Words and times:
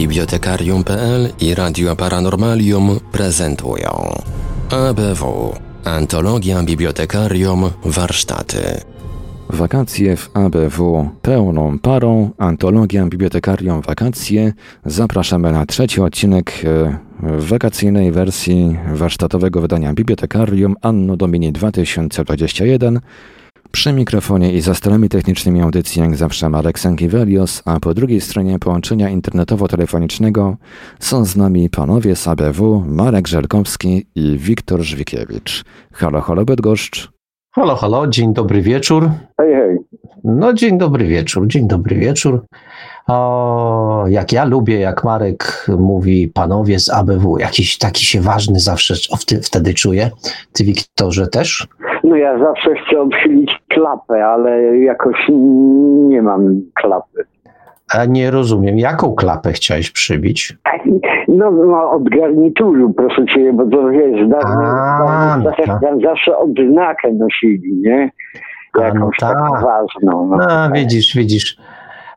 Bibliotekarium.pl 0.00 1.28
i 1.40 1.54
Radio 1.54 1.96
Paranormalium 1.96 3.00
prezentują 3.12 4.14
ABW 4.70 5.52
Antologia 5.84 6.62
Bibliotekarium 6.62 7.70
Warsztaty 7.84 8.80
Wakacje 9.50 10.16
w 10.16 10.30
ABW 10.34 11.08
pełną 11.22 11.78
parą, 11.78 12.30
antologia 12.38 13.06
Bibliotekarium 13.06 13.80
Wakacje. 13.80 14.52
Zapraszamy 14.84 15.52
na 15.52 15.66
trzeci 15.66 16.00
odcinek 16.00 16.62
e, 16.64 16.98
wakacyjnej 17.38 18.12
wersji 18.12 18.76
warsztatowego 18.92 19.60
wydania 19.60 19.92
Bibliotekarium 19.92 20.76
Anno 20.82 21.16
Domini 21.16 21.52
2021. 21.52 23.00
Przy 23.72 23.92
mikrofonie 23.92 24.52
i 24.52 24.60
za 24.60 24.74
stolami 24.74 25.08
technicznymi 25.08 25.62
audycji 25.62 26.02
jak 26.02 26.16
zawsze 26.16 26.48
Marek 26.48 26.78
Sankiewelios, 26.78 27.62
a 27.64 27.80
po 27.80 27.94
drugiej 27.94 28.20
stronie 28.20 28.58
połączenia 28.58 29.08
internetowo-telefonicznego 29.10 30.56
są 31.00 31.24
z 31.24 31.36
nami 31.36 31.70
panowie 31.70 32.16
z 32.16 32.28
ABW, 32.28 32.84
Marek 32.86 33.28
Żelkowski 33.28 34.06
i 34.14 34.38
Wiktor 34.38 34.80
Żwikiewicz. 34.82 35.64
Halo, 35.92 36.20
halo 36.20 36.44
Bydgoszcz. 36.44 37.10
Halo, 37.54 37.76
halo, 37.76 38.06
dzień 38.06 38.34
dobry 38.34 38.62
wieczór. 38.62 39.10
Hej, 39.40 39.54
hej. 39.54 39.78
No 40.24 40.52
dzień 40.52 40.78
dobry 40.78 41.06
wieczór, 41.06 41.46
dzień 41.48 41.68
dobry 41.68 41.96
wieczór. 41.96 42.44
O, 43.06 44.04
jak 44.08 44.32
ja 44.32 44.44
lubię, 44.44 44.80
jak 44.80 45.04
Marek 45.04 45.66
mówi 45.78 46.28
panowie 46.28 46.80
z 46.80 46.88
ABW, 46.88 47.38
jakiś 47.38 47.78
taki 47.78 48.04
się 48.04 48.20
ważny 48.20 48.60
zawsze 48.60 48.94
wtedy 49.42 49.74
czuję. 49.74 50.10
Ty 50.52 50.64
Wiktorze 50.64 51.26
też? 51.26 51.68
No 52.04 52.16
ja 52.16 52.38
zawsze 52.38 52.70
chcę 52.74 53.00
odchylić 53.00 53.62
klapę, 53.68 54.26
ale 54.26 54.78
jakoś 54.78 55.16
nie 56.08 56.22
mam 56.22 56.60
klapy. 56.74 57.24
A 57.94 58.04
nie 58.04 58.30
rozumiem, 58.30 58.78
jaką 58.78 59.14
klapę 59.14 59.52
chciałeś 59.52 59.90
przybić? 59.90 60.58
No, 61.28 61.50
no 61.50 61.90
od 61.90 62.08
garnituru, 62.08 62.92
proszę 62.92 63.26
cię, 63.26 63.52
bo 63.52 63.66
to 63.66 63.88
wiesz, 63.88 64.28
dawno, 64.28 64.60
A, 64.60 65.36
no 65.36 65.44
zawsze, 65.44 65.66
tak. 65.66 65.80
zawsze 66.04 66.38
odznakę 66.38 67.12
nosili, 67.12 67.72
nie? 67.72 68.10
A, 68.72 68.78
no 68.78 68.84
Jakąś 68.84 69.16
tak. 69.18 69.38
taką 69.38 69.52
ważną. 69.52 70.26
No, 70.26 70.36
No, 70.36 70.70
widzisz, 70.74 71.16
widzisz. 71.16 71.56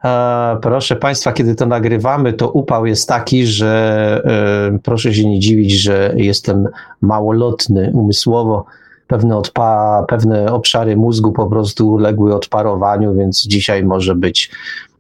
E, 0.05 0.57
proszę 0.61 0.95
Państwa, 0.95 1.31
kiedy 1.31 1.55
to 1.55 1.65
nagrywamy, 1.65 2.33
to 2.33 2.51
upał 2.51 2.85
jest 2.85 3.09
taki, 3.09 3.45
że 3.45 4.21
e, 4.73 4.79
proszę 4.83 5.13
się 5.13 5.29
nie 5.29 5.39
dziwić, 5.39 5.71
że 5.81 6.13
jestem 6.15 6.67
małolotny 7.01 7.91
umysłowo. 7.93 8.65
Pewne, 9.13 9.35
odpa- 9.35 10.05
pewne 10.05 10.53
obszary 10.53 10.97
mózgu 10.97 11.31
po 11.31 11.45
prostu 11.47 11.89
uległy 11.89 12.35
odparowaniu, 12.35 13.15
więc 13.15 13.41
dzisiaj 13.41 13.83
może 13.83 14.15
być, 14.15 14.51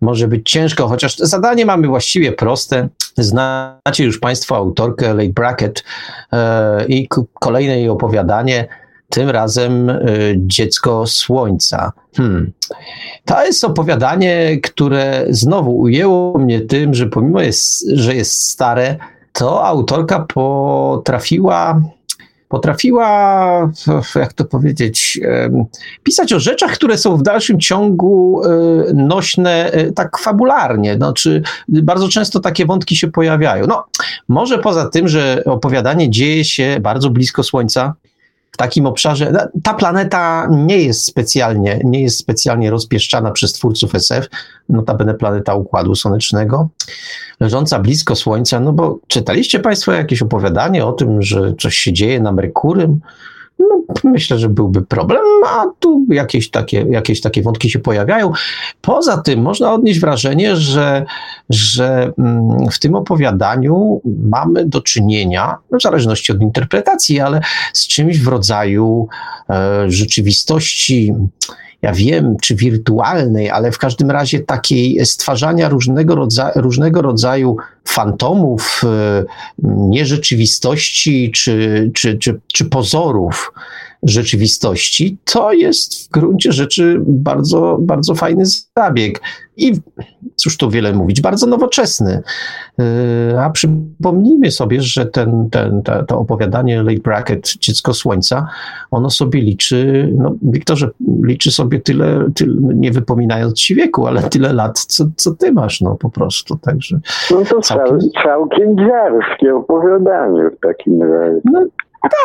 może 0.01 0.27
być 0.27 0.49
ciężko, 0.51 0.87
chociaż 0.87 1.17
zadanie 1.17 1.65
mamy 1.65 1.87
właściwie 1.87 2.31
proste. 2.31 2.87
Znacie 3.17 4.03
już 4.03 4.19
Państwo 4.19 4.55
autorkę 4.55 5.13
Late 5.13 5.29
Brackett 5.29 5.83
e, 6.33 6.85
i 6.85 7.07
kolejne 7.39 7.79
jej 7.79 7.89
opowiadanie, 7.89 8.67
tym 9.09 9.29
razem 9.29 9.89
e, 9.89 9.99
Dziecko 10.37 11.07
Słońca. 11.07 11.91
Hmm. 12.17 12.51
To 13.25 13.45
jest 13.45 13.63
opowiadanie, 13.63 14.59
które 14.63 15.25
znowu 15.29 15.77
ujęło 15.77 16.37
mnie 16.37 16.61
tym, 16.61 16.93
że 16.93 17.07
pomimo, 17.07 17.41
jest, 17.41 17.89
że 17.93 18.15
jest 18.15 18.49
stare, 18.49 18.97
to 19.31 19.65
autorka 19.65 20.19
potrafiła 20.19 21.81
potrafiła, 22.53 23.71
jak 24.15 24.33
to 24.33 24.45
powiedzieć, 24.45 25.19
pisać 26.03 26.33
o 26.33 26.39
rzeczach, 26.39 26.71
które 26.71 26.97
są 26.97 27.17
w 27.17 27.23
dalszym 27.23 27.59
ciągu 27.59 28.41
e, 28.43 28.49
nośne 28.93 29.71
e, 29.71 29.91
tak 29.91 30.17
fabularnie. 30.17 30.95
Znaczy, 30.95 31.41
bardzo 31.67 32.07
często 32.07 32.39
takie 32.39 32.65
wątki 32.65 32.95
się 32.95 33.07
pojawiają. 33.11 33.67
No, 33.67 33.85
może 34.27 34.57
poza 34.59 34.89
tym, 34.89 35.07
że 35.07 35.43
opowiadanie 35.45 36.09
dzieje 36.09 36.45
się 36.45 36.77
bardzo 36.81 37.09
blisko 37.09 37.43
Słońca, 37.43 37.93
w 38.53 38.57
takim 38.57 38.85
obszarze, 38.85 39.31
no, 39.31 39.39
ta 39.63 39.73
planeta 39.73 40.47
nie 40.51 40.77
jest 40.77 41.05
specjalnie, 41.05 41.79
nie 41.83 42.01
jest 42.01 42.17
specjalnie 42.17 42.71
rozpieszczana 42.71 43.31
przez 43.31 43.53
twórców 43.53 43.95
SF, 43.95 44.27
notabene 44.69 45.13
planeta 45.13 45.55
Układu 45.55 45.95
Słonecznego, 45.95 46.69
leżąca 47.39 47.79
blisko 47.79 48.15
Słońca, 48.15 48.59
no 48.59 48.73
bo 48.73 48.99
czytaliście 49.07 49.59
Państwo 49.59 49.91
jakieś 49.91 50.21
opowiadanie 50.21 50.85
o 50.85 50.93
tym, 50.93 51.21
że 51.21 51.53
coś 51.59 51.77
się 51.77 51.93
dzieje 51.93 52.19
na 52.19 52.31
Merkurym? 52.31 52.99
No, 53.69 53.83
myślę, 54.03 54.39
że 54.39 54.49
byłby 54.49 54.81
problem, 54.81 55.21
a 55.47 55.65
tu 55.79 56.05
jakieś 56.09 56.49
takie, 56.49 56.85
jakieś 56.89 57.21
takie 57.21 57.41
wątki 57.41 57.69
się 57.69 57.79
pojawiają. 57.79 58.31
Poza 58.81 59.17
tym 59.17 59.41
można 59.41 59.73
odnieść 59.73 59.99
wrażenie, 59.99 60.55
że, 60.55 61.05
że 61.49 62.13
mm, 62.17 62.69
w 62.71 62.79
tym 62.79 62.95
opowiadaniu 62.95 64.01
mamy 64.29 64.65
do 64.65 64.81
czynienia, 64.81 65.57
w 65.71 65.81
zależności 65.81 66.31
od 66.31 66.41
interpretacji, 66.41 67.19
ale 67.19 67.41
z 67.73 67.87
czymś 67.87 68.19
w 68.19 68.27
rodzaju 68.27 69.07
e, 69.49 69.91
rzeczywistości 69.91 71.13
ja 71.83 71.93
wiem, 71.93 72.37
czy 72.41 72.55
wirtualnej, 72.55 73.49
ale 73.49 73.71
w 73.71 73.77
każdym 73.77 74.11
razie 74.11 74.39
takiej 74.39 75.05
stwarzania 75.05 75.69
różnego, 75.69 76.15
rodza 76.15 76.51
różnego 76.55 77.01
rodzaju 77.01 77.57
fantomów, 77.85 78.81
e, 78.83 79.23
nierzeczywistości 79.63 81.31
czy, 81.31 81.91
czy, 81.93 82.17
czy, 82.17 82.39
czy 82.53 82.65
pozorów 82.65 83.53
rzeczywistości, 84.03 85.17
to 85.33 85.53
jest 85.53 86.07
w 86.07 86.11
gruncie 86.11 86.51
rzeczy 86.51 87.01
bardzo, 87.05 87.77
bardzo 87.81 88.15
fajny 88.15 88.43
zabieg. 88.77 89.21
I 89.57 89.73
cóż 90.35 90.57
tu 90.57 90.69
wiele 90.69 90.93
mówić, 90.93 91.21
bardzo 91.21 91.47
nowoczesny. 91.47 92.21
Yy, 92.77 92.85
A 93.39 93.49
przypomnijmy 93.49 94.51
sobie, 94.51 94.81
że 94.81 95.05
ten, 95.05 95.49
ten, 95.49 95.81
te, 95.81 96.03
to 96.07 96.19
opowiadanie 96.19 96.83
Late 96.83 97.01
Bracket, 97.01 97.53
Dziecko 97.59 97.93
Słońca, 97.93 98.47
ono 98.91 99.09
sobie 99.09 99.41
liczy, 99.41 100.09
no 100.17 100.35
Wiktorze, 100.41 100.89
liczy 101.23 101.51
sobie 101.51 101.79
tyle, 101.79 102.25
tyle, 102.35 102.55
nie 102.75 102.91
wypominając 102.91 103.53
ci 103.53 103.75
wieku, 103.75 104.07
ale 104.07 104.23
tyle 104.23 104.53
lat, 104.53 104.79
co, 104.79 105.05
co 105.15 105.35
ty 105.35 105.51
masz, 105.51 105.81
no 105.81 105.95
po 105.95 106.09
prostu, 106.09 106.57
także... 106.57 106.99
no 107.31 107.37
to 107.37 107.59
całkiem- 107.59 107.99
całkiem, 107.99 108.09
całkiem 108.23 108.77
dziarskie 108.77 109.55
opowiadanie 109.55 110.49
w 110.57 110.59
takim 110.67 111.01
razie. 111.01 111.41
No 111.45 111.65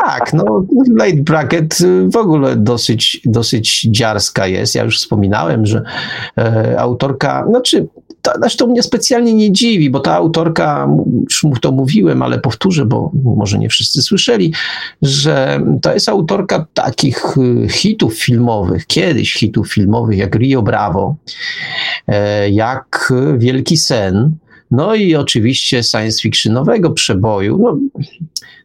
tak, 0.01 0.33
no 0.33 0.65
Late 0.97 1.23
Bracket 1.23 1.81
y, 1.81 2.09
w 2.09 2.17
ogóle 2.17 2.57
dosyć, 2.57 3.21
dosyć 3.25 3.83
dziarska 3.91 4.47
jest. 4.47 4.75
Ja 4.75 4.85
już 4.85 4.99
wspominałem, 4.99 5.67
że 5.67 5.83
e, 6.39 6.81
autorka, 6.81 7.45
znaczy 7.49 7.89
to, 8.23 8.33
zresztą 8.41 8.67
mnie 8.67 8.83
specjalnie 8.83 9.35
nie 9.35 9.53
dziwi, 9.53 9.91
bo 9.91 10.01
ta 10.01 10.15
autorka, 10.15 10.89
już 11.31 11.45
mu 11.45 11.57
to 11.57 11.73
mówiłem, 11.73 12.23
ale 12.23 12.39
powtórzę, 12.39 12.87
bo 12.87 13.11
może 13.25 13.59
nie 13.59 13.69
wszyscy 13.69 14.03
słyszeli, 14.03 14.55
że 15.03 15.61
to 15.83 15.95
jest 15.95 16.09
autorka 16.09 16.67
takich 16.75 17.37
y, 17.37 17.69
hitów 17.69 18.19
filmowych, 18.19 18.87
kiedyś 18.87 19.35
hitów 19.35 19.73
filmowych, 19.73 20.19
jak 20.19 20.35
Rio 20.35 20.63
Bravo, 20.63 21.17
e, 22.07 22.51
jak 22.51 23.13
Wielki 23.37 23.77
Sen, 23.77 24.37
no 24.71 24.95
i 24.95 25.15
oczywiście 25.15 25.83
science 25.83 26.21
fictionowego 26.21 26.91
przeboju, 26.91 27.59
no, 27.59 27.79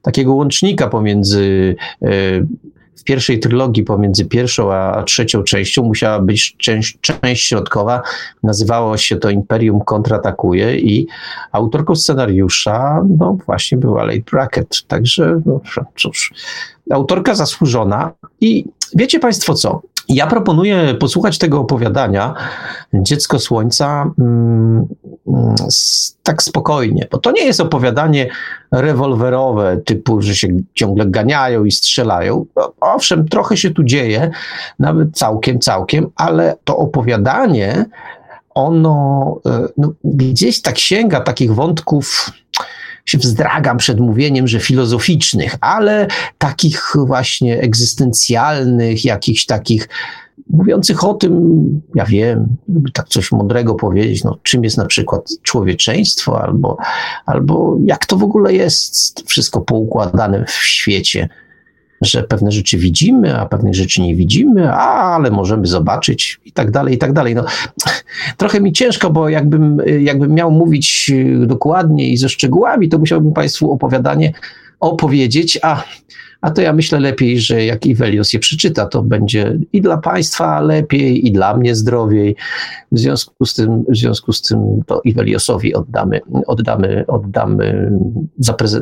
takiego 0.02 0.34
łącznika 0.34 0.88
pomiędzy 0.88 1.76
e, 2.02 2.08
w 3.04 3.06
pierwszej 3.06 3.40
trylogii 3.40 3.84
pomiędzy 3.84 4.26
pierwszą 4.26 4.74
a 4.74 5.04
trzecią 5.04 5.44
częścią 5.44 5.84
musiała 5.84 6.20
być 6.20 6.56
część, 6.58 6.98
część 7.02 7.46
środkowa. 7.46 8.02
Nazywało 8.44 8.98
się 8.98 9.16
to 9.16 9.30
Imperium 9.30 9.80
kontratakuje 9.82 10.80
i 10.80 11.08
autorką 11.52 11.96
scenariusza 11.96 13.04
no 13.20 13.38
właśnie 13.46 13.78
była 13.78 14.04
Late 14.04 14.32
Brackett. 14.32 14.88
Także 14.88 15.42
no 15.46 15.62
cóż, 15.96 16.34
autorka 16.92 17.36
zasłużona 17.36 18.12
i 18.42 18.66
wiecie 18.96 19.20
Państwo 19.20 19.54
co? 19.54 19.82
Ja 20.10 20.28
proponuję 20.28 20.94
posłuchać 20.94 21.38
tego 21.38 21.60
opowiadania 21.60 22.34
Dziecko 22.94 23.40
Słońca 23.40 24.12
mm, 24.20 24.88
mm, 25.28 25.56
tak 26.24 26.44
spokojnie, 26.44 27.08
bo 27.12 27.18
to 27.18 27.32
nie 27.32 27.46
jest 27.46 27.60
opowiadanie 27.60 28.30
rewolwerowe, 28.72 29.78
typu, 29.86 30.22
że 30.22 30.36
się 30.36 30.48
ciągle 30.74 31.06
ganiają 31.06 31.66
i 31.66 31.72
strzelają. 31.72 32.46
No, 32.56 32.74
owszem, 32.82 33.28
trochę 33.28 33.58
się 33.58 33.72
tu 33.72 33.84
dzieje, 33.84 34.32
nawet 34.80 35.18
całkiem, 35.18 35.60
całkiem, 35.60 36.10
ale 36.16 36.56
to 36.64 36.78
opowiadanie, 36.78 37.86
ono 38.50 39.40
e, 39.46 39.68
no, 39.78 39.94
gdzieś 40.04 40.62
tak 40.62 40.78
sięga 40.78 41.22
takich 41.22 41.56
wątków, 41.56 42.32
się 43.06 43.18
wzdragam 43.18 43.78
przed 43.78 44.00
mówieniem, 44.00 44.48
że 44.48 44.60
filozoficznych, 44.60 45.56
ale 45.62 46.08
takich 46.38 46.94
właśnie 47.06 47.60
egzystencjalnych, 47.60 49.06
jakichś 49.06 49.46
takich 49.46 49.90
mówiących 50.50 51.04
o 51.04 51.14
tym, 51.14 51.82
ja 51.96 52.06
wiem, 52.06 52.56
żeby 52.70 52.92
tak 52.92 53.08
coś 53.08 53.32
mądrego 53.32 53.76
powiedzieć, 53.76 54.24
no, 54.24 54.38
czym 54.44 54.64
jest 54.64 54.78
na 54.78 54.86
przykład 54.86 55.30
człowieczeństwo, 55.42 56.42
albo, 56.42 56.78
albo 57.26 57.78
jak 57.86 58.06
to 58.06 58.18
w 58.18 58.24
ogóle 58.24 58.54
jest 58.54 59.24
wszystko 59.30 59.62
poukładane 59.62 60.46
w 60.46 60.52
świecie. 60.52 61.30
Że 62.04 62.24
pewne 62.24 62.52
rzeczy 62.52 62.78
widzimy, 62.78 63.40
a 63.40 63.46
pewnych 63.46 63.76
rzeczy 63.76 64.02
nie 64.02 64.16
widzimy, 64.16 64.74
a, 64.74 65.16
ale 65.16 65.32
możemy 65.32 65.68
zobaczyć 65.68 66.40
i 66.46 66.52
tak 66.52 66.72
dalej, 66.72 66.96
i 66.96 66.98
tak 66.98 67.14
dalej. 67.14 67.36
No, 67.36 67.46
trochę 68.38 68.62
mi 68.62 68.74
ciężko, 68.74 69.10
bo 69.10 69.30
jakbym, 69.30 69.82
jakbym 70.00 70.34
miał 70.34 70.52
mówić 70.52 71.12
dokładnie 71.46 72.10
i 72.10 72.18
ze 72.18 72.30
szczegółami, 72.30 72.90
to 72.90 73.00
musiałbym 73.00 73.34
Państwu 73.34 73.72
opowiadanie 73.72 74.34
opowiedzieć, 74.80 75.60
a 75.62 75.84
a 76.44 76.52
to 76.52 76.62
ja 76.62 76.74
myślę 76.74 77.00
lepiej, 77.00 77.40
że 77.40 77.66
jak 77.66 77.86
Iwelios 77.86 78.34
je 78.34 78.40
przeczyta, 78.40 78.86
to 78.86 79.04
będzie 79.04 79.60
i 79.74 79.82
dla 79.82 79.98
państwa 79.98 80.62
lepiej, 80.62 81.28
i 81.28 81.32
dla 81.32 81.58
mnie 81.58 81.76
zdrowiej. 81.76 82.36
W 82.92 83.00
związku 83.00 83.46
z 83.46 83.54
tym, 83.54 83.86
w 83.90 83.98
związku 83.98 84.34
z 84.34 84.42
tym 84.42 84.82
to 84.86 85.02
Iweliosowi 85.04 85.74
oddamy, 85.74 86.22
oddamy, 86.48 87.06
oddamy 87.08 87.92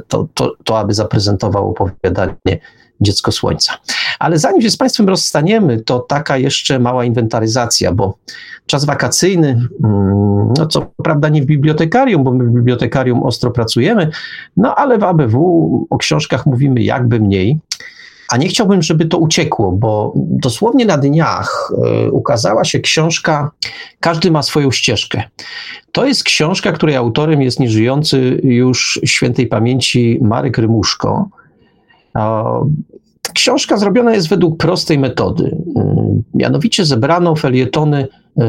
to, 0.07 0.27
to, 0.33 0.55
to, 0.63 0.79
aby 0.79 0.93
zaprezentował 0.93 1.69
opowiadanie 1.69 2.59
Dziecko 3.01 3.31
Słońca. 3.31 3.73
Ale 4.19 4.37
zanim 4.37 4.61
się 4.61 4.69
z 4.69 4.77
Państwem 4.77 5.09
rozstaniemy, 5.09 5.81
to 5.81 5.99
taka 5.99 6.37
jeszcze 6.37 6.79
mała 6.79 7.05
inwentaryzacja, 7.05 7.91
bo 7.91 8.17
czas 8.65 8.85
wakacyjny, 8.85 9.47
mm, 9.83 10.53
no 10.57 10.65
co 10.65 10.91
prawda 11.03 11.29
nie 11.29 11.41
w 11.41 11.45
bibliotekarium, 11.45 12.23
bo 12.23 12.31
my 12.31 12.43
w 12.43 12.51
bibliotekarium 12.51 13.23
ostro 13.23 13.51
pracujemy, 13.51 14.09
no 14.57 14.75
ale 14.75 14.97
w 14.97 15.03
ABW 15.03 15.87
o 15.89 15.97
książkach 15.97 16.45
mówimy 16.45 16.81
jakby 16.81 17.19
mniej. 17.19 17.59
A 18.29 18.37
nie 18.37 18.47
chciałbym, 18.47 18.81
żeby 18.81 19.05
to 19.05 19.17
uciekło, 19.17 19.71
bo 19.71 20.13
dosłownie 20.15 20.85
na 20.85 20.97
dniach 20.97 21.71
y, 22.07 22.11
ukazała 22.11 22.63
się 22.63 22.79
książka 22.79 23.51
Każdy 23.99 24.31
ma 24.31 24.41
swoją 24.41 24.71
ścieżkę. 24.71 25.23
To 25.91 26.05
jest 26.05 26.23
książka, 26.23 26.71
której 26.71 26.95
autorem 26.95 27.41
jest 27.41 27.59
nieżyjący 27.59 28.41
już 28.43 28.99
świętej 29.05 29.47
pamięci 29.47 30.19
Marek 30.21 30.57
Rymuszko. 30.57 31.29
Książka 33.33 33.77
zrobiona 33.77 34.13
jest 34.13 34.29
według 34.29 34.57
prostej 34.57 34.99
metody. 34.99 35.43
Y, 35.43 36.23
mianowicie 36.33 36.85
zebrano 36.85 37.35
felietony 37.35 38.07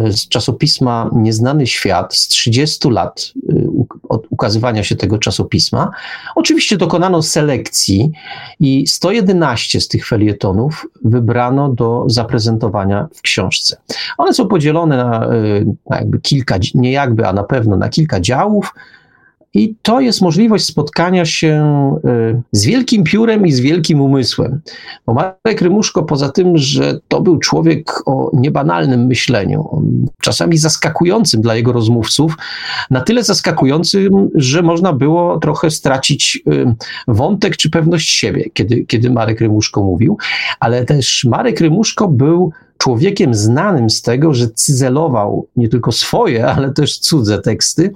y, 0.09 0.13
z 0.13 0.29
czasopisma 0.29 1.11
Nieznany 1.13 1.67
Świat 1.67 2.15
z 2.15 2.29
30 2.29 2.89
lat 2.89 3.33
y, 3.51 3.69
od 4.09 4.27
ukazywania 4.31 4.85
się 4.85 4.97
tego 4.97 5.19
czasopisma. 5.19 5.91
Oczywiście 6.35 6.77
dokonano 6.77 7.23
selekcji 7.23 8.11
i 8.61 8.87
111 8.87 9.81
z 9.81 9.89
tych 9.89 10.07
felietonów 10.07 10.87
wybrano 11.05 11.69
do 11.69 12.05
zaprezentowania 12.07 13.09
w 13.15 13.23
książce. 13.23 13.77
One 14.19 14.35
są 14.35 14.49
podzielone 14.49 14.97
na, 14.97 15.29
na 15.91 15.97
jakby 15.97 16.21
kilka, 16.21 16.59
nie 16.75 16.93
jakby, 16.93 17.27
a 17.27 17.33
na 17.33 17.45
pewno 17.45 17.77
na 17.77 17.89
kilka 17.89 18.21
działów. 18.21 18.75
I 19.55 19.75
to 19.83 20.01
jest 20.01 20.23
możliwość 20.23 20.65
spotkania 20.65 21.25
się 21.25 21.63
y, 22.05 22.43
z 22.53 22.65
wielkim 22.65 23.05
piórem 23.05 23.47
i 23.47 23.53
z 23.53 23.61
wielkim 23.61 24.01
umysłem. 24.01 24.61
Bo 25.07 25.15
Marek 25.15 25.61
Rymuszko, 25.61 26.03
poza 26.03 26.29
tym, 26.29 26.59
że 26.59 27.01
to 27.09 27.21
był 27.21 27.39
człowiek 27.39 28.03
o 28.07 28.31
niebanalnym 28.33 29.07
myśleniu, 29.07 29.83
czasami 30.21 30.59
zaskakującym 30.59 31.41
dla 31.41 31.55
jego 31.55 31.73
rozmówców, 31.73 32.37
na 32.91 33.01
tyle 33.01 33.25
zaskakującym, 33.25 34.31
że 34.35 34.63
można 34.63 34.93
było 34.93 35.39
trochę 35.39 35.71
stracić 35.71 36.43
y, 36.53 36.75
wątek 37.09 37.57
czy 37.57 37.71
pewność 37.71 38.11
siebie, 38.11 38.45
kiedy, 38.53 38.85
kiedy 38.85 39.11
Marek 39.11 39.41
Rymuszko 39.41 39.83
mówił, 39.83 40.19
ale 40.61 40.85
też 40.85 41.25
Marek 41.25 41.61
Rymuszko 41.61 42.09
był 42.09 42.53
człowiekiem 42.83 43.35
znanym 43.35 43.91
z 43.91 44.03
tego, 44.03 44.35
że 44.35 44.49
cyzelował 44.49 45.47
nie 45.57 45.69
tylko 45.69 45.93
swoje, 45.93 46.47
ale 46.47 46.73
też 46.73 46.99
cudze 46.99 47.39
teksty. 47.39 47.93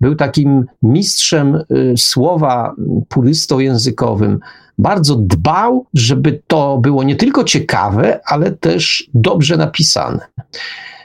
Był 0.00 0.14
takim 0.14 0.64
mistrzem 0.82 1.54
y, 1.54 1.94
słowa, 1.96 2.74
purystą 3.08 3.58
językowym. 3.58 4.40
Bardzo 4.78 5.16
dbał, 5.16 5.86
żeby 5.94 6.42
to 6.46 6.78
było 6.78 7.02
nie 7.02 7.16
tylko 7.16 7.44
ciekawe, 7.44 8.20
ale 8.24 8.52
też 8.52 9.08
dobrze 9.14 9.56
napisane. 9.56 10.26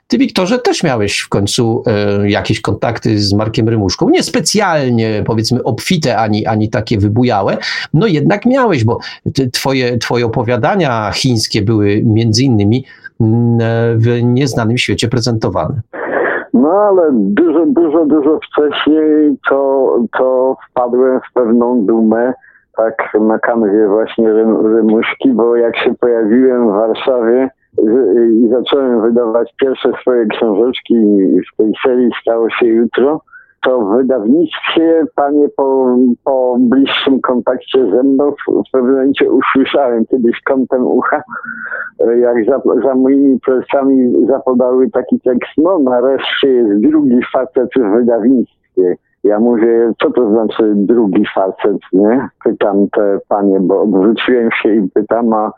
Ty, 0.07 0.17
Wiktorze, 0.17 0.59
też 0.59 0.83
miałeś 0.83 1.19
w 1.19 1.29
końcu 1.29 1.83
e, 1.85 2.29
jakieś 2.29 2.61
kontakty 2.61 3.19
z 3.19 3.33
Markiem 3.33 3.69
Rymuszką. 3.69 4.09
Nie 4.09 4.23
specjalnie, 4.23 5.23
powiedzmy, 5.25 5.63
obfite 5.63 6.17
ani, 6.17 6.45
ani 6.45 6.69
takie 6.69 6.97
wybujałe, 6.97 7.57
no 7.93 8.07
jednak 8.07 8.45
miałeś, 8.45 8.83
bo 8.83 8.99
twoje, 9.53 9.97
twoje 9.97 10.25
opowiadania 10.25 11.11
chińskie 11.15 11.61
były 11.61 12.01
między 12.05 12.43
innymi 12.43 12.85
w 13.95 14.23
nieznanym 14.23 14.77
świecie 14.77 15.07
prezentowane. 15.07 15.81
No 16.53 16.69
ale 16.69 17.09
dużo, 17.13 17.65
dużo, 17.65 18.05
dużo 18.05 18.39
wcześniej 18.39 19.37
to, 19.49 19.89
to 20.17 20.57
wpadłem 20.69 21.19
w 21.19 21.33
pewną 21.33 21.85
dumę, 21.85 22.33
tak 22.77 23.17
na 23.21 23.39
kanwie 23.39 23.87
właśnie 23.87 24.33
Rymuszki, 24.63 25.29
bo 25.29 25.55
jak 25.55 25.77
się 25.77 25.95
pojawiłem 25.95 26.69
w 26.69 26.73
Warszawie, 26.73 27.49
i 28.31 28.47
zacząłem 28.49 29.01
wydawać 29.01 29.53
pierwsze 29.59 29.91
swoje 30.01 30.25
książeczki 30.25 30.95
w 31.53 31.57
tej 31.57 31.71
serii 31.85 32.09
stało 32.21 32.49
się 32.49 32.65
jutro, 32.65 33.21
to 33.67 33.81
wydawnictwie, 33.81 35.03
panie, 35.15 35.49
po, 35.57 35.97
po 36.23 36.57
bliższym 36.59 37.21
kontakcie 37.21 37.91
ze 37.91 38.03
mną 38.03 38.31
w 38.47 38.71
pewnym 38.71 38.91
momencie 38.91 39.31
usłyszałem 39.31 40.05
kiedyś 40.05 40.41
kątem 40.41 40.87
ucha, 40.87 41.21
jak 42.19 42.45
za, 42.45 42.61
za 42.83 42.95
moimi 42.95 43.39
plecami 43.39 44.25
zapodały 44.27 44.89
taki 44.89 45.19
tekst, 45.19 45.51
no 45.57 45.79
nareszcie 45.79 46.47
jest 46.47 46.81
drugi 46.81 47.19
facet 47.33 47.69
w 47.75 47.97
wydawnictwie. 47.97 48.95
Ja 49.23 49.39
mówię, 49.39 49.93
co 50.01 50.11
to 50.11 50.29
znaczy 50.29 50.73
drugi 50.75 51.23
facet, 51.35 51.77
nie? 51.93 52.29
Pytam 52.43 52.87
te 52.89 53.19
panie, 53.27 53.59
bo 53.59 53.81
odwróciłem 53.81 54.49
się 54.51 54.75
i 54.75 54.89
pytam, 54.89 55.33
a 55.33 55.51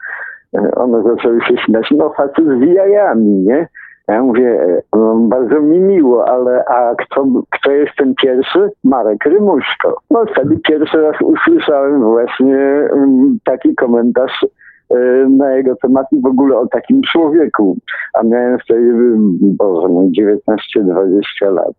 one 0.76 1.04
zaczęły 1.04 1.42
się 1.42 1.58
śmiać, 1.58 1.92
no 1.92 2.10
facet 2.10 2.46
z 2.46 2.62
jajami, 2.62 3.30
nie? 3.30 3.68
Ja 4.10 4.24
mówię, 4.24 4.82
no, 4.94 5.16
bardzo 5.16 5.62
mi 5.62 5.80
miło, 5.80 6.30
ale 6.30 6.66
a 6.66 6.96
kto, 6.96 7.26
kto 7.52 7.72
jest 7.72 7.92
ten 7.98 8.16
pierwszy? 8.16 8.70
Marek 8.84 9.26
Rymuszko. 9.26 10.02
No 10.12 10.26
wtedy 10.26 10.60
pierwszy 10.68 11.02
raz 11.02 11.16
usłyszałem 11.22 12.04
właśnie 12.04 12.88
um, 12.92 13.38
taki 13.44 13.76
komentarz 13.76 14.44
y, 14.44 15.28
na 15.30 15.52
jego 15.52 15.76
temat 15.76 16.08
i 16.12 16.22
w 16.22 16.26
ogóle 16.26 16.58
o 16.58 16.68
takim 16.68 17.02
człowieku. 17.12 17.78
A 18.14 18.24
miałem 18.24 18.60
wtedy, 18.60 18.94
Boże, 19.42 19.88
19-20 19.88 21.54
lat. 21.54 21.74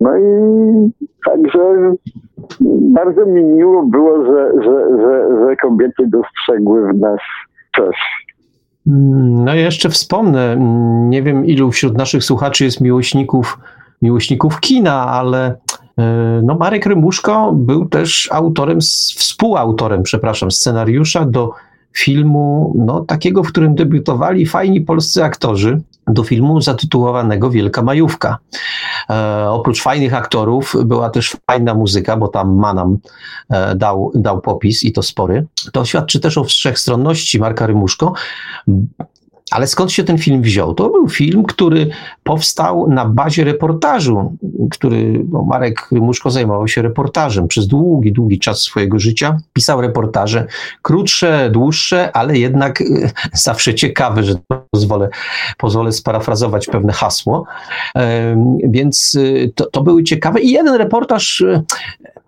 No 0.00 0.18
i 0.18 0.22
także 1.24 1.94
bardzo 2.94 3.26
mi 3.26 3.44
miło 3.44 3.82
było, 3.82 4.24
że, 4.24 4.52
że, 4.62 4.98
że, 4.98 5.46
że 5.46 5.56
kobiety 5.56 6.06
dostrzegły 6.06 6.92
w 6.92 7.00
nas 7.00 7.20
coś. 7.76 7.96
No 8.86 9.54
jeszcze 9.54 9.90
wspomnę, 9.90 10.52
mm, 10.52 11.10
nie 11.10 11.22
wiem 11.22 11.46
ilu 11.46 11.70
wśród 11.70 11.98
naszych 11.98 12.24
słuchaczy 12.24 12.64
jest 12.64 12.80
miłośników, 12.80 13.58
miłośników 14.02 14.60
kina, 14.60 15.06
ale 15.06 15.58
e, 15.98 16.40
no 16.44 16.54
Marek 16.54 16.86
Rymuszko 16.86 17.52
był 17.52 17.88
też 17.88 18.28
autorem, 18.32 18.80
współautorem, 18.80 20.02
przepraszam, 20.02 20.50
scenariusza 20.50 21.24
do 21.24 21.50
filmu, 21.96 22.74
no 22.78 23.00
takiego, 23.00 23.42
w 23.42 23.48
którym 23.48 23.74
debiutowali 23.74 24.46
fajni 24.46 24.80
polscy 24.80 25.24
aktorzy, 25.24 25.80
do 26.06 26.24
filmu 26.24 26.60
zatytułowanego 26.60 27.50
Wielka 27.50 27.82
Majówka. 27.82 28.38
E, 29.10 29.46
oprócz 29.50 29.82
fajnych 29.82 30.14
aktorów 30.14 30.74
była 30.84 31.10
też 31.10 31.36
fajna 31.50 31.74
muzyka, 31.74 32.16
bo 32.16 32.28
tam 32.28 32.54
Manam 32.54 32.98
e, 33.50 33.74
dał, 33.74 34.12
dał 34.14 34.40
popis 34.40 34.84
i 34.84 34.92
to 34.92 35.02
spory. 35.02 35.46
To 35.72 35.84
świadczy 35.84 36.20
też 36.20 36.38
o 36.38 36.44
wszechstronności 36.44 37.40
Marka 37.40 37.66
Rymuszko, 37.66 38.12
ale 39.50 39.66
skąd 39.66 39.92
się 39.92 40.04
ten 40.04 40.18
film 40.18 40.42
wziął? 40.42 40.74
To 40.74 40.90
był 40.90 41.08
film, 41.08 41.44
który 41.44 41.90
powstał 42.24 42.88
na 42.88 43.04
bazie 43.04 43.44
reportażu, 43.44 44.36
który 44.70 45.24
no 45.32 45.42
Marek 45.42 45.88
Muszko 45.92 46.30
zajmował 46.30 46.68
się 46.68 46.82
reportażem 46.82 47.48
przez 47.48 47.66
długi, 47.66 48.12
długi 48.12 48.38
czas 48.38 48.62
swojego 48.62 48.98
życia. 48.98 49.38
Pisał 49.52 49.80
reportaże 49.80 50.46
krótsze, 50.82 51.50
dłuższe, 51.50 52.16
ale 52.16 52.38
jednak 52.38 52.80
e, 52.80 52.84
zawsze 53.32 53.74
ciekawe, 53.74 54.22
że 54.22 54.34
pozwolę, 54.70 55.08
pozwolę 55.58 55.92
sparafrazować 55.92 56.66
pewne 56.66 56.92
hasło. 56.92 57.44
Więc 58.64 59.18
e, 59.44 59.48
to, 59.48 59.66
to 59.66 59.82
były 59.82 60.04
ciekawe 60.04 60.40
i 60.40 60.50
jeden 60.50 60.74
reportaż 60.74 61.40
e, 61.40 61.62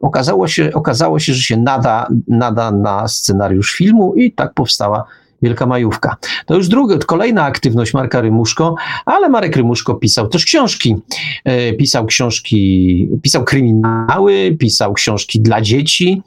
okazało 0.01 0.49
się, 0.49 0.71
okazało 0.75 1.19
się, 1.19 1.35
że 1.35 1.43
się 1.43 1.57
nada, 1.57 2.09
nada 2.29 2.71
na 2.71 3.09
scenariusz 3.09 3.73
filmu 3.73 4.15
i 4.15 4.33
tak 4.33 4.55
powstała 4.55 5.05
Wielka 5.43 5.67
Majówka. 5.67 6.17
To 6.47 6.55
już 6.55 6.69
druga, 6.69 6.99
kolejna 7.07 7.45
aktywność 7.45 7.95
Marka 7.95 8.21
Rymuszko, 8.21 8.75
ale 9.07 9.29
Marek 9.29 9.57
Rymuszko 9.57 9.95
pisał 9.95 10.29
też 10.29 10.45
książki. 10.45 10.97
E, 11.45 11.73
pisał 11.73 12.07
książki, 12.07 13.09
pisał 13.23 13.45
kryminały, 13.45 14.57
pisał 14.59 14.93
książki 14.93 15.41
dla 15.41 15.61
dzieci, 15.61 16.23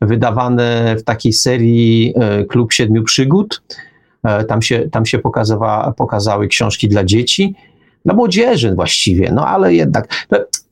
wydawane 0.00 0.96
w 0.98 1.02
takiej 1.02 1.32
serii 1.32 2.14
e, 2.16 2.44
Klub 2.44 2.72
Siedmiu 2.72 3.02
Przygód. 3.02 3.62
E, 4.24 4.44
tam 4.44 4.62
się, 4.62 4.88
tam 4.92 5.06
się 5.06 5.18
pokazały 5.96 6.48
książki 6.48 6.88
dla 6.88 7.04
dzieci 7.04 7.54
dla 8.04 8.14
młodzieży 8.14 8.74
właściwie, 8.74 9.32
no 9.32 9.46
ale 9.46 9.74
jednak. 9.74 10.26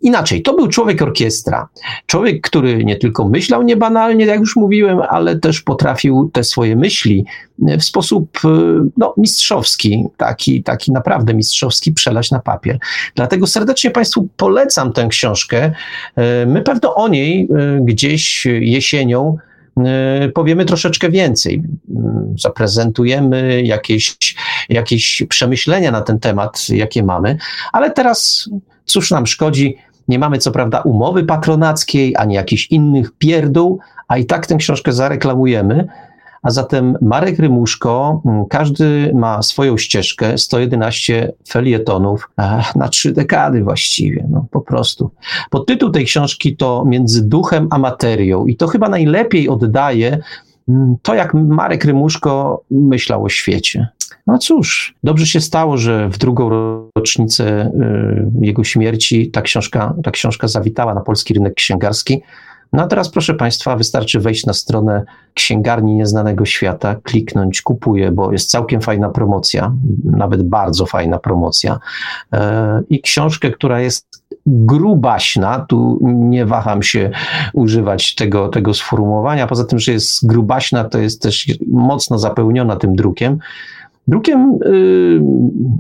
Inaczej, 0.04 0.42
to 0.42 0.54
był 0.54 0.68
człowiek 0.68 1.02
orkiestra. 1.02 1.68
Człowiek, 2.06 2.40
który 2.40 2.84
nie 2.84 2.96
tylko 2.96 3.28
myślał 3.28 3.62
niebanalnie, 3.62 4.26
jak 4.26 4.40
już 4.40 4.56
mówiłem, 4.56 5.00
ale 5.08 5.38
też 5.38 5.60
potrafił 5.60 6.30
te 6.32 6.44
swoje 6.44 6.76
myśli 6.76 7.24
w 7.58 7.84
sposób 7.84 8.40
no, 8.96 9.14
mistrzowski, 9.16 10.04
taki, 10.16 10.62
taki 10.62 10.92
naprawdę 10.92 11.34
mistrzowski 11.34 11.92
przelać 11.92 12.30
na 12.30 12.40
papier. 12.40 12.78
Dlatego 13.14 13.46
serdecznie 13.46 13.90
Państwu 13.90 14.28
polecam 14.36 14.92
tę 14.92 15.08
książkę. 15.08 15.72
My 16.46 16.62
pewno 16.62 16.94
o 16.94 17.08
niej 17.08 17.48
gdzieś 17.80 18.46
jesienią 18.60 19.36
powiemy 20.34 20.64
troszeczkę 20.64 21.10
więcej. 21.10 21.62
Y, 21.90 21.92
zaprezentujemy 22.38 23.62
jakieś, 23.62 24.16
jakieś 24.68 25.22
przemyślenia 25.28 25.90
na 25.90 26.00
ten 26.00 26.18
temat, 26.18 26.68
jakie 26.68 27.02
mamy, 27.02 27.36
ale 27.72 27.90
teraz 27.90 28.50
cóż 28.84 29.10
nam 29.10 29.26
szkodzi? 29.26 29.76
Nie 30.08 30.18
mamy 30.18 30.38
co 30.38 30.50
prawda 30.50 30.80
umowy 30.80 31.24
patronackiej, 31.24 32.14
ani 32.16 32.34
jakichś 32.34 32.66
innych 32.70 33.12
pierdół, 33.12 33.78
a 34.08 34.18
i 34.18 34.26
tak 34.26 34.46
tę 34.46 34.56
książkę 34.56 34.92
zareklamujemy. 34.92 35.88
A 36.42 36.50
zatem 36.50 36.98
Marek 37.00 37.38
Rymuszko, 37.38 38.22
mm, 38.26 38.44
każdy 38.46 39.12
ma 39.14 39.42
swoją 39.42 39.76
ścieżkę, 39.76 40.38
111 40.38 41.32
felietonów 41.48 42.30
na 42.76 42.88
trzy 42.88 43.12
dekady 43.12 43.62
właściwie, 43.62 44.26
no 44.30 44.46
po 44.50 44.60
prostu. 44.60 45.10
Podtytuł 45.50 45.90
tej 45.90 46.04
książki 46.04 46.56
to 46.56 46.84
Między 46.86 47.28
duchem 47.28 47.68
a 47.70 47.78
materią 47.78 48.46
i 48.46 48.56
to 48.56 48.66
chyba 48.66 48.88
najlepiej 48.88 49.48
oddaje 49.48 50.18
mm, 50.68 50.96
to, 51.02 51.14
jak 51.14 51.34
Marek 51.34 51.84
Rymuszko 51.84 52.62
myślał 52.70 53.24
o 53.24 53.28
świecie. 53.28 53.88
No 54.26 54.38
cóż, 54.38 54.94
dobrze 55.04 55.26
się 55.26 55.40
stało, 55.40 55.76
że 55.76 56.08
w 56.08 56.18
drugą 56.18 56.48
rocznicę 56.96 57.66
y, 57.66 58.46
jego 58.46 58.64
śmierci 58.64 59.30
ta 59.30 59.42
książka, 59.42 59.94
ta 60.04 60.10
książka 60.10 60.48
zawitała 60.48 60.94
na 60.94 61.00
polski 61.00 61.34
rynek 61.34 61.54
księgarski. 61.54 62.22
No 62.72 62.82
a 62.82 62.86
teraz, 62.86 63.08
proszę 63.08 63.34
Państwa, 63.34 63.76
wystarczy 63.76 64.20
wejść 64.20 64.46
na 64.46 64.52
stronę 64.52 65.04
księgarni 65.34 65.94
nieznanego 65.94 66.44
świata, 66.44 66.96
kliknąć 67.02 67.62
kupuję, 67.62 68.12
bo 68.12 68.32
jest 68.32 68.50
całkiem 68.50 68.80
fajna 68.80 69.08
promocja, 69.08 69.72
nawet 70.04 70.42
bardzo 70.42 70.86
fajna 70.86 71.18
promocja. 71.18 71.78
E, 72.32 72.82
I 72.90 73.00
książkę, 73.00 73.50
która 73.50 73.80
jest 73.80 74.24
grubaśna, 74.46 75.66
tu 75.68 75.98
nie 76.02 76.46
waham 76.46 76.82
się 76.82 77.10
używać 77.52 78.14
tego, 78.14 78.48
tego 78.48 78.74
sformułowania, 78.74 79.46
poza 79.46 79.64
tym, 79.64 79.78
że 79.78 79.92
jest 79.92 80.26
grubaśna, 80.26 80.84
to 80.84 80.98
jest 80.98 81.22
też 81.22 81.46
mocno 81.66 82.18
zapełniona 82.18 82.76
tym 82.76 82.96
drukiem. 82.96 83.38
Drukiem, 84.08 84.58
y, 84.66 85.20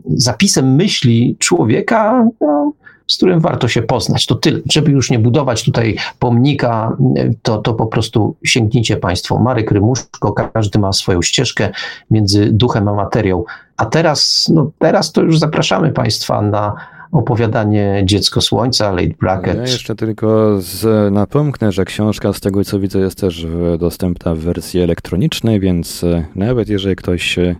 zapisem 0.06 0.74
myśli 0.74 1.36
człowieka, 1.38 2.28
no, 2.40 2.72
z 3.06 3.16
którym 3.16 3.40
warto 3.40 3.68
się 3.68 3.82
poznać. 3.82 4.26
To 4.26 4.34
tyle. 4.34 4.60
Żeby 4.72 4.90
już 4.90 5.10
nie 5.10 5.18
budować 5.18 5.64
tutaj 5.64 5.96
pomnika, 6.18 6.96
to, 7.42 7.58
to 7.58 7.74
po 7.74 7.86
prostu 7.86 8.36
sięgnijcie 8.44 8.96
Państwo. 8.96 9.38
Marek 9.38 9.70
Rymuszko, 9.70 10.32
każdy 10.32 10.78
ma 10.78 10.92
swoją 10.92 11.22
ścieżkę 11.22 11.70
między 12.10 12.52
duchem 12.52 12.88
a 12.88 12.94
materią. 12.94 13.44
A 13.76 13.86
teraz, 13.86 14.50
no 14.54 14.70
teraz 14.78 15.12
to 15.12 15.22
już 15.22 15.38
zapraszamy 15.38 15.92
Państwa 15.92 16.42
na 16.42 16.74
opowiadanie 17.12 18.02
Dziecko 18.04 18.40
Słońca, 18.40 18.92
Late 18.92 19.14
Bracket. 19.20 19.56
Ja 19.56 19.62
jeszcze 19.62 19.94
tylko 19.94 20.56
z, 20.60 21.12
napomknę, 21.12 21.72
że 21.72 21.84
książka 21.84 22.32
z 22.32 22.40
tego 22.40 22.64
co 22.64 22.80
widzę 22.80 22.98
jest 22.98 23.20
też 23.20 23.46
dostępna 23.78 24.34
w 24.34 24.38
wersji 24.38 24.80
elektronicznej, 24.80 25.60
więc 25.60 26.04
e, 26.04 26.24
nawet 26.34 26.68
jeżeli 26.68 26.96
ktoś 26.96 27.38
E, 27.38 27.56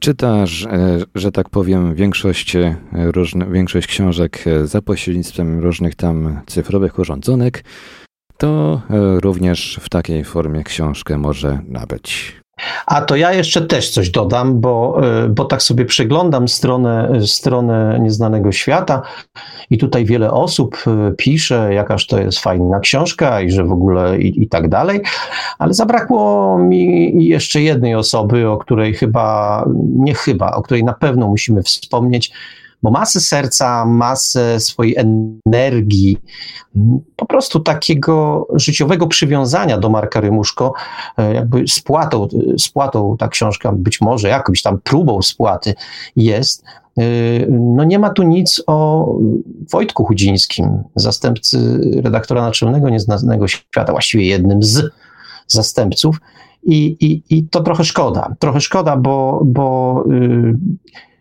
czytasz, 0.00 0.66
e, 0.66 0.98
że 1.14 1.32
tak 1.32 1.50
powiem, 1.50 1.94
większość, 1.94 2.56
e, 2.56 2.76
większość 3.50 3.86
książek 3.86 4.44
za 4.64 4.82
pośrednictwem 4.82 5.60
różnych 5.60 5.94
tam 5.94 6.40
cyfrowych 6.46 6.98
urządzonek, 6.98 7.64
to 8.36 8.82
również 9.20 9.80
w 9.82 9.88
takiej 9.88 10.24
formie 10.24 10.64
książkę 10.64 11.18
może 11.18 11.58
nabyć. 11.68 12.41
A 12.86 13.00
to 13.00 13.16
ja 13.16 13.32
jeszcze 13.32 13.62
też 13.62 13.90
coś 13.90 14.10
dodam, 14.10 14.60
bo, 14.60 15.00
e, 15.24 15.28
bo 15.28 15.44
tak 15.44 15.62
sobie 15.62 15.84
przeglądam 15.84 16.48
stronę, 16.48 17.20
stronę 17.26 17.98
Nieznanego 18.02 18.52
Świata 18.52 19.02
i 19.70 19.78
tutaj 19.78 20.04
wiele 20.04 20.30
osób 20.30 20.76
e, 20.86 21.12
pisze, 21.16 21.74
jakaż 21.74 22.06
to 22.06 22.18
jest 22.18 22.38
fajna 22.38 22.80
książka 22.80 23.40
i 23.40 23.50
że 23.50 23.64
w 23.64 23.72
ogóle 23.72 24.18
i, 24.18 24.42
i 24.42 24.48
tak 24.48 24.68
dalej, 24.68 25.00
ale 25.58 25.74
zabrakło 25.74 26.58
mi 26.58 27.12
jeszcze 27.26 27.62
jednej 27.62 27.94
osoby, 27.94 28.48
o 28.48 28.56
której 28.56 28.94
chyba, 28.94 29.64
nie 29.94 30.14
chyba, 30.14 30.50
o 30.50 30.62
której 30.62 30.84
na 30.84 30.94
pewno 30.94 31.28
musimy 31.28 31.62
wspomnieć, 31.62 32.32
bo 32.82 32.90
masę 32.90 33.20
serca, 33.20 33.86
masę 33.86 34.60
swojej 34.60 34.96
energii, 35.46 36.18
po 37.16 37.26
prostu 37.26 37.60
takiego 37.60 38.46
życiowego 38.54 39.06
przywiązania 39.06 39.78
do 39.78 39.90
Marka 39.90 40.20
Rymuszko, 40.20 40.72
e, 41.18 41.34
jakby 41.34 41.64
spłatą, 41.68 42.28
spłatą 42.58 43.16
ta 43.18 43.28
książka, 43.28 43.72
być 43.72 44.00
może 44.00 44.28
jakąś 44.28 44.62
tam 44.62 44.78
próbą 44.84 45.22
spłaty 45.22 45.74
jest. 46.16 46.64
E, 46.98 47.02
no 47.50 47.84
nie 47.84 47.98
ma 47.98 48.10
tu 48.10 48.22
nic 48.22 48.62
o 48.66 49.08
Wojtku 49.72 50.04
Chudzińskim, 50.04 50.82
zastępcy 50.96 51.80
redaktora 52.02 52.42
naczelnego 52.42 52.90
Nieznanego 52.90 53.48
Świata, 53.48 53.92
właściwie 53.92 54.26
jednym 54.26 54.62
z 54.62 54.90
zastępców. 55.46 56.16
I, 56.64 56.96
i, 57.00 57.36
i 57.38 57.48
to 57.48 57.62
trochę 57.62 57.84
szkoda. 57.84 58.34
Trochę 58.38 58.60
szkoda, 58.60 58.96
bo, 58.96 59.42
bo 59.44 60.04
yy, 60.08 60.54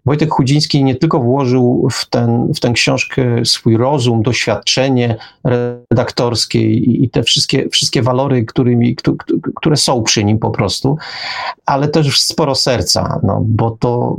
Wojtek 0.06 0.30
Chudziński 0.30 0.84
nie 0.84 0.96
tylko 0.96 1.20
włożył 1.20 1.88
w, 1.92 2.10
ten, 2.10 2.54
w 2.54 2.60
tę 2.60 2.72
książkę 2.72 3.46
swój 3.46 3.78
rozum, 3.78 4.22
doświadczenie 4.24 5.18
redaktorskie 5.44 6.70
i 6.74 7.10
te 7.10 7.24
wszystkie, 7.24 7.70
wszystkie 7.70 8.02
walory, 8.02 8.46
którymi, 8.46 8.96
które 9.56 9.78
są 9.78 10.04
przy 10.04 10.24
nim 10.24 10.40
po 10.40 10.50
prostu, 10.50 10.98
ale 11.66 11.88
też 11.88 12.22
sporo 12.22 12.56
serca, 12.56 13.20
no, 13.24 13.42
bo 13.46 13.72
to 13.72 14.18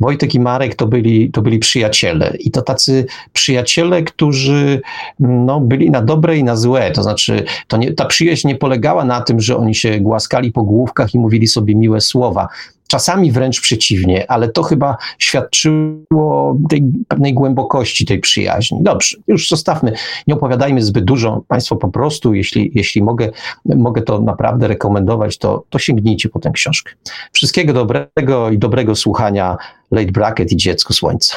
Wojtek 0.00 0.34
i 0.34 0.40
Marek 0.40 0.74
to 0.74 0.86
byli, 0.86 1.30
to 1.30 1.42
byli 1.42 1.58
przyjaciele 1.58 2.36
i 2.40 2.50
to 2.50 2.62
tacy 2.62 3.06
przyjaciele, 3.32 4.02
którzy 4.02 4.80
no, 5.20 5.60
byli 5.60 5.90
na 5.90 6.02
dobre 6.02 6.36
i 6.36 6.44
na 6.44 6.56
złe, 6.56 6.90
to 6.90 7.02
znaczy 7.02 7.44
to 7.66 7.76
nie, 7.76 7.92
ta 7.92 8.06
przyjaźń 8.06 8.48
nie 8.48 8.56
polegała 8.56 9.04
na 9.04 9.20
tym, 9.20 9.40
że 9.40 9.56
oni 9.56 9.74
się 9.74 10.00
głaskali 10.00 10.52
po 10.52 10.62
główkach 10.62 11.14
i 11.14 11.18
mówili 11.18 11.46
sobie 11.46 11.74
miłe 11.74 12.00
słowa, 12.00 12.48
czasami 12.88 13.32
wręcz 13.32 13.60
przeciwnie, 13.60 14.30
ale 14.30 14.48
to 14.48 14.62
chyba 14.62 14.96
świadczyło 15.18 16.58
tej 16.68 16.82
pewnej 17.08 17.34
głębokości 17.34 18.06
tej 18.06 18.20
przyjaźni. 18.20 18.78
Dobrze, 18.82 19.16
już 19.26 19.48
zostawmy, 19.48 19.92
nie 20.26 20.34
opowiadajmy 20.34 20.82
zbyt 20.82 21.04
dużo. 21.04 21.42
Państwo 21.48 21.76
po 21.76 21.88
prostu, 21.88 22.34
jeśli, 22.34 22.70
jeśli 22.74 23.02
mogę, 23.02 23.30
mogę 23.64 24.02
to 24.02 24.20
naprawdę 24.20 24.68
rekomendować, 24.68 25.38
to, 25.38 25.64
to 25.70 25.78
sięgnijcie 25.78 26.28
po 26.28 26.38
tę 26.38 26.50
książkę. 26.50 26.92
Wszystkiego 27.32 27.72
dobrego 27.72 28.50
i 28.50 28.58
dobrego 28.58 28.94
słuchania 28.94 29.56
Late 29.90 30.12
Bracket 30.12 30.52
i 30.52 30.56
Dziecko 30.56 30.94
Słońca. 30.94 31.36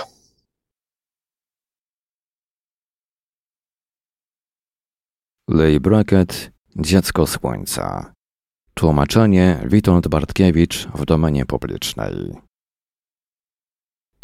Late 5.50 5.80
Bracket, 5.80 6.52
Dziecko 6.76 7.28
Słońca. 7.28 8.14
Tłumaczenie 8.74 9.58
Witold 9.66 10.08
Bartkiewicz 10.08 10.88
w 10.96 11.06
domenie 11.06 11.46
publicznej. 11.46 12.14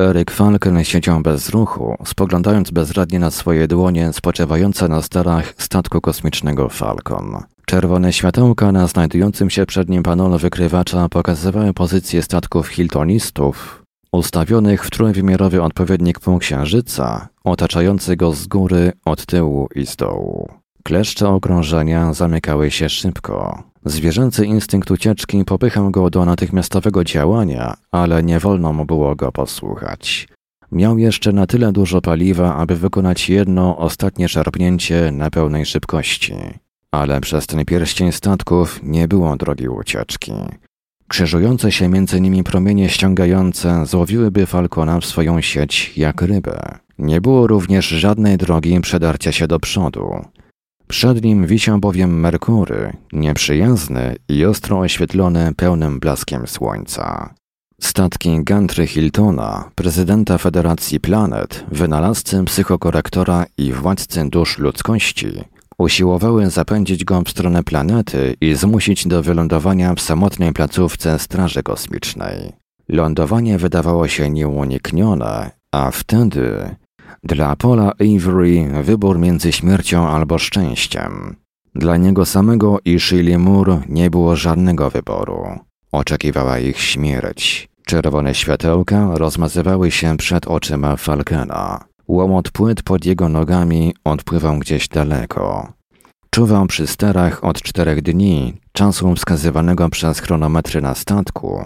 Eryk 0.02 0.32
Falken 0.32 0.84
siedział 0.84 1.22
bez 1.22 1.50
ruchu, 1.50 1.98
spoglądając 2.06 2.72
bezradnie 2.72 3.20
na 3.20 3.32
swoje 3.32 3.68
dłonie 3.68 4.14
spoczywające 4.14 4.88
na 4.88 5.02
starach 5.02 5.54
statku 5.58 6.02
kosmicznego 6.02 6.70
Falcon. 6.70 7.44
Czerwone 7.66 8.14
światełka 8.14 8.72
na 8.72 8.88
znajdującym 8.88 9.50
się 9.50 9.66
przed 9.66 9.90
nim 9.90 10.04
panolu 10.04 10.38
wykrywacza 10.38 11.10
pokazywały 11.10 11.74
pozycję 11.74 12.22
statków 12.22 12.68
Hiltonistów, 12.68 13.84
ustawionych 14.12 14.86
w 14.86 14.90
trójwymiarowy 14.90 15.64
odpowiednik 15.64 16.20
punkt 16.20 16.46
Księżyca, 16.46 17.28
otaczający 17.44 18.16
go 18.16 18.34
z 18.34 18.48
góry, 18.48 18.92
od 19.06 19.26
tyłu 19.26 19.70
i 19.76 19.86
z 19.86 19.96
dołu. 19.96 20.50
Kleszcze 20.84 21.30
okrążenia 21.30 22.14
zamykały 22.14 22.72
się 22.72 22.90
szybko. 22.90 23.64
Zwierzęcy 23.90 24.46
instynkt 24.46 24.92
ucieczki 24.92 25.46
popychał 25.46 25.92
go 25.92 26.10
do 26.10 26.26
natychmiastowego 26.26 27.04
działania, 27.04 27.78
ale 27.92 28.24
nie 28.24 28.40
wolno 28.40 28.74
mu 28.74 28.86
było 28.86 29.16
go 29.16 29.32
posłuchać. 29.32 30.28
Miał 30.72 30.98
jeszcze 30.98 31.34
na 31.34 31.48
tyle 31.48 31.72
dużo 31.72 32.02
paliwa, 32.02 32.56
aby 32.56 32.76
wykonać 32.76 33.30
jedno 33.30 33.78
ostatnie 33.78 34.30
szarpnięcie 34.30 35.12
na 35.12 35.30
pełnej 35.30 35.66
szybkości. 35.66 36.34
Ale 36.92 37.22
przez 37.22 37.48
ten 37.48 37.66
pierścień 37.66 38.12
statków 38.12 38.80
nie 38.84 39.08
było 39.08 39.38
drogi 39.38 39.70
ucieczki. 39.70 40.32
Krzyżujące 41.08 41.72
się 41.72 41.88
między 41.90 42.22
nimi 42.22 42.44
promienie 42.44 42.90
ściągające 42.90 43.86
złowiłyby 43.86 44.46
Falcona 44.46 45.00
w 45.00 45.06
swoją 45.06 45.42
sieć 45.42 45.98
jak 45.98 46.22
rybę. 46.22 46.78
Nie 47.00 47.22
było 47.22 47.48
również 47.48 47.88
żadnej 47.88 48.38
drogi 48.38 48.82
przedarcia 48.82 49.32
się 49.32 49.48
do 49.48 49.60
przodu. 49.60 50.26
Przed 50.88 51.24
nim 51.24 51.48
wisiał 51.48 51.80
bowiem 51.80 52.20
Merkury, 52.20 52.94
nieprzyjazny 53.14 54.16
i 54.30 54.46
ostro 54.46 54.80
oświetlony 54.80 55.54
pełnym 55.58 56.00
blaskiem 56.00 56.48
słońca. 56.48 57.34
Statki 57.82 58.44
Gantry 58.44 58.88
Hiltona, 58.88 59.72
prezydenta 59.76 60.38
Federacji 60.38 61.00
Planet, 61.00 61.66
wynalazcy 61.72 62.44
psychokorektora 62.44 63.46
i 63.58 63.74
władcy 63.74 64.30
dusz 64.30 64.58
ludzkości, 64.58 65.28
usiłowały 65.78 66.50
zapędzić 66.50 67.06
go 67.06 67.22
w 67.22 67.30
stronę 67.30 67.64
planety 67.64 68.36
i 68.42 68.54
zmusić 68.54 69.08
do 69.08 69.24
wylądowania 69.24 69.94
w 69.96 70.02
samotnej 70.02 70.54
placówce 70.54 71.20
Straży 71.20 71.64
Kosmicznej. 71.64 72.54
Lądowanie 72.90 73.58
wydawało 73.58 74.08
się 74.08 74.30
nieuniknione, 74.30 75.52
a 75.72 75.92
wtedy 75.92 76.76
dla 77.24 77.56
Paula 77.56 77.92
Avery 78.00 78.84
wybór 78.84 79.20
między 79.20 79.52
śmiercią 79.52 80.08
albo 80.08 80.38
szczęściem. 80.38 81.36
Dla 81.76 81.98
niego 81.98 82.26
samego 82.26 82.80
i 82.86 83.00
Shirley 83.00 83.38
Moore 83.38 83.82
nie 83.90 84.10
było 84.10 84.36
żadnego 84.36 84.90
wyboru. 84.90 85.60
Oczekiwała 85.92 86.60
ich 86.60 86.80
śmierć. 86.80 87.70
Czerwone 87.86 88.36
światełka 88.36 89.10
rozmazywały 89.14 89.92
się 89.92 90.18
przed 90.18 90.48
oczyma 90.48 90.96
Falkena. 90.96 91.84
Łomot 92.08 92.52
płyt 92.52 92.84
pod 92.84 93.06
jego 93.06 93.30
nogami 93.30 93.94
odpływał 94.04 94.60
gdzieś 94.60 94.88
daleko. 94.88 95.74
Czuwał 96.30 96.68
przy 96.68 96.88
sterach 96.88 97.44
od 97.44 97.62
czterech 97.62 98.02
dni, 98.02 98.54
czasu 98.72 99.16
wskazywanego 99.16 99.90
przez 99.90 100.20
chronometry 100.20 100.82
na 100.82 100.96
statku, 100.96 101.66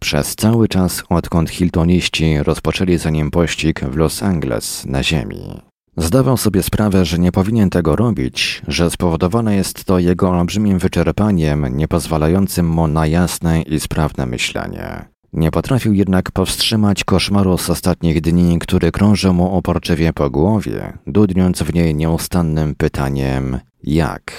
przez 0.00 0.36
cały 0.36 0.68
czas 0.68 1.02
odkąd 1.08 1.50
Hiltoniści 1.50 2.38
rozpoczęli 2.42 2.98
za 2.98 3.10
nim 3.10 3.30
pościg 3.30 3.80
w 3.80 3.96
Los 3.96 4.22
Angeles 4.22 4.86
na 4.86 5.02
ziemi. 5.02 5.60
Zdawał 5.96 6.36
sobie 6.36 6.62
sprawę, 6.62 7.04
że 7.04 7.18
nie 7.18 7.32
powinien 7.32 7.70
tego 7.70 7.96
robić, 7.96 8.62
że 8.68 8.90
spowodowane 8.90 9.56
jest 9.56 9.84
to 9.84 9.98
jego 9.98 10.30
olbrzymim 10.30 10.78
wyczerpaniem, 10.78 11.76
niepozwalającym 11.76 12.68
mu 12.68 12.86
na 12.86 13.06
jasne 13.06 13.62
i 13.62 13.80
sprawne 13.80 14.26
myślenie. 14.26 15.04
Nie 15.32 15.50
potrafił 15.50 15.92
jednak 15.92 16.30
powstrzymać 16.30 17.04
koszmaru 17.04 17.58
z 17.58 17.70
ostatnich 17.70 18.20
dni, 18.20 18.58
który 18.58 18.92
krążył 18.92 19.34
mu 19.34 19.56
oporczywie 19.56 20.12
po 20.12 20.30
głowie, 20.30 20.98
dudniąc 21.06 21.62
w 21.62 21.74
niej 21.74 21.94
nieustannym 21.94 22.74
pytaniem 22.74 23.60
jak? 23.82 24.32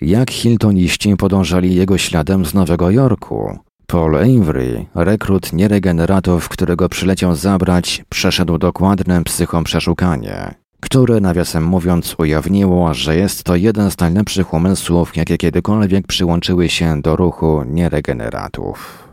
Jak 0.00 0.30
Hiltoniści 0.30 1.16
podążali 1.16 1.74
jego 1.74 1.98
śladem 1.98 2.46
z 2.46 2.54
Nowego 2.54 2.90
Jorku? 2.90 3.58
Paul 3.86 4.16
Avery, 4.16 4.86
rekrut 4.94 5.52
nieregeneratów, 5.52 6.48
którego 6.48 6.88
przyleciał 6.88 7.34
zabrać, 7.34 8.04
przeszedł 8.08 8.58
dokładne 8.58 9.24
psychoprzeszukanie, 9.24 10.54
które 10.80 11.20
nawiasem 11.20 11.64
mówiąc 11.64 12.14
ujawniło, 12.18 12.94
że 12.94 13.16
jest 13.16 13.44
to 13.44 13.56
jeden 13.56 13.90
z 13.90 13.98
najlepszych 13.98 14.54
umysłów, 14.54 15.16
jakie 15.16 15.36
kiedykolwiek 15.36 16.06
przyłączyły 16.06 16.68
się 16.68 17.02
do 17.02 17.16
ruchu 17.16 17.64
nieregeneratów. 17.66 19.08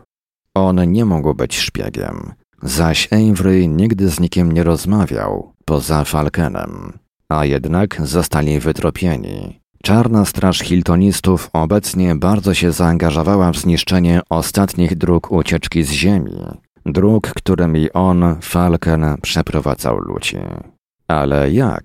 On 0.54 0.92
nie 0.92 1.04
mógł 1.04 1.34
być 1.34 1.58
szpiegiem, 1.58 2.32
zaś 2.62 3.08
Avery 3.12 3.68
nigdy 3.68 4.08
z 4.08 4.20
nikim 4.20 4.52
nie 4.52 4.64
rozmawiał, 4.64 5.52
poza 5.64 6.04
Falkenem, 6.04 6.98
a 7.28 7.44
jednak 7.44 8.00
zostali 8.04 8.60
wytropieni. 8.60 9.63
Czarna 9.84 10.24
Straż 10.24 10.58
Hiltonistów 10.58 11.50
obecnie 11.52 12.14
bardzo 12.14 12.54
się 12.54 12.72
zaangażowała 12.72 13.52
w 13.52 13.56
zniszczenie 13.56 14.20
ostatnich 14.30 14.96
dróg 14.96 15.32
ucieczki 15.32 15.82
z 15.82 15.90
Ziemi, 15.90 16.40
dróg, 16.86 17.32
którymi 17.34 17.92
on, 17.92 18.36
Falken, 18.40 19.04
przeprowadzał 19.22 19.98
ludzi. 19.98 20.36
Ale 21.08 21.50
jak? 21.52 21.84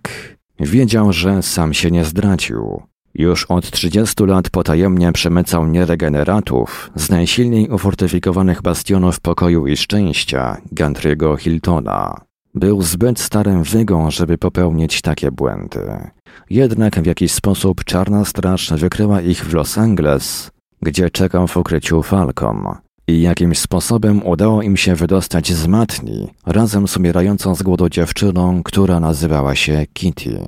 Wiedział, 0.59 1.13
że 1.13 1.43
sam 1.43 1.73
się 1.73 1.91
nie 1.91 2.05
zdradził. 2.05 2.81
Już 3.13 3.45
od 3.45 3.71
30 3.71 4.23
lat 4.23 4.49
potajemnie 4.49 5.11
przemycał 5.11 5.67
nieregeneratów 5.67 6.91
z 6.95 7.09
najsilniej 7.09 7.69
ufortyfikowanych 7.69 8.61
bastionów 8.61 9.19
pokoju 9.19 9.67
i 9.67 9.77
szczęścia 9.77 10.57
Gantry'ego 10.75 11.37
Hiltona. 11.37 12.28
Był 12.55 12.81
zbyt 12.81 13.19
starym 13.19 13.63
wygą, 13.63 14.11
żeby 14.11 14.37
popełnić 14.37 15.01
takie 15.01 15.31
błędy. 15.31 16.09
Jednak 16.49 17.01
w 17.01 17.05
jakiś 17.05 17.31
sposób 17.31 17.83
Czarna 17.83 18.25
Straż 18.25 18.73
wykryła 18.73 19.21
ich 19.21 19.45
w 19.45 19.53
Los 19.53 19.77
Angeles, 19.77 20.51
gdzie 20.81 21.09
czekał 21.09 21.47
w 21.47 21.57
ukryciu 21.57 22.03
Falcom. 22.03 22.67
I 23.07 23.21
jakimś 23.21 23.59
sposobem 23.59 24.25
udało 24.25 24.61
im 24.61 24.77
się 24.77 24.95
wydostać 24.95 25.53
z 25.53 25.67
matni, 25.67 26.27
razem 26.45 26.87
z 26.87 26.97
umierającą 26.97 27.55
z 27.55 27.63
głodu 27.63 27.89
dziewczyną, 27.89 28.63
która 28.63 28.99
nazywała 28.99 29.55
się 29.55 29.85
Kitty. 29.93 30.39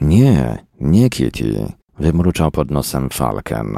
Nie, 0.00 0.58
nie 0.80 1.10
Kitty, 1.10 1.72
wymruczał 1.98 2.50
pod 2.50 2.70
nosem 2.70 3.10
Falken. 3.10 3.76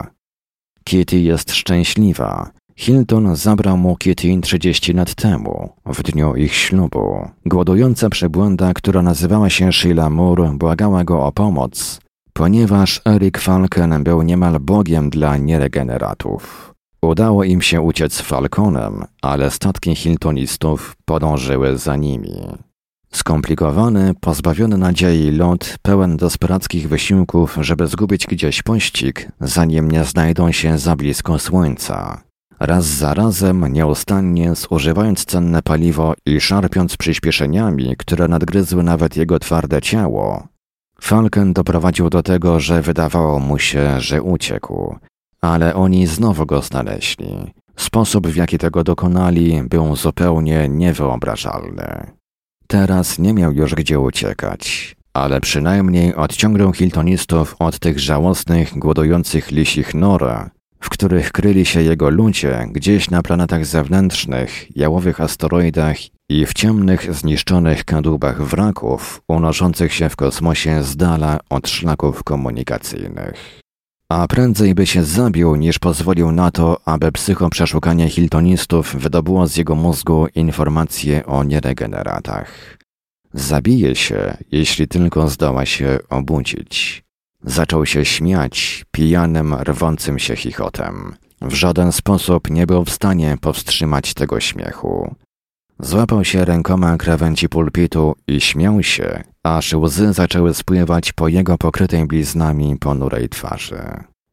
Kitty 0.84 1.20
jest 1.20 1.52
szczęśliwa. 1.52 2.50
Hilton 2.80 3.36
zabrał 3.36 3.76
mu 3.76 3.96
Kitty 3.96 4.40
30 4.40 4.92
lat 4.92 5.14
temu, 5.14 5.70
w 5.86 6.02
dniu 6.02 6.36
ich 6.36 6.54
ślubu. 6.54 7.28
Głodująca 7.46 8.10
przebłęda, 8.10 8.74
która 8.74 9.02
nazywała 9.02 9.50
się 9.50 9.72
Sheila 9.72 10.10
Moore, 10.10 10.52
błagała 10.58 11.04
go 11.04 11.26
o 11.26 11.32
pomoc, 11.32 12.00
ponieważ 12.32 13.00
Eric 13.04 13.38
Falcon 13.38 14.04
był 14.04 14.22
niemal 14.22 14.60
bogiem 14.60 15.10
dla 15.10 15.36
nieregeneratów. 15.36 16.74
Udało 17.02 17.44
im 17.44 17.62
się 17.62 17.80
uciec 17.80 18.20
Falconem, 18.20 19.04
ale 19.22 19.50
statki 19.50 19.94
Hiltonistów 19.96 20.96
podążyły 21.04 21.78
za 21.78 21.96
nimi. 21.96 22.34
Skomplikowany, 23.12 24.14
pozbawiony 24.20 24.78
nadziei 24.78 25.30
lot, 25.30 25.76
pełen 25.82 26.16
desperackich 26.16 26.88
wysiłków, 26.88 27.58
żeby 27.60 27.86
zgubić 27.86 28.26
gdzieś 28.26 28.62
pościg, 28.62 29.28
zanim 29.40 29.90
nie 29.90 30.04
znajdą 30.04 30.52
się 30.52 30.78
za 30.78 30.96
blisko 30.96 31.38
słońca. 31.38 32.29
Raz 32.60 32.84
za 32.84 33.14
razem, 33.14 33.72
nieustannie 33.72 34.54
zużywając 34.54 35.24
cenne 35.24 35.62
paliwo 35.62 36.14
i 36.26 36.40
szarpiąc 36.40 36.96
przyspieszeniami, 36.96 37.96
które 37.98 38.28
nadgryzły 38.28 38.82
nawet 38.82 39.16
jego 39.16 39.38
twarde 39.38 39.82
ciało, 39.82 40.48
Falken 41.00 41.52
doprowadził 41.52 42.10
do 42.10 42.22
tego, 42.22 42.60
że 42.60 42.82
wydawało 42.82 43.38
mu 43.38 43.58
się, 43.58 44.00
że 44.00 44.22
uciekł. 44.22 44.96
Ale 45.40 45.74
oni 45.74 46.06
znowu 46.06 46.46
go 46.46 46.62
znaleźli. 46.62 47.52
Sposób, 47.76 48.26
w 48.26 48.36
jaki 48.36 48.58
tego 48.58 48.84
dokonali, 48.84 49.62
był 49.62 49.96
zupełnie 49.96 50.68
niewyobrażalny. 50.68 52.06
Teraz 52.66 53.18
nie 53.18 53.34
miał 53.34 53.52
już 53.52 53.74
gdzie 53.74 54.00
uciekać, 54.00 54.96
ale 55.12 55.40
przynajmniej 55.40 56.14
odciągnął 56.14 56.72
Hiltonistów 56.72 57.56
od 57.58 57.78
tych 57.78 57.98
żałosnych, 57.98 58.78
głodujących 58.78 59.50
lisich 59.50 59.94
nor, 59.94 60.50
w 60.80 60.88
których 60.88 61.32
kryli 61.32 61.66
się 61.66 61.82
jego 61.82 62.10
ludzie 62.10 62.66
gdzieś 62.72 63.10
na 63.10 63.22
planetach 63.22 63.66
zewnętrznych, 63.66 64.76
jałowych 64.76 65.20
asteroidach 65.20 65.96
i 66.28 66.46
w 66.46 66.54
ciemnych, 66.54 67.14
zniszczonych 67.14 67.84
kadłubach 67.84 68.42
wraków 68.42 69.22
unoszących 69.28 69.94
się 69.94 70.08
w 70.08 70.16
kosmosie 70.16 70.82
z 70.82 70.96
dala 70.96 71.38
od 71.50 71.68
szlaków 71.68 72.24
komunikacyjnych. 72.24 73.60
A 74.08 74.26
prędzej 74.26 74.74
by 74.74 74.86
się 74.86 75.04
zabił, 75.04 75.56
niż 75.56 75.78
pozwolił 75.78 76.32
na 76.32 76.50
to, 76.50 76.80
aby 76.84 77.12
psychoprzeszukanie 77.12 78.08
Hiltonistów 78.08 78.96
wydobyło 78.96 79.46
z 79.46 79.56
jego 79.56 79.74
mózgu 79.74 80.26
informacje 80.34 81.26
o 81.26 81.44
nieregeneratach. 81.44 82.78
Zabije 83.34 83.94
się, 83.96 84.36
jeśli 84.52 84.88
tylko 84.88 85.28
zdoła 85.28 85.66
się 85.66 85.98
obudzić. 86.08 87.04
Zaczął 87.42 87.86
się 87.86 88.04
śmiać, 88.04 88.84
pijanym, 88.90 89.54
rwącym 89.54 90.18
się 90.18 90.36
chichotem. 90.36 91.14
W 91.42 91.54
żaden 91.54 91.92
sposób 91.92 92.50
nie 92.50 92.66
był 92.66 92.84
w 92.84 92.90
stanie 92.90 93.36
powstrzymać 93.40 94.14
tego 94.14 94.40
śmiechu. 94.40 95.14
Złapał 95.78 96.24
się 96.24 96.44
rękoma 96.44 96.96
krawędzi 96.96 97.48
pulpitu 97.48 98.14
i 98.26 98.40
śmiał 98.40 98.82
się, 98.82 99.22
aż 99.42 99.72
łzy 99.72 100.12
zaczęły 100.12 100.54
spływać 100.54 101.12
po 101.12 101.28
jego 101.28 101.58
pokrytej 101.58 102.06
bliznami 102.06 102.76
ponurej 102.76 103.28
twarzy. 103.28 103.82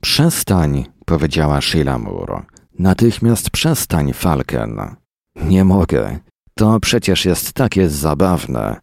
Przestań, 0.01 0.85
powiedziała 1.05 1.61
Sheila 1.61 1.97
Moore. 1.97 2.41
Natychmiast 2.79 3.49
przestań, 3.49 4.13
Falken. 4.13 4.95
Nie 5.35 5.65
mogę. 5.65 6.19
To 6.55 6.79
przecież 6.79 7.25
jest 7.25 7.53
takie 7.53 7.89
zabawne. 7.89 8.79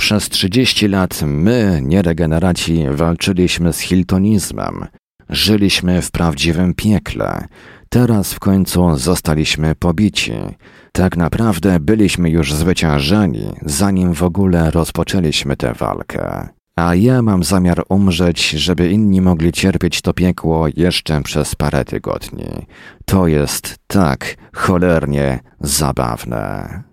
Przez 0.00 0.28
trzydzieści 0.28 0.88
lat 0.88 1.22
my, 1.22 1.80
nieregeneraci, 1.82 2.84
walczyliśmy 2.90 3.72
z 3.72 3.78
hiltonizmem. 3.78 4.86
Żyliśmy 5.28 6.02
w 6.02 6.10
prawdziwym 6.10 6.74
piekle. 6.74 7.46
Teraz 7.88 8.34
w 8.34 8.40
końcu 8.40 8.96
zostaliśmy 8.96 9.74
pobici. 9.74 10.32
Tak 10.92 11.16
naprawdę 11.16 11.80
byliśmy 11.80 12.30
już 12.30 12.54
zwyciężeni, 12.54 13.50
zanim 13.62 14.14
w 14.14 14.22
ogóle 14.22 14.70
rozpoczęliśmy 14.70 15.56
tę 15.56 15.74
walkę. 15.74 16.48
A 16.76 16.94
ja 16.94 17.22
mam 17.22 17.44
zamiar 17.44 17.82
umrzeć, 17.88 18.50
żeby 18.50 18.90
inni 18.90 19.20
mogli 19.20 19.52
cierpieć 19.52 20.02
to 20.02 20.12
piekło 20.12 20.66
jeszcze 20.76 21.22
przez 21.22 21.54
parę 21.54 21.84
tygodni. 21.84 22.66
To 23.04 23.26
jest 23.26 23.76
tak 23.86 24.36
cholernie 24.52 25.40
zabawne. 25.60 26.89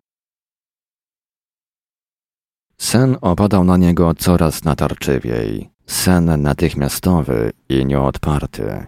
Sen 2.79 3.17
opadał 3.21 3.63
na 3.63 3.77
niego 3.77 4.13
coraz 4.13 4.63
natarczywiej. 4.63 5.69
Sen 5.87 6.41
natychmiastowy 6.41 7.51
i 7.69 7.85
nieodparty. 7.85 8.85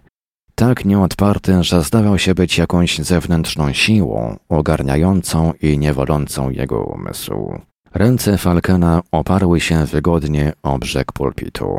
tak 0.56 0.86
nieodparty, 0.86 1.64
że 1.64 1.84
zdawał 1.84 2.18
się 2.20 2.36
być 2.36 2.58
jakąś 2.58 3.00
zewnętrzną 3.00 3.74
siłą, 3.74 4.38
ogarniającą 4.50 5.54
i 5.62 5.78
niewolącą 5.80 6.50
jego 6.50 6.84
umysł. 6.84 7.60
Ręce 7.94 8.38
Falkena 8.38 9.02
oparły 9.12 9.60
się 9.60 9.86
wygodnie 9.86 10.54
o 10.64 10.80
brzeg 10.80 11.12
pulpitu. 11.12 11.78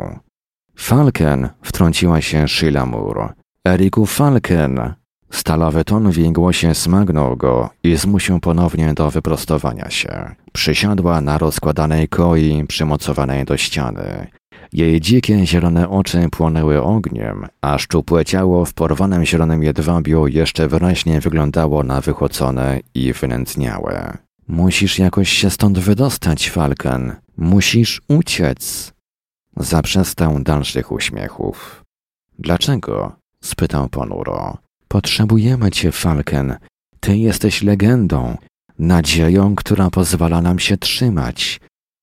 Falken, 0.75 1.49
wtrąciła 1.63 2.21
się 2.21 2.47
Sheila 2.47 2.85
Moore. 2.85 3.33
Eriku 3.67 4.05
Falken! 4.05 4.93
Stalowy 5.31 5.83
ton 5.83 6.11
w 6.11 6.17
jej 6.17 6.31
głosie 6.31 6.75
smagnął 6.75 7.37
go 7.37 7.69
i 7.83 7.95
zmusił 7.95 8.39
ponownie 8.39 8.93
do 8.93 9.11
wyprostowania 9.11 9.89
się. 9.89 10.35
Przysiadła 10.53 11.21
na 11.21 11.37
rozkładanej 11.37 12.07
koi 12.07 12.65
przymocowanej 12.67 13.45
do 13.45 13.57
ściany. 13.57 14.27
Jej 14.73 15.01
dzikie 15.01 15.45
zielone 15.45 15.89
oczy 15.89 16.29
płonęły 16.31 16.81
ogniem, 16.83 17.47
a 17.61 17.77
szczupłe 17.77 18.25
ciało 18.25 18.65
w 18.65 18.73
porwanym 18.73 19.25
zielonym 19.25 19.63
jedwabiu 19.63 20.27
jeszcze 20.27 20.67
wyraźnie 20.67 21.19
wyglądało 21.19 21.83
na 21.83 22.01
wychłocone 22.01 22.79
i 22.93 23.13
wynędzniałe. 23.13 24.17
Musisz 24.47 24.99
jakoś 24.99 25.29
się 25.29 25.49
stąd 25.49 25.79
wydostać, 25.79 26.49
Falken. 26.49 27.15
Musisz 27.37 28.01
uciec. 28.07 28.93
Zaprzestał 29.57 30.39
dalszych 30.39 30.91
uśmiechów. 30.91 31.83
Dlaczego? 32.39 33.15
spytał 33.41 33.89
ponuro. 33.89 34.57
Potrzebujemy 34.91 35.71
cię, 35.71 35.91
Falken. 35.91 36.55
Ty 36.99 37.17
jesteś 37.17 37.63
legendą, 37.63 38.37
nadzieją, 38.79 39.55
która 39.55 39.89
pozwala 39.89 40.41
nam 40.41 40.59
się 40.59 40.77
trzymać. 40.77 41.59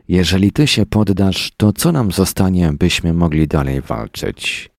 Jeżeli 0.08 0.52
ty 0.52 0.66
się 0.66 0.86
poddasz, 0.86 1.52
to 1.56 1.72
co 1.72 1.92
nam 1.92 2.12
zostanie, 2.12 2.72
byśmy 2.72 3.12
mogli 3.12 3.48
dalej 3.48 3.80
walczyć? 3.80 4.70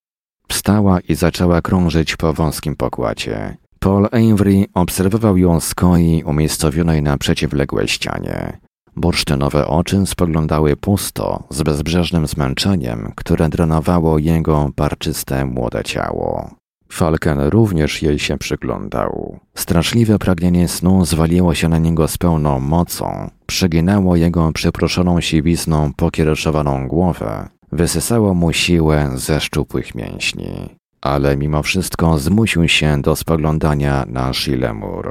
Wstała 0.48 1.00
i 1.00 1.16
zaczęła 1.16 1.62
krążyć 1.62 2.16
po 2.16 2.34
wąskim 2.34 2.76
pokładzie. 2.76 3.58
Paul 3.80 4.08
Avery 4.12 4.66
obserwował 4.74 5.38
ją 5.38 5.60
z 5.60 5.76
koi 5.76 6.24
umiejscowionej 6.24 7.02
na 7.02 7.18
przeciwległej 7.18 7.88
ścianie. 7.88 8.58
Bursztynowe 8.96 9.68
oczy 9.68 10.06
spoglądały 10.06 10.76
pusto, 10.76 11.44
z 11.50 11.64
bezbrzeżnym 11.64 12.28
zmęczeniem, 12.28 13.12
które 13.16 13.50
drenowało 13.50 14.18
jego 14.18 14.72
barczyste 14.76 15.46
młode 15.46 15.84
ciało. 15.84 16.59
Falken 16.92 17.40
również 17.40 18.02
jej 18.02 18.20
się 18.20 18.38
przyglądał. 18.38 19.40
Straszliwe 19.56 20.20
pragnienie 20.20 20.68
snu 20.68 21.06
zwaliło 21.06 21.56
się 21.56 21.70
na 21.70 21.78
niego 21.78 22.08
z 22.08 22.18
pełną 22.18 22.60
mocą, 22.60 23.30
przeginało 23.46 24.16
jego 24.16 24.52
przeproszoną 24.52 25.22
siwizną 25.22 25.94
pokiereszowaną 25.94 26.88
głowę, 26.88 27.50
wysysało 27.72 28.34
mu 28.34 28.54
siłę 28.54 29.12
ze 29.16 29.42
szczupłych 29.42 29.96
mięśni. 29.96 30.70
Ale 31.02 31.38
mimo 31.38 31.64
wszystko 31.64 32.20
zmusił 32.20 32.68
się 32.68 33.02
do 33.02 33.16
spoglądania 33.16 34.06
na 34.08 34.34
Shilemur. 34.34 35.10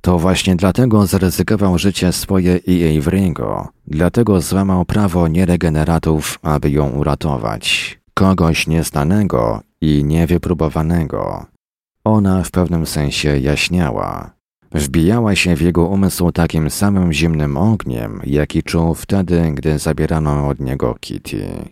To 0.00 0.18
właśnie 0.18 0.56
dlatego 0.56 1.06
zaryzykował 1.06 1.78
życie 1.78 2.12
swoje 2.12 2.56
i 2.56 3.00
Avery'ego, 3.00 3.66
dlatego 3.86 4.40
złamał 4.40 4.84
prawo 4.84 5.28
nieregeneratów, 5.28 6.38
aby 6.42 6.70
ją 6.70 6.90
uratować. 6.90 7.98
Kogoś 8.14 8.66
nieznanego 8.66 9.60
i 9.82 10.04
niewypróbowanego. 10.04 11.46
Ona 12.04 12.42
w 12.42 12.50
pewnym 12.50 12.86
sensie 12.86 13.38
jaśniała. 13.38 14.30
Wbijała 14.72 15.36
się 15.36 15.56
w 15.56 15.60
jego 15.60 15.86
umysł 15.86 16.32
takim 16.32 16.70
samym 16.70 17.12
zimnym 17.12 17.56
ogniem, 17.56 18.20
jaki 18.24 18.62
czuł 18.62 18.94
wtedy, 18.94 19.52
gdy 19.54 19.78
zabierano 19.78 20.48
od 20.48 20.60
niego 20.60 20.96
Kitty. 21.00 21.68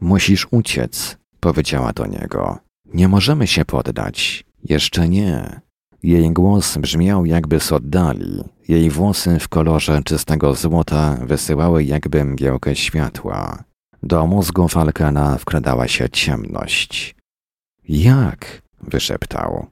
Musisz 0.00 0.46
uciec, 0.50 1.16
powiedziała 1.40 1.92
do 1.92 2.06
niego. 2.06 2.58
Nie 2.94 3.08
możemy 3.08 3.46
się 3.46 3.64
poddać. 3.64 4.44
Jeszcze 4.64 5.08
nie. 5.08 5.60
Jej 6.02 6.32
głos 6.32 6.78
brzmiał 6.78 7.26
jakby 7.26 7.60
z 7.60 7.72
oddali. 7.72 8.44
Jej 8.68 8.90
włosy 8.90 9.38
w 9.38 9.48
kolorze 9.48 10.02
czystego 10.04 10.54
złota 10.54 11.16
wysyłały 11.26 11.84
jakby 11.84 12.24
mgiełkę 12.24 12.76
światła. 12.76 13.64
Do 14.02 14.26
mózgu 14.26 14.68
Falkana 14.68 15.38
wkradała 15.38 15.88
się 15.88 16.08
ciemność. 16.10 17.14
Jak? 17.88 18.62
wyszeptał. 18.80 19.66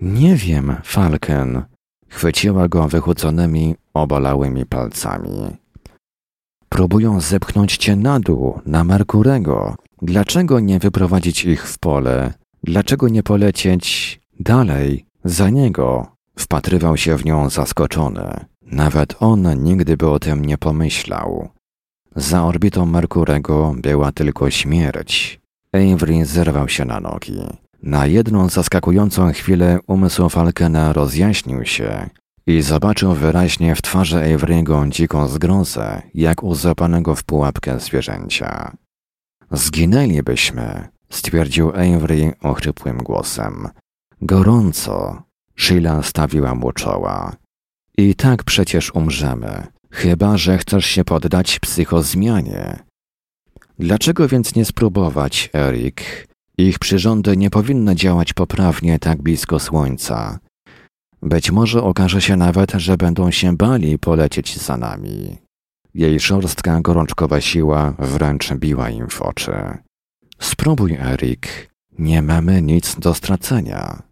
Nie 0.00 0.36
wiem, 0.36 0.76
Falken. 0.84 1.62
Chwyciła 2.08 2.68
go 2.68 2.88
wychudzonymi, 2.88 3.74
obolałymi 3.94 4.66
palcami. 4.66 5.56
Próbują 6.68 7.20
zepchnąć 7.20 7.76
cię 7.76 7.96
na 7.96 8.20
dół, 8.20 8.60
na 8.66 8.84
Merkurego. 8.84 9.76
Dlaczego 10.02 10.60
nie 10.60 10.78
wyprowadzić 10.78 11.44
ich 11.44 11.68
w 11.68 11.78
pole? 11.78 12.34
Dlaczego 12.62 13.08
nie 13.08 13.22
polecieć 13.22 14.20
dalej, 14.40 15.06
za 15.24 15.50
niego? 15.50 16.06
Wpatrywał 16.38 16.96
się 16.96 17.18
w 17.18 17.24
nią 17.24 17.50
zaskoczony. 17.50 18.44
Nawet 18.62 19.16
on 19.20 19.62
nigdy 19.62 19.96
by 19.96 20.10
o 20.10 20.18
tym 20.18 20.44
nie 20.44 20.58
pomyślał. 20.58 21.48
Za 22.16 22.44
orbitą 22.44 22.86
Merkurego 22.86 23.74
była 23.78 24.12
tylko 24.12 24.50
śmierć. 24.50 25.40
Avery 25.76 26.24
zerwał 26.24 26.68
się 26.68 26.84
na 26.84 27.00
nogi. 27.00 27.40
Na 27.82 28.06
jedną 28.06 28.48
zaskakującą 28.48 29.32
chwilę 29.32 29.78
umysł 29.86 30.28
Falkena 30.28 30.92
rozjaśnił 30.92 31.64
się 31.64 32.10
i 32.46 32.62
zobaczył 32.62 33.14
wyraźnie 33.14 33.74
w 33.74 33.82
twarzy 33.82 34.16
Avery'ego 34.16 34.88
dziką 34.88 35.28
zgrozę, 35.28 36.02
jak 36.14 36.42
u 36.42 36.54
zapanego 36.54 37.14
w 37.14 37.24
pułapkę 37.24 37.80
zwierzęcia. 37.80 38.76
Zginęlibyśmy, 39.50 40.88
stwierdził 41.10 41.70
Avery 41.70 42.32
ochrypłym 42.40 42.98
głosem. 42.98 43.68
Gorąco. 44.22 45.22
Sheila 45.56 46.02
stawiła 46.02 46.54
mu 46.54 46.72
czoła. 46.72 47.36
I 47.98 48.14
tak 48.14 48.44
przecież 48.44 48.94
umrzemy, 48.94 49.66
chyba 49.90 50.36
że 50.36 50.58
chcesz 50.58 50.86
się 50.86 51.04
poddać 51.04 51.58
psychozmianie. 51.58 52.85
Dlaczego 53.78 54.28
więc 54.28 54.54
nie 54.54 54.64
spróbować, 54.64 55.50
Erik? 55.54 56.26
Ich 56.58 56.78
przyrządy 56.78 57.36
nie 57.36 57.50
powinny 57.50 57.96
działać 57.96 58.32
poprawnie 58.32 58.98
tak 58.98 59.22
blisko 59.22 59.60
Słońca. 59.60 60.38
Być 61.22 61.50
może 61.50 61.82
okaże 61.82 62.22
się 62.22 62.36
nawet, 62.36 62.72
że 62.72 62.96
będą 62.96 63.30
się 63.30 63.56
bali 63.56 63.98
polecieć 63.98 64.58
za 64.58 64.76
nami. 64.76 65.38
Jej 65.94 66.20
szorstka 66.20 66.80
gorączkowa 66.80 67.40
siła 67.40 67.94
wręcz 67.98 68.54
biła 68.54 68.90
im 68.90 69.08
w 69.08 69.22
oczy. 69.22 69.52
Spróbuj, 70.38 70.92
Erik. 71.00 71.70
Nie 71.98 72.22
mamy 72.22 72.62
nic 72.62 72.96
do 72.98 73.14
stracenia. 73.14 74.02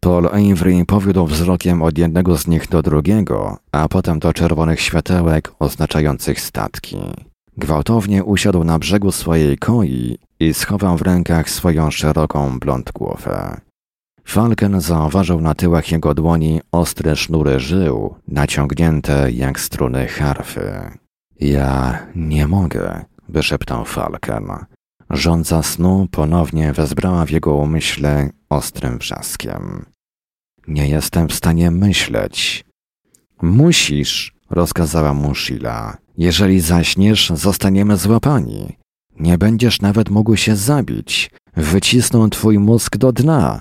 Paul 0.00 0.26
Avery 0.26 0.84
powiódł 0.86 1.26
wzrokiem 1.26 1.82
od 1.82 1.98
jednego 1.98 2.38
z 2.38 2.46
nich 2.46 2.68
do 2.68 2.82
drugiego, 2.82 3.58
a 3.72 3.88
potem 3.88 4.18
do 4.18 4.32
czerwonych 4.32 4.80
światełek 4.80 5.52
oznaczających 5.58 6.40
statki. 6.40 6.96
Gwałtownie 7.58 8.24
usiadł 8.24 8.64
na 8.64 8.78
brzegu 8.78 9.12
swojej 9.12 9.58
koi 9.58 10.18
i 10.40 10.54
schował 10.54 10.96
w 10.96 11.02
rękach 11.02 11.50
swoją 11.50 11.90
szeroką 11.90 12.58
blond 12.58 12.92
głowę. 12.92 13.60
Falken 14.24 14.80
zauważył 14.80 15.40
na 15.40 15.54
tyłach 15.54 15.92
jego 15.92 16.14
dłoni 16.14 16.60
ostre 16.72 17.16
sznury 17.16 17.60
żył, 17.60 18.14
naciągnięte 18.28 19.32
jak 19.32 19.60
struny 19.60 20.06
harfy. 20.06 20.90
Ja 21.40 21.98
nie 22.14 22.46
mogę, 22.46 23.04
wyszeptał 23.28 23.84
Falken. 23.84 24.48
Rządza 25.10 25.62
snu 25.62 26.06
ponownie 26.10 26.72
wezbrała 26.72 27.26
w 27.26 27.30
jego 27.30 27.54
umyśle 27.54 28.30
ostrym 28.48 28.98
wrzaskiem. 28.98 29.84
Nie 30.68 30.88
jestem 30.88 31.28
w 31.28 31.34
stanie 31.34 31.70
myśleć. 31.70 32.64
Musisz, 33.42 34.37
rozkazała 34.50 35.14
mu 35.14 35.34
Sheila. 35.34 35.96
Jeżeli 36.18 36.60
zaśniesz, 36.60 37.32
zostaniemy 37.34 37.96
złapani. 37.96 38.76
Nie 39.20 39.38
będziesz 39.38 39.80
nawet 39.80 40.10
mógł 40.10 40.36
się 40.36 40.56
zabić. 40.56 41.30
Wycisną 41.56 42.30
twój 42.30 42.58
mózg 42.58 42.96
do 42.96 43.12
dna, 43.12 43.60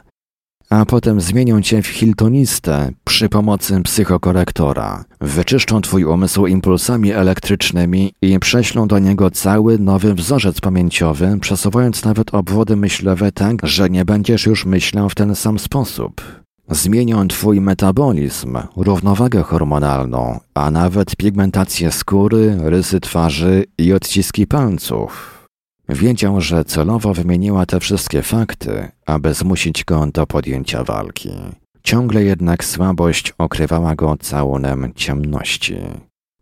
a 0.69 0.85
potem 0.85 1.21
zmienią 1.21 1.61
cię 1.61 1.81
w 1.81 1.87
Hiltonistę 1.87 2.91
przy 3.03 3.29
pomocy 3.29 3.81
psychokorektora. 3.81 5.05
Wyczyszczą 5.21 5.81
twój 5.81 6.03
umysł 6.03 6.47
impulsami 6.47 7.11
elektrycznymi 7.11 8.13
i 8.21 8.39
prześlą 8.39 8.87
do 8.87 8.99
niego 8.99 9.31
cały 9.31 9.79
nowy 9.79 10.13
wzorzec 10.13 10.61
pamięciowy, 10.61 11.37
przesuwając 11.41 12.05
nawet 12.05 12.33
obwody 12.33 12.75
myślowe 12.75 13.31
tak, 13.31 13.55
że 13.63 13.89
nie 13.89 14.05
będziesz 14.05 14.45
już 14.45 14.65
myślał 14.65 15.09
w 15.09 15.15
ten 15.15 15.35
sam 15.35 15.59
sposób. 15.59 16.21
Zmienią 16.69 17.27
twój 17.27 17.61
metabolizm, 17.61 18.57
równowagę 18.75 19.43
hormonalną, 19.43 20.39
a 20.53 20.71
nawet 20.71 21.15
pigmentację 21.15 21.91
skóry, 21.91 22.57
rysy 22.63 22.99
twarzy 22.99 23.65
i 23.77 23.93
odciski 23.93 24.47
palców. 24.47 25.37
Wiedział, 25.89 26.41
że 26.41 26.65
celowo 26.65 27.13
wymieniła 27.13 27.65
te 27.65 27.79
wszystkie 27.79 28.21
fakty, 28.21 28.91
aby 29.05 29.33
zmusić 29.33 29.85
go 29.85 30.05
do 30.05 30.27
podjęcia 30.27 30.83
walki. 30.83 31.31
Ciągle 31.83 32.23
jednak 32.23 32.63
słabość 32.63 33.33
okrywała 33.37 33.95
go 33.95 34.17
całunem 34.17 34.91
ciemności. 34.95 35.77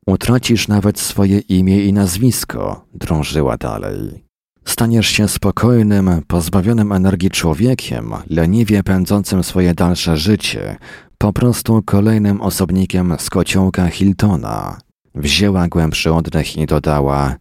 Utracisz 0.07 0.67
nawet 0.67 0.99
swoje 0.99 1.39
imię 1.39 1.85
i 1.85 1.93
nazwisko, 1.93 2.85
drążyła 2.93 3.57
dalej. 3.57 4.24
Staniesz 4.65 5.07
się 5.07 5.27
spokojnym, 5.27 6.21
pozbawionym 6.27 6.91
energii 6.91 7.29
człowiekiem, 7.29 8.13
leniwie 8.29 8.83
pędzącym 8.83 9.43
swoje 9.43 9.73
dalsze 9.73 10.17
życie, 10.17 10.77
po 11.17 11.33
prostu 11.33 11.83
kolejnym 11.85 12.41
osobnikiem 12.41 13.15
z 13.19 13.29
kociołka 13.29 13.87
Hiltona. 13.87 14.77
Wzięła 15.15 15.67
głębszy 15.67 16.13
oddech 16.13 16.57
i 16.57 16.65
dodała: 16.65 17.35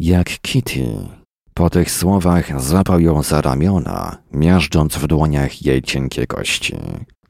Jak 0.00 0.26
Kitty. 0.26 0.86
Po 1.54 1.70
tych 1.70 1.90
słowach 1.90 2.62
złapał 2.62 3.00
ją 3.00 3.22
za 3.22 3.40
ramiona, 3.40 4.16
miażdżąc 4.32 4.94
w 4.96 5.06
dłoniach 5.06 5.62
jej 5.62 5.82
cienkie 5.82 6.26
kości. 6.26 6.76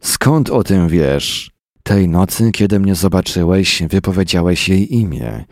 Skąd 0.00 0.50
o 0.50 0.64
tym 0.64 0.88
wiesz? 0.88 1.50
Tej 1.82 2.08
nocy, 2.08 2.50
kiedy 2.52 2.80
mnie 2.80 2.94
zobaczyłeś, 2.94 3.82
wypowiedziałeś 3.90 4.68
jej 4.68 4.94
imię. 4.94 5.44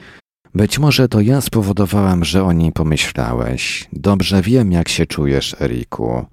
Być 0.57 0.79
może 0.79 1.09
to 1.09 1.21
ja 1.21 1.41
spowodowałam, 1.41 2.25
że 2.25 2.45
o 2.45 2.53
niej 2.53 2.73
pomyślałeś. 2.73 3.89
Dobrze 3.93 4.43
wiem, 4.43 4.73
jak 4.73 4.89
się 4.89 5.07
czujesz, 5.07 5.57
Eriku. 5.61 6.27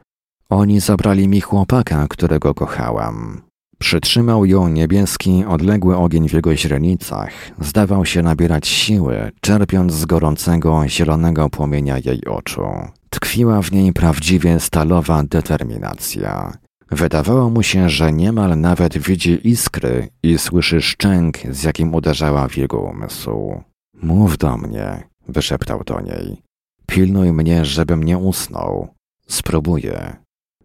Oni 0.50 0.80
zabrali 0.80 1.28
mi 1.28 1.42
chłopaka, 1.42 2.08
którego 2.10 2.54
kochałam. 2.54 3.42
Przytrzymał 3.80 4.46
ją 4.46 4.68
niebieski, 4.68 5.46
odległy 5.48 5.98
ogień 5.98 6.30
w 6.30 6.34
jego 6.34 6.56
źrenicach. 6.56 7.32
Zdawał 7.60 8.06
się 8.06 8.22
nabierać 8.22 8.68
siły, 8.68 9.32
czerpiąc 9.42 9.94
z 9.94 10.06
gorącego, 10.06 10.84
zielonego 10.88 11.50
płomienia 11.50 11.98
jej 11.98 12.26
oczu. 12.26 12.68
Tkwiła 13.10 13.62
w 13.62 13.72
niej 13.72 13.94
prawdziwie 13.94 14.60
stalowa 14.60 15.24
determinacja. 15.24 16.54
Wydawało 16.92 17.50
mu 17.50 17.64
się, 17.64 17.90
że 17.90 18.14
niemal 18.14 18.60
nawet 18.60 18.98
widzi 18.98 19.48
iskry 19.48 20.08
i 20.24 20.38
słyszy 20.38 20.82
szczęk, 20.82 21.38
z 21.52 21.64
jakim 21.64 21.96
uderzała 21.96 22.48
w 22.48 22.58
jego 22.58 22.80
umysł. 22.80 23.64
Mów 24.02 24.38
do 24.38 24.58
mnie, 24.58 25.04
wyszeptał 25.28 25.84
do 25.84 26.02
niej. 26.02 26.42
Pilnuj 26.86 27.34
mnie, 27.34 27.66
żebym 27.66 28.04
nie 28.04 28.18
usnął. 28.18 28.88
Spróbuję. 29.28 30.16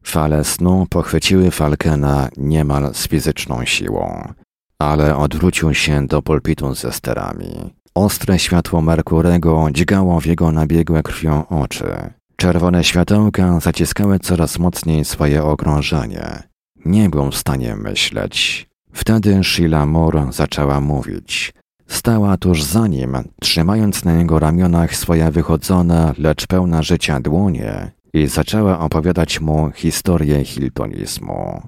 Fale 0.02 0.44
snu 0.44 0.86
pochwyciły 0.90 1.50
Falkena 1.50 2.28
niemal 2.36 2.94
z 2.94 3.08
fizyczną 3.08 3.64
siłą, 3.64 4.32
ale 4.78 5.16
odwrócił 5.16 5.74
się 5.74 6.06
do 6.06 6.22
pulpitu 6.22 6.74
ze 6.74 6.92
sterami. 6.92 7.74
Ostre 7.94 8.38
światło 8.38 8.82
Merkurego 8.82 9.68
dźgało 9.72 10.20
w 10.20 10.26
jego 10.26 10.52
nabiegłe 10.52 11.02
krwią 11.02 11.46
oczy. 11.48 12.12
Czerwone 12.36 12.84
światełka 12.84 13.60
zaciskały 13.60 14.18
coraz 14.18 14.58
mocniej 14.58 15.04
swoje 15.04 15.44
okrążenie. 15.44 16.42
Nie 16.84 17.10
był 17.10 17.30
w 17.30 17.36
stanie 17.36 17.76
myśleć. 17.76 18.68
Wtedy 18.92 19.44
Sheila 19.44 19.86
Moore 19.86 20.26
zaczęła 20.32 20.80
mówić. 20.80 21.52
Stała 21.88 22.36
tuż 22.36 22.62
za 22.62 22.86
nim, 22.86 23.16
trzymając 23.40 24.04
na 24.04 24.12
jego 24.12 24.38
ramionach 24.38 24.96
swoje 24.96 25.30
wychodzone, 25.30 26.12
lecz 26.18 26.46
pełna 26.46 26.82
życia 26.82 27.20
dłonie 27.20 27.90
i 28.12 28.26
zaczęła 28.26 28.80
opowiadać 28.80 29.40
mu 29.40 29.70
historię 29.74 30.44
Hiltonizmu. 30.44 31.62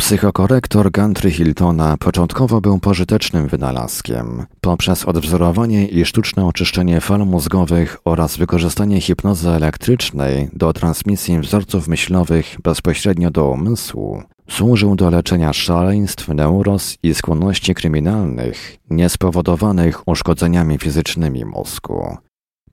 Psychokorektor 0.00 0.90
Gantry 0.90 1.30
Hiltona 1.30 1.96
początkowo 1.96 2.60
był 2.60 2.78
pożytecznym 2.78 3.48
wynalazkiem. 3.48 4.46
Poprzez 4.60 5.04
odwzorowanie 5.04 5.86
i 5.86 6.04
sztuczne 6.04 6.46
oczyszczenie 6.46 7.00
fal 7.00 7.26
mózgowych 7.26 7.96
oraz 8.04 8.36
wykorzystanie 8.36 9.00
hipnozy 9.00 9.50
elektrycznej 9.50 10.48
do 10.52 10.72
transmisji 10.72 11.40
wzorców 11.40 11.88
myślowych 11.88 12.56
bezpośrednio 12.62 13.30
do 13.30 13.48
umysłu, 13.48 14.22
służył 14.50 14.96
do 14.96 15.10
leczenia 15.10 15.52
szaleństw, 15.52 16.28
neuros 16.28 16.96
i 17.02 17.14
skłonności 17.14 17.74
kryminalnych 17.74 18.76
niespowodowanych 18.90 20.08
uszkodzeniami 20.08 20.78
fizycznymi 20.78 21.44
mózgu. 21.44 22.16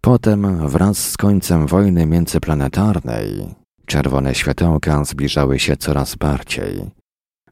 Potem, 0.02 0.68
wraz 0.68 0.98
z 0.98 1.18
końcem 1.18 1.68
wojny 1.68 2.06
międzyplanetarnej, 2.06 3.56
czerwone 3.86 4.36
światełka 4.36 5.04
zbliżały 5.04 5.60
się 5.60 5.78
coraz 5.78 6.16
bardziej. 6.16 6.98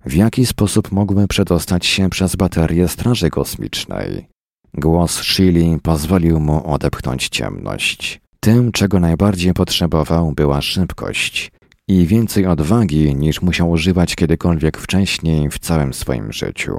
W 0.05 0.13
jaki 0.13 0.45
sposób 0.45 0.91
mógłby 0.91 1.27
przedostać 1.27 1.85
się 1.85 2.09
przez 2.09 2.35
baterię 2.35 2.87
Straży 2.87 3.29
Kosmicznej? 3.29 4.27
Głos 4.73 5.21
Shili 5.21 5.77
pozwolił 5.83 6.39
mu 6.39 6.73
odepchnąć 6.73 7.29
ciemność. 7.29 8.21
Tym, 8.39 8.71
czego 8.71 8.99
najbardziej 8.99 9.53
potrzebował, 9.53 10.31
była 10.31 10.61
szybkość 10.61 11.51
i 11.87 12.05
więcej 12.05 12.45
odwagi 12.45 13.15
niż 13.15 13.41
musiał 13.41 13.71
używać 13.71 14.15
kiedykolwiek 14.15 14.77
wcześniej 14.77 15.49
w 15.49 15.59
całym 15.59 15.93
swoim 15.93 16.33
życiu. 16.33 16.77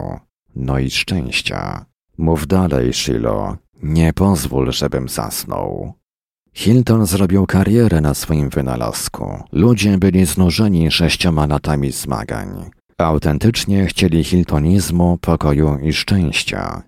No 0.56 0.78
i 0.78 0.90
szczęścia. 0.90 1.84
Mów 2.18 2.46
dalej, 2.46 2.92
Shilo. 2.92 3.56
Nie 3.82 4.12
pozwól, 4.12 4.72
żebym 4.72 5.08
zasnął. 5.08 5.92
Hilton 6.54 7.06
zrobił 7.06 7.46
karierę 7.46 8.00
na 8.00 8.14
swoim 8.14 8.48
wynalazku. 8.48 9.42
Ludzie 9.52 9.98
byli 9.98 10.26
znużeni 10.26 10.90
sześcioma 10.90 11.46
latami 11.46 11.92
zmagań. 11.92 12.70
Autentycznie 12.98 13.86
chcieli 13.86 14.24
hiltonizmu, 14.24 15.18
pokoju 15.20 15.78
i 15.82 15.92
szczęścia. 15.92 16.82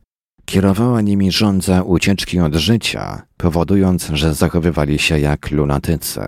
Kierowała 0.44 1.00
nimi 1.00 1.32
żądza 1.32 1.82
ucieczki 1.82 2.40
od 2.40 2.54
życia, 2.54 3.22
powodując, 3.36 4.10
że 4.12 4.34
zachowywali 4.34 4.98
się 4.98 5.18
jak 5.18 5.50
lunatycy. 5.50 6.20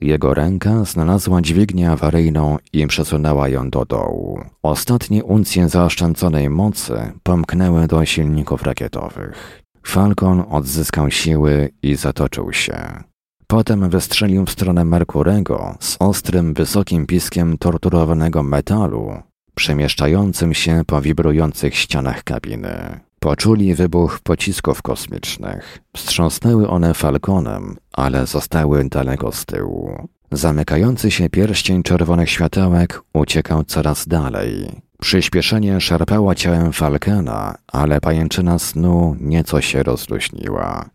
Jego 0.00 0.34
ręka 0.34 0.84
znalazła 0.84 1.42
dźwignię 1.42 1.90
awaryjną 1.90 2.58
i 2.72 2.86
przesunęła 2.86 3.48
ją 3.48 3.70
do 3.70 3.84
dołu. 3.84 4.40
Ostatnie 4.62 5.24
uncje 5.24 5.68
zaoszczędzonej 5.68 6.50
mocy 6.50 7.12
pomknęły 7.22 7.86
do 7.86 8.04
silników 8.04 8.62
rakietowych. 8.62 9.62
Falcon 9.86 10.44
odzyskał 10.50 11.10
siły 11.10 11.70
i 11.82 11.94
zatoczył 11.96 12.52
się. 12.52 13.09
Potem 13.50 13.90
wystrzelił 13.90 14.46
w 14.46 14.50
stronę 14.50 14.84
Merkurego 14.84 15.74
z 15.80 15.96
ostrym, 16.00 16.54
wysokim 16.54 17.06
piskiem 17.06 17.58
torturowanego 17.58 18.42
metalu, 18.42 19.12
przemieszczającym 19.54 20.54
się 20.54 20.82
po 20.86 21.00
wibrujących 21.00 21.74
ścianach 21.74 22.24
kabiny. 22.24 23.00
Poczuli 23.20 23.74
wybuch 23.74 24.20
pocisków 24.22 24.82
kosmicznych. 24.82 25.78
Wstrząsnęły 25.96 26.68
one 26.68 26.94
falkonem, 26.94 27.76
ale 27.92 28.26
zostały 28.26 28.88
daleko 28.88 29.32
z 29.32 29.44
tyłu. 29.46 30.08
Zamykający 30.32 31.10
się 31.10 31.30
pierścień 31.30 31.82
czerwonych 31.82 32.30
światełek 32.30 33.02
uciekał 33.12 33.64
coraz 33.64 34.08
dalej. 34.08 34.80
Przyspieszenie 35.00 35.80
szarpało 35.80 36.34
ciałem 36.34 36.72
Falkena, 36.72 37.54
ale 37.72 38.00
pajęczyna 38.00 38.58
snu 38.58 39.16
nieco 39.20 39.60
się 39.60 39.82
rozluźniła. 39.82 40.90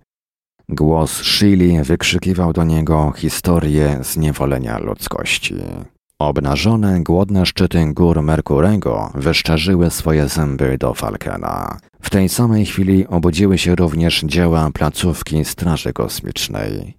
Głos 0.69 1.23
Shili 1.23 1.83
wykrzykiwał 1.83 2.53
do 2.53 2.63
niego 2.63 3.13
historię 3.17 3.99
zniewolenia 4.01 4.77
ludzkości. 4.79 5.55
Obnażone, 6.19 7.03
głodne 7.03 7.45
szczyty 7.45 7.93
gór 7.93 8.21
Merkurego 8.21 9.11
wyszczerzyły 9.15 9.91
swoje 9.91 10.29
zęby 10.29 10.77
do 10.77 10.93
Falkena. 10.93 11.77
W 12.01 12.09
tej 12.09 12.29
samej 12.29 12.65
chwili 12.65 13.07
obudziły 13.07 13.57
się 13.57 13.75
również 13.75 14.21
dzieła 14.21 14.69
placówki 14.73 15.45
Straży 15.45 15.93
Kosmicznej. 15.93 16.97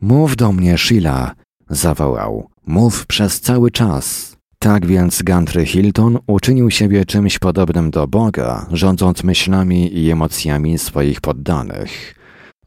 Mów 0.00 0.36
do 0.36 0.52
mnie, 0.52 0.78
Sheila! 0.78 1.34
zawołał. 1.70 2.50
Mów 2.66 3.06
przez 3.06 3.40
cały 3.40 3.70
czas. 3.70 4.36
Tak 4.58 4.86
więc 4.86 5.22
Gantry 5.22 5.66
Hilton 5.66 6.18
uczynił 6.26 6.70
siebie 6.70 7.04
czymś 7.04 7.38
podobnym 7.38 7.90
do 7.90 8.06
Boga, 8.06 8.66
rządząc 8.72 9.24
myślami 9.24 9.98
i 9.98 10.10
emocjami 10.10 10.78
swoich 10.78 11.20
poddanych. 11.20 12.14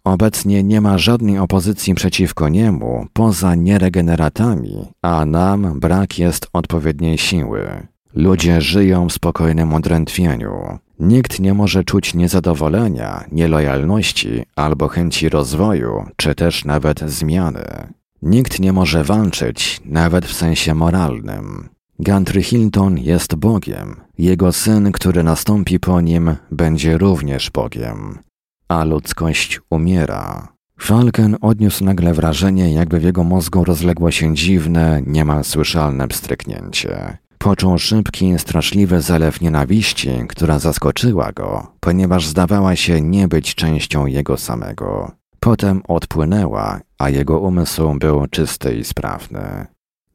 Obecnie 0.03 0.63
nie 0.63 0.81
ma 0.81 0.97
żadnej 0.97 1.39
opozycji 1.39 1.93
przeciwko 1.93 2.49
niemu 2.49 3.05
poza 3.13 3.55
nieregeneratami, 3.55 4.85
a 5.01 5.25
nam 5.25 5.79
brak 5.79 6.19
jest 6.19 6.47
odpowiedniej 6.53 7.17
siły. 7.17 7.87
Ludzie 8.13 8.61
żyją 8.61 9.09
w 9.09 9.13
spokojnym 9.13 9.73
odrętwieniu. 9.73 10.79
Nikt 10.99 11.39
nie 11.39 11.53
może 11.53 11.83
czuć 11.83 12.13
niezadowolenia, 12.13 13.23
nielojalności 13.31 14.43
albo 14.55 14.87
chęci 14.87 15.29
rozwoju, 15.29 16.03
czy 16.15 16.35
też 16.35 16.65
nawet 16.65 16.99
zmiany. 16.99 17.93
Nikt 18.21 18.59
nie 18.59 18.73
może 18.73 19.03
walczyć, 19.03 19.81
nawet 19.85 20.25
w 20.25 20.33
sensie 20.33 20.75
moralnym. 20.75 21.69
Gantry 21.99 22.43
Hilton 22.43 22.97
jest 22.97 23.35
Bogiem. 23.35 23.95
Jego 24.17 24.51
syn, 24.51 24.91
który 24.91 25.23
nastąpi 25.23 25.79
po 25.79 26.01
nim, 26.01 26.35
będzie 26.51 26.97
również 26.97 27.49
Bogiem 27.49 28.19
a 28.69 28.83
ludzkość 28.83 29.61
umiera. 29.69 30.47
Falken 30.79 31.37
odniósł 31.41 31.83
nagle 31.83 32.13
wrażenie, 32.13 32.73
jakby 32.73 32.99
w 32.99 33.03
jego 33.03 33.23
mózgu 33.23 33.63
rozległo 33.63 34.11
się 34.11 34.35
dziwne, 34.35 35.01
niemal 35.05 35.43
słyszalne 35.43 36.07
pstryknięcie. 36.07 37.17
Poczuł 37.37 37.77
szybki, 37.77 38.39
straszliwy 38.39 39.01
zalew 39.01 39.41
nienawiści, 39.41 40.09
która 40.29 40.59
zaskoczyła 40.59 41.31
go, 41.31 41.67
ponieważ 41.79 42.27
zdawała 42.27 42.75
się 42.75 43.01
nie 43.01 43.27
być 43.27 43.55
częścią 43.55 44.05
jego 44.05 44.37
samego. 44.37 45.11
Potem 45.39 45.81
odpłynęła, 45.87 46.79
a 46.97 47.09
jego 47.09 47.39
umysł 47.39 47.95
był 47.99 48.27
czysty 48.27 48.75
i 48.75 48.83
sprawny. 48.83 49.67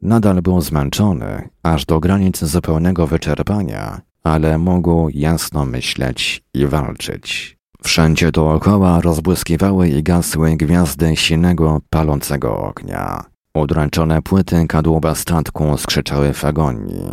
Nadal 0.03 0.43
był 0.43 0.61
zmęczony, 0.61 1.49
aż 1.63 1.87
do 1.87 2.01
granic 2.01 2.45
zupełnego 2.45 3.07
wyczerpania, 3.07 4.01
ale 4.23 4.59
mógł 4.59 5.09
jasno 5.09 5.65
myśleć 5.65 6.43
i 6.55 6.67
walczyć. 6.67 7.54
Wszędzie 7.85 8.33
dookoła 8.33 9.01
rozbłyskiwały 9.01 9.89
i 9.89 10.03
gasły 10.03 10.57
gwiazdy 10.57 11.17
silnego, 11.17 11.81
palącego 11.91 12.57
ognia. 12.59 13.25
Udręczone 13.57 14.23
płyty 14.23 14.67
kadłuba 14.67 15.15
statku 15.15 15.79
skrzyczały 15.79 16.33
w 16.33 16.45
agonii. 16.45 17.11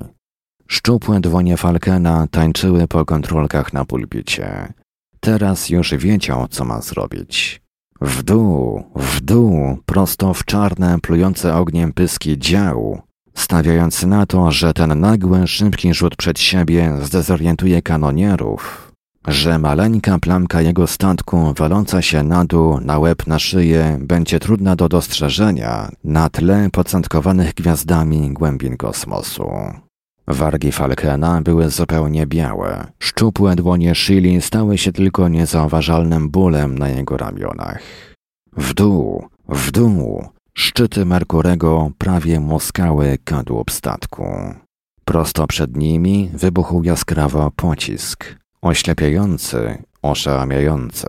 Szczupłe 0.68 1.20
dłonie 1.20 1.58
Falkena 1.58 2.28
tańczyły 2.32 2.88
po 2.88 3.06
kontrolkach 3.06 3.74
na 3.74 3.86
pulpicie. 3.86 4.74
Teraz 5.20 5.70
już 5.70 5.96
wiedział, 5.96 6.48
co 6.48 6.66
ma 6.66 6.82
zrobić. 6.82 7.62
W 8.02 8.24
dół, 8.24 8.84
w 8.96 9.22
dół, 9.22 9.78
prosto 9.86 10.34
w 10.34 10.46
czarne, 10.46 11.00
plujące 11.00 11.56
ogniem 11.56 11.94
pyski 11.94 12.40
dział, 12.40 13.02
stawiając 13.34 14.04
na 14.04 14.26
to, 14.26 14.52
że 14.52 14.74
ten 14.74 15.00
nagły, 15.00 15.48
szybki 15.48 15.94
rzut 15.94 16.16
przed 16.16 16.40
siebie 16.40 16.98
zdezorientuje 17.02 17.82
kanonierów, 17.82 18.90
że 19.28 19.60
maleńka 19.60 20.20
plamka 20.20 20.62
jego 20.62 20.88
statku 20.88 21.54
waląca 21.58 22.02
się 22.02 22.24
na 22.24 22.46
dół, 22.46 22.80
na 22.80 23.00
łeb, 23.00 23.28
na 23.28 23.40
szyję 23.40 23.98
będzie 24.02 24.40
trudna 24.40 24.76
do 24.76 24.90
dostrzeżenia 24.90 25.92
na 26.04 26.30
tle 26.30 26.70
pocentkowanych 26.72 27.54
gwiazdami 27.54 28.34
głębin 28.34 28.78
kosmosu. 28.78 29.50
Wargi 30.28 30.72
Falkena 30.72 31.42
były 31.42 31.70
zupełnie 31.70 32.28
białe. 32.28 32.88
Szczupłe 33.00 33.56
dłonie 33.56 33.96
Shili 33.96 34.42
stały 34.42 34.78
się 34.78 34.92
tylko 34.92 35.28
niezauważalnym 35.28 36.30
bólem 36.30 36.78
na 36.78 36.90
jego 36.90 37.18
ramionach. 37.18 37.82
W 38.58 38.74
dół, 38.74 39.28
w 39.50 39.72
dół, 39.72 40.26
szczyty 40.54 41.06
Merkurego 41.06 41.92
prawie 41.98 42.40
muskały 42.40 43.18
kadłub 43.24 43.72
statku. 43.72 44.26
Prosto 45.06 45.48
przed 45.48 45.78
nimi 45.78 46.30
wybuchł 46.34 46.84
jaskrawo 46.84 47.52
pocisk. 47.56 48.40
Oślepiający, 48.62 49.84
oszałamiający. 50.02 51.08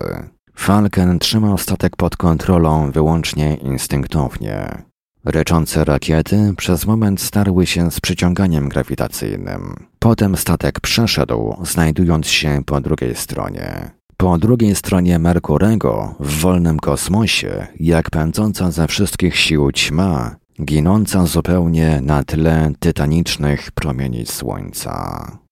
Falken 0.55 1.19
trzymał 1.19 1.57
statek 1.57 1.95
pod 1.95 2.17
kontrolą 2.17 2.91
wyłącznie 2.91 3.55
instynktownie. 3.55 4.83
Ryczące 5.25 5.85
rakiety 5.85 6.53
przez 6.57 6.85
moment 6.85 7.21
starły 7.21 7.65
się 7.65 7.91
z 7.91 7.99
przyciąganiem 7.99 8.69
grawitacyjnym. 8.69 9.75
Potem 9.99 10.37
statek 10.37 10.79
przeszedł, 10.79 11.55
znajdując 11.63 12.27
się 12.27 12.61
po 12.65 12.81
drugiej 12.81 13.15
stronie. 13.15 13.91
Po 14.17 14.37
drugiej 14.37 14.75
stronie 14.75 15.19
Merkurego, 15.19 16.15
w 16.19 16.39
wolnym 16.39 16.79
kosmosie, 16.79 17.67
jak 17.79 18.09
pędząca 18.09 18.71
ze 18.71 18.87
wszystkich 18.87 19.37
sił 19.37 19.71
ćma, 19.71 20.35
ginąca 20.61 21.25
zupełnie 21.25 22.01
na 22.01 22.23
tle 22.23 22.71
tytanicznych 22.79 23.71
promieni 23.71 24.25
słońca. 24.25 25.42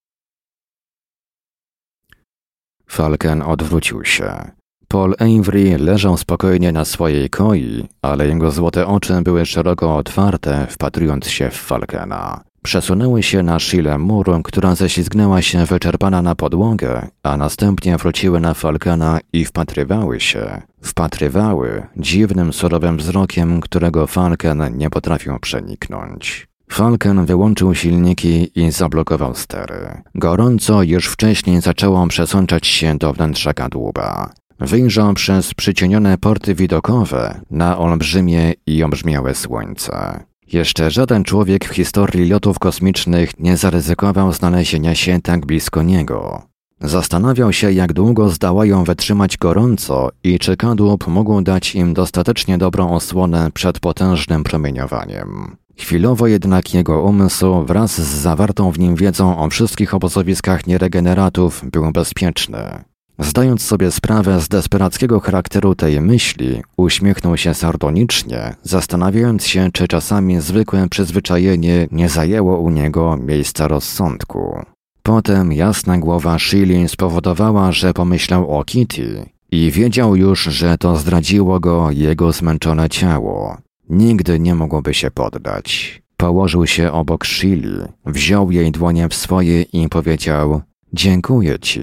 Falken 2.92 3.42
odwrócił 3.42 4.06
się. 4.06 4.52
Paul 4.88 5.16
Avery 5.20 5.78
leżał 5.78 6.18
spokojnie 6.18 6.72
na 6.72 6.86
swojej 6.86 7.30
koi, 7.30 7.88
ale 8.02 8.28
jego 8.28 8.52
złote 8.52 8.88
oczy 8.88 9.22
były 9.22 9.46
szeroko 9.46 9.96
otwarte, 9.96 10.68
wpatrując 10.70 11.28
się 11.28 11.50
w 11.50 11.54
Falkena. 11.54 12.42
Przesunęły 12.64 13.24
się 13.24 13.44
na 13.44 13.60
Shile 13.60 13.98
mur, 13.98 14.42
która 14.44 14.76
ześlizgnęła 14.76 15.42
się 15.42 15.66
wyczerpana 15.66 16.22
na 16.22 16.36
podłogę, 16.36 17.08
a 17.24 17.38
następnie 17.38 17.98
wróciły 17.98 18.40
na 18.40 18.54
Falkena 18.54 19.20
i 19.34 19.46
wpatrywały 19.46 20.20
się. 20.20 20.62
Wpatrywały 20.82 21.84
dziwnym, 21.98 22.54
surowym 22.54 22.98
wzrokiem, 22.98 23.62
którego 23.62 24.08
Falken 24.08 24.78
nie 24.78 24.90
potrafił 24.90 25.40
przeniknąć. 25.40 26.51
Falken 26.72 27.26
wyłączył 27.26 27.76
silniki 27.76 28.52
i 28.56 28.72
zablokował 28.72 29.36
stery. 29.36 30.02
Gorąco 30.16 30.84
już 30.84 31.08
wcześniej 31.08 31.62
zaczęło 31.62 32.08
przesączać 32.08 32.68
się 32.68 32.98
do 32.98 33.14
wnętrza 33.14 33.54
kadłuba. 33.54 34.30
Wyjrzał 34.60 35.14
przez 35.14 35.54
przycienione 35.54 36.18
porty 36.18 36.56
widokowe 36.56 37.42
na 37.52 37.78
olbrzymie 37.78 38.54
i 38.66 38.84
obrzmiałe 38.84 39.36
słońce. 39.36 40.24
Jeszcze 40.54 40.92
żaden 40.92 41.24
człowiek 41.24 41.66
w 41.66 41.76
historii 41.76 42.30
lotów 42.30 42.60
kosmicznych 42.60 43.40
nie 43.40 43.58
zaryzykował 43.58 44.34
znalezienia 44.34 44.96
się 44.96 45.22
tak 45.22 45.46
blisko 45.46 45.84
niego. 45.84 46.42
Zastanawiał 46.82 47.54
się, 47.54 47.72
jak 47.72 47.94
długo 47.94 48.30
zdałają 48.30 48.84
wytrzymać 48.84 49.38
gorąco 49.38 50.10
i 50.24 50.40
czy 50.40 50.58
kadłub 50.58 51.08
mógł 51.08 51.42
dać 51.42 51.76
im 51.76 51.94
dostatecznie 51.94 52.58
dobrą 52.58 52.96
osłonę 52.96 53.50
przed 53.54 53.80
potężnym 53.80 54.44
promieniowaniem. 54.44 55.61
Chwilowo 55.82 56.28
jednak 56.28 56.74
jego 56.74 57.02
umysł 57.02 57.66
wraz 57.66 58.02
z 58.02 58.22
zawartą 58.22 58.72
w 58.72 58.80
nim 58.80 58.96
wiedzą 58.96 59.40
o 59.40 59.50
wszystkich 59.50 59.94
obozowiskach 59.94 60.68
nieregeneratów 60.68 61.64
był 61.72 61.92
bezpieczny. 61.92 62.84
Zdając 63.20 63.62
sobie 63.62 63.92
sprawę 63.92 64.42
z 64.42 64.48
desperackiego 64.48 65.20
charakteru 65.20 65.76
tej 65.76 66.02
myśli, 66.02 66.62
uśmiechnął 66.78 67.38
się 67.38 67.54
sardonicznie, 67.54 68.56
zastanawiając 68.64 69.48
się, 69.48 69.70
czy 69.74 69.88
czasami 69.88 70.42
zwykłe 70.42 70.90
przyzwyczajenie 70.90 71.88
nie 71.92 72.10
zajęło 72.10 72.60
u 72.60 72.70
niego 72.70 73.18
miejsca 73.18 73.68
rozsądku. 73.68 74.66
Potem 75.04 75.54
jasna 75.54 75.98
głowa 75.98 76.40
Shilin 76.40 76.90
spowodowała, 76.90 77.72
że 77.72 77.94
pomyślał 77.94 78.60
o 78.60 78.64
Kitty 78.64 79.30
i 79.52 79.72
wiedział 79.72 80.16
już, 80.16 80.44
że 80.44 80.78
to 80.78 80.96
zdradziło 80.96 81.60
go 81.60 81.92
jego 81.92 82.32
zmęczone 82.32 82.90
ciało. 82.90 83.58
Nigdy 83.92 84.40
nie 84.40 84.56
mogłoby 84.56 84.94
się 84.94 85.12
poddać. 85.12 86.02
Położył 86.18 86.68
się 86.68 86.92
obok 86.92 87.26
Shili, 87.26 87.78
wziął 88.06 88.52
jej 88.52 88.72
dłonie 88.72 89.10
w 89.10 89.14
swoje 89.14 89.62
i 89.62 89.90
powiedział: 89.90 90.62
Dziękuję 90.94 91.60
ci. 91.60 91.82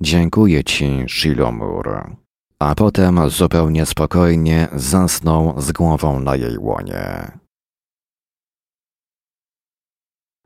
Dziękuję 0.00 0.64
ci, 0.64 1.04
Shilomur. 1.08 2.16
A 2.58 2.74
potem 2.74 3.30
zupełnie 3.30 3.86
spokojnie 3.86 4.68
zasnął 4.72 5.60
z 5.60 5.72
głową 5.72 6.20
na 6.20 6.36
jej 6.36 6.58
łonie. 6.58 7.30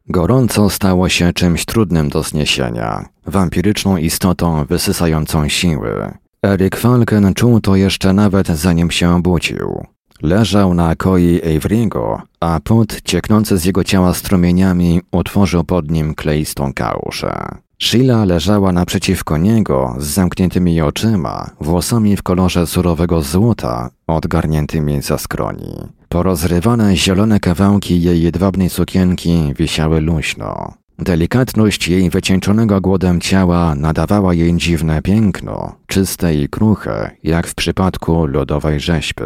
Gorąco 0.09 0.71
stało 0.71 1.09
się 1.09 1.33
czymś 1.33 1.65
trudnym 1.65 2.09
do 2.09 2.23
zniesienia, 2.23 3.09
wampiryczną 3.27 3.97
istotą 3.97 4.65
wysysającą 4.65 5.49
siły. 5.49 6.15
Erik 6.47 6.77
Falken 6.77 7.35
czuł 7.35 7.61
to 7.61 7.77
jeszcze 7.77 8.13
nawet 8.13 8.47
zanim 8.47 8.91
się 8.91 9.15
obudził. 9.15 9.87
Leżał 10.23 10.75
na 10.75 10.97
koi 10.97 11.41
Avery'ego, 11.41 12.21
a 12.41 12.61
pot 12.65 13.01
cieknący 13.05 13.59
z 13.59 13.65
jego 13.65 13.85
ciała 13.85 14.15
strumieniami 14.15 15.01
utworzył 15.13 15.65
pod 15.65 15.91
nim 15.91 16.15
kleistą 16.15 16.73
kałużę. 16.75 17.35
Sheila 17.79 18.25
leżała 18.25 18.73
naprzeciwko 18.73 19.37
niego 19.39 19.97
z 19.99 20.05
zamkniętymi 20.05 20.81
oczyma, 20.81 21.51
włosami 21.61 22.17
w 22.17 22.23
kolorze 22.23 22.67
surowego 22.67 23.23
złota, 23.23 23.91
odgarniętymi 24.07 25.03
za 25.03 25.19
skroni. 25.19 25.75
Porozrywane 26.09 26.97
zielone 26.97 27.41
kawałki 27.41 28.03
jej 28.03 28.23
jedwabnej 28.23 28.71
sukienki 28.71 29.55
wisiały 29.57 30.01
luźno. 30.01 30.75
Delikatność 30.99 31.89
jej 31.89 32.11
wycieńczonego 32.11 32.81
głodem 32.81 33.21
ciała 33.21 33.75
nadawała 33.75 34.35
jej 34.35 34.57
dziwne 34.57 35.03
piękno, 35.03 35.73
czyste 35.87 36.35
i 36.35 36.49
kruche, 36.49 37.11
jak 37.23 37.47
w 37.47 37.55
przypadku 37.55 38.27
lodowej 38.27 38.81
rzeźby. 38.81 39.25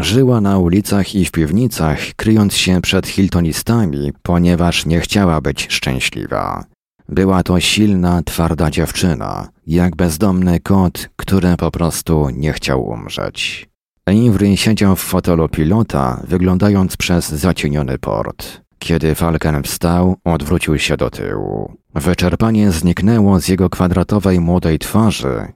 Żyła 0.00 0.40
na 0.40 0.58
ulicach 0.58 1.14
i 1.14 1.24
w 1.24 1.30
piwnicach, 1.30 1.98
kryjąc 2.16 2.56
się 2.56 2.80
przed 2.80 3.06
hiltonistami, 3.06 4.12
ponieważ 4.22 4.86
nie 4.86 5.00
chciała 5.00 5.40
być 5.40 5.66
szczęśliwa. 5.70 6.64
Była 7.08 7.42
to 7.42 7.60
silna, 7.60 8.22
twarda 8.22 8.70
dziewczyna, 8.70 9.48
jak 9.66 9.96
bezdomny 9.96 10.60
kot, 10.60 11.08
który 11.16 11.56
po 11.56 11.70
prostu 11.70 12.30
nie 12.30 12.52
chciał 12.52 12.86
umrzeć. 12.86 13.68
Avery 14.06 14.56
siedział 14.56 14.96
w 14.96 15.00
fotelu 15.00 15.48
pilota, 15.48 16.22
wyglądając 16.28 16.96
przez 16.96 17.28
zacieniony 17.28 17.98
port. 17.98 18.60
Kiedy 18.78 19.14
Falken 19.14 19.62
wstał, 19.62 20.16
odwrócił 20.24 20.78
się 20.78 20.96
do 20.96 21.10
tyłu. 21.10 21.72
Wyczerpanie 21.94 22.70
zniknęło 22.70 23.40
z 23.40 23.48
jego 23.48 23.70
kwadratowej 23.70 24.40
młodej 24.40 24.78
twarzy, 24.78 25.52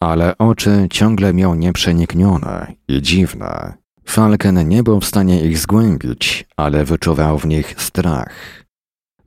ale 0.00 0.38
oczy 0.38 0.86
ciągle 0.90 1.34
miał 1.34 1.54
nieprzeniknione 1.54 2.72
i 2.88 3.02
dziwne. 3.02 3.74
Falken 4.04 4.68
nie 4.68 4.82
był 4.82 5.00
w 5.00 5.04
stanie 5.04 5.44
ich 5.44 5.58
zgłębić, 5.58 6.46
ale 6.56 6.84
wyczuwał 6.84 7.38
w 7.38 7.46
nich 7.46 7.74
strach. 7.82 8.64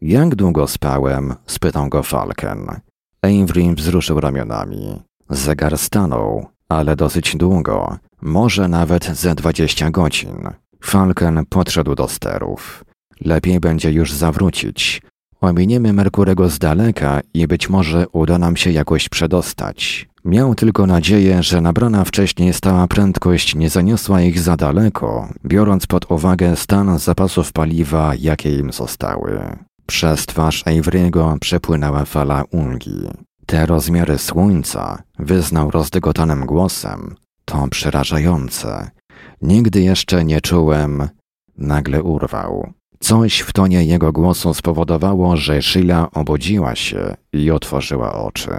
Jak 0.01 0.35
długo 0.35 0.67
spałem? 0.67 1.35
spytał 1.45 1.89
go 1.89 2.03
Falken. 2.03 2.67
Avery 3.21 3.75
wzruszył 3.75 4.19
ramionami. 4.19 5.01
Zegar 5.29 5.77
stanął, 5.77 6.47
ale 6.69 6.95
dosyć 6.95 7.35
długo, 7.35 7.97
może 8.21 8.67
nawet 8.67 9.05
ze 9.05 9.35
dwadzieścia 9.35 9.91
godzin. 9.91 10.49
Falken 10.81 11.45
podszedł 11.49 11.95
do 11.95 12.07
sterów. 12.07 12.85
Lepiej 13.21 13.59
będzie 13.59 13.91
już 13.91 14.13
zawrócić. 14.13 15.01
Ominiemy 15.41 15.93
Merkurego 15.93 16.49
z 16.49 16.59
daleka 16.59 17.19
i 17.33 17.47
być 17.47 17.69
może 17.69 18.07
uda 18.07 18.37
nam 18.37 18.55
się 18.55 18.71
jakoś 18.71 19.09
przedostać. 19.09 20.08
Miał 20.25 20.55
tylko 20.55 20.85
nadzieję, 20.85 21.43
że 21.43 21.61
nabrana 21.61 22.03
wcześniej 22.03 22.53
stała 22.53 22.87
prędkość 22.87 23.55
nie 23.55 23.69
zaniosła 23.69 24.21
ich 24.21 24.39
za 24.39 24.57
daleko, 24.57 25.29
biorąc 25.45 25.87
pod 25.87 26.11
uwagę 26.11 26.55
stan 26.55 26.99
zapasów 26.99 27.51
paliwa, 27.51 28.15
jakie 28.15 28.59
im 28.59 28.71
zostały. 28.71 29.41
Przez 29.85 30.25
twarz 30.25 30.65
Avery'ego 30.65 31.39
przepłynęła 31.39 32.05
fala 32.05 32.43
ulgi. 32.51 33.07
Te 33.45 33.65
rozmiary 33.65 34.17
słońca, 34.17 35.03
wyznał 35.19 35.71
rozdygotanym 35.71 36.45
głosem, 36.45 37.15
to 37.45 37.67
przerażające. 37.67 38.91
Nigdy 39.41 39.81
jeszcze 39.81 40.25
nie 40.25 40.41
czułem. 40.41 41.09
Nagle 41.57 42.03
urwał. 42.03 42.73
Coś 42.99 43.39
w 43.39 43.53
tonie 43.53 43.83
jego 43.83 44.11
głosu 44.11 44.53
spowodowało, 44.53 45.37
że 45.37 45.61
Sheila 45.61 46.11
obudziła 46.11 46.75
się 46.75 47.15
i 47.33 47.51
otworzyła 47.51 48.13
oczy. 48.13 48.51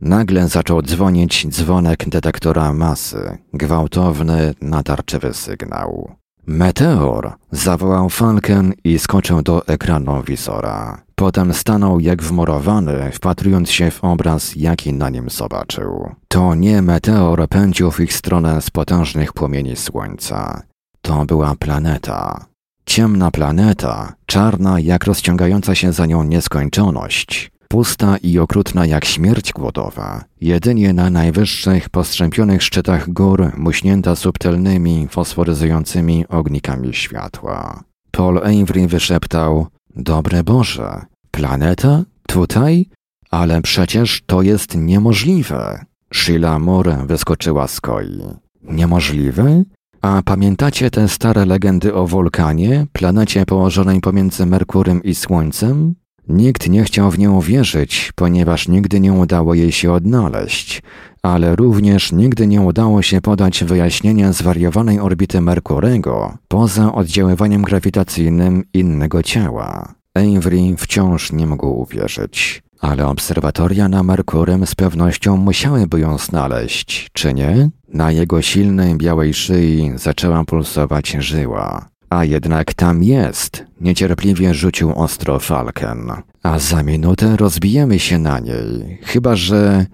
Nagle 0.00 0.48
zaczął 0.48 0.82
dzwonić 0.82 1.46
dzwonek 1.48 2.08
detektora 2.08 2.72
masy, 2.72 3.38
gwałtowny, 3.54 4.54
natarczywy 4.60 5.34
sygnał. 5.34 6.14
Meteor! 6.46 7.32
zawołał 7.50 8.08
Falken 8.08 8.72
i 8.84 8.98
skoczył 8.98 9.42
do 9.42 9.66
ekranu 9.66 10.22
wizora. 10.22 11.02
Potem 11.14 11.54
stanął 11.54 12.00
jak 12.00 12.22
wmurowany, 12.22 13.10
wpatrując 13.12 13.70
się 13.70 13.90
w 13.90 14.04
obraz, 14.04 14.56
jaki 14.56 14.92
na 14.92 15.10
nim 15.10 15.30
zobaczył. 15.30 16.14
To 16.28 16.54
nie 16.54 16.82
meteor 16.82 17.48
pędził 17.48 17.90
w 17.90 18.00
ich 18.00 18.12
stronę 18.12 18.62
z 18.62 18.70
potężnych 18.70 19.32
płomieni 19.32 19.76
słońca. 19.76 20.62
To 21.02 21.26
była 21.26 21.54
planeta. 21.54 22.44
Ciemna 22.86 23.30
planeta, 23.30 24.12
czarna 24.26 24.80
jak 24.80 25.04
rozciągająca 25.04 25.74
się 25.74 25.92
za 25.92 26.06
nią 26.06 26.24
nieskończoność, 26.24 27.52
pusta 27.72 28.16
i 28.16 28.38
okrutna 28.38 28.86
jak 28.86 29.04
śmierć 29.04 29.52
głodowa, 29.52 30.24
jedynie 30.40 30.92
na 30.92 31.10
najwyższych, 31.10 31.88
postrzępionych 31.88 32.62
szczytach 32.62 33.10
gór, 33.10 33.52
muśnięta 33.56 34.16
subtelnymi, 34.16 35.08
fosforyzującymi 35.10 36.28
ognikami 36.28 36.94
światła. 36.94 37.84
Paul 38.10 38.38
Avery 38.38 38.86
wyszeptał: 38.86 39.66
Dobre 39.96 40.44
Boże, 40.44 41.02
planeta? 41.30 42.02
Tutaj? 42.28 42.86
Ale 43.30 43.62
przecież 43.62 44.22
to 44.26 44.42
jest 44.42 44.76
niemożliwe. 44.76 45.84
Sheila 46.14 46.58
Moore 46.58 47.06
wyskoczyła 47.06 47.68
z 47.68 47.80
koi. 47.80 48.20
Niemożliwe? 48.62 49.62
A 50.00 50.22
pamiętacie 50.24 50.90
te 50.90 51.08
stare 51.08 51.46
legendy 51.46 51.94
o 51.94 52.06
wulkanie, 52.06 52.86
planecie 52.92 53.46
położonej 53.46 54.00
pomiędzy 54.00 54.46
Merkurem 54.46 55.02
i 55.02 55.14
Słońcem? 55.14 55.94
Nikt 56.30 56.68
nie 56.68 56.84
chciał 56.84 57.10
w 57.10 57.18
nią 57.18 57.40
wierzyć, 57.40 58.12
ponieważ 58.14 58.68
nigdy 58.68 59.00
nie 59.00 59.12
udało 59.12 59.54
jej 59.54 59.72
się 59.72 59.92
odnaleźć, 59.92 60.82
ale 61.22 61.56
również 61.56 62.12
nigdy 62.12 62.46
nie 62.46 62.60
udało 62.60 63.02
się 63.02 63.20
podać 63.20 63.64
wyjaśnienia 63.64 64.32
zwariowanej 64.32 65.00
orbity 65.00 65.40
Merkurego 65.40 66.38
poza 66.48 66.92
oddziaływaniem 66.92 67.62
grawitacyjnym 67.62 68.64
innego 68.74 69.22
ciała. 69.22 69.94
Avery 70.14 70.76
wciąż 70.78 71.32
nie 71.32 71.46
mógł 71.46 71.66
uwierzyć, 71.66 72.62
ale 72.80 73.06
obserwatoria 73.06 73.88
na 73.88 74.02
Merkurym 74.02 74.66
z 74.66 74.74
pewnością 74.74 75.36
musiałyby 75.36 76.00
ją 76.00 76.18
znaleźć, 76.18 77.10
czy 77.12 77.34
nie? 77.34 77.70
Na 77.88 78.10
jego 78.10 78.42
silnej 78.42 78.96
białej 78.96 79.34
szyi 79.34 79.92
zaczęła 79.96 80.44
pulsować 80.44 81.10
żyła. 81.10 81.89
A 82.10 82.24
jednak 82.24 82.74
tam 82.74 83.02
jest, 83.02 83.64
niecierpliwie 83.80 84.54
rzucił 84.54 84.92
ostro 84.92 85.38
Falken. 85.38 86.12
A 86.42 86.58
za 86.58 86.82
minutę 86.82 87.36
rozbijemy 87.36 87.98
się 87.98 88.18
na 88.18 88.38
niej, 88.38 88.98
chyba 89.02 89.36
że... 89.36 89.86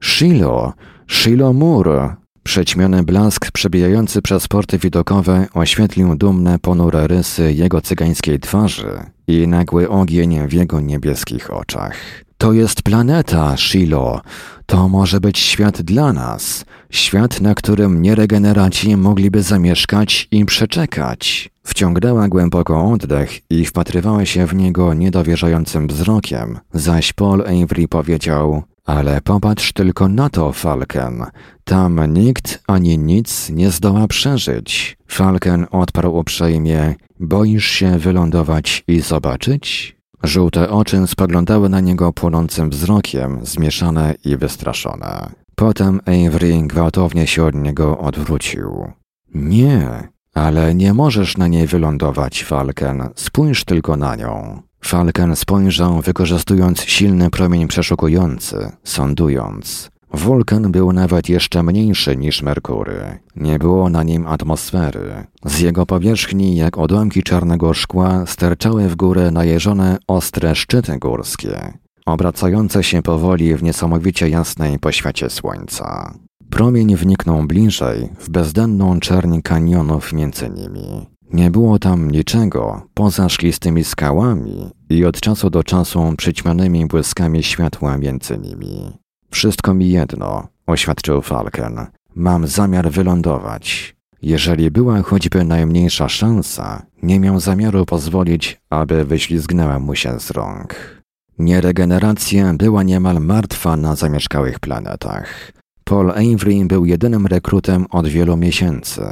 Shilo, 0.00 0.72
Shilo 1.08 1.52
Moore, 1.52 2.16
Przećmiony 2.48 3.02
blask 3.02 3.50
przebijający 3.50 4.22
przez 4.22 4.48
porty 4.48 4.78
widokowe 4.78 5.46
oświetlił 5.54 6.16
dumne, 6.16 6.58
ponure 6.58 7.06
rysy 7.06 7.52
jego 7.52 7.80
cygańskiej 7.80 8.40
twarzy 8.40 9.00
i 9.26 9.48
nagły 9.48 9.88
ogień 9.88 10.48
w 10.48 10.52
jego 10.52 10.80
niebieskich 10.80 11.52
oczach. 11.52 12.24
To 12.38 12.52
jest 12.52 12.82
planeta, 12.82 13.56
Shilo. 13.56 14.20
To 14.66 14.88
może 14.88 15.20
być 15.20 15.38
świat 15.38 15.82
dla 15.82 16.12
nas. 16.12 16.64
Świat, 16.90 17.40
na 17.40 17.54
którym 17.54 18.02
nieregeneraci 18.02 18.96
mogliby 18.96 19.42
zamieszkać 19.42 20.28
i 20.30 20.44
przeczekać. 20.44 21.50
Wciągnęła 21.62 22.28
głęboko 22.28 22.90
oddech 22.90 23.50
i 23.50 23.64
wpatrywała 23.64 24.24
się 24.24 24.46
w 24.46 24.54
niego 24.54 24.94
niedowierzającym 24.94 25.86
wzrokiem, 25.86 26.58
zaś 26.72 27.12
Paul 27.12 27.42
Avery 27.42 27.88
powiedział 27.88 28.62
ale 28.88 29.20
popatrz 29.20 29.72
tylko 29.72 30.08
na 30.08 30.30
to, 30.30 30.52
Falken. 30.52 31.24
Tam 31.64 32.12
nikt 32.12 32.62
ani 32.66 32.98
nic 32.98 33.50
nie 33.50 33.70
zdoła 33.70 34.06
przeżyć. 34.08 34.96
Falken 35.08 35.66
odparł 35.70 36.16
uprzejmie. 36.16 36.94
Boisz 37.20 37.66
się 37.66 37.98
wylądować 37.98 38.84
i 38.88 39.00
zobaczyć? 39.00 39.96
Żółte 40.22 40.70
oczy 40.70 41.06
spoglądały 41.06 41.68
na 41.68 41.80
niego 41.80 42.12
płonącym 42.12 42.70
wzrokiem, 42.70 43.40
zmieszane 43.42 44.14
i 44.24 44.36
wystraszone. 44.36 45.30
Potem 45.58 46.00
Avery 46.06 46.62
gwałtownie 46.62 47.26
się 47.26 47.44
od 47.44 47.54
niego 47.54 47.98
odwrócił. 47.98 48.92
Nie, 49.34 50.08
ale 50.34 50.74
nie 50.74 50.94
możesz 50.94 51.36
na 51.36 51.48
niej 51.48 51.66
wylądować, 51.66 52.44
Falken. 52.44 53.08
Spójrz 53.14 53.64
tylko 53.64 53.96
na 53.96 54.16
nią. 54.16 54.62
Falken 54.84 55.36
spojrzał, 55.36 56.00
wykorzystując 56.00 56.80
silny 56.80 57.30
promień 57.30 57.68
przeszukujący, 57.68 58.72
sądując. 58.84 59.90
Wulkan 60.12 60.72
był 60.72 60.92
nawet 60.92 61.28
jeszcze 61.28 61.62
mniejszy 61.62 62.16
niż 62.16 62.42
Merkury. 62.42 63.18
Nie 63.36 63.58
było 63.58 63.90
na 63.90 64.02
nim 64.02 64.26
atmosfery. 64.26 65.26
Z 65.44 65.60
jego 65.60 65.86
powierzchni, 65.86 66.56
jak 66.56 66.78
odłamki 66.78 67.22
czarnego 67.22 67.74
szkła, 67.74 68.26
sterczały 68.26 68.88
w 68.88 68.96
górę 68.96 69.30
najeżone 69.30 69.98
ostre 70.08 70.54
szczyty 70.54 70.98
górskie, 70.98 71.72
obracające 72.08 72.84
się 72.84 73.02
powoli 73.02 73.54
w 73.54 73.62
niesamowicie 73.62 74.28
jasnej 74.28 74.78
poświacie 74.78 75.30
słońca. 75.30 76.14
Promień 76.50 76.96
wniknął 76.96 77.46
bliżej, 77.46 78.08
w 78.20 78.30
bezdenną 78.30 79.00
czerń 79.00 79.40
kanionów 79.42 80.12
między 80.12 80.50
nimi. 80.50 81.06
Nie 81.32 81.50
było 81.50 81.78
tam 81.78 82.10
niczego 82.10 82.82
poza 82.94 83.28
szklistymi 83.28 83.84
skałami 83.84 84.70
i 84.90 85.04
od 85.04 85.20
czasu 85.20 85.50
do 85.50 85.64
czasu 85.64 86.14
przyćmionymi 86.18 86.86
błyskami 86.86 87.42
światła 87.42 87.98
między 87.98 88.38
nimi. 88.38 88.98
Wszystko 89.30 89.74
mi 89.74 89.90
jedno, 89.90 90.48
oświadczył 90.66 91.22
Falken. 91.22 91.86
Mam 92.14 92.46
zamiar 92.46 92.90
wylądować. 92.90 93.96
Jeżeli 94.22 94.70
była 94.70 95.02
choćby 95.02 95.44
najmniejsza 95.44 96.08
szansa, 96.08 96.82
nie 97.02 97.20
miał 97.20 97.40
zamiaru 97.40 97.86
pozwolić, 97.86 98.60
aby 98.70 99.04
wyślizgnęła 99.04 99.78
mu 99.78 99.94
się 99.94 100.20
z 100.20 100.30
rąk. 100.30 100.97
Nieregeneracja 101.38 102.54
była 102.54 102.82
niemal 102.82 103.20
martwa 103.20 103.76
na 103.76 103.96
zamieszkałych 103.96 104.60
planetach. 104.60 105.52
Paul 105.84 106.10
Avery 106.10 106.64
był 106.64 106.84
jedynym 106.84 107.26
rekrutem 107.26 107.86
od 107.90 108.08
wielu 108.08 108.36
miesięcy, 108.36 109.02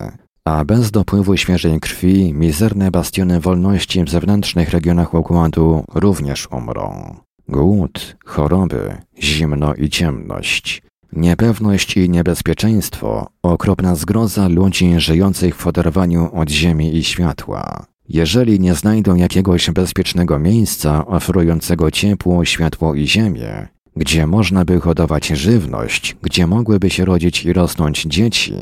a 0.44 0.64
bez 0.64 0.90
dopływu 0.90 1.36
świeżej 1.36 1.80
krwi 1.80 2.34
mizerne 2.34 2.90
bastiony 2.90 3.40
wolności 3.40 4.04
w 4.04 4.10
zewnętrznych 4.10 4.70
regionach 4.70 5.14
układu 5.14 5.84
również 5.94 6.48
umrą. 6.52 7.16
Głód, 7.48 8.16
choroby, 8.24 8.96
zimno 9.22 9.74
i 9.74 9.88
ciemność, 9.88 10.82
niepewność 11.12 11.96
i 11.96 12.10
niebezpieczeństwo, 12.10 13.26
okropna 13.42 13.94
zgroza 13.94 14.48
ludzi 14.48 15.00
żyjących 15.00 15.56
w 15.56 15.66
oderwaniu 15.66 16.30
od 16.34 16.50
ziemi 16.50 16.96
i 16.96 17.04
światła. 17.04 17.86
Jeżeli 18.08 18.60
nie 18.60 18.74
znajdą 18.74 19.14
jakiegoś 19.14 19.70
bezpiecznego 19.70 20.38
miejsca 20.38 21.06
oferującego 21.06 21.90
ciepło, 21.90 22.44
światło 22.44 22.94
i 22.94 23.06
ziemię, 23.06 23.68
gdzie 23.96 24.26
można 24.26 24.64
by 24.64 24.80
hodować 24.80 25.26
żywność, 25.26 26.16
gdzie 26.22 26.46
mogłyby 26.46 26.90
się 26.90 27.04
rodzić 27.04 27.44
i 27.44 27.52
rosnąć 27.52 28.02
dzieci, 28.02 28.54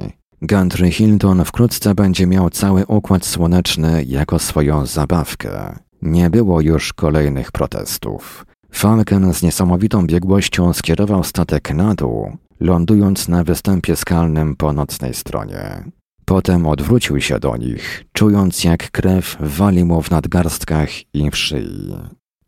Gantry 0.42 0.90
Hilton 0.90 1.44
wkrótce 1.44 1.94
będzie 1.94 2.26
miał 2.26 2.50
cały 2.50 2.86
układ 2.86 3.26
słoneczny 3.26 4.04
jako 4.04 4.38
swoją 4.38 4.86
zabawkę. 4.86 5.78
Nie 6.02 6.30
było 6.30 6.60
już 6.60 6.92
kolejnych 6.92 7.52
protestów. 7.52 8.46
Falcon 8.72 9.34
z 9.34 9.42
niesamowitą 9.42 10.06
biegłością 10.06 10.72
skierował 10.72 11.24
statek 11.24 11.74
na 11.74 11.94
dół, 11.94 12.36
lądując 12.60 13.28
na 13.28 13.44
występie 13.44 13.96
skalnym 13.96 14.56
po 14.56 14.72
nocnej 14.72 15.14
stronie. 15.14 15.84
Potem 16.24 16.66
odwrócił 16.66 17.20
się 17.20 17.38
do 17.38 17.56
nich, 17.56 18.04
czując 18.12 18.64
jak 18.64 18.90
krew 18.90 19.36
wali 19.40 19.84
mu 19.84 20.02
w 20.02 20.10
nadgarstkach 20.10 20.88
i 21.14 21.30
w 21.30 21.36
szyi. 21.36 21.94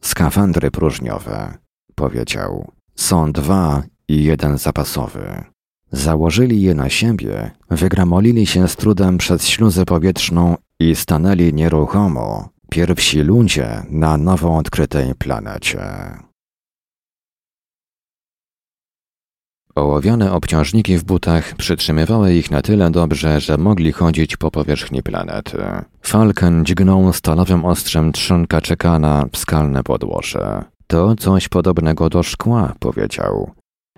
Skafandry 0.01 0.71
próżniowe, 0.71 1.59
powiedział. 1.95 2.73
Są 2.97 3.33
dwa 3.33 3.83
i 4.09 4.25
jeden 4.25 4.59
zapasowy. 4.59 5.45
Założyli 5.93 6.63
je 6.63 6.75
na 6.75 6.89
siebie, 6.89 7.51
wygramolili 7.71 8.47
się 8.47 8.69
z 8.69 8.77
trudem 8.77 9.19
przez 9.19 9.49
śluzę 9.49 9.85
powietrzną 9.85 10.57
i 10.81 10.97
stanęli 10.97 11.55
nieruchomo, 11.55 12.49
pierwsi 12.71 13.21
ludzie 13.21 13.83
na 13.91 14.17
nowo 14.17 14.57
odkrytej 14.57 15.15
planecie. 15.15 15.81
Ołowiane 19.77 20.33
obciążniki 20.33 20.99
w 20.99 21.05
butach 21.05 21.55
przytrzymywały 21.55 22.35
ich 22.35 22.51
na 22.51 22.63
tyle 22.63 22.91
dobrze, 22.91 23.41
że 23.41 23.59
mogli 23.59 23.93
chodzić 23.93 24.37
po 24.37 24.51
powierzchni 24.51 25.03
planety. 25.03 25.59
Falken 26.03 26.65
dźgnął 26.65 27.13
stalowym 27.13 27.65
ostrzem 27.65 28.13
trzonka 28.13 28.61
czekana 28.61 29.27
w 29.33 29.39
skalne 29.39 29.83
podłoże. 29.83 30.65
To 30.87 31.17
coś 31.17 31.49
podobnego 31.49 32.11
do 32.11 32.23
szkła, 32.23 32.73
powiedział. 32.79 33.51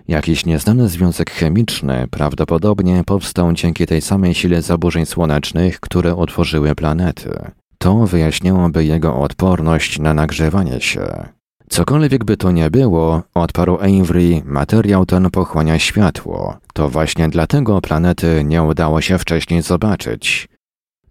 Jakiś 0.07 0.45
nieznany 0.45 0.89
związek 0.89 1.31
chemiczny 1.31 2.07
prawdopodobnie 2.11 3.03
powstał 3.05 3.53
dzięki 3.53 3.85
tej 3.85 4.01
samej 4.01 4.33
sile 4.33 4.61
zaburzeń 4.61 5.05
słonecznych, 5.05 5.79
które 5.79 6.15
utworzyły 6.15 6.75
planety. 6.75 7.51
To 7.77 7.95
wyjaśniałoby 7.95 8.85
jego 8.85 9.15
odporność 9.15 9.99
na 9.99 10.13
nagrzewanie 10.13 10.81
się. 10.81 11.38
Cokolwiek 11.69 12.23
by 12.23 12.37
to 12.37 12.51
nie 12.51 12.69
było, 12.71 13.23
odparł 13.33 13.77
Avery, 13.77 14.41
materiał 14.45 15.05
ten 15.05 15.29
pochłania 15.31 15.79
światło. 15.79 16.57
To 16.73 16.89
właśnie 16.89 17.29
dlatego 17.29 17.81
planety 17.81 18.43
nie 18.45 18.63
udało 18.63 19.01
się 19.01 19.17
wcześniej 19.17 19.61
zobaczyć. 19.61 20.47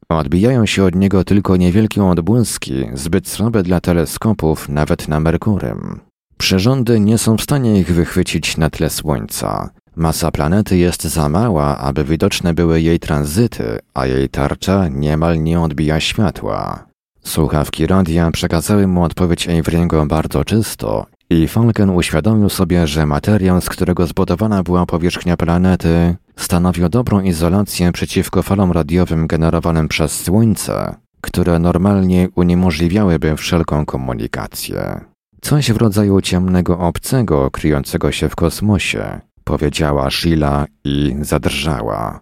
Odbijają 0.09 0.67
się 0.67 0.85
od 0.85 0.95
niego 0.95 1.25
tylko 1.25 1.57
niewielkie 1.57 2.05
odbłyski, 2.05 2.87
zbyt 2.95 3.29
słabe 3.29 3.63
dla 3.63 3.81
teleskopów, 3.81 4.69
nawet 4.69 5.09
na 5.09 5.21
Merkurym. 5.21 6.01
Przyrządy 6.39 7.01
nie 7.01 7.19
są 7.19 7.37
w 7.37 7.43
stanie 7.43 7.81
ich 7.81 7.95
wychwycić 7.95 8.57
na 8.57 8.71
tle 8.71 8.91
Słońca. 8.91 9.71
Masa 9.97 10.31
planety 10.31 10.77
jest 10.77 11.03
za 11.03 11.29
mała, 11.29 11.79
aby 11.79 12.05
widoczne 12.05 12.55
były 12.55 12.81
jej 12.81 12.99
tranzyty, 12.99 13.79
a 13.95 14.07
jej 14.07 14.29
tarcza 14.29 14.89
niemal 14.89 15.43
nie 15.43 15.61
odbija 15.61 16.01
światła. 16.01 16.88
Słuchawki 17.29 17.87
radia 17.87 18.31
przekazały 18.31 18.87
mu 18.87 19.03
odpowiedź 19.03 19.49
Avery'ego 19.49 20.07
bardzo 20.07 20.45
czysto 20.45 21.07
i 21.31 21.49
Falcon 21.49 21.91
uświadomił 21.91 22.49
sobie, 22.49 22.87
że 22.87 23.07
materiał, 23.07 23.61
z 23.61 23.69
którego 23.69 24.07
zbudowana 24.07 24.63
była 24.63 24.87
powierzchnia 24.87 25.37
planety, 25.37 26.17
stanowił 26.37 26.89
dobrą 26.89 27.21
izolację 27.21 27.93
przeciwko 27.93 28.43
falom 28.43 28.73
radiowym 28.73 29.27
generowanym 29.27 29.89
przez 29.89 30.25
Słońce, 30.25 30.95
które 31.21 31.59
normalnie 31.59 32.29
uniemożliwiałyby 32.35 33.37
wszelką 33.37 33.87
komunikację. 33.87 35.01
Coś 35.41 35.73
w 35.73 35.77
rodzaju 35.77 36.21
ciemnego 36.21 36.79
obcego 36.79 37.51
kryjącego 37.51 38.13
się 38.13 38.29
w 38.29 38.37
kosmosie, 38.37 39.21
powiedziała 39.45 40.11
Sheila 40.11 40.67
i 40.85 41.17
zadrżała. 41.21 42.21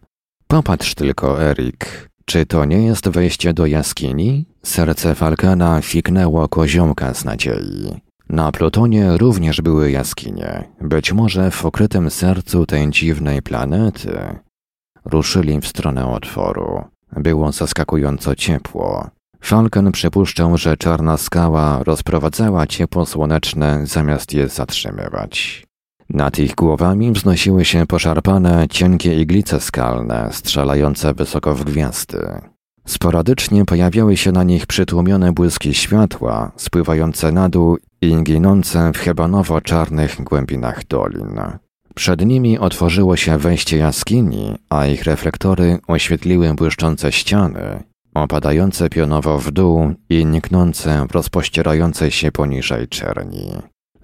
Popatrz 0.49 0.95
tylko, 0.95 1.43
Erik. 1.43 2.09
Czy 2.29 2.47
to 2.47 2.65
nie 2.65 2.83
jest 2.83 3.09
wejście 3.09 3.55
do 3.55 3.67
jaskini? 3.67 4.47
Serce 4.63 5.15
Falkana 5.15 5.83
fiknęło 5.83 6.49
koziołka 6.49 7.15
z 7.15 7.25
nadziei. 7.25 8.01
Na 8.29 8.53
Plutonie 8.53 9.17
również 9.17 9.61
były 9.61 9.91
jaskinie, 9.91 10.65
być 10.81 11.13
może 11.13 11.51
w 11.51 11.65
ukrytym 11.65 12.11
sercu 12.11 12.67
tej 12.67 12.91
dziwnej 12.91 13.43
planety. 13.43 14.19
Ruszyli 15.05 15.61
w 15.61 15.67
stronę 15.67 16.07
otworu. 16.07 16.85
Było 17.17 17.53
zaskakująco 17.53 18.35
ciepło. 18.35 19.11
Falcon 19.41 19.93
przypuszczał, 19.93 20.57
że 20.57 20.77
czarna 20.77 21.17
skała 21.17 21.83
rozprowadzała 21.85 22.67
ciepło 22.67 23.07
słoneczne 23.07 23.87
zamiast 23.87 24.33
je 24.33 24.49
zatrzymywać. 24.49 25.66
Nad 26.11 26.39
ich 26.39 26.55
głowami 26.55 27.13
wznosiły 27.13 27.65
się 27.65 27.87
poszarpane, 27.87 28.67
cienkie 28.71 29.21
iglice 29.21 29.61
skalne, 29.61 30.29
strzelające 30.33 31.15
wysoko 31.15 31.55
w 31.55 31.65
gwiazdy. 31.65 32.41
Sporadycznie 32.87 33.65
pojawiały 33.65 34.17
się 34.17 34.33
na 34.33 34.45
nich 34.45 34.67
przytłumione 34.67 35.33
błyski 35.33 35.75
światła, 35.75 36.53
spływające 36.57 37.33
na 37.33 37.49
dół 37.49 37.79
i 38.01 38.23
ginące 38.23 38.93
w 38.95 38.99
hebanowo-czarnych 38.99 40.25
głębinach 40.25 40.87
dolin. 40.87 41.41
Przed 41.95 42.27
nimi 42.27 42.59
otworzyło 42.59 43.17
się 43.17 43.39
wejście 43.39 43.77
jaskini, 43.77 44.55
a 44.71 44.87
ich 44.87 45.05
reflektory 45.05 45.79
oświetliły 45.87 46.55
błyszczące 46.55 47.13
ściany, 47.13 47.83
opadające 48.15 48.89
pionowo 48.89 49.39
w 49.39 49.51
dół 49.51 49.93
i 50.11 50.27
niknące 50.27 51.07
w 51.09 51.13
rozpościerającej 51.13 52.11
się 52.11 52.33
poniżej 52.33 52.89
czerni. 52.89 53.53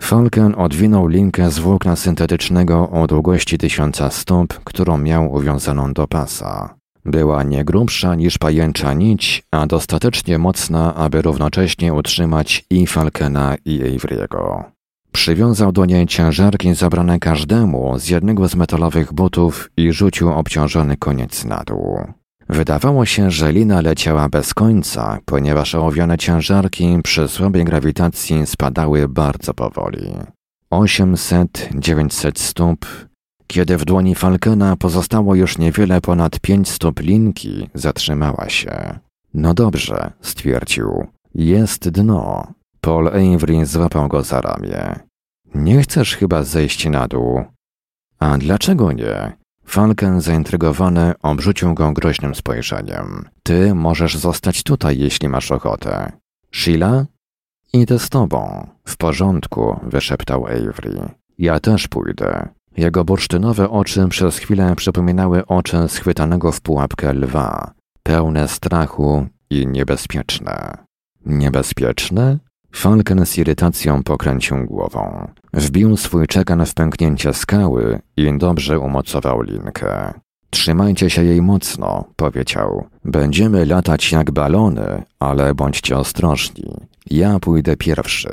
Falcon 0.03 0.55
odwinął 0.57 1.09
linkę 1.09 1.51
z 1.51 1.59
włókna 1.59 1.97
syntetycznego 1.97 2.91
o 2.91 3.07
długości 3.07 3.59
tysiąca 3.59 4.11
stóp, 4.11 4.61
którą 4.65 4.99
miał 4.99 5.33
uwiązaną 5.33 5.93
do 5.93 6.07
pasa. 6.09 6.75
Była 7.05 7.43
nie 7.43 7.65
grubsza 7.65 8.15
niż 8.15 8.39
pajęcza 8.39 8.95
nić, 8.95 9.43
a 9.51 9.67
dostatecznie 9.67 10.39
mocna, 10.39 10.95
aby 10.95 11.23
równocześnie 11.23 11.95
utrzymać 11.95 12.65
i 12.71 12.87
Falkena 12.87 13.57
i 13.65 13.81
Avery'ego. 13.81 14.65
Przywiązał 15.13 15.73
do 15.73 15.85
niej 15.85 16.07
ciężarki 16.07 16.75
zabrane 16.75 17.19
każdemu 17.19 17.99
z 17.99 18.09
jednego 18.09 18.49
z 18.49 18.55
metalowych 18.55 19.13
butów 19.13 19.71
i 19.77 19.93
rzucił 19.93 20.33
obciążony 20.33 20.97
koniec 20.97 21.45
na 21.45 21.63
dół. 21.67 22.22
Wydawało 22.53 23.07
się, 23.07 23.31
że 23.31 23.53
lina 23.53 23.81
leciała 23.81 24.29
bez 24.29 24.55
końca, 24.55 25.19
ponieważ 25.25 25.75
ołowiane 25.75 26.19
ciężarki 26.19 26.99
przy 27.05 27.29
słabej 27.29 27.65
grawitacji 27.65 28.47
spadały 28.47 29.09
bardzo 29.09 29.55
powoli. 29.55 30.13
800-900 30.73 32.39
stóp. 32.39 32.87
Kiedy 33.47 33.77
w 33.77 33.85
dłoni 33.85 34.15
Falkena 34.15 34.77
pozostało 34.77 35.35
już 35.35 35.59
niewiele 35.59 36.01
ponad 36.01 36.41
5 36.41 36.69
stóp 36.69 37.01
linki, 37.01 37.71
zatrzymała 37.75 38.49
się. 38.49 38.99
No 39.35 39.55
dobrze, 39.55 40.13
stwierdził. 40.21 41.07
Jest 41.35 41.89
dno. 41.89 42.53
Paul 42.81 43.09
Avery 43.09 43.67
złapał 43.67 44.09
go 44.09 44.23
za 44.23 44.41
ramię. 44.41 44.97
Nie 45.55 45.83
chcesz 45.83 46.17
chyba 46.17 46.43
zejść 46.43 46.87
na 46.87 47.09
dół? 47.09 47.45
A 48.19 48.39
dlaczego 48.39 48.93
nie? 48.93 49.42
Falken 49.67 50.21
zaintrygowany 50.21 51.15
obrzucił 51.23 51.75
go 51.75 51.93
groźnym 51.93 52.35
spojrzeniem. 52.35 53.29
Ty 53.43 53.75
możesz 53.75 54.17
zostać 54.17 54.63
tutaj, 54.63 54.99
jeśli 54.99 55.29
masz 55.29 55.53
ochotę. 55.53 56.13
Sheila? 56.53 57.07
Idę 57.73 57.99
z 57.99 58.09
tobą. 58.09 58.69
W 58.85 58.97
porządku, 58.97 59.81
wyszeptał 59.83 60.47
Avery. 60.47 61.09
Ja 61.39 61.61
też 61.61 61.89
pójdę. 61.89 62.49
Jego 62.77 63.05
bursztynowe 63.05 63.71
oczy 63.71 64.09
przez 64.09 64.39
chwilę 64.39 64.77
przypominały 64.77 65.47
oczy 65.47 65.89
schwytanego 65.89 66.53
w 66.53 66.61
pułapkę 66.61 67.13
lwa, 67.13 67.71
pełne 68.03 68.49
strachu 68.49 69.27
i 69.51 69.67
niebezpieczne. 69.67 70.77
Niebezpieczne? 71.27 72.39
Falken 72.73 73.27
z 73.27 73.39
irytacją 73.39 74.03
pokręcił 74.03 74.57
głową. 74.67 75.29
Wbił 75.53 75.97
swój 75.97 76.27
czekan 76.27 76.67
w 76.67 76.75
pęknięcie 76.75 77.35
skały 77.35 78.01
i 78.17 78.39
dobrze 78.39 78.79
umocował 78.79 79.43
linkę. 79.43 80.15
Trzymajcie 80.51 81.11
się 81.11 81.25
jej 81.25 81.43
mocno, 81.43 82.05
powiedział. 82.17 82.87
Będziemy 83.05 83.67
latać 83.67 84.13
jak 84.13 84.31
balony, 84.31 85.03
ale 85.19 85.55
bądźcie 85.55 85.97
ostrożni. 85.97 86.75
Ja 87.11 87.39
pójdę 87.41 87.77
pierwszy. 87.77 88.29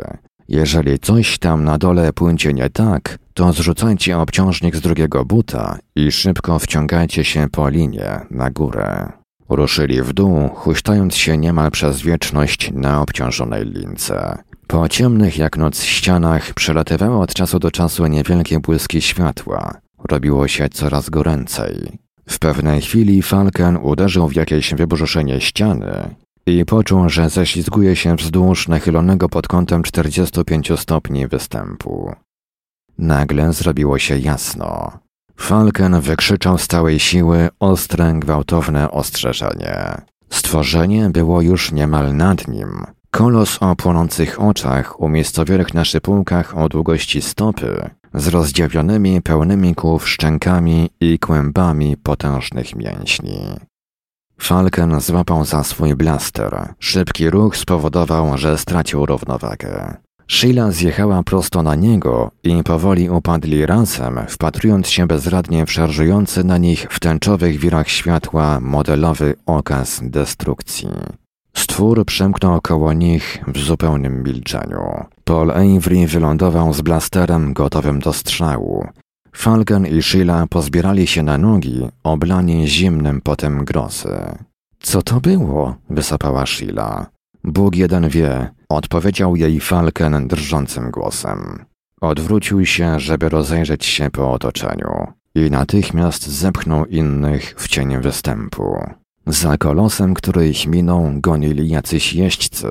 Jeżeli 0.50 1.00
coś 1.00 1.40
tam 1.40 1.64
na 1.64 1.78
dole 1.78 2.14
pójdzie 2.14 2.54
nie 2.54 2.70
tak, 2.70 3.18
to 3.34 3.54
zrzucajcie 3.54 4.18
obciążnik 4.18 4.76
z 4.76 4.82
drugiego 4.82 5.26
buta 5.26 5.78
i 5.96 6.12
szybko 6.12 6.60
wciągajcie 6.60 7.24
się 7.24 7.48
po 7.52 7.70
linie 7.70 8.20
na 8.32 8.50
górę. 8.50 9.19
Ruszyli 9.50 10.02
w 10.02 10.14
dół, 10.14 10.50
huśtając 10.50 11.16
się 11.16 11.38
niemal 11.38 11.72
przez 11.72 12.02
wieczność 12.02 12.72
na 12.74 13.02
obciążonej 13.02 13.66
lince. 13.66 14.38
Po 14.68 14.90
ciemnych 14.90 15.38
jak 15.38 15.58
noc 15.58 15.84
ścianach 15.84 16.54
przelatywały 16.54 17.18
od 17.18 17.34
czasu 17.34 17.60
do 17.60 17.72
czasu 17.72 18.08
niewielkie 18.08 18.60
błyski 18.60 19.02
światła. 19.02 19.74
Robiło 20.10 20.48
się 20.48 20.70
coraz 20.70 21.10
goręcej. 21.10 22.00
W 22.30 22.40
pewnej 22.40 22.82
chwili 22.82 23.22
Falken 23.22 23.78
uderzył 23.78 24.28
w 24.28 24.36
jakieś 24.36 24.74
wybrzuszenie 24.74 25.42
ściany 25.42 26.16
i 26.46 26.66
poczuł, 26.66 27.10
że 27.10 27.30
ześlizguje 27.30 27.96
się 27.96 28.16
wzdłuż 28.16 28.68
nachylonego 28.68 29.30
pod 29.30 29.48
kątem 29.48 29.84
45 29.84 30.72
stopni 30.80 31.28
występu. 31.28 32.14
Nagle 32.98 33.54
zrobiło 33.54 34.00
się 34.00 34.18
jasno. 34.18 35.00
Falken 35.40 36.02
wykrzyczał 36.02 36.58
z 36.58 36.68
całej 36.68 37.00
siły 37.00 37.50
ostre, 37.60 38.14
gwałtowne 38.14 38.92
ostrzeżenie. 38.92 40.02
Stworzenie 40.30 41.10
było 41.10 41.42
już 41.42 41.72
niemal 41.72 42.16
nad 42.16 42.48
nim. 42.48 42.86
Kolos 43.12 43.58
o 43.62 43.76
płonących 43.76 44.42
oczach, 44.42 45.02
umiejscowionych 45.02 45.74
na 45.74 45.86
szypułkach 45.86 46.58
o 46.58 46.70
długości 46.70 47.22
stopy, 47.22 47.90
z 48.14 48.28
rozdziawionymi, 48.28 49.22
pełnymi 49.22 49.76
kłów 49.76 50.10
szczękami 50.10 50.90
i 51.00 51.20
kłębami 51.20 51.98
potężnych 51.98 52.76
mięśni. 52.76 53.40
Falken 54.40 55.02
złapał 55.02 55.46
za 55.46 55.64
swój 55.64 55.96
blaster. 55.96 56.74
Szybki 56.80 57.30
ruch 57.30 57.58
spowodował, 57.58 58.38
że 58.38 58.58
stracił 58.58 59.06
równowagę. 59.06 59.98
Sheila 60.32 60.72
zjechała 60.72 61.24
prosto 61.24 61.64
na 61.64 61.76
niego 61.76 62.32
i 62.44 62.64
powoli 62.64 63.10
upadli 63.10 63.66
razem, 63.66 64.20
wpatrując 64.28 64.88
się 64.88 65.08
bezradnie 65.08 65.66
w 65.66 65.72
szarżujący 65.72 66.44
na 66.44 66.58
nich 66.58 66.88
w 66.90 67.00
tęczowych 67.00 67.60
wirach 67.60 67.90
światła 67.90 68.60
modelowy 68.60 69.36
okaz 69.46 70.02
destrukcji. 70.04 70.90
Stwór 71.58 72.06
przemknął 72.06 72.62
koło 72.62 72.94
nich 72.94 73.44
w 73.48 73.58
zupełnym 73.58 74.24
milczeniu. 74.24 75.06
Paul 75.24 75.52
Avery 75.52 76.08
wylądował 76.08 76.74
z 76.74 76.82
blasterem 76.82 77.54
gotowym 77.54 78.00
do 78.00 78.14
strzału. 78.14 78.88
Falcon 79.36 79.88
i 79.88 80.02
Sheila 80.02 80.48
pozbierali 80.50 81.08
się 81.08 81.24
na 81.24 81.38
nogi, 81.38 81.88
oblani 82.04 82.68
zimnym 82.68 83.22
potem 83.22 83.66
grozy. 83.66 84.18
Co 84.80 85.02
to 85.02 85.22
było? 85.22 85.76
wysapała 85.90 86.46
Sheila. 86.46 87.06
Bóg 87.44 87.76
jeden 87.76 88.10
wie, 88.10 88.50
odpowiedział 88.70 89.36
jej 89.36 89.60
Falken 89.60 90.28
drżącym 90.28 90.92
głosem. 90.92 91.66
Odwrócił 92.02 92.66
się, 92.66 93.00
żeby 93.00 93.30
rozejrzeć 93.30 93.86
się 93.86 94.10
po 94.10 94.32
otoczeniu 94.32 95.08
i 95.36 95.52
natychmiast 95.52 96.28
zepchnął 96.28 96.86
innych 96.86 97.56
w 97.58 97.68
cień 97.68 97.98
występu. 98.02 98.78
Za 99.28 99.58
kolosem, 99.58 100.14
który 100.14 100.50
ich 100.50 100.68
minął, 100.68 101.12
gonili 101.16 101.70
jacyś 101.70 102.14
jeźdźcy. 102.14 102.68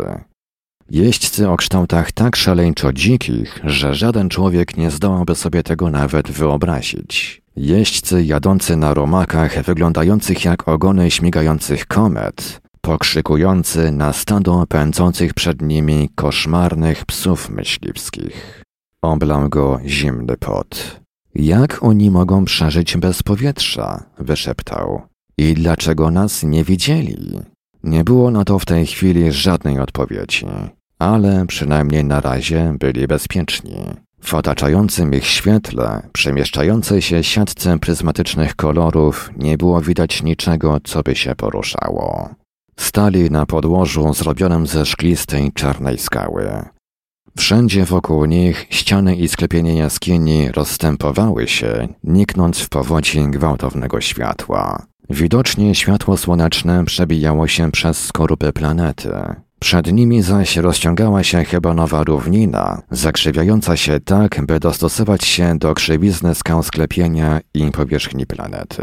Jeźdźcy 0.90 1.48
o 1.50 1.56
kształtach 1.56 2.12
tak 2.12 2.36
szaleńczo 2.36 2.92
dzikich, 2.92 3.60
że 3.64 3.94
żaden 3.94 4.28
człowiek 4.28 4.76
nie 4.76 4.90
zdołałby 4.90 5.34
sobie 5.34 5.62
tego 5.62 5.90
nawet 5.90 6.30
wyobrazić. 6.30 7.42
Jeźdźcy 7.56 8.24
jadący 8.24 8.76
na 8.76 8.94
romakach 8.94 9.62
wyglądających 9.62 10.44
jak 10.44 10.68
ogony 10.68 11.10
śmigających 11.10 11.86
komet, 11.86 12.60
pokrzykujący 12.80 13.92
na 13.92 14.12
stado 14.12 14.64
pędzących 14.68 15.34
przed 15.34 15.62
nimi 15.62 16.08
koszmarnych 16.14 17.04
psów 17.04 17.50
myśliwskich. 17.50 18.62
Oblał 19.02 19.48
go 19.48 19.80
zimny 19.86 20.36
pot. 20.36 21.00
Jak 21.34 21.82
oni 21.82 22.10
mogą 22.10 22.44
przeżyć 22.44 22.96
bez 22.96 23.22
powietrza? 23.22 24.04
wyszeptał. 24.18 25.02
I 25.38 25.54
dlaczego 25.54 26.10
nas 26.10 26.42
nie 26.42 26.64
widzieli? 26.64 27.40
Nie 27.84 28.04
było 28.04 28.30
na 28.30 28.44
to 28.44 28.58
w 28.58 28.64
tej 28.64 28.86
chwili 28.86 29.32
żadnej 29.32 29.78
odpowiedzi, 29.78 30.46
ale 30.98 31.46
przynajmniej 31.46 32.04
na 32.04 32.20
razie 32.20 32.74
byli 32.78 33.06
bezpieczni. 33.06 33.84
W 34.20 34.34
otaczającym 34.34 35.14
ich 35.14 35.26
świetle, 35.26 36.02
przemieszczającej 36.12 37.02
się 37.02 37.24
siatce 37.24 37.78
pryzmatycznych 37.78 38.56
kolorów, 38.56 39.30
nie 39.36 39.58
było 39.58 39.80
widać 39.80 40.22
niczego, 40.22 40.78
co 40.84 41.02
by 41.02 41.16
się 41.16 41.34
poruszało. 41.34 42.34
Stali 42.78 43.30
na 43.30 43.46
podłożu 43.46 44.14
zrobionym 44.14 44.66
ze 44.66 44.86
szklistej 44.86 45.52
czarnej 45.52 45.98
skały. 45.98 46.64
Wszędzie 47.38 47.84
wokół 47.84 48.24
nich 48.24 48.66
ściany 48.70 49.16
i 49.16 49.28
sklepienie 49.28 49.74
jaskini 49.74 50.52
rozstępowały 50.52 51.48
się, 51.48 51.88
niknąc 52.04 52.58
w 52.58 52.68
powodzi 52.68 53.22
gwałtownego 53.22 54.00
światła. 54.00 54.86
Widocznie 55.10 55.74
światło 55.74 56.16
słoneczne 56.16 56.84
przebijało 56.84 57.48
się 57.48 57.70
przez 57.70 58.04
skorupy 58.04 58.52
planety. 58.52 59.10
Przed 59.60 59.92
nimi 59.92 60.22
zaś 60.22 60.56
rozciągała 60.56 61.22
się 61.22 61.44
chyba 61.44 61.74
nowa 61.74 62.02
równina, 62.04 62.82
zakrzywiająca 62.90 63.76
się 63.76 64.00
tak, 64.00 64.46
by 64.46 64.60
dostosować 64.60 65.24
się 65.24 65.58
do 65.58 65.74
krzywizny 65.74 66.34
skał 66.34 66.62
sklepienia 66.62 67.40
i 67.54 67.70
powierzchni 67.70 68.26
planety. 68.26 68.82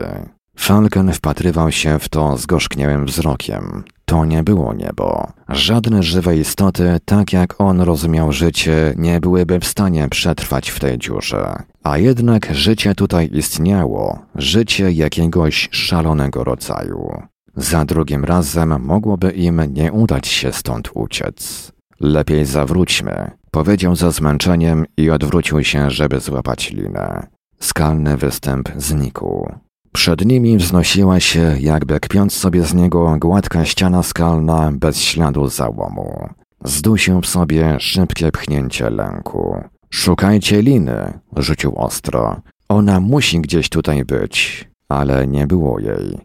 Falcon 0.56 1.14
wpatrywał 1.14 1.72
się 1.72 2.00
w 2.00 2.10
to 2.10 2.38
zgorzkniałym 2.38 3.06
wzrokiem. 3.06 3.84
To 4.06 4.26
nie 4.26 4.44
było 4.44 4.74
niebo. 4.74 5.32
Żadne 5.50 6.04
żywe 6.04 6.38
istoty, 6.38 6.98
tak 7.06 7.34
jak 7.34 7.62
on 7.62 7.82
rozumiał 7.82 8.32
życie, 8.32 8.94
nie 8.98 9.20
byłyby 9.20 9.60
w 9.60 9.66
stanie 9.66 10.10
przetrwać 10.10 10.70
w 10.70 10.80
tej 10.80 10.98
dziurze. 10.98 11.64
A 11.84 11.98
jednak 11.98 12.56
życie 12.56 12.96
tutaj 12.96 13.30
istniało, 13.34 14.20
życie 14.36 14.92
jakiegoś 14.92 15.70
szalonego 15.72 16.44
rodzaju. 16.44 17.22
Za 17.56 17.86
drugim 17.86 18.26
razem 18.26 18.84
mogłoby 18.84 19.32
im 19.32 19.62
nie 19.74 19.92
udać 19.92 20.28
się 20.28 20.52
stąd 20.52 20.90
uciec. 20.94 21.72
Lepiej 22.00 22.46
zawróćmy, 22.46 23.32
powiedział 23.52 23.96
za 23.96 24.12
zmęczeniem 24.12 24.86
i 24.98 25.10
odwrócił 25.10 25.64
się, 25.64 25.92
żeby 25.92 26.20
złapać 26.20 26.72
linę. 26.72 27.28
Skalny 27.60 28.18
występ 28.18 28.70
znikł. 28.78 29.50
Przed 29.96 30.26
nimi 30.26 30.58
wznosiła 30.58 31.20
się, 31.20 31.58
jakby 31.60 32.00
kpiąc 32.00 32.34
sobie 32.34 32.66
z 32.66 32.74
niego, 32.74 33.18
gładka 33.20 33.66
ściana 33.66 34.04
skalna 34.04 34.72
bez 34.74 35.02
śladu 35.02 35.48
załomu. 35.48 36.30
Zdusił 36.64 37.22
w 37.22 37.28
sobie 37.28 37.80
szybkie 37.80 38.32
pchnięcie 38.32 38.90
lęku. 38.90 39.64
Szukajcie 39.90 40.62
liny, 40.62 41.20
rzucił 41.38 41.76
ostro. 41.76 42.42
Ona 42.70 43.00
musi 43.00 43.42
gdzieś 43.42 43.70
tutaj 43.70 44.06
być, 44.06 44.68
ale 44.90 45.28
nie 45.28 45.48
było 45.48 45.80
jej. 45.80 46.18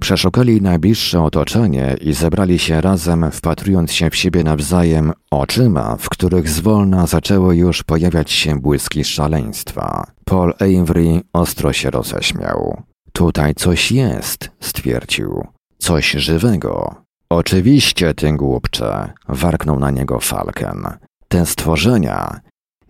Przeszukali 0.00 0.62
najbliższe 0.62 1.22
otoczenie 1.22 1.96
i 2.00 2.12
zebrali 2.12 2.58
się 2.58 2.80
razem, 2.80 3.30
wpatrując 3.30 3.92
się 3.92 4.10
w 4.10 4.16
siebie 4.16 4.44
nawzajem 4.44 5.12
oczyma, 5.30 5.96
w 5.96 6.08
których 6.08 6.48
zwolna 6.48 7.06
zaczęły 7.06 7.56
już 7.56 7.82
pojawiać 7.82 8.30
się 8.30 8.60
błyski 8.60 9.04
szaleństwa. 9.04 10.06
Paul 10.24 10.54
Avery 10.60 11.20
ostro 11.32 11.72
się 11.72 11.90
roześmiał. 11.90 12.87
Tutaj 13.18 13.54
coś 13.54 13.92
jest, 13.92 14.50
stwierdził. 14.60 15.46
Coś 15.78 16.10
żywego. 16.10 16.94
Oczywiście, 17.30 18.14
ty 18.14 18.32
głupcze, 18.32 19.12
warknął 19.28 19.78
na 19.78 19.90
niego 19.90 20.20
Falken. 20.20 20.86
Te 21.28 21.46
stworzenia. 21.46 22.40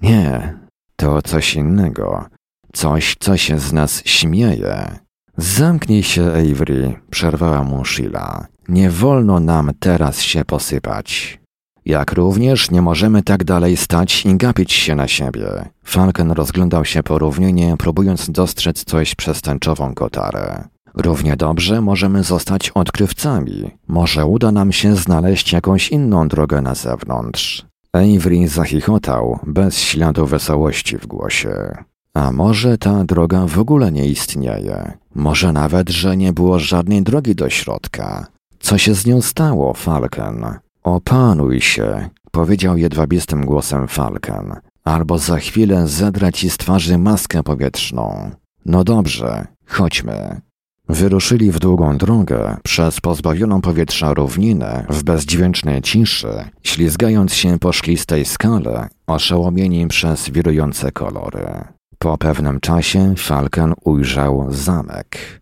Nie, 0.03 0.59
to 0.97 1.23
coś 1.23 1.55
innego. 1.55 2.25
Coś, 2.73 3.17
co 3.21 3.37
się 3.37 3.59
z 3.59 3.73
nas 3.73 4.03
śmieje. 4.05 4.99
Zamknij 5.37 6.03
się, 6.03 6.27
Avery, 6.27 7.01
przerwała 7.11 7.65
mu 7.65 7.85
Sheila. 7.85 8.47
Nie 8.69 8.91
wolno 8.91 9.41
nam 9.41 9.71
teraz 9.81 10.21
się 10.21 10.45
posypać. 10.45 11.41
Jak 11.89 12.13
również 12.13 12.71
nie 12.71 12.83
możemy 12.83 13.23
tak 13.23 13.45
dalej 13.45 13.77
stać 13.77 14.27
i 14.27 14.37
gapić 14.37 14.73
się 14.73 14.95
na 14.95 15.09
siebie. 15.09 15.69
Falcon 15.85 16.31
rozglądał 16.31 16.85
się 16.85 17.03
porównienie, 17.03 17.77
próbując 17.79 18.31
dostrzec 18.31 18.85
coś 18.85 19.15
przez 19.15 19.43
tęczową 19.43 19.95
kotarę. 19.95 20.65
Równie 20.95 21.37
dobrze 21.37 21.81
możemy 21.81 22.25
zostać 22.25 22.71
odkrywcami. 22.71 23.71
Może 23.89 24.27
uda 24.27 24.53
nam 24.53 24.73
się 24.73 24.97
znaleźć 24.97 25.53
jakąś 25.53 25.89
inną 25.89 26.29
drogę 26.29 26.63
na 26.63 26.75
zewnątrz. 26.75 27.67
Avery 27.93 28.49
zachichotał, 28.49 29.39
bez 29.47 29.79
śladu 29.79 30.27
wesołości 30.27 30.99
w 30.99 31.07
głosie. 31.07 31.77
A 32.15 32.33
może 32.33 32.79
ta 32.79 33.05
droga 33.05 33.47
w 33.47 33.59
ogóle 33.59 33.93
nie 33.93 34.07
istnieje? 34.07 34.93
Może 35.15 35.53
nawet, 35.53 35.91
że 35.91 36.17
nie 36.17 36.33
było 36.33 36.59
żadnej 36.59 37.03
drogi 37.03 37.35
do 37.35 37.51
środka? 37.51 38.27
Co 38.61 38.79
się 38.79 38.95
z 38.95 39.07
nią 39.07 39.23
stało, 39.23 39.75
Falcon? 39.75 40.59
Opanuj 40.83 41.61
się, 41.61 42.09
powiedział 42.31 42.77
jedwabistym 42.77 43.47
głosem 43.47 43.89
Falcon, 43.89 44.55
albo 44.85 45.19
za 45.19 45.39
chwilę 45.39 45.89
zedra 45.89 46.33
ci 46.33 46.51
z 46.51 46.57
twarzy 46.57 46.99
maskę 46.99 47.43
powietrzną. 47.43 48.31
No 48.67 48.85
dobrze, 48.85 49.47
chodźmy. 49.67 50.41
Wyruszyli 50.89 51.53
w 51.53 51.59
długą 51.59 51.99
drogę 51.99 52.57
przez 52.65 53.01
pozbawioną 53.01 53.61
powietrza 53.61 54.15
równinę 54.15 54.87
w 54.91 55.03
bezdźwięcznej 55.03 55.83
ciszy, 55.83 56.45
ślizgając 56.63 57.35
się 57.35 57.59
po 57.59 57.73
szklistej 57.73 58.25
skale, 58.25 58.89
oszołomieni 59.07 59.89
przez 59.89 60.31
wirujące 60.31 60.93
kolory. 60.93 61.65
Po 61.99 62.19
pewnym 62.19 62.61
czasie 62.61 63.15
Falcon 63.17 63.75
ujrzał 63.85 64.47
zamek. 64.51 65.41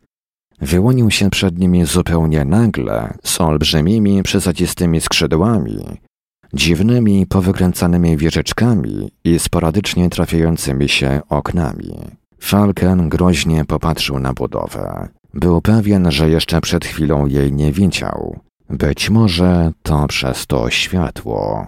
Wyłonił 0.61 1.11
się 1.11 1.31
przed 1.31 1.59
nimi 1.59 1.85
zupełnie 1.85 2.45
nagle, 2.45 3.15
z 3.25 3.41
olbrzymimi, 3.41 4.23
przesadzistymi 4.23 5.01
skrzydłami, 5.01 5.85
dziwnymi, 6.55 7.27
powykręcanymi 7.27 8.17
wieżyczkami 8.17 9.11
i 9.25 9.39
sporadycznie 9.39 10.11
trafiającymi 10.11 10.89
się 10.89 11.21
oknami. 11.29 11.95
Falken 12.41 13.09
groźnie 13.09 13.65
popatrzył 13.65 14.19
na 14.19 14.33
budowę. 14.33 15.09
Był 15.35 15.61
pewien, 15.63 16.11
że 16.11 16.31
jeszcze 16.31 16.61
przed 16.61 16.85
chwilą 16.85 17.27
jej 17.27 17.53
nie 17.53 17.73
widział. 17.73 18.41
Być 18.71 19.11
może 19.11 19.73
to 19.83 20.07
przez 20.07 20.47
to 20.47 20.71
światło. 20.71 21.67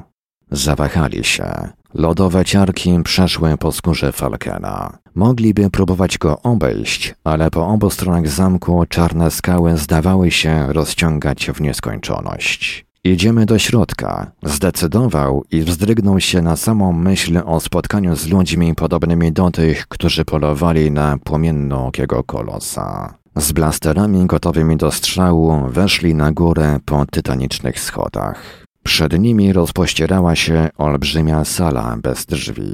Zawahali 0.51 1.25
się. 1.25 1.69
Lodowe 1.95 2.45
ciarki 2.45 3.03
przeszły 3.05 3.57
po 3.57 3.73
skórze 3.73 4.13
Falkena. 4.13 4.99
Mogliby 5.15 5.71
próbować 5.71 6.19
go 6.19 6.43
obejść, 6.43 7.15
ale 7.25 7.51
po 7.51 7.67
obu 7.69 7.91
stronach 7.91 8.29
zamku 8.29 8.85
czarne 8.89 9.31
skały 9.31 9.77
zdawały 9.77 10.31
się 10.31 10.73
rozciągać 10.73 11.51
w 11.55 11.61
nieskończoność. 11.61 12.87
Idziemy 13.05 13.47
do 13.47 13.59
środka. 13.59 14.33
Zdecydował 14.43 15.45
i 15.51 15.63
wzdrygnął 15.63 16.21
się 16.21 16.43
na 16.43 16.57
samą 16.57 16.93
myśl 16.93 17.41
o 17.47 17.61
spotkaniu 17.61 18.17
z 18.17 18.29
ludźmi 18.29 18.75
podobnymi 18.75 19.33
do 19.33 19.51
tych, 19.51 19.87
którzy 19.87 20.25
polowali 20.25 20.91
na 20.91 21.19
płomiennookiego 21.25 22.25
kolosa. 22.25 23.15
Z 23.37 23.53
blasterami 23.53 24.27
gotowymi 24.27 24.77
do 24.77 24.91
strzału 24.91 25.69
weszli 25.69 26.15
na 26.15 26.33
górę 26.33 26.79
po 26.85 27.07
tytanicznych 27.07 27.81
schodach. 27.81 28.68
Przed 28.89 29.19
nimi 29.19 29.53
rozpościerała 29.53 30.37
się 30.37 30.69
olbrzymia 30.79 31.45
sala 31.45 31.97
bez 32.03 32.27
drzwi. 32.27 32.73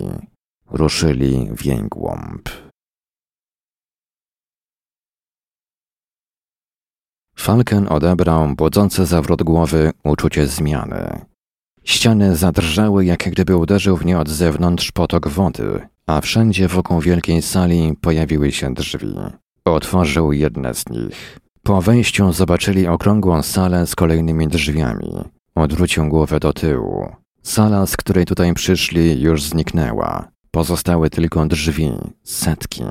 Ruszyli 0.70 1.48
w 1.56 1.64
jej 1.64 1.82
głąb. 1.82 2.48
Falken 7.36 7.88
odebrał 7.88 8.54
budzące 8.56 9.06
zawrót 9.06 9.42
głowy 9.42 9.92
uczucie 10.04 10.46
zmiany. 10.46 11.24
Ściany 11.84 12.36
zadrżały, 12.36 13.04
jak 13.04 13.30
gdyby 13.30 13.56
uderzył 13.56 13.96
w 13.96 14.06
nie 14.06 14.18
od 14.18 14.28
zewnątrz 14.28 14.92
potok 14.92 15.28
wody, 15.28 15.88
a 16.06 16.20
wszędzie 16.20 16.68
wokół 16.68 17.00
wielkiej 17.00 17.42
sali 17.42 17.96
pojawiły 18.00 18.52
się 18.52 18.74
drzwi. 18.74 19.14
Otworzył 19.64 20.32
jedne 20.32 20.74
z 20.74 20.88
nich. 20.88 21.38
Po 21.62 21.82
wejściu 21.82 22.32
zobaczyli 22.32 22.86
okrągłą 22.86 23.42
salę 23.42 23.86
z 23.86 23.94
kolejnymi 23.94 24.48
drzwiami. 24.48 25.34
Odwrócił 25.54 26.08
głowę 26.08 26.40
do 26.40 26.52
tyłu. 26.52 27.08
Sala, 27.42 27.86
z 27.86 27.96
której 27.96 28.24
tutaj 28.24 28.54
przyszli, 28.54 29.20
już 29.20 29.42
zniknęła. 29.42 30.28
Pozostały 30.50 31.10
tylko 31.10 31.46
drzwi, 31.46 31.92
setki. 32.22 32.84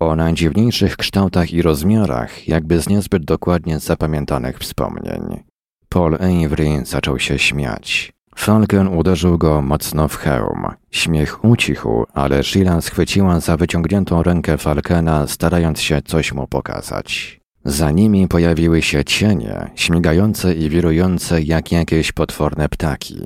O 0.00 0.16
najdziwniejszych 0.16 0.96
kształtach 0.96 1.52
i 1.52 1.62
rozmiarach, 1.62 2.48
jakby 2.48 2.80
z 2.80 2.88
niezbyt 2.88 3.24
dokładnie 3.24 3.78
zapamiętanych 3.78 4.58
wspomnień. 4.58 5.42
Paul 5.88 6.14
Avery 6.14 6.84
zaczął 6.84 7.18
się 7.18 7.38
śmiać. 7.38 8.12
Falcon 8.36 8.88
uderzył 8.88 9.38
go 9.38 9.62
mocno 9.62 10.08
w 10.08 10.16
hełm. 10.16 10.66
Śmiech 10.90 11.44
ucichł, 11.44 12.06
ale 12.14 12.42
Sheila 12.42 12.80
schwyciła 12.80 13.40
za 13.40 13.56
wyciągniętą 13.56 14.22
rękę 14.22 14.58
Falcona, 14.58 15.26
starając 15.26 15.80
się 15.80 16.02
coś 16.02 16.32
mu 16.32 16.46
pokazać. 16.46 17.37
Za 17.68 17.90
nimi 17.90 18.28
pojawiły 18.28 18.82
się 18.82 19.04
cienie, 19.04 19.70
śmigające 19.74 20.54
i 20.54 20.70
wirujące 20.70 21.42
jak 21.42 21.72
jakieś 21.72 22.12
potworne 22.12 22.68
ptaki. 22.68 23.20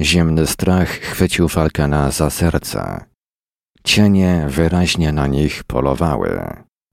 Zimny 0.00 0.46
strach 0.46 0.88
chwycił 0.88 1.48
Falcona 1.48 2.10
za 2.10 2.30
serce. 2.30 3.04
Cienie 3.84 4.46
wyraźnie 4.48 5.12
na 5.12 5.26
nich 5.26 5.64
polowały. 5.64 6.40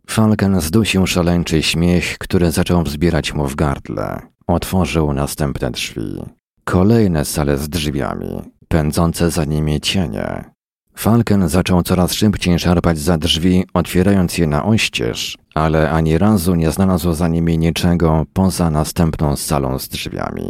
Falcon 0.07 0.61
zdusił 0.61 1.07
szaleńczy 1.07 1.63
śmiech, 1.63 2.17
który 2.17 2.51
zaczął 2.51 2.83
wzbierać 2.83 3.33
mu 3.33 3.47
w 3.47 3.55
gardle. 3.55 4.19
Otworzył 4.47 5.13
następne 5.13 5.71
drzwi. 5.71 6.21
Kolejne 6.63 7.25
sale 7.25 7.57
z 7.57 7.69
drzwiami, 7.69 8.41
pędzące 8.67 9.31
za 9.31 9.45
nimi 9.45 9.81
cienie. 9.81 10.43
Falken 10.95 11.49
zaczął 11.49 11.83
coraz 11.83 12.13
szybciej 12.13 12.59
szarpać 12.59 12.99
za 12.99 13.17
drzwi, 13.17 13.65
otwierając 13.73 14.37
je 14.37 14.47
na 14.47 14.65
oścież, 14.65 15.37
ale 15.53 15.91
ani 15.91 16.17
razu 16.17 16.55
nie 16.55 16.71
znalazł 16.71 17.13
za 17.13 17.27
nimi 17.27 17.57
niczego 17.57 18.25
poza 18.33 18.69
następną 18.69 19.35
salą 19.35 19.79
z 19.79 19.89
drzwiami. 19.89 20.49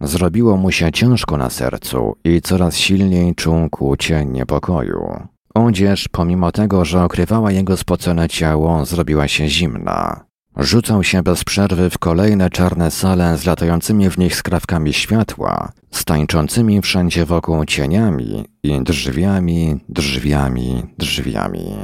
Zrobiło 0.00 0.56
mu 0.56 0.70
się 0.70 0.92
ciężko 0.92 1.36
na 1.36 1.50
sercu 1.50 2.16
i 2.24 2.40
coraz 2.40 2.76
silniej 2.76 3.34
czuł 3.34 3.70
kłucie 3.70 4.24
niepokoju. 4.26 5.28
Odzież, 5.54 6.08
pomimo 6.08 6.52
tego, 6.52 6.84
że 6.84 7.04
okrywała 7.04 7.52
jego 7.52 7.76
spocone 7.76 8.28
ciało, 8.28 8.84
zrobiła 8.84 9.28
się 9.28 9.48
zimna. 9.48 10.24
Rzucał 10.56 11.04
się 11.04 11.22
bez 11.22 11.44
przerwy 11.44 11.90
w 11.90 11.98
kolejne 11.98 12.50
czarne 12.50 12.90
sale 12.90 13.38
z 13.38 13.46
latającymi 13.46 14.10
w 14.10 14.18
nich 14.18 14.36
skrawkami 14.36 14.92
światła, 14.92 15.72
stańczącymi 15.90 16.80
wszędzie 16.80 17.24
wokół 17.24 17.64
cieniami 17.64 18.44
i 18.62 18.82
drzwiami, 18.82 19.80
drzwiami, 19.88 20.82
drzwiami. 20.98 21.76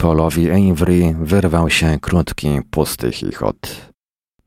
Polowi 0.00 0.50
Avery 0.50 1.14
wyrwał 1.20 1.70
się 1.70 1.98
krótki, 2.00 2.48
pusty 2.70 3.12
chichot. 3.12 3.92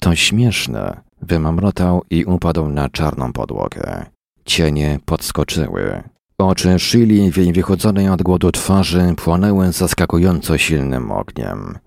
To 0.01 0.15
śmieszne, 0.15 1.01
wymamrotał 1.21 2.01
i 2.09 2.25
upadł 2.25 2.69
na 2.69 2.89
czarną 2.89 3.33
podłogę. 3.33 4.05
Cienie 4.45 4.99
podskoczyły. 5.05 6.03
Oczy 6.37 6.79
Shili 6.79 7.31
w 7.31 7.37
jej 7.37 7.53
wychodzonej 7.53 8.09
od 8.09 8.21
głodu 8.21 8.51
twarzy 8.51 9.13
płonęły 9.17 9.71
zaskakująco 9.71 10.57
silnym 10.57 11.11
ogniem. 11.11 11.77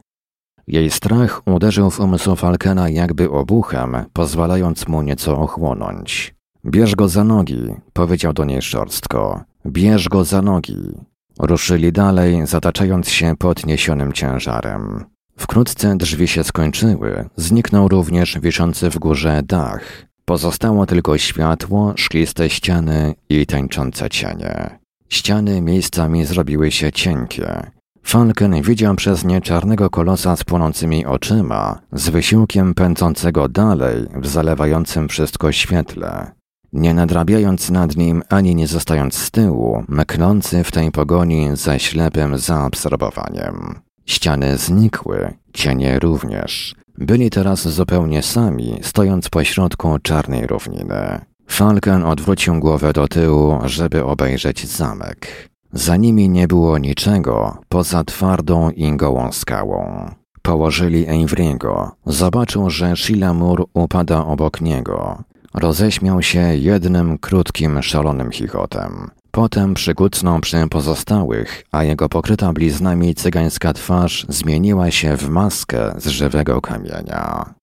Jej 0.66 0.90
strach 0.90 1.42
uderzył 1.46 1.90
w 1.90 2.00
umysł 2.00 2.36
Falkena 2.36 2.88
jakby 2.88 3.30
obuchem, 3.30 3.96
pozwalając 4.12 4.88
mu 4.88 5.02
nieco 5.02 5.38
ochłonąć. 5.38 6.34
Bierz 6.66 6.94
go 6.94 7.08
za 7.08 7.24
nogi, 7.24 7.74
powiedział 7.92 8.32
do 8.32 8.44
niej 8.44 8.62
szorstko. 8.62 9.44
Bierz 9.66 10.08
go 10.08 10.24
za 10.24 10.42
nogi. 10.42 10.94
Ruszyli 11.39 11.93
dalej, 11.93 12.47
zataczając 12.47 13.11
się 13.11 13.37
podniesionym 13.39 14.12
ciężarem. 14.12 15.05
Wkrótce 15.37 15.97
drzwi 15.97 16.28
się 16.28 16.45
skończyły, 16.45 17.28
zniknął 17.37 17.89
również 17.89 18.39
wiszący 18.41 18.91
w 18.91 18.99
górze 18.99 19.43
dach. 19.45 20.07
Pozostało 20.24 20.87
tylko 20.87 21.18
światło, 21.18 21.95
szkliste 21.97 22.51
ściany 22.51 23.14
i 23.28 23.47
tańczące 23.47 24.11
cienie. 24.11 24.78
Ściany 25.09 25.61
miejscami 25.61 26.24
zrobiły 26.24 26.70
się 26.70 26.93
cienkie. 26.93 27.70
Falken 28.03 28.62
widział 28.62 28.95
przez 28.95 29.24
nie 29.24 29.41
czarnego 29.41 29.91
kolosa 29.91 30.37
z 30.37 30.45
płonącymi 30.45 31.07
oczyma, 31.07 31.78
z 31.93 32.09
wysiłkiem 32.09 32.74
pędzącego 32.74 33.49
dalej 33.49 34.07
w 34.14 34.26
zalewającym 34.26 35.09
wszystko 35.09 35.53
świetle. 35.53 36.36
Nie 36.72 36.94
nadrabiając 36.94 37.70
nad 37.70 37.96
nim 37.96 38.22
ani 38.28 38.54
nie 38.54 38.66
zostając 38.66 39.14
z 39.14 39.30
tyłu, 39.30 39.84
mknący 39.88 40.64
w 40.64 40.72
tej 40.72 40.90
pogoni 40.90 41.48
ze 41.54 41.80
ślepym 41.80 42.38
zaabsorbowaniem. 42.38 43.80
Ściany 44.06 44.56
znikły, 44.56 45.34
cienie 45.52 45.98
również. 45.98 46.74
Byli 46.98 47.30
teraz 47.30 47.68
zupełnie 47.68 48.22
sami, 48.22 48.78
stojąc 48.82 49.28
pośrodku 49.28 49.98
czarnej 50.02 50.46
równiny. 50.46 51.20
Falken 51.48 52.04
odwrócił 52.04 52.60
głowę 52.60 52.92
do 52.92 53.08
tyłu, 53.08 53.58
żeby 53.64 54.04
obejrzeć 54.04 54.68
zamek. 54.68 55.48
Za 55.72 55.96
nimi 55.96 56.28
nie 56.28 56.48
było 56.48 56.78
niczego 56.78 57.58
poza 57.68 58.04
twardą 58.04 58.70
i 58.70 58.96
gołą 58.96 59.32
skałą. 59.32 60.10
Położyli 60.42 61.06
Avery'ego. 61.06 61.90
Zobaczył, 62.06 62.70
że 62.70 62.96
Sheila 62.96 63.34
Moore 63.34 63.64
upada 63.74 64.26
obok 64.26 64.60
niego. 64.60 65.24
Roześmiał 65.57 66.22
się 66.22 66.57
jednym 66.57 67.18
krótkim, 67.18 67.82
szalonym 67.82 68.30
chichotem. 68.30 69.11
Potem 69.30 69.74
przykucnął 69.74 70.40
przy 70.40 70.68
pozostałych, 70.70 71.64
a 71.72 71.84
jego 71.84 72.09
pokryta 72.09 72.52
bliznami 72.52 73.14
cygańska 73.14 73.72
twarz 73.72 74.26
zmieniła 74.28 74.90
się 74.90 75.16
w 75.16 75.28
maskę 75.28 75.94
z 75.96 76.07
żywego 76.07 76.61
kamienia. 76.61 77.54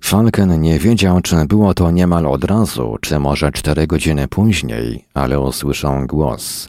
Falken 0.00 0.60
nie 0.60 0.78
wiedział, 0.78 1.20
czy 1.20 1.46
było 1.46 1.74
to 1.74 1.90
niemal 1.90 2.26
od 2.26 2.44
razu, 2.44 2.96
czy 3.00 3.18
może 3.18 3.52
cztery 3.52 3.86
godziny 3.86 4.28
później, 4.28 5.04
ale 5.14 5.40
usłyszał 5.40 6.06
głos 6.06 6.68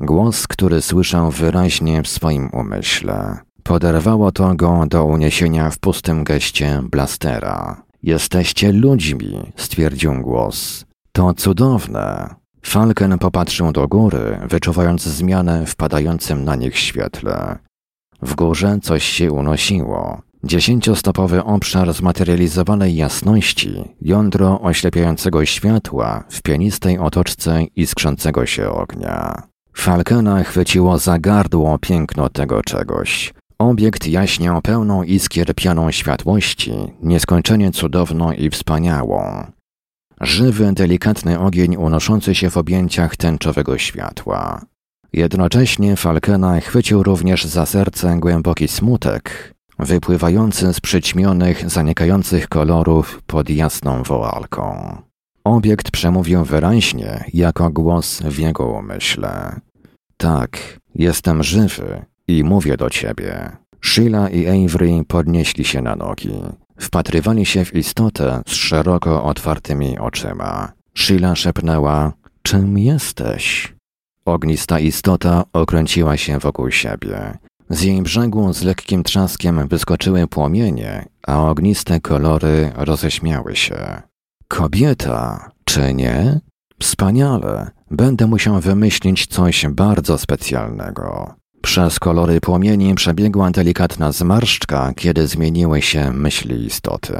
Głos, 0.00 0.46
który 0.46 0.82
słyszał 0.82 1.30
wyraźnie 1.30 2.02
w 2.02 2.08
swoim 2.08 2.50
umyśle. 2.52 3.38
Poderwało 3.62 4.32
to 4.32 4.54
go 4.54 4.86
do 4.86 5.04
uniesienia 5.04 5.70
w 5.70 5.78
pustym 5.78 6.24
geście 6.24 6.82
blastera. 6.90 7.87
Jesteście 8.02 8.72
ludźmi, 8.72 9.52
stwierdził 9.56 10.22
głos. 10.22 10.84
To 11.12 11.34
cudowne. 11.34 12.34
Falken 12.62 13.18
popatrzył 13.18 13.72
do 13.72 13.88
góry, 13.88 14.38
wyczuwając 14.48 15.02
zmianę 15.02 15.66
w 15.66 15.76
padającym 15.76 16.44
na 16.44 16.56
nich 16.56 16.78
świetle. 16.78 17.58
W 18.22 18.34
górze 18.34 18.78
coś 18.82 19.04
się 19.04 19.32
unosiło. 19.32 20.22
Dziesięciostopowy 20.44 21.44
obszar 21.44 21.92
zmaterializowanej 21.92 22.96
jasności, 22.96 23.84
jądro 24.02 24.60
oślepiającego 24.60 25.44
światła 25.44 26.24
w 26.30 26.42
pianistej 26.42 26.98
otoczce 26.98 27.64
iskrzącego 27.76 28.46
się 28.46 28.70
ognia. 28.70 29.42
Falkena 29.76 30.44
chwyciło 30.44 30.98
za 30.98 31.18
gardło 31.18 31.78
piękno 31.78 32.28
tego 32.28 32.62
czegoś. 32.62 33.34
Obiekt 33.60 34.06
jaśniał 34.06 34.62
pełną 34.62 35.02
iskier 35.02 35.54
pianą 35.54 35.90
światłości, 35.90 36.72
nieskończenie 37.02 37.70
cudowną 37.70 38.32
i 38.32 38.50
wspaniałą. 38.50 39.46
Żywy, 40.20 40.72
delikatny 40.72 41.40
ogień 41.40 41.76
unoszący 41.76 42.34
się 42.34 42.50
w 42.50 42.56
objęciach 42.56 43.16
tęczowego 43.16 43.78
światła. 43.78 44.62
Jednocześnie 45.12 45.96
Falkena 45.96 46.60
chwycił 46.60 47.02
również 47.02 47.44
za 47.44 47.66
serce 47.66 48.16
głęboki 48.20 48.68
smutek, 48.68 49.54
wypływający 49.78 50.72
z 50.74 50.80
przyćmionych, 50.80 51.70
zanikających 51.70 52.48
kolorów 52.48 53.22
pod 53.26 53.50
jasną 53.50 54.02
woalką. 54.02 54.96
Obiekt 55.44 55.90
przemówił 55.90 56.44
wyraźnie, 56.44 57.24
jako 57.34 57.70
głos 57.70 58.22
w 58.22 58.38
jego 58.38 58.66
umyśle. 58.66 59.60
Tak, 60.16 60.80
jestem 60.94 61.42
żywy 61.42 62.04
i 62.28 62.44
mówię 62.44 62.76
do 62.76 62.90
ciebie. 62.90 63.56
Sheila 63.80 64.28
i 64.28 64.64
Avery 64.64 65.04
podnieśli 65.08 65.64
się 65.64 65.82
na 65.82 65.96
nogi. 65.96 66.34
Wpatrywali 66.78 67.46
się 67.46 67.64
w 67.64 67.74
istotę 67.74 68.42
z 68.46 68.52
szeroko 68.52 69.24
otwartymi 69.24 69.98
oczyma. 69.98 70.72
Sheila 70.94 71.36
szepnęła: 71.36 72.12
Czym 72.42 72.78
jesteś? 72.78 73.74
Ognista 74.24 74.78
istota 74.78 75.44
okręciła 75.52 76.16
się 76.16 76.38
wokół 76.38 76.70
siebie. 76.70 77.38
Z 77.70 77.82
jej 77.82 78.02
brzegu 78.02 78.52
z 78.52 78.62
lekkim 78.62 79.04
trzaskiem 79.04 79.68
wyskoczyły 79.68 80.26
płomienie, 80.26 81.08
a 81.26 81.42
ogniste 81.50 82.00
kolory 82.00 82.72
roześmiały 82.76 83.56
się. 83.56 84.02
Kobieta, 84.48 85.50
czy 85.64 85.94
nie? 85.94 86.40
Wspaniale. 86.80 87.70
Będę 87.90 88.26
musiał 88.26 88.60
wymyślić 88.60 89.26
coś 89.26 89.66
bardzo 89.66 90.18
specjalnego. 90.18 91.37
Przez 91.62 91.98
kolory 91.98 92.40
płomieni 92.40 92.94
przebiegła 92.94 93.50
delikatna 93.50 94.12
zmarszczka, 94.12 94.92
kiedy 94.96 95.26
zmieniły 95.26 95.82
się 95.82 96.12
myśli 96.12 96.66
istoty. 96.66 97.18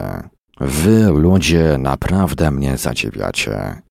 Wy, 0.61 1.07
ludzie, 1.11 1.78
naprawdę 1.78 2.51
mnie 2.51 2.76
zadziwiacie. 2.76 3.82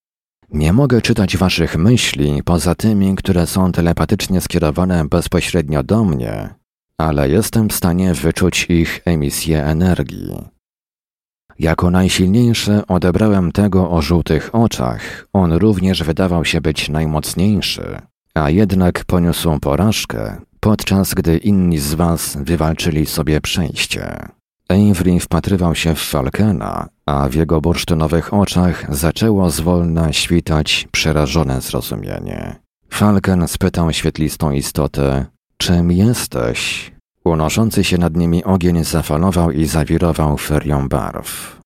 Nie 0.52 0.72
mogę 0.72 1.02
czytać 1.02 1.36
waszych 1.36 1.76
myśli 1.76 2.42
poza 2.44 2.74
tymi, 2.74 3.16
które 3.16 3.46
są 3.46 3.72
telepatycznie 3.72 4.40
skierowane 4.40 5.04
bezpośrednio 5.08 5.82
do 5.82 6.04
mnie, 6.04 6.54
ale 6.98 7.28
jestem 7.28 7.68
w 7.68 7.74
stanie 7.74 8.14
wyczuć 8.14 8.66
ich 8.68 9.00
emisję 9.04 9.64
energii. 9.64 10.48
Jako 11.58 11.90
najsilniejszy 11.90 12.86
odebrałem 12.86 13.52
tego 13.52 13.90
o 13.90 14.02
żółtych 14.02 14.54
oczach. 14.54 15.28
On 15.32 15.52
również 15.52 16.02
wydawał 16.02 16.44
się 16.44 16.60
być 16.60 16.88
najmocniejszy, 16.88 18.02
a 18.38 18.50
jednak 18.50 19.04
poniósł 19.04 19.58
porażkę, 19.60 20.40
podczas 20.60 21.14
gdy 21.14 21.36
inni 21.38 21.78
z 21.78 21.94
was 21.94 22.36
wywalczyli 22.40 23.06
sobie 23.06 23.40
przejście. 23.40 24.28
Avery 24.68 25.20
wpatrywał 25.20 25.74
się 25.74 25.94
w 25.94 26.00
Falkena, 26.00 26.88
a 27.06 27.28
w 27.28 27.34
jego 27.34 27.60
bursztynowych 27.60 28.34
oczach 28.34 28.96
zaczęło 28.96 29.50
zwolna 29.50 30.12
świtać 30.12 30.88
przerażone 30.92 31.60
zrozumienie. 31.60 32.56
Falken 32.90 33.48
spytał 33.48 33.92
świetlistą 33.92 34.52
istotę, 34.52 35.26
czym 35.56 35.92
jesteś? 35.92 36.92
Unoszący 37.24 37.84
się 37.84 37.98
nad 37.98 38.16
nimi 38.16 38.44
ogień 38.44 38.84
zafalował 38.84 39.50
i 39.50 39.66
zawirował 39.66 40.36
ferią 40.38 40.88
barw. 40.88 41.57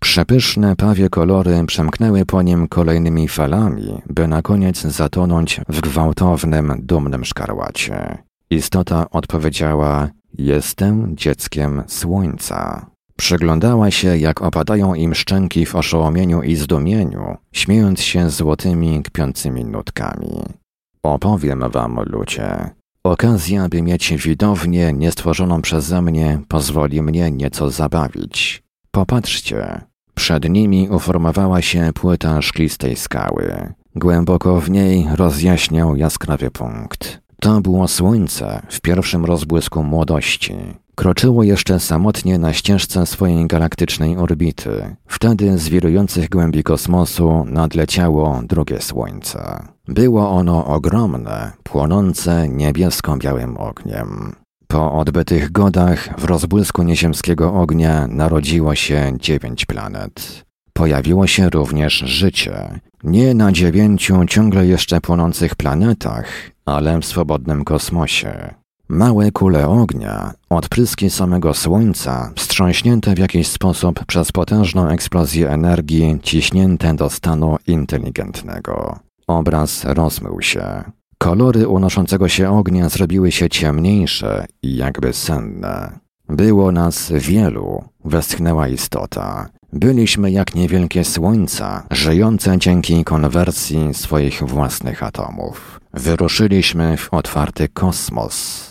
Przepyszne 0.00 0.76
pawie 0.76 1.08
kolory 1.08 1.64
przemknęły 1.66 2.26
po 2.26 2.42
nim 2.42 2.68
kolejnymi 2.68 3.28
falami, 3.28 4.02
by 4.08 4.28
na 4.28 4.42
koniec 4.42 4.80
zatonąć 4.80 5.60
w 5.68 5.80
gwałtownym, 5.80 6.74
dumnym 6.78 7.24
szkarłacie. 7.24 8.18
Istota 8.50 9.10
odpowiedziała: 9.10 10.08
Jestem 10.38 11.16
dzieckiem 11.16 11.82
słońca. 11.86 12.86
Przyglądała 13.16 13.90
się, 13.90 14.18
jak 14.18 14.42
opadają 14.42 14.94
im 14.94 15.14
szczęki 15.14 15.66
w 15.66 15.74
oszołomieniu 15.74 16.42
i 16.42 16.56
zdumieniu, 16.56 17.36
śmiejąc 17.52 18.00
się 18.00 18.30
złotymi, 18.30 19.02
kpiącymi 19.02 19.64
nutkami. 19.64 20.42
Opowiem 21.02 21.64
wam, 21.70 22.00
ludzie. 22.06 22.70
Okazja, 23.04 23.68
by 23.68 23.82
mieć 23.82 24.12
widownię 24.12 24.92
niestworzoną 24.92 25.62
przeze 25.62 26.02
mnie, 26.02 26.38
pozwoli 26.48 27.02
mnie 27.02 27.30
nieco 27.30 27.70
zabawić. 27.70 28.62
Popatrzcie. 28.90 29.89
Przed 30.20 30.48
nimi 30.48 30.88
uformowała 30.88 31.62
się 31.62 31.90
płyta 31.94 32.42
szklistej 32.42 32.96
skały. 32.96 33.72
Głęboko 33.96 34.60
w 34.60 34.70
niej 34.70 35.06
rozjaśniał 35.14 35.96
jaskrawy 35.96 36.50
punkt. 36.50 37.20
To 37.40 37.60
było 37.60 37.88
słońce 37.88 38.62
w 38.68 38.80
pierwszym 38.80 39.24
rozbłysku 39.24 39.82
młodości. 39.82 40.54
Kroczyło 40.94 41.42
jeszcze 41.42 41.80
samotnie 41.80 42.38
na 42.38 42.52
ścieżce 42.52 43.06
swojej 43.06 43.46
galaktycznej 43.46 44.16
orbity. 44.16 44.96
Wtedy 45.06 45.58
z 45.58 45.68
wirujących 45.68 46.28
głębi 46.28 46.62
kosmosu 46.62 47.44
nadleciało 47.46 48.40
drugie 48.42 48.80
słońce. 48.80 49.62
Było 49.88 50.30
ono 50.30 50.66
ogromne, 50.66 51.52
płonące 51.62 52.48
niebiesko-białym 52.48 53.56
ogniem. 53.56 54.32
Po 54.70 54.92
odbytych 54.92 55.52
godach 55.52 56.08
w 56.20 56.24
rozbłysku 56.24 56.82
nieziemskiego 56.82 57.54
ognia 57.54 58.06
narodziło 58.06 58.74
się 58.74 59.12
dziewięć 59.18 59.66
planet. 59.66 60.44
Pojawiło 60.72 61.26
się 61.26 61.50
również 61.50 61.92
życie. 61.94 62.80
Nie 63.04 63.34
na 63.34 63.52
dziewięciu 63.52 64.24
ciągle 64.24 64.66
jeszcze 64.66 65.00
płonących 65.00 65.54
planetach, 65.54 66.26
ale 66.66 67.00
w 67.00 67.04
swobodnym 67.04 67.64
kosmosie. 67.64 68.54
Małe 68.88 69.30
kule 69.32 69.68
ognia, 69.68 70.32
odpryski 70.50 71.10
samego 71.10 71.54
Słońca, 71.54 72.32
wstrząśnięte 72.36 73.14
w 73.14 73.18
jakiś 73.18 73.48
sposób 73.48 74.04
przez 74.04 74.32
potężną 74.32 74.88
eksplozję 74.88 75.50
energii, 75.50 76.18
ciśnięte 76.22 76.94
do 76.94 77.10
stanu 77.10 77.56
inteligentnego. 77.66 78.98
Obraz 79.26 79.84
rozmył 79.84 80.42
się. 80.42 80.84
Kolory 81.22 81.68
unoszącego 81.68 82.28
się 82.28 82.50
ognia 82.50 82.88
zrobiły 82.88 83.32
się 83.32 83.48
ciemniejsze 83.48 84.46
i 84.62 84.76
jakby 84.76 85.12
senne. 85.12 85.98
Było 86.28 86.72
nas 86.72 87.12
wielu, 87.12 87.84
westchnęła 88.04 88.68
istota. 88.68 89.48
Byliśmy 89.72 90.30
jak 90.30 90.54
niewielkie 90.54 91.04
słońca, 91.04 91.86
żyjące 91.90 92.58
dzięki 92.58 93.04
konwersji 93.04 93.94
swoich 93.94 94.42
własnych 94.42 95.02
atomów. 95.02 95.80
Wyruszyliśmy 95.94 96.96
w 96.96 97.14
otwarty 97.14 97.68
kosmos. 97.68 98.70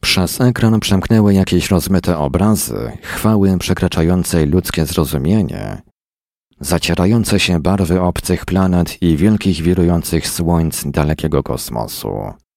Przez 0.00 0.40
ekran 0.40 0.80
przemknęły 0.80 1.34
jakieś 1.34 1.70
rozmyte 1.70 2.18
obrazy, 2.18 2.92
chwały 3.02 3.58
przekraczającej 3.58 4.46
ludzkie 4.46 4.86
zrozumienie, 4.86 5.82
zacierające 6.60 7.40
się 7.40 7.60
barwy 7.60 8.00
obcych 8.00 8.44
planet 8.44 9.02
i 9.02 9.16
wielkich 9.16 9.62
wirujących 9.62 10.28
słońc 10.28 10.82
dalekiego 10.86 11.42
kosmosu. 11.42 12.10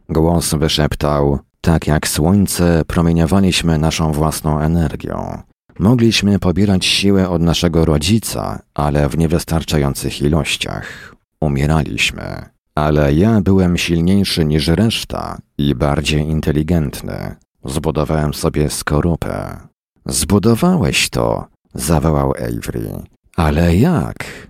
Głos 0.09 0.53
wyszeptał, 0.53 1.39
tak 1.61 1.87
jak 1.87 2.07
słońce 2.07 2.81
promieniowaliśmy 2.87 3.77
naszą 3.77 4.11
własną 4.11 4.59
energią. 4.59 5.41
Mogliśmy 5.79 6.39
pobierać 6.39 6.85
siłę 6.85 7.29
od 7.29 7.41
naszego 7.41 7.85
rodzica, 7.85 8.61
ale 8.73 9.09
w 9.09 9.17
niewystarczających 9.17 10.21
ilościach. 10.21 11.15
Umieraliśmy. 11.41 12.45
Ale 12.75 13.13
ja 13.13 13.41
byłem 13.41 13.77
silniejszy 13.77 14.45
niż 14.45 14.67
reszta 14.67 15.37
i 15.57 15.75
bardziej 15.75 16.21
inteligentny. 16.21 17.35
Zbudowałem 17.65 18.33
sobie 18.33 18.69
skorupę. 18.69 19.57
Zbudowałeś 20.05 21.09
to, 21.09 21.47
zawołał 21.73 22.31
Avery. 22.31 23.12
Ale 23.35 23.75
jak? 23.75 24.47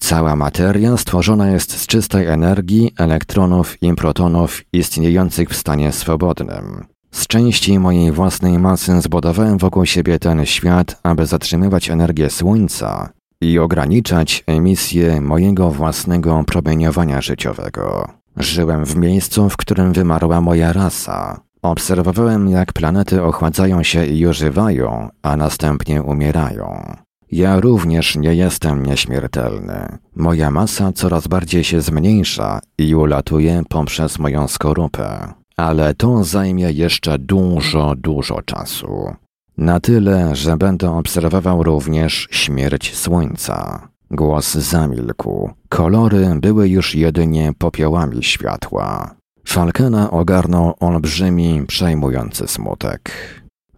Cała 0.00 0.36
materia 0.36 0.96
stworzona 0.96 1.50
jest 1.50 1.78
z 1.78 1.86
czystej 1.86 2.26
energii, 2.26 2.94
elektronów 2.98 3.82
i 3.82 3.94
protonów 3.94 4.62
istniejących 4.72 5.48
w 5.50 5.56
stanie 5.56 5.92
swobodnym. 5.92 6.84
Z 7.10 7.26
części 7.26 7.78
mojej 7.78 8.12
własnej 8.12 8.58
masy 8.58 9.00
zbudowałem 9.00 9.58
wokół 9.58 9.86
siebie 9.86 10.18
ten 10.18 10.46
świat, 10.46 11.00
aby 11.02 11.26
zatrzymywać 11.26 11.90
energię 11.90 12.30
Słońca 12.30 13.08
i 13.40 13.58
ograniczać 13.58 14.44
emisję 14.46 15.20
mojego 15.20 15.70
własnego 15.70 16.44
promieniowania 16.46 17.20
życiowego. 17.20 18.08
Żyłem 18.36 18.84
w 18.84 18.96
miejscu, 18.96 19.50
w 19.50 19.56
którym 19.56 19.92
wymarła 19.92 20.40
moja 20.40 20.72
rasa. 20.72 21.40
Obserwowałem, 21.62 22.48
jak 22.48 22.72
planety 22.72 23.22
ochładzają 23.22 23.82
się 23.82 24.06
i 24.06 24.26
ożywają, 24.26 25.08
a 25.22 25.36
następnie 25.36 26.02
umierają. 26.02 26.96
Ja 27.32 27.60
również 27.60 28.16
nie 28.16 28.34
jestem 28.34 28.86
nieśmiertelny. 28.86 29.98
Moja 30.16 30.50
masa 30.50 30.92
coraz 30.92 31.26
bardziej 31.26 31.64
się 31.64 31.80
zmniejsza 31.80 32.60
i 32.78 32.94
ulatuje 32.94 33.62
poprzez 33.68 34.18
moją 34.18 34.48
skorupę. 34.48 35.32
Ale 35.56 35.94
to 35.94 36.24
zajmie 36.24 36.72
jeszcze 36.72 37.18
dużo, 37.18 37.94
dużo 37.96 38.42
czasu. 38.42 39.14
Na 39.58 39.80
tyle, 39.80 40.36
że 40.36 40.56
będę 40.56 40.90
obserwował 40.90 41.62
również 41.62 42.28
śmierć 42.30 42.96
słońca. 42.96 43.88
Głos 44.10 44.54
zamilkł. 44.54 45.50
Kolory 45.68 46.26
były 46.40 46.68
już 46.68 46.94
jedynie 46.94 47.52
popiołami 47.58 48.24
światła. 48.24 49.14
Falkena 49.46 50.10
ogarnął 50.10 50.74
olbrzymi, 50.80 51.64
przejmujący 51.66 52.48
smutek. 52.48 53.10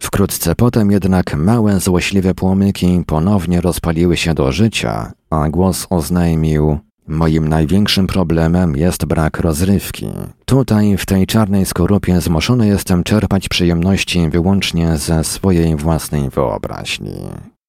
Wkrótce 0.01 0.55
potem 0.55 0.91
jednak 0.91 1.37
małe, 1.37 1.81
złośliwe 1.81 2.35
płomyki 2.35 3.03
ponownie 3.07 3.61
rozpaliły 3.61 4.17
się 4.17 4.35
do 4.35 4.53
życia, 4.53 5.13
a 5.31 5.49
głos 5.49 5.87
oznajmił 5.91 6.79
Moim 7.11 7.49
największym 7.49 8.07
problemem 8.07 8.77
jest 8.77 9.05
brak 9.05 9.41
rozrywki. 9.41 10.07
Tutaj, 10.45 10.97
w 10.97 11.07
tej 11.07 11.27
czarnej 11.27 11.67
skorupie, 11.67 12.21
zmuszony 12.21 12.67
jestem 12.67 13.05
czerpać 13.05 13.49
przyjemności 13.49 14.31
wyłącznie 14.31 14.97
ze 14.97 15.25
swojej 15.25 15.77
własnej 15.77 16.31
wyobraźni. 16.31 17.15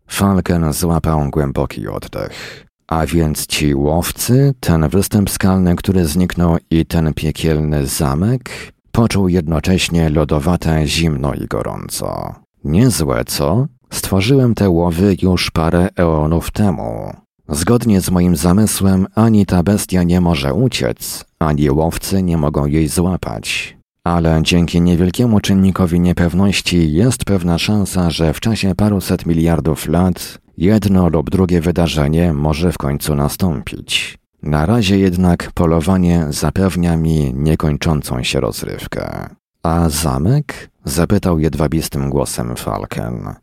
Falken 0.08 0.74
złapał 0.74 1.30
głęboki 1.30 1.88
oddech. 1.88 2.66
A 2.88 3.06
więc 3.06 3.48
ci 3.48 3.76
łowcy, 3.76 4.54
ten 4.60 4.90
występ 4.90 5.30
skalny, 5.30 5.76
który 5.76 6.06
zniknął 6.06 6.58
i 6.72 6.86
ten 6.86 7.14
piekielny 7.14 7.86
zamek? 7.86 8.50
Poczuł 8.92 9.28
jednocześnie 9.28 10.10
lodowate, 10.10 10.88
zimno 10.88 11.34
i 11.34 11.48
gorąco. 11.48 12.36
Niezłe, 12.64 13.26
co? 13.26 13.68
Stworzyłem 13.94 14.56
te 14.56 14.70
łowy 14.70 15.16
już 15.22 15.52
parę 15.52 15.90
eonów 15.96 16.52
temu. 16.52 17.14
Zgodnie 17.50 18.02
z 18.02 18.10
moim 18.10 18.36
zamysłem, 18.36 19.08
ani 19.16 19.46
ta 19.46 19.64
bestia 19.64 20.04
nie 20.04 20.22
może 20.22 20.54
uciec, 20.54 21.26
ani 21.40 21.72
łowcy 21.72 22.24
nie 22.24 22.38
mogą 22.38 22.66
jej 22.66 22.88
złapać. 22.88 23.78
Ale 24.04 24.40
dzięki 24.44 24.82
niewielkiemu 24.82 25.40
czynnikowi 25.40 26.00
niepewności 26.00 26.94
jest 26.94 27.26
pewna 27.26 27.58
szansa, 27.58 28.10
że 28.10 28.34
w 28.34 28.40
czasie 28.40 28.76
paruset 28.76 29.26
miliardów 29.26 29.88
lat 29.88 30.38
jedno 30.58 31.10
lub 31.10 31.30
drugie 31.30 31.62
wydarzenie 31.62 32.34
może 32.34 32.72
w 32.72 32.78
końcu 32.78 33.16
nastąpić. 33.16 34.21
Na 34.44 34.66
razie 34.66 35.00
jednak 35.00 35.52
polowanie 35.52 36.26
zapewnia 36.30 36.98
mi 36.98 37.34
niekończącą 37.34 38.24
się 38.24 38.40
rozrywkę. 38.40 39.30
A 39.64 39.90
zamek? 39.90 40.70
zapytał 40.86 41.40
jedwabistym 41.40 42.10
głosem 42.10 42.56
Falken. 42.56 43.36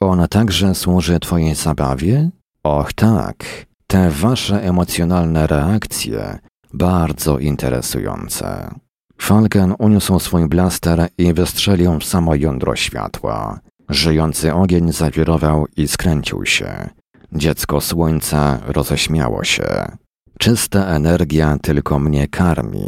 On 0.00 0.28
także 0.28 0.74
służy 0.74 1.20
twojej 1.20 1.54
zabawie? 1.54 2.30
Och 2.62 2.92
tak, 2.92 3.44
te 3.86 4.10
wasze 4.10 4.62
emocjonalne 4.62 5.46
reakcje 5.46 6.38
bardzo 6.74 7.38
interesujące. 7.38 8.74
Falken 9.20 9.74
uniósł 9.78 10.18
swój 10.18 10.48
blaster 10.48 11.08
i 11.18 11.32
wystrzelił 11.32 11.98
w 12.00 12.04
samo 12.04 12.34
jądro 12.34 12.76
światła. 12.76 13.60
Żyjący 13.88 14.54
ogień 14.54 14.92
zawirował 14.92 15.66
i 15.76 15.88
skręcił 15.88 16.46
się. 16.46 16.88
Dziecko 17.32 17.80
słońca 17.80 18.58
roześmiało 18.66 19.44
się. 19.44 19.96
Czysta 20.38 20.86
energia 20.86 21.58
tylko 21.62 21.98
mnie 21.98 22.28
karmi. 22.28 22.84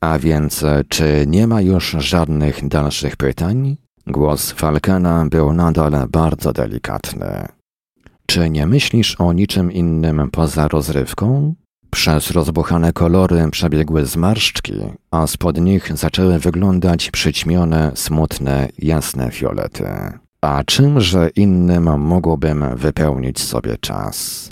A 0.00 0.18
więc, 0.18 0.64
czy 0.88 1.24
nie 1.26 1.46
ma 1.46 1.60
już 1.60 1.96
żadnych 1.98 2.68
dalszych 2.68 3.16
pytań? 3.16 3.76
Głos 4.06 4.52
Falkena 4.52 5.26
był 5.30 5.52
nadal 5.52 6.08
bardzo 6.08 6.52
delikatny. 6.52 7.48
Czy 8.26 8.50
nie 8.50 8.66
myślisz 8.66 9.20
o 9.20 9.32
niczym 9.32 9.72
innym 9.72 10.30
poza 10.30 10.68
rozrywką? 10.68 11.54
Przez 11.90 12.30
rozbuchane 12.30 12.92
kolory 12.92 13.48
przebiegły 13.50 14.06
zmarszczki, 14.06 14.74
a 15.10 15.26
spod 15.26 15.60
nich 15.60 15.96
zaczęły 15.96 16.38
wyglądać 16.38 17.10
przyćmione, 17.10 17.92
smutne, 17.94 18.68
jasne 18.78 19.30
fiolety. 19.30 19.88
A 20.40 20.64
czymże 20.64 21.30
innym 21.36 22.00
mógłbym 22.00 22.76
wypełnić 22.76 23.40
sobie 23.40 23.76
czas? 23.78 24.50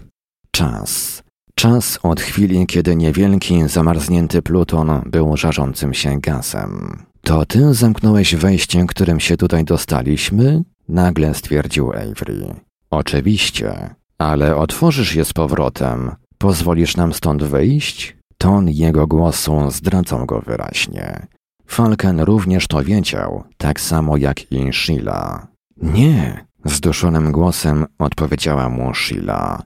Czas. 0.51 1.14
Czas 1.55 1.99
od 2.03 2.21
chwili, 2.21 2.67
kiedy 2.67 2.97
niewielki, 2.97 3.69
zamarznięty 3.69 4.43
Pluton 4.43 5.03
był 5.07 5.37
żarzącym 5.37 5.95
się 5.95 6.21
gazem. 6.21 7.03
To 7.23 7.47
ty 7.47 7.75
zamknąłeś 7.75 8.35
wejście, 8.35 8.87
którym 8.87 9.21
się 9.21 9.37
tutaj 9.37 9.65
dostaliśmy? 9.65 10.63
Nagle 10.89 11.35
stwierdził 11.35 11.93
Avery. 11.93 12.55
Oczywiście, 12.91 13.95
ale 14.19 14.57
otworzysz 14.57 15.15
je 15.15 15.25
z 15.25 15.33
powrotem. 15.33 16.11
Pozwolisz 16.39 16.97
nam 16.97 17.13
stąd 17.13 17.43
wyjść? 17.43 18.17
Ton 18.39 18.69
jego 18.69 19.07
głosu 19.07 19.71
zdradzał 19.71 20.27
go 20.27 20.41
wyraźnie. 20.41 21.27
Falken 21.67 22.21
również 22.21 22.67
to 22.67 22.85
wiedział, 22.85 23.45
tak 23.57 23.81
samo 23.81 24.17
jak 24.17 24.53
i 24.53 24.73
Sheila. 24.73 25.47
Nie, 25.77 26.45
zduszonym 26.65 27.33
głosem 27.33 27.87
odpowiedziała 27.99 28.69
mu 28.69 28.95
Sheila. 28.95 29.63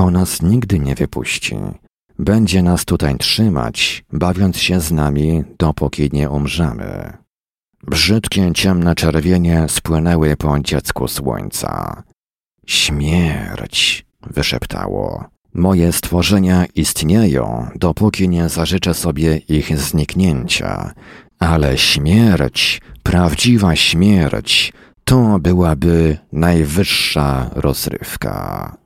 To 0.00 0.10
nas 0.10 0.42
nigdy 0.42 0.78
nie 0.78 0.94
wypuści. 0.94 1.56
Będzie 2.18 2.62
nas 2.62 2.84
tutaj 2.84 3.16
trzymać, 3.18 4.04
bawiąc 4.12 4.56
się 4.56 4.80
z 4.80 4.92
nami, 4.92 5.44
dopóki 5.58 6.10
nie 6.12 6.30
umrzemy. 6.30 7.12
Brzydkie 7.82 8.50
ciemne 8.54 8.94
czerwienie 8.94 9.66
spłynęły 9.68 10.36
po 10.36 10.58
dziecku 10.58 11.08
słońca. 11.08 12.02
Śmierć, 12.66 14.06
wyszeptało. 14.26 15.24
Moje 15.54 15.92
stworzenia 15.92 16.66
istnieją, 16.74 17.68
dopóki 17.74 18.28
nie 18.28 18.48
zażyczę 18.48 18.94
sobie 18.94 19.36
ich 19.36 19.78
zniknięcia, 19.78 20.92
ale 21.38 21.78
śmierć, 21.78 22.80
prawdziwa 23.02 23.76
śmierć, 23.76 24.72
to 25.04 25.38
byłaby 25.38 26.18
najwyższa 26.32 27.50
rozrywka. 27.54 28.79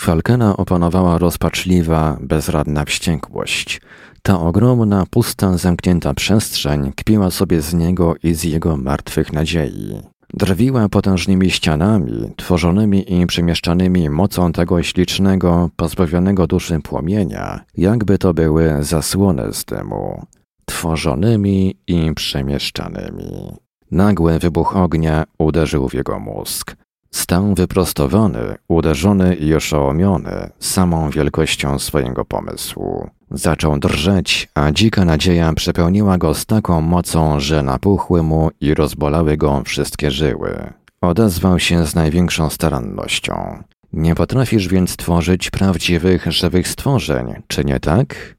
Falkena 0.00 0.56
opanowała 0.56 1.18
rozpaczliwa, 1.18 2.16
bezradna 2.20 2.84
wściekłość. 2.84 3.80
Ta 4.22 4.40
ogromna, 4.40 5.04
pusta, 5.10 5.58
zamknięta 5.58 6.14
przestrzeń 6.14 6.92
kpiła 6.96 7.30
sobie 7.30 7.60
z 7.60 7.74
niego 7.74 8.14
i 8.22 8.34
z 8.34 8.44
jego 8.44 8.76
martwych 8.76 9.32
nadziei. 9.32 10.00
Drwiła 10.34 10.88
potężnymi 10.88 11.50
ścianami, 11.50 12.32
tworzonymi 12.36 13.20
i 13.20 13.26
przemieszczanymi 13.26 14.10
mocą 14.10 14.52
tego 14.52 14.82
ślicznego, 14.82 15.70
pozbawionego 15.76 16.46
duszy 16.46 16.80
płomienia, 16.80 17.64
jakby 17.76 18.18
to 18.18 18.34
były 18.34 18.76
zasłony 18.80 19.52
z 19.52 19.64
dymu. 19.64 20.26
Tworzonymi 20.64 21.76
i 21.86 22.14
przemieszczanymi. 22.14 23.52
Nagły 23.90 24.38
wybuch 24.38 24.76
ognia 24.76 25.24
uderzył 25.38 25.88
w 25.88 25.94
jego 25.94 26.18
mózg. 26.18 26.79
Stał 27.14 27.54
wyprostowany, 27.54 28.56
uderzony 28.68 29.34
i 29.34 29.54
oszołomiony 29.54 30.50
samą 30.58 31.10
wielkością 31.10 31.78
swojego 31.78 32.24
pomysłu. 32.24 33.10
Zaczął 33.30 33.78
drżeć, 33.78 34.48
a 34.54 34.72
dzika 34.72 35.04
nadzieja 35.04 35.52
przepełniła 35.52 36.18
go 36.18 36.34
z 36.34 36.46
taką 36.46 36.80
mocą, 36.80 37.40
że 37.40 37.62
napuchły 37.62 38.22
mu 38.22 38.50
i 38.60 38.74
rozbolały 38.74 39.36
go 39.36 39.62
wszystkie 39.64 40.10
żyły. 40.10 40.72
Odezwał 41.00 41.58
się 41.58 41.86
z 41.86 41.94
największą 41.94 42.50
starannością. 42.50 43.62
Nie 43.92 44.14
potrafisz 44.14 44.68
więc 44.68 44.96
tworzyć 44.96 45.50
prawdziwych, 45.50 46.32
żywych 46.32 46.68
stworzeń, 46.68 47.34
czy 47.46 47.64
nie 47.64 47.80
tak? 47.80 48.36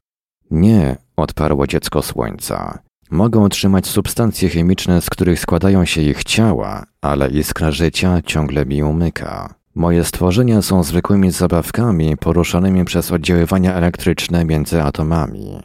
Nie, 0.50 0.96
odparło 1.16 1.66
dziecko 1.66 2.02
słońca. 2.02 2.78
Mogą 3.12 3.44
otrzymać 3.44 3.86
substancje 3.86 4.48
chemiczne, 4.48 5.00
z 5.02 5.10
których 5.10 5.40
składają 5.40 5.84
się 5.84 6.00
ich 6.00 6.24
ciała, 6.24 6.84
ale 7.00 7.28
iskra 7.28 7.70
życia 7.70 8.22
ciągle 8.26 8.66
mi 8.66 8.82
umyka. 8.82 9.54
Moje 9.74 10.04
stworzenia 10.04 10.62
są 10.62 10.82
zwykłymi 10.82 11.30
zabawkami 11.30 12.16
poruszanymi 12.16 12.84
przez 12.84 13.12
oddziaływania 13.12 13.74
elektryczne 13.74 14.44
między 14.44 14.82
atomami. 14.82 15.60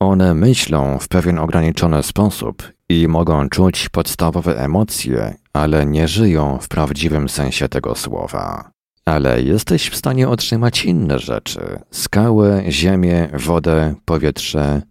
One 0.00 0.34
myślą 0.34 0.98
w 0.98 1.08
pewien 1.08 1.38
ograniczony 1.38 2.02
sposób 2.02 2.72
i 2.88 3.08
mogą 3.08 3.48
czuć 3.48 3.88
podstawowe 3.88 4.58
emocje, 4.58 5.34
ale 5.52 5.86
nie 5.86 6.08
żyją 6.08 6.58
w 6.62 6.68
prawdziwym 6.68 7.28
sensie 7.28 7.68
tego 7.68 7.94
słowa. 7.94 8.70
Ale 9.04 9.42
jesteś 9.42 9.90
w 9.90 9.96
stanie 9.96 10.28
otrzymać 10.28 10.84
inne 10.84 11.18
rzeczy: 11.18 11.80
skałę, 11.90 12.62
ziemię, 12.68 13.28
wodę, 13.32 13.94
powietrze. 14.04 14.82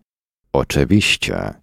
Oczywiście. 0.53 1.62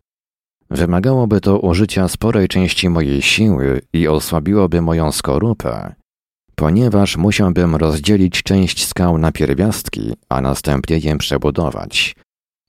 Wymagałoby 0.71 1.41
to 1.41 1.59
użycia 1.59 2.09
sporej 2.09 2.49
części 2.49 2.89
mojej 2.89 3.23
siły 3.23 3.81
i 3.93 4.09
osłabiłoby 4.09 4.83
moją 4.83 5.12
skorupę, 5.12 5.95
ponieważ 6.55 7.16
musiałbym 7.16 7.77
rozdzielić 7.77 8.43
część 8.43 8.87
skał 8.87 9.18
na 9.18 9.33
pierwiastki, 9.33 10.14
a 10.29 10.41
następnie 10.41 10.99
je 10.99 11.18
przebudować. 11.18 12.16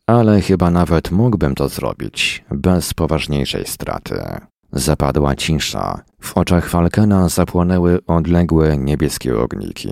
Ale 0.07 0.41
chyba 0.41 0.71
nawet 0.71 1.11
mógłbym 1.11 1.55
to 1.55 1.69
zrobić 1.69 2.43
bez 2.51 2.93
poważniejszej 2.93 3.65
straty. 3.65 4.21
Zapadła 4.73 5.35
cisza. 5.35 6.01
W 6.21 6.37
oczach 6.37 6.69
Falkena 6.69 7.29
zapłonęły 7.29 7.99
odległe 8.07 8.77
niebieskie 8.77 9.39
ogniki. 9.39 9.89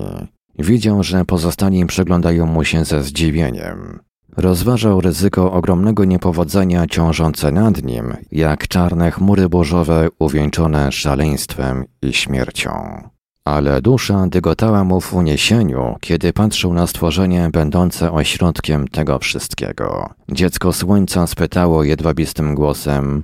Widział, 0.59 1.03
że 1.03 1.25
pozostali 1.25 1.85
przeglądają 1.85 2.45
mu 2.45 2.63
się 2.63 2.85
ze 2.85 3.03
zdziwieniem. 3.03 3.99
Rozważał 4.39 5.01
ryzyko 5.01 5.51
ogromnego 5.51 6.05
niepowodzenia 6.05 6.87
ciążące 6.87 7.51
nad 7.51 7.83
nim, 7.83 8.13
jak 8.31 8.67
czarne 8.67 9.11
chmury 9.11 9.49
burzowe 9.49 10.07
uwieńczone 10.19 10.91
szaleństwem 10.91 11.85
i 12.01 12.13
śmiercią. 12.13 13.03
Ale 13.45 13.81
dusza 13.81 14.27
dygotała 14.27 14.83
mu 14.83 15.01
w 15.01 15.13
uniesieniu, 15.13 15.95
kiedy 16.01 16.33
patrzył 16.33 16.73
na 16.73 16.87
stworzenie 16.87 17.49
będące 17.53 18.11
ośrodkiem 18.11 18.87
tego 18.87 19.19
wszystkiego. 19.19 20.09
Dziecko 20.31 20.73
słońca 20.73 21.27
spytało 21.27 21.83
jedwabistym 21.83 22.55
głosem: 22.55 23.23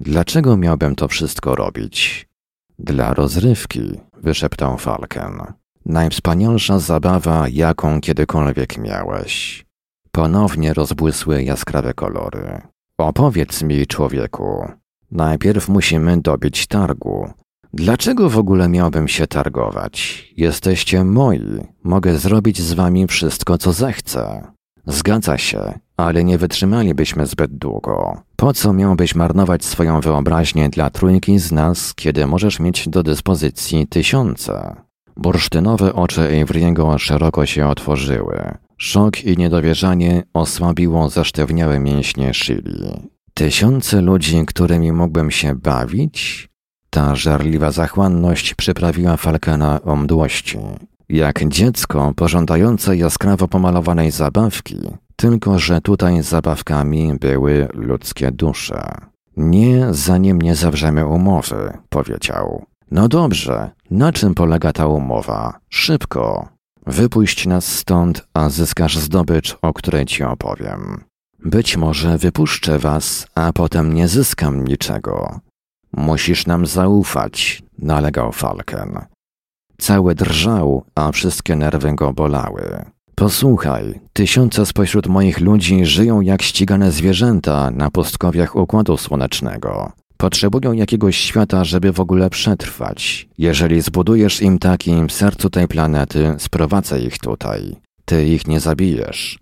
Dlaczego 0.00 0.56
miałbym 0.56 0.94
to 0.94 1.08
wszystko 1.08 1.54
robić? 1.54 2.28
Dla 2.78 3.14
rozrywki, 3.14 4.00
wyszeptał 4.22 4.78
Falken. 4.78 5.32
Najwspanialsza 5.86 6.78
zabawa, 6.78 7.48
jaką 7.48 8.00
kiedykolwiek 8.00 8.78
miałeś. 8.78 9.65
Ponownie 10.16 10.74
rozbłysły 10.74 11.42
jaskrawe 11.42 11.94
kolory. 11.94 12.62
Opowiedz 12.98 13.62
mi, 13.62 13.86
człowieku. 13.86 14.68
Najpierw 15.10 15.68
musimy 15.68 16.20
dobić 16.20 16.66
targu. 16.66 17.30
Dlaczego 17.72 18.30
w 18.30 18.38
ogóle 18.38 18.68
miałbym 18.68 19.08
się 19.08 19.26
targować? 19.26 20.24
Jesteście 20.36 21.04
moi. 21.04 21.40
Mogę 21.84 22.18
zrobić 22.18 22.60
z 22.60 22.72
wami 22.72 23.06
wszystko, 23.06 23.58
co 23.58 23.72
zechcę. 23.72 24.52
Zgadza 24.86 25.38
się, 25.38 25.78
ale 25.96 26.24
nie 26.24 26.38
wytrzymalibyśmy 26.38 27.26
zbyt 27.26 27.58
długo. 27.58 28.22
Po 28.36 28.52
co 28.52 28.72
miałbyś 28.72 29.14
marnować 29.14 29.64
swoją 29.64 30.00
wyobraźnię 30.00 30.68
dla 30.68 30.90
trójki 30.90 31.38
z 31.38 31.52
nas, 31.52 31.94
kiedy 31.94 32.26
możesz 32.26 32.60
mieć 32.60 32.88
do 32.88 33.02
dyspozycji 33.02 33.86
tysiące? 33.86 34.76
Bursztynowe 35.16 35.94
oczy 35.94 36.20
Avery'ego 36.20 36.98
szeroko 36.98 37.46
się 37.46 37.68
otworzyły. 37.68 38.56
Szok 38.78 39.24
i 39.24 39.36
niedowierzanie 39.36 40.22
osłabiło 40.34 41.08
zasztywniałe 41.08 41.78
mięśnie 41.78 42.34
Shili. 42.34 43.08
Tysiące 43.34 44.00
ludzi, 44.00 44.46
którymi 44.46 44.92
mógłbym 44.92 45.30
się 45.30 45.54
bawić? 45.54 46.48
Ta 46.90 47.16
żarliwa 47.16 47.70
zachłanność 47.70 48.54
przyprawiła 48.54 49.16
Falkena 49.16 49.82
o 49.82 49.96
mdłości. 49.96 50.58
Jak 51.08 51.48
dziecko 51.48 52.12
pożądające 52.16 52.96
jaskrawo 52.96 53.48
pomalowanej 53.48 54.10
zabawki, 54.10 54.76
tylko 55.16 55.58
że 55.58 55.80
tutaj 55.80 56.22
zabawkami 56.22 57.14
były 57.20 57.68
ludzkie 57.74 58.32
dusze. 58.32 58.94
Nie, 59.36 59.86
zanim 59.90 60.42
nie 60.42 60.54
zawrzemy 60.54 61.06
umowy, 61.06 61.72
powiedział. 61.88 62.66
No 62.90 63.08
dobrze, 63.08 63.70
na 63.90 64.12
czym 64.12 64.34
polega 64.34 64.72
ta 64.72 64.86
umowa? 64.86 65.58
Szybko. 65.68 66.55
Wypuść 66.86 67.46
nas 67.46 67.66
stąd, 67.66 68.26
a 68.34 68.48
zyskasz 68.48 68.98
zdobycz, 68.98 69.56
o 69.62 69.72
której 69.72 70.06
ci 70.06 70.24
opowiem. 70.24 71.04
Być 71.44 71.76
może 71.76 72.18
wypuszczę 72.18 72.78
was, 72.78 73.26
a 73.34 73.52
potem 73.52 73.94
nie 73.94 74.08
zyskam 74.08 74.64
niczego. 74.64 75.40
Musisz 75.96 76.46
nam 76.46 76.66
zaufać, 76.66 77.62
nalegał 77.78 78.32
Falken. 78.32 78.98
Cały 79.78 80.14
drżał, 80.14 80.84
a 80.94 81.12
wszystkie 81.12 81.56
nerwy 81.56 81.94
go 81.94 82.12
bolały. 82.12 82.84
Posłuchaj, 83.14 84.00
tysiące 84.12 84.66
spośród 84.66 85.06
moich 85.06 85.40
ludzi 85.40 85.86
żyją 85.86 86.20
jak 86.20 86.42
ścigane 86.42 86.92
zwierzęta 86.92 87.70
na 87.70 87.90
pustkowiach 87.90 88.56
Układu 88.56 88.96
Słonecznego. 88.96 89.92
Potrzebują 90.16 90.72
jakiegoś 90.72 91.16
świata, 91.16 91.64
żeby 91.64 91.92
w 91.92 92.00
ogóle 92.00 92.30
przetrwać. 92.30 93.28
Jeżeli 93.38 93.80
zbudujesz 93.80 94.42
im 94.42 94.58
taki 94.58 94.94
w 95.08 95.12
sercu 95.12 95.50
tej 95.50 95.68
planety, 95.68 96.34
sprowadzę 96.38 97.00
ich 97.00 97.18
tutaj. 97.18 97.76
Ty 98.04 98.26
ich 98.26 98.46
nie 98.46 98.60
zabijesz. 98.60 99.38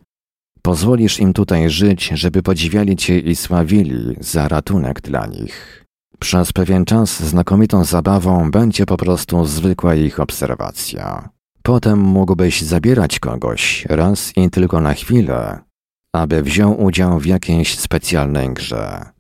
Pozwolisz 0.63 1.21
im 1.21 1.33
tutaj 1.33 1.71
żyć, 1.71 2.11
żeby 2.15 2.43
podziwiali 2.43 2.97
cię 2.97 3.19
i 3.19 3.37
sławili 3.37 4.17
za 4.21 4.49
ratunek 4.49 5.01
dla 5.01 5.27
nich. 5.27 5.85
Przez 6.19 6.53
pewien 6.53 6.85
czas 6.85 7.23
znakomitą 7.23 7.85
zabawą 7.85 8.51
będzie 8.51 8.87
po 8.87 8.97
prostu 8.97 9.45
zwykła 9.45 9.95
ich 9.95 10.21
obserwacja. 10.21 11.29
Potem 11.63 11.99
mógłbyś 11.99 12.63
zabierać 12.63 13.19
kogoś 13.19 13.87
raz 13.89 14.33
i 14.37 14.51
tylko 14.51 14.81
na 14.81 14.95
chwilę, 14.95 15.59
aby 16.13 16.43
wziął 16.43 16.83
udział 16.85 17.19
w 17.19 17.27
jakiejś 17.27 17.79
specjalnej 17.79 18.55
grze. 18.55 19.14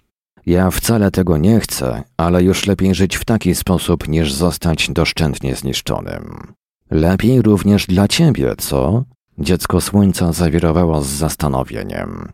Ja 0.46 0.70
wcale 0.70 1.10
tego 1.10 1.36
nie 1.36 1.60
chcę, 1.60 2.02
ale 2.16 2.42
już 2.42 2.66
lepiej 2.66 2.94
żyć 2.94 3.16
w 3.16 3.24
taki 3.24 3.54
sposób, 3.54 4.08
niż 4.08 4.32
zostać 4.32 4.90
doszczętnie 4.90 5.56
zniszczonym. 5.56 6.52
Lepiej 6.90 7.42
również 7.42 7.86
dla 7.86 8.08
ciebie, 8.08 8.54
co? 8.58 9.04
Dziecko 9.38 9.80
słońca 9.80 10.32
zawirowało 10.32 11.02
z 11.02 11.06
zastanowieniem. 11.06 12.32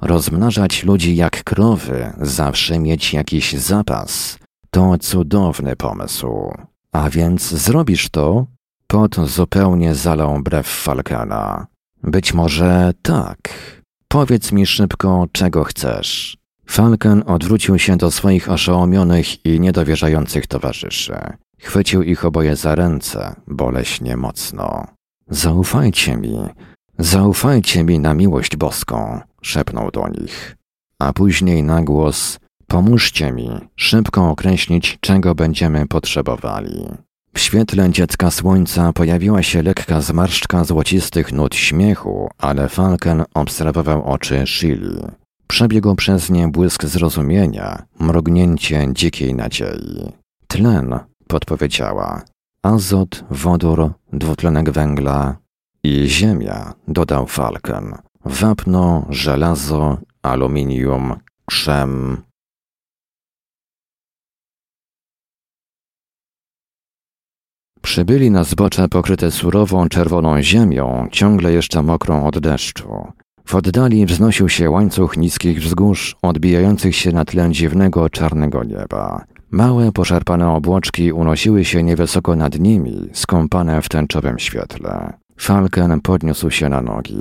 Rozmnażać 0.00 0.84
ludzi 0.84 1.16
jak 1.16 1.44
krowy, 1.44 2.12
zawsze 2.20 2.78
mieć 2.78 3.12
jakiś 3.12 3.52
zapas. 3.52 4.38
To 4.70 4.98
cudowny 4.98 5.76
pomysł. 5.76 6.52
A 6.92 7.10
więc 7.10 7.42
zrobisz 7.42 8.08
to? 8.08 8.46
Pot 8.86 9.16
zupełnie 9.16 9.94
zalał 9.94 10.42
brew 10.42 10.66
Falkana. 10.66 11.66
Być 12.02 12.34
może 12.34 12.92
tak. 13.02 13.38
Powiedz 14.08 14.52
mi 14.52 14.66
szybko, 14.66 15.26
czego 15.32 15.64
chcesz. 15.64 16.38
Falken 16.68 17.22
odwrócił 17.26 17.78
się 17.78 17.96
do 17.96 18.10
swoich 18.10 18.50
oszołomionych 18.50 19.46
i 19.46 19.60
niedowierzających 19.60 20.46
towarzyszy. 20.46 21.16
Chwycił 21.58 22.02
ich 22.02 22.24
oboje 22.24 22.56
za 22.56 22.74
ręce, 22.74 23.34
boleśnie 23.46 24.16
mocno. 24.16 24.86
Zaufajcie 25.28 26.16
mi, 26.16 26.38
zaufajcie 26.98 27.84
mi 27.84 27.98
na 27.98 28.14
miłość 28.14 28.56
boską, 28.56 29.20
szepnął 29.42 29.90
do 29.90 30.08
nich. 30.08 30.56
A 30.98 31.12
później 31.12 31.62
na 31.62 31.82
głos, 31.82 32.38
pomóżcie 32.66 33.32
mi 33.32 33.50
szybko 33.76 34.30
określić, 34.30 34.98
czego 35.00 35.34
będziemy 35.34 35.86
potrzebowali. 35.86 36.88
W 37.34 37.40
świetle 37.40 37.90
dziecka 37.90 38.30
słońca 38.30 38.92
pojawiła 38.92 39.42
się 39.42 39.62
lekka 39.62 40.00
zmarszczka 40.00 40.64
złocistych 40.64 41.32
nut 41.32 41.54
śmiechu, 41.54 42.30
ale 42.38 42.68
Falken 42.68 43.24
obserwował 43.34 44.04
oczy 44.04 44.46
Shili. 44.46 45.27
Przebiegł 45.48 45.94
przez 45.94 46.30
nie 46.30 46.48
błysk 46.48 46.84
zrozumienia, 46.84 47.82
mrugnięcie 48.00 48.88
dzikiej 48.92 49.34
nadziei. 49.34 50.12
Tlen, 50.46 50.98
podpowiedziała. 51.28 52.22
Azot, 52.62 53.24
wodór, 53.30 53.92
dwutlenek 54.12 54.70
węgla 54.70 55.36
i 55.82 56.08
ziemia, 56.08 56.74
dodał 56.88 57.26
Falken. 57.26 57.94
Wapno, 58.24 59.06
żelazo, 59.10 59.98
aluminium, 60.22 61.16
krzem. 61.46 62.22
Przybyli 67.82 68.30
na 68.30 68.44
zbocze 68.44 68.88
pokryte 68.88 69.30
surową 69.30 69.88
czerwoną 69.88 70.42
ziemią, 70.42 71.08
ciągle 71.12 71.52
jeszcze 71.52 71.82
mokrą 71.82 72.26
od 72.26 72.38
deszczu. 72.38 73.12
W 73.48 73.54
oddali 73.54 74.06
wznosił 74.06 74.48
się 74.48 74.70
łańcuch 74.70 75.16
niskich 75.16 75.60
wzgórz, 75.60 76.16
odbijających 76.22 76.96
się 76.96 77.12
na 77.12 77.24
tle 77.24 77.50
dziwnego 77.50 78.10
czarnego 78.10 78.64
nieba. 78.64 79.24
Małe, 79.50 79.92
poszarpane 79.92 80.50
obłoczki 80.50 81.12
unosiły 81.12 81.64
się 81.64 81.82
niewysoko 81.82 82.36
nad 82.36 82.58
nimi, 82.58 83.08
skąpane 83.12 83.82
w 83.82 83.88
tęczowym 83.88 84.38
świetle. 84.38 85.12
Falken 85.38 86.00
podniósł 86.00 86.50
się 86.50 86.68
na 86.68 86.82
nogi. 86.82 87.18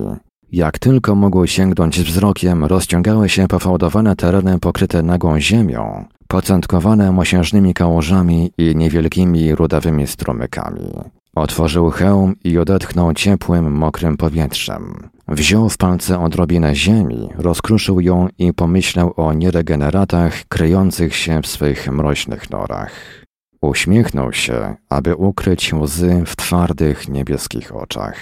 Jak 0.52 0.80
tylko 0.80 1.16
mógł 1.16 1.46
sięgnąć 1.46 2.00
wzrokiem, 2.00 2.66
rozciągały 2.66 3.30
się 3.30 3.48
pofałdowane 3.48 4.16
tereny 4.16 4.60
pokryte 4.60 5.04
nagą 5.04 5.40
ziemią, 5.40 6.06
pocętkowane 6.28 7.12
mosiężnymi 7.12 7.74
kałużami 7.74 8.52
i 8.58 8.76
niewielkimi 8.76 9.56
rudawymi 9.56 10.08
strumykami. 10.08 10.92
Otworzył 11.36 11.90
hełm 11.90 12.36
i 12.44 12.58
odetchnął 12.58 13.14
ciepłym, 13.14 13.72
mokrym 13.72 14.18
powietrzem. 14.18 15.10
Wziął 15.28 15.70
w 15.70 15.78
palce 15.78 16.20
odrobinę 16.20 16.76
ziemi, 16.76 17.30
rozkruszył 17.38 18.02
ją 18.02 18.28
i 18.38 18.54
pomyślał 18.54 19.14
o 19.16 19.34
nieregeneratach 19.34 20.44
kryjących 20.48 21.16
się 21.16 21.42
w 21.42 21.48
swych 21.48 21.92
mroźnych 21.92 22.50
norach. 22.50 22.92
Uśmiechnął 23.62 24.34
się, 24.34 24.76
aby 24.90 25.16
ukryć 25.16 25.74
łzy 25.74 26.24
w 26.26 26.36
twardych, 26.36 27.10
niebieskich 27.10 27.76
oczach. 27.76 28.16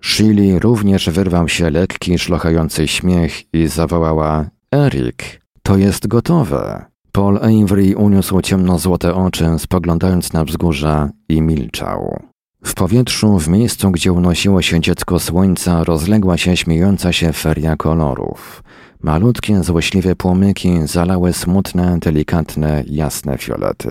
Shili 0.00 0.58
również 0.58 1.10
wyrwał 1.10 1.48
się 1.48 1.70
lekki, 1.70 2.18
szlochający 2.18 2.88
śmiech 2.88 3.54
i 3.54 3.66
zawołała 3.66 4.46
Erik, 4.74 5.40
to 5.62 5.76
jest 5.76 6.06
gotowe. 6.06 6.84
Paul 7.12 7.38
Avery 7.38 7.96
uniósł 7.96 8.40
ciemno-złote 8.40 9.14
oczy, 9.14 9.46
spoglądając 9.58 10.32
na 10.32 10.44
wzgórza 10.44 11.10
i 11.28 11.42
milczał. 11.42 12.22
W 12.64 12.74
powietrzu, 12.74 13.38
w 13.38 13.48
miejscu, 13.48 13.90
gdzie 13.90 14.12
unosiło 14.12 14.62
się 14.62 14.80
dziecko 14.80 15.18
słońca, 15.20 15.84
rozległa 15.84 16.36
się 16.36 16.56
śmiejąca 16.56 17.12
się 17.12 17.32
feria 17.32 17.76
kolorów. 17.76 18.62
Malutkie, 19.02 19.62
złośliwe 19.62 20.16
płomyki 20.16 20.86
zalały 20.86 21.32
smutne, 21.32 21.98
delikatne, 21.98 22.84
jasne 22.86 23.38
fiolety. 23.38 23.88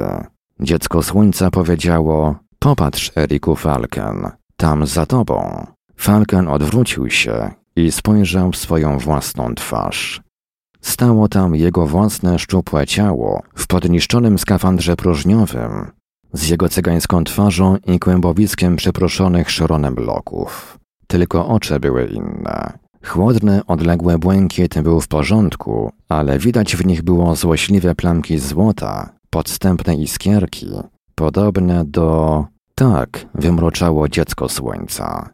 Dziecko 0.59 1.03
słońca 1.03 1.51
powiedziało: 1.51 2.35
Popatrz, 2.59 3.11
Eriku 3.17 3.55
Falken, 3.55 4.29
tam 4.57 4.85
za 4.85 5.05
tobą. 5.05 5.67
Falken 5.95 6.47
odwrócił 6.47 7.09
się 7.09 7.51
i 7.75 7.91
spojrzał 7.91 8.51
w 8.51 8.57
swoją 8.57 8.97
własną 8.99 9.55
twarz. 9.55 10.21
Stało 10.81 11.27
tam 11.27 11.55
jego 11.55 11.87
własne 11.87 12.39
szczupłe 12.39 12.87
ciało 12.87 13.41
w 13.55 13.67
podniszczonym 13.67 14.39
skafandrze 14.39 14.95
próżniowym, 14.95 15.91
z 16.33 16.49
jego 16.49 16.69
cygańską 16.69 17.23
twarzą 17.23 17.77
i 17.85 17.99
kłębowiskiem 17.99 18.75
przeproszonych 18.75 19.51
szoronem 19.51 19.95
loków. 19.95 20.79
Tylko 21.07 21.47
oczy 21.47 21.79
były 21.79 22.05
inne. 22.05 22.73
Chłodny, 23.05 23.61
odległy 23.67 24.19
błękit 24.19 24.81
był 24.81 25.01
w 25.01 25.07
porządku, 25.07 25.91
ale 26.09 26.39
widać 26.39 26.75
w 26.75 26.85
nich 26.85 27.01
było 27.01 27.35
złośliwe 27.35 27.95
plamki 27.95 28.39
złota, 28.39 29.09
podstępne 29.29 29.95
iskierki, 29.95 30.67
podobne 31.15 31.85
do... 31.85 32.45
Tak, 32.75 33.25
wymroczało 33.35 34.09
dziecko 34.09 34.49
słońca. 34.49 35.29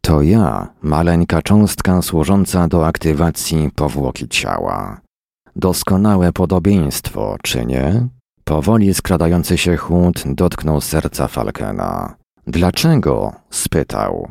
To 0.00 0.22
ja, 0.22 0.68
maleńka 0.82 1.42
cząstka 1.42 2.02
służąca 2.02 2.68
do 2.68 2.86
aktywacji 2.86 3.70
powłoki 3.74 4.28
ciała. 4.28 5.00
Doskonałe 5.56 6.32
podobieństwo, 6.32 7.36
czy 7.42 7.66
nie? 7.66 8.08
Powoli 8.44 8.94
skradający 8.94 9.58
się 9.58 9.76
chłód 9.76 10.22
dotknął 10.26 10.80
serca 10.80 11.28
Falkena. 11.28 12.14
Dlaczego? 12.46 13.32
spytał. 13.50 14.28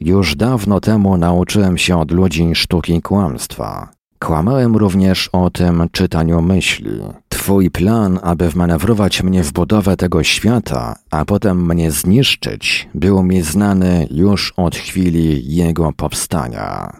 Już 0.00 0.36
dawno 0.36 0.80
temu 0.80 1.16
nauczyłem 1.16 1.78
się 1.78 1.98
od 2.00 2.10
ludzi 2.10 2.54
sztuki 2.54 3.02
kłamstwa. 3.02 3.88
Kłamałem 4.18 4.76
również 4.76 5.28
o 5.32 5.50
tym 5.50 5.88
czytaniu 5.92 6.42
myśli. 6.42 7.00
Twój 7.28 7.70
plan, 7.70 8.20
aby 8.22 8.48
wmanewrować 8.48 9.22
mnie 9.22 9.42
w 9.42 9.52
budowę 9.52 9.96
tego 9.96 10.22
świata, 10.22 10.96
a 11.10 11.24
potem 11.24 11.66
mnie 11.66 11.90
zniszczyć, 11.90 12.88
był 12.94 13.22
mi 13.22 13.42
znany 13.42 14.08
już 14.10 14.52
od 14.56 14.76
chwili 14.76 15.54
jego 15.54 15.92
powstania. 15.92 16.92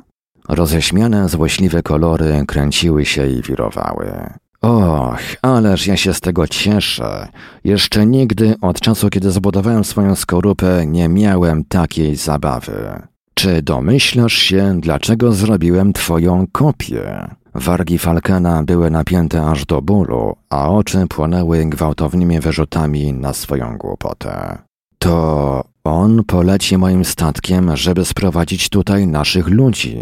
Roześmiane 0.49 1.29
złośliwe 1.29 1.83
kolory 1.83 2.45
kręciły 2.47 3.05
się 3.05 3.27
i 3.27 3.43
wirowały. 3.43 4.31
Och, 4.63 5.37
ależ 5.43 5.87
ja 5.87 5.97
się 5.97 6.15
z 6.15 6.21
tego 6.21 6.47
cieszę. 6.49 7.29
Jeszcze 7.65 8.07
nigdy 8.07 8.55
od 8.61 8.81
czasu, 8.81 9.11
kiedy 9.11 9.31
zbudowałem 9.31 9.85
swoją 9.85 10.15
skorupę, 10.15 10.87
nie 10.87 11.09
miałem 11.09 11.65
takiej 11.65 12.17
zabawy. 12.17 13.03
Czy 13.35 13.63
domyślasz 13.63 14.33
się, 14.33 14.81
dlaczego 14.81 15.33
zrobiłem 15.33 15.93
twoją 15.93 16.47
kopię? 16.53 17.31
Wargi 17.55 17.99
Falkena 17.99 18.63
były 18.63 18.91
napięte 18.91 19.47
aż 19.47 19.67
do 19.67 19.83
bólu, 19.83 20.37
a 20.51 20.69
oczy 20.71 21.07
płonęły 21.09 21.65
gwałtownymi 21.65 22.41
wyrzutami 22.41 23.13
na 23.13 23.33
swoją 23.33 23.79
głupotę. 23.79 24.59
To 24.99 25.65
on 25.85 26.25
poleci 26.25 26.79
moim 26.79 27.05
statkiem, 27.05 27.77
żeby 27.77 28.05
sprowadzić 28.05 28.69
tutaj 28.69 29.07
naszych 29.07 29.49
ludzi. 29.49 29.99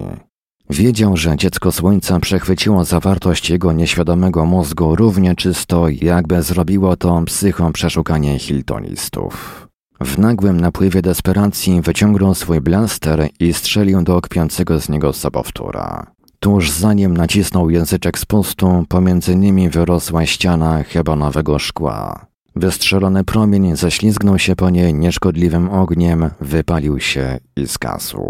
Wiedział, 0.70 1.16
że 1.16 1.36
dziecko 1.36 1.72
słońca 1.72 2.20
przechwyciło 2.20 2.84
zawartość 2.84 3.50
jego 3.50 3.72
nieświadomego 3.72 4.46
mózgu 4.46 4.96
równie 4.96 5.34
czysto, 5.34 5.88
jakby 5.88 6.42
zrobiło 6.42 6.96
to 6.96 7.22
psychą 7.26 7.72
przeszukanie 7.72 8.38
hiltonistów. 8.38 9.68
W 10.00 10.18
nagłym 10.18 10.60
napływie 10.60 11.02
desperacji 11.02 11.80
wyciągnął 11.80 12.34
swój 12.34 12.60
blaster 12.60 13.28
i 13.40 13.52
strzelił 13.52 14.02
do 14.02 14.20
kpiącego 14.20 14.80
z 14.80 14.88
niego 14.88 15.12
sobowtóra. 15.12 16.06
Tuż 16.40 16.70
zanim 16.70 17.16
nacisnął 17.16 17.70
języczek 17.70 18.18
spustu, 18.18 18.84
pomiędzy 18.88 19.36
nimi 19.36 19.68
wyrosła 19.68 20.26
ściana 20.26 20.82
hebonowego 20.82 21.58
szkła. 21.58 22.26
Wystrzelony 22.56 23.24
promień 23.24 23.76
ześlizgnął 23.76 24.38
się 24.38 24.56
po 24.56 24.70
niej 24.70 24.94
nieszkodliwym 24.94 25.70
ogniem, 25.70 26.30
wypalił 26.40 27.00
się 27.00 27.38
i 27.56 27.66
zgasł. 27.66 28.24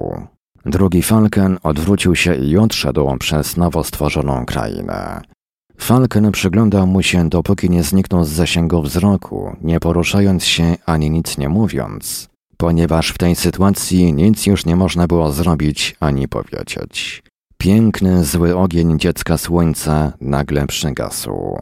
Drugi 0.66 1.03
Falken 1.03 1.59
odwrócił 1.62 2.15
się 2.15 2.35
i 2.35 2.57
odszedł 2.57 3.16
przez 3.19 3.57
nowo 3.57 3.85
stworzoną 3.85 4.47
krainę. 4.47 5.20
Falken 5.78 6.32
przyglądał 6.32 6.86
mu 6.86 7.03
się, 7.03 7.28
dopóki 7.28 7.70
nie 7.70 7.82
zniknął 7.82 8.24
z 8.24 8.28
zasięgu 8.28 8.82
wzroku, 8.82 9.57
nie 9.61 9.81
poruszając 9.81 10.45
się 10.45 10.77
ani 10.86 11.11
nic 11.11 11.39
nie 11.39 11.49
mówiąc, 11.49 12.28
ponieważ 12.57 13.11
w 13.11 13.19
tej 13.19 13.35
sytuacji 13.35 14.12
nic 14.12 14.47
już 14.47 14.66
nie 14.66 14.77
można 14.77 15.07
było 15.07 15.32
zrobić 15.32 15.97
ani 16.01 16.28
powiedzieć. 16.28 17.23
Piękny, 17.59 18.24
zły 18.24 18.57
ogień 18.57 18.99
dziecka 18.99 19.39
słońca 19.39 20.12
nagle 20.20 20.66
przygasł. 20.66 21.59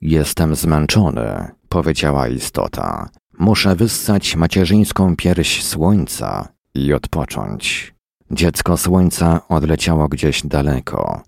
Jestem 0.00 0.54
zmęczony, 0.54 1.48
powiedziała 1.68 2.28
istota. 2.28 3.08
Muszę 3.38 3.76
wyssać 3.76 4.36
macierzyńską 4.36 5.16
pierś 5.16 5.64
słońca 5.64 6.48
i 6.74 6.92
odpocząć. 6.92 7.91
Dziecko 8.32 8.76
słońca 8.76 9.40
odleciało 9.48 10.08
gdzieś 10.08 10.46
daleko. 10.46 11.22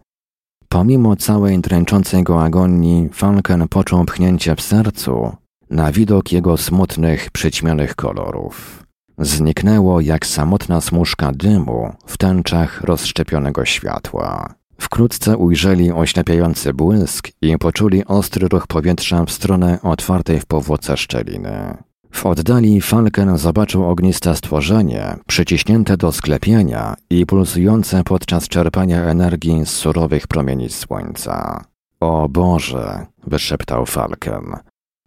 Pomimo 0.68 1.16
całej 1.16 1.58
dręczącej 1.58 2.22
go 2.22 2.44
agonii, 2.44 3.08
Falken 3.12 3.68
poczuł 3.68 4.04
pchnięcie 4.04 4.56
w 4.56 4.60
sercu 4.60 5.36
na 5.70 5.92
widok 5.92 6.32
jego 6.32 6.56
smutnych, 6.56 7.30
przyćmionych 7.30 7.94
kolorów. 7.94 8.84
Zniknęło 9.18 10.00
jak 10.00 10.26
samotna 10.26 10.80
smuszka 10.80 11.32
dymu 11.32 11.92
w 12.06 12.18
tęczach 12.18 12.80
rozszczepionego 12.80 13.64
światła. 13.64 14.54
Wkrótce 14.80 15.36
ujrzeli 15.36 15.92
oślepiający 15.92 16.72
błysk 16.72 17.28
i 17.42 17.58
poczuli 17.58 18.04
ostry 18.04 18.48
ruch 18.48 18.66
powietrza 18.66 19.24
w 19.24 19.30
stronę 19.30 19.78
otwartej 19.82 20.40
w 20.40 20.46
powłoce 20.46 20.96
szczeliny. 20.96 21.76
W 22.14 22.26
oddali 22.26 22.80
Falken 22.80 23.38
zobaczył 23.38 23.84
ogniste 23.84 24.36
stworzenie, 24.36 25.16
przyciśnięte 25.26 25.96
do 25.96 26.12
sklepienia 26.12 26.94
i 27.10 27.26
pulsujące 27.26 28.04
podczas 28.04 28.48
czerpania 28.48 29.02
energii 29.02 29.66
z 29.66 29.68
surowych 29.68 30.26
promieni 30.26 30.68
słońca. 30.68 31.64
O 32.00 32.28
Boże, 32.28 33.06
wyszeptał 33.26 33.86
Falken. 33.86 34.56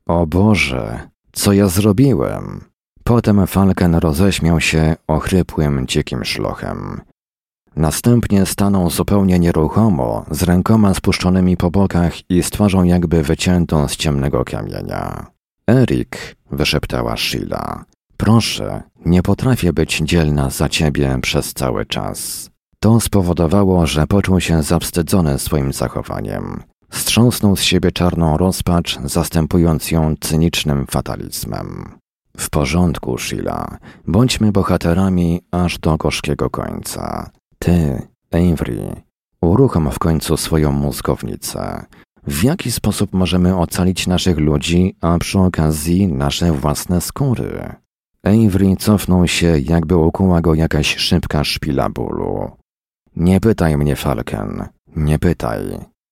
O 0.05 0.27
Boże, 0.27 0.99
co 1.31 1.53
ja 1.53 1.67
zrobiłem? 1.67 2.61
Potem 3.03 3.47
Falken 3.47 3.95
roześmiał 3.95 4.61
się 4.61 4.95
ochrypłym, 5.07 5.87
dzikim 5.87 6.25
szlochem. 6.25 7.01
Następnie 7.75 8.45
stanął 8.45 8.89
zupełnie 8.89 9.39
nieruchomo, 9.39 10.25
z 10.31 10.43
rękoma 10.43 10.93
spuszczonymi 10.93 11.57
po 11.57 11.71
bokach 11.71 12.13
i 12.29 12.43
z 12.43 12.49
twarzą 12.49 12.83
jakby 12.83 13.23
wyciętą 13.23 13.87
z 13.87 13.95
ciemnego 13.95 14.45
kamienia. 14.45 15.36
Erik, 15.69 16.35
wyszeptała 16.51 17.17
Sheila, 17.17 17.85
proszę, 18.17 18.83
nie 19.05 19.23
potrafię 19.23 19.73
być 19.73 19.97
dzielna 19.97 20.49
za 20.49 20.69
ciebie 20.69 21.19
przez 21.21 21.53
cały 21.53 21.85
czas. 21.85 22.49
To 22.79 22.99
spowodowało, 22.99 23.87
że 23.87 24.07
poczuł 24.07 24.39
się 24.39 24.63
zawstydzony 24.63 25.39
swoim 25.39 25.73
zachowaniem. 25.73 26.63
Strząsnął 26.91 27.55
z 27.55 27.61
siebie 27.61 27.91
czarną 27.91 28.37
rozpacz, 28.37 28.99
zastępując 29.03 29.91
ją 29.91 30.15
cynicznym 30.19 30.85
fatalizmem. 30.87 31.97
W 32.37 32.49
porządku, 32.49 33.17
Sheila. 33.17 33.77
Bądźmy 34.07 34.51
bohaterami 34.51 35.41
aż 35.51 35.79
do 35.79 35.97
gorzkiego 35.97 36.49
końca. 36.49 37.29
Ty, 37.59 38.01
Avery, 38.31 39.01
uruchom 39.41 39.91
w 39.91 39.99
końcu 39.99 40.37
swoją 40.37 40.71
mózgownicę. 40.71 41.85
W 42.27 42.43
jaki 42.43 42.71
sposób 42.71 43.13
możemy 43.13 43.57
ocalić 43.57 44.07
naszych 44.07 44.37
ludzi, 44.37 44.95
a 45.01 45.17
przy 45.17 45.39
okazji 45.39 46.07
nasze 46.07 46.51
własne 46.51 47.01
skóry? 47.01 47.75
Avery 48.23 48.75
cofnął 48.79 49.27
się, 49.27 49.59
jakby 49.59 49.95
ukuła 49.95 50.41
go 50.41 50.55
jakaś 50.55 50.95
szybka 50.95 51.43
szpila 51.43 51.89
bólu. 51.89 52.51
Nie 53.15 53.39
pytaj 53.39 53.77
mnie, 53.77 53.95
Falken, 53.95 54.65
nie 54.95 55.19
pytaj. 55.19 55.63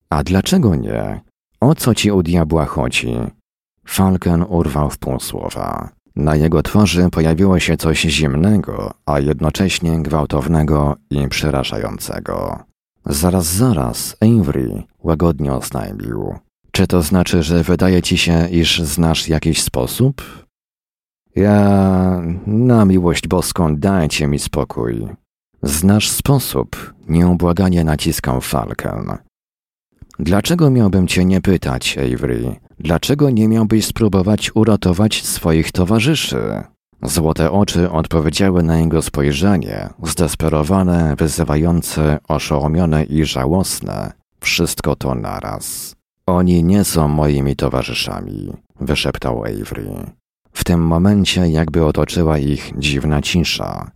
A 0.09 0.23
dlaczego 0.23 0.75
nie? 0.75 1.21
O 1.59 1.75
co 1.75 1.95
ci 1.95 2.11
u 2.11 2.23
diabła 2.23 2.65
chodzi? 2.65 3.15
Falken 3.87 4.45
urwał 4.49 4.89
w 4.89 4.97
pół 4.97 5.19
słowa. 5.19 5.89
Na 6.15 6.35
jego 6.35 6.63
twarzy 6.63 7.09
pojawiło 7.09 7.59
się 7.59 7.77
coś 7.77 8.01
zimnego, 8.01 8.93
a 9.05 9.19
jednocześnie 9.19 10.01
gwałtownego 10.01 10.95
i 11.09 11.27
przerażającego. 11.27 12.59
Zaraz, 13.05 13.45
zaraz, 13.45 14.15
Avery, 14.21 14.83
łagodnie 15.03 15.53
oznajmił. 15.53 16.35
Czy 16.71 16.87
to 16.87 17.01
znaczy, 17.01 17.43
że 17.43 17.63
wydaje 17.63 18.01
ci 18.01 18.17
się, 18.17 18.49
iż 18.49 18.81
znasz 18.81 19.27
jakiś 19.27 19.61
sposób? 19.61 20.45
Ja, 21.35 22.21
na 22.47 22.85
miłość 22.85 23.27
boską, 23.27 23.77
dajcie 23.77 24.27
mi 24.27 24.39
spokój. 24.39 25.07
Znasz 25.63 26.09
sposób, 26.09 26.93
nieubłaganie 27.07 27.83
naciskał 27.83 28.41
Falcon. 28.41 29.17
Dlaczego 30.19 30.69
miałbym 30.69 31.07
cię 31.07 31.25
nie 31.25 31.41
pytać, 31.41 31.97
Avery? 31.97 32.55
Dlaczego 32.79 33.29
nie 33.29 33.47
miałbyś 33.47 33.85
spróbować 33.85 34.51
uratować 34.55 35.23
swoich 35.23 35.71
towarzyszy? 35.71 36.63
Złote 37.07 37.51
oczy 37.51 37.91
odpowiedziały 37.91 38.63
na 38.63 38.77
jego 38.77 39.01
spojrzenie, 39.01 39.89
zdesperowane, 40.03 41.15
wyzywające, 41.17 42.17
oszołomione 42.27 43.03
i 43.03 43.25
żałosne. 43.25 44.11
Wszystko 44.39 44.95
to 44.95 45.15
naraz. 45.15 45.95
Oni 46.25 46.63
nie 46.63 46.83
są 46.83 47.07
moimi 47.07 47.55
towarzyszami, 47.55 48.53
wyszeptał 48.79 49.43
Avery. 49.43 49.89
W 50.51 50.63
tym 50.63 50.81
momencie 50.81 51.47
jakby 51.47 51.85
otoczyła 51.85 52.37
ich 52.37 52.71
dziwna 52.77 53.21
cisza. 53.21 53.91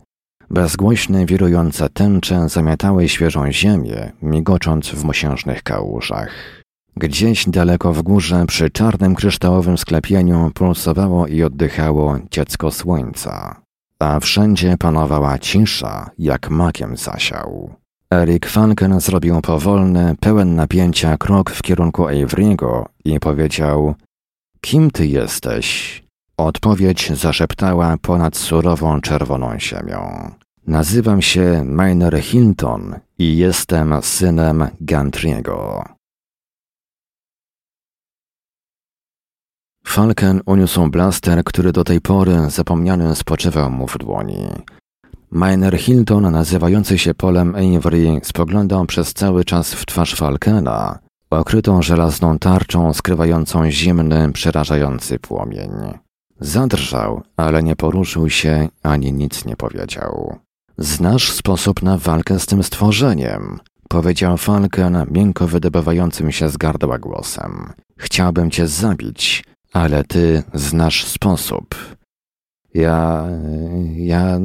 Bezgłośne, 0.50 1.26
wirujące 1.26 1.88
tęcze 1.88 2.48
zamiatały 2.48 3.08
świeżą 3.08 3.52
ziemię, 3.52 4.12
migocząc 4.22 4.88
w 4.88 5.04
mosiężnych 5.04 5.62
kałużach. 5.62 6.59
Gdzieś 6.96 7.48
daleko 7.48 7.92
w 7.92 8.02
górze, 8.02 8.44
przy 8.46 8.70
czarnym 8.70 9.14
kryształowym 9.14 9.78
sklepieniu, 9.78 10.50
pulsowało 10.54 11.26
i 11.26 11.42
oddychało 11.42 12.18
dziecko 12.30 12.70
słońca, 12.70 13.60
a 13.98 14.20
wszędzie 14.20 14.76
panowała 14.78 15.38
cisza, 15.38 16.10
jak 16.18 16.50
makiem 16.50 16.96
zasiał. 16.96 17.70
Erik 18.14 18.46
Falken 18.46 19.00
zrobił 19.00 19.40
powolny, 19.40 20.14
pełen 20.20 20.54
napięcia 20.54 21.16
krok 21.16 21.50
w 21.50 21.62
kierunku 21.62 22.02
Avery'ego 22.02 22.84
i 23.04 23.20
powiedział 23.20 23.94
Kim 24.60 24.90
ty 24.90 25.06
jesteś? 25.06 26.02
Odpowiedź 26.36 27.12
zaszeptała 27.12 27.96
ponad 28.02 28.36
surową 28.36 29.00
czerwoną 29.00 29.58
ziemią. 29.58 30.30
Nazywam 30.66 31.22
się 31.22 31.64
Miner 31.64 32.22
Hilton 32.22 32.94
i 33.18 33.36
jestem 33.36 33.94
synem 34.02 34.68
Gantriego. 34.80 35.84
Falken 39.90 40.40
uniósł 40.46 40.90
blaster, 40.90 41.44
który 41.44 41.72
do 41.72 41.84
tej 41.84 42.00
pory 42.00 42.50
zapomniany 42.50 43.16
spoczywał 43.16 43.70
mu 43.70 43.86
w 43.86 43.98
dłoni. 43.98 44.46
Miner 45.32 45.78
Hilton, 45.78 46.30
nazywający 46.30 46.98
się 46.98 47.14
Polem 47.14 47.54
Avery, 47.54 48.20
spoglądał 48.22 48.86
przez 48.86 49.14
cały 49.14 49.44
czas 49.44 49.74
w 49.74 49.86
twarz 49.86 50.14
Falkena, 50.14 50.98
okrytą 51.30 51.82
żelazną 51.82 52.38
tarczą 52.38 52.94
skrywającą 52.94 53.70
zimny, 53.70 54.32
przerażający 54.32 55.18
płomień. 55.18 55.70
Zadrżał, 56.40 57.22
ale 57.36 57.62
nie 57.62 57.76
poruszył 57.76 58.30
się 58.30 58.68
ani 58.82 59.12
nic 59.12 59.44
nie 59.44 59.56
powiedział. 59.56 60.38
Znasz 60.78 61.32
sposób 61.32 61.82
na 61.82 61.98
walkę 61.98 62.38
z 62.38 62.46
tym 62.46 62.62
stworzeniem, 62.62 63.60
powiedział 63.88 64.36
Falken 64.36 65.06
miękko 65.10 65.46
wydobywającym 65.46 66.32
się 66.32 66.48
z 66.48 66.56
gardła 66.56 66.98
głosem. 66.98 67.72
Chciałbym 67.98 68.50
cię 68.50 68.66
zabić, 68.66 69.44
ale 69.72 70.04
ty 70.04 70.42
znasz 70.54 71.04
sposób. 71.04 71.96
Ja. 72.74 73.24
ja 73.96 74.38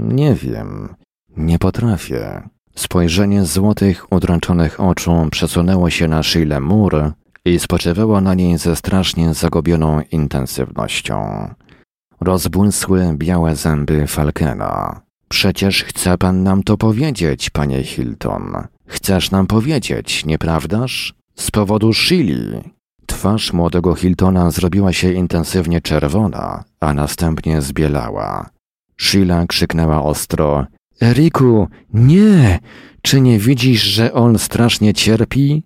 nie 0.00 0.34
wiem. 0.34 0.94
Nie 1.36 1.58
potrafię. 1.58 2.48
Spojrzenie 2.74 3.44
złotych, 3.44 4.12
udręczonych 4.12 4.80
oczu 4.80 5.12
przesunęło 5.30 5.90
się 5.90 6.08
na 6.08 6.22
Sheila 6.22 6.60
mur 6.60 7.12
i 7.44 7.58
spoczywało 7.58 8.20
na 8.20 8.34
niej 8.34 8.58
ze 8.58 8.76
strasznie 8.76 9.34
zagubioną 9.34 10.00
intensywnością. 10.00 11.48
Rozbłysły 12.20 13.14
białe 13.16 13.56
zęby 13.56 14.06
Falkena. 14.06 15.00
Przecież 15.28 15.84
chce 15.84 16.18
pan 16.18 16.42
nam 16.42 16.62
to 16.62 16.76
powiedzieć, 16.76 17.50
panie 17.50 17.82
Hilton. 17.82 18.52
Chcesz 18.86 19.30
nam 19.30 19.46
powiedzieć, 19.46 20.24
nieprawdaż? 20.24 21.14
Z 21.34 21.50
powodu 21.50 21.92
Shili. 21.92 22.60
Twarz 23.10 23.52
młodego 23.52 23.94
Hiltona 23.94 24.50
zrobiła 24.50 24.92
się 24.92 25.12
intensywnie 25.12 25.80
czerwona, 25.80 26.64
a 26.80 26.94
następnie 26.94 27.62
zbielała. 27.62 28.50
Sheila 28.96 29.46
krzyknęła 29.46 30.02
ostro: 30.02 30.66
Eriku, 31.02 31.68
nie! 31.94 32.58
Czy 33.02 33.20
nie 33.20 33.38
widzisz, 33.38 33.82
że 33.82 34.12
on 34.12 34.38
strasznie 34.38 34.94
cierpi? 34.94 35.62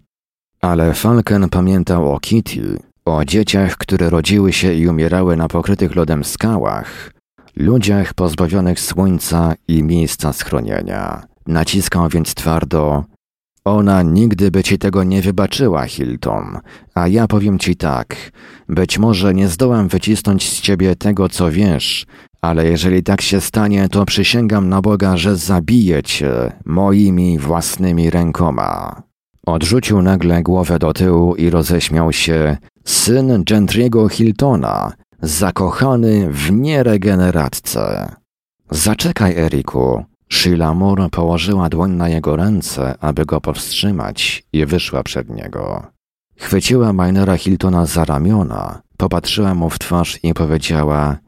Ale 0.61 0.95
Falken 0.95 1.49
pamiętał 1.49 2.13
o 2.13 2.21
Kitty, 2.21 2.79
o 3.05 3.25
dzieciach, 3.25 3.77
które 3.77 4.11
rodziły 4.11 4.53
się 4.53 4.73
i 4.73 4.89
umierały 4.89 5.37
na 5.37 5.49
pokrytych 5.49 5.95
lodem 5.95 6.25
skałach, 6.25 7.13
ludziach 7.57 8.15
pozbawionych 8.15 8.81
słońca 8.81 9.55
i 9.69 9.83
miejsca 9.83 10.33
schronienia. 10.33 11.23
Naciskał 11.47 12.09
więc 12.09 12.35
twardo: 12.35 13.05
Ona 13.65 14.03
nigdy 14.03 14.51
by 14.51 14.63
ci 14.63 14.79
tego 14.79 15.05
nie 15.05 15.23
wybaczyła, 15.23 15.87
Hilton, 15.87 16.59
a 16.95 17.09
ja 17.09 17.27
powiem 17.27 17.59
ci 17.59 17.77
tak: 17.77 18.17
być 18.69 18.99
może 18.99 19.35
nie 19.35 19.49
zdołam 19.49 19.89
wycisnąć 19.89 20.51
z 20.51 20.61
ciebie 20.61 20.97
tego, 20.97 21.29
co 21.29 21.51
wiesz, 21.51 22.07
ale 22.41 22.67
jeżeli 22.67 23.03
tak 23.03 23.21
się 23.21 23.41
stanie, 23.41 23.89
to 23.89 24.05
przysięgam 24.05 24.69
na 24.69 24.83
Boga, 24.83 25.17
że 25.17 25.37
zabiję 25.37 26.03
cię 26.03 26.53
moimi 26.65 27.39
własnymi 27.39 28.11
rękoma. 28.11 29.03
Odrzucił 29.47 30.03
nagle 30.03 30.43
głowę 30.43 30.79
do 30.79 30.93
tyłu 30.93 31.35
i 31.35 31.51
roześmiał 31.51 32.13
się. 32.13 32.57
Syn 32.85 33.45
Gentry'ego 33.45 34.11
Hiltona, 34.11 34.93
zakochany 35.23 36.31
w 36.31 36.53
nieregeneratce. 36.53 38.15
Zaczekaj, 38.71 39.37
Eriku. 39.37 40.05
Sheila 40.29 40.75
Moore 40.75 41.09
położyła 41.11 41.69
dłoń 41.69 41.91
na 41.91 42.09
jego 42.09 42.37
ręce, 42.37 42.95
aby 43.01 43.25
go 43.25 43.41
powstrzymać 43.41 44.45
i 44.53 44.67
wyszła 44.67 45.03
przed 45.03 45.31
niego. 45.31 45.87
Chwyciła 46.37 46.93
Minera 46.93 47.37
Hiltona 47.37 47.87
za 47.87 48.05
ramiona, 48.05 48.83
popatrzyła 48.97 49.55
mu 49.55 49.71
w 49.71 49.79
twarz 49.79 50.19
i 50.23 50.35
powiedziała 50.35 51.19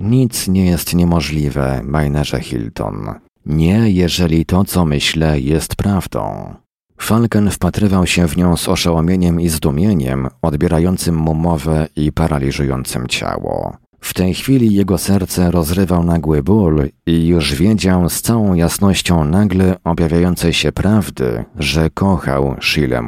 nic 0.00 0.48
nie 0.48 0.66
jest 0.66 0.94
niemożliwe, 0.94 1.80
Minerze 1.84 2.40
Hilton. 2.40 3.14
Nie, 3.46 3.90
jeżeli 3.90 4.46
to, 4.46 4.64
co 4.64 4.84
myślę, 4.84 5.40
jest 5.40 5.76
prawdą. 5.76 6.54
Falken 6.98 7.50
wpatrywał 7.50 8.06
się 8.06 8.28
w 8.28 8.36
nią 8.36 8.56
z 8.56 8.68
oszołomieniem 8.68 9.40
i 9.40 9.48
zdumieniem, 9.48 10.28
odbierającym 10.42 11.16
mu 11.16 11.34
mowę 11.34 11.88
i 11.96 12.12
paraliżującym 12.12 13.08
ciało. 13.08 13.76
W 14.02 14.14
tej 14.14 14.34
chwili 14.34 14.74
jego 14.74 14.98
serce 14.98 15.50
rozrywał 15.50 16.04
nagły 16.04 16.42
ból 16.42 16.88
i 17.06 17.26
już 17.26 17.54
wiedział 17.54 18.08
z 18.08 18.22
całą 18.22 18.54
jasnością 18.54 19.24
nagle 19.24 19.76
objawiającej 19.84 20.52
się 20.52 20.72
prawdy, 20.72 21.44
że 21.58 21.90
kochał 21.90 22.56
Sheila. 22.60 23.02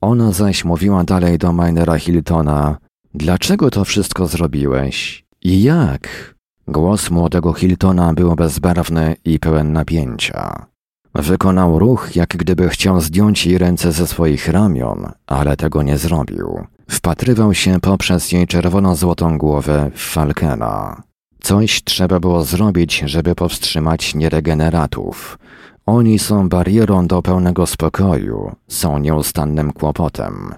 Ona 0.00 0.32
zaś 0.32 0.64
mówiła 0.64 1.04
dalej 1.04 1.38
do 1.38 1.52
Minera 1.52 1.98
Hiltona: 1.98 2.76
Dlaczego 3.14 3.70
to 3.70 3.84
wszystko 3.84 4.26
zrobiłeś? 4.26 5.24
I 5.42 5.62
jak? 5.62 6.34
Głos 6.68 7.10
młodego 7.10 7.52
Hiltona 7.52 8.14
był 8.14 8.34
bezbarwny 8.34 9.16
i 9.24 9.38
pełen 9.38 9.72
napięcia. 9.72 10.66
Wykonał 11.14 11.78
ruch, 11.78 12.16
jak 12.16 12.28
gdyby 12.28 12.68
chciał 12.68 13.00
zdjąć 13.00 13.46
jej 13.46 13.58
ręce 13.58 13.92
ze 13.92 14.06
swoich 14.06 14.48
ramion, 14.48 15.12
ale 15.26 15.56
tego 15.56 15.82
nie 15.82 15.98
zrobił. 15.98 16.66
Wpatrywał 16.90 17.54
się 17.54 17.80
poprzez 17.80 18.32
jej 18.32 18.46
czerwono-złotą 18.46 19.38
głowę 19.38 19.90
w 19.94 20.00
Falkena. 20.00 21.02
Coś 21.42 21.84
trzeba 21.84 22.20
było 22.20 22.44
zrobić, 22.44 23.02
żeby 23.06 23.34
powstrzymać 23.34 24.14
nieregeneratów. 24.14 25.38
Oni 25.86 26.18
są 26.18 26.48
barierą 26.48 27.06
do 27.06 27.22
pełnego 27.22 27.66
spokoju, 27.66 28.52
są 28.68 28.98
nieustannym 28.98 29.72
kłopotem. 29.72 30.54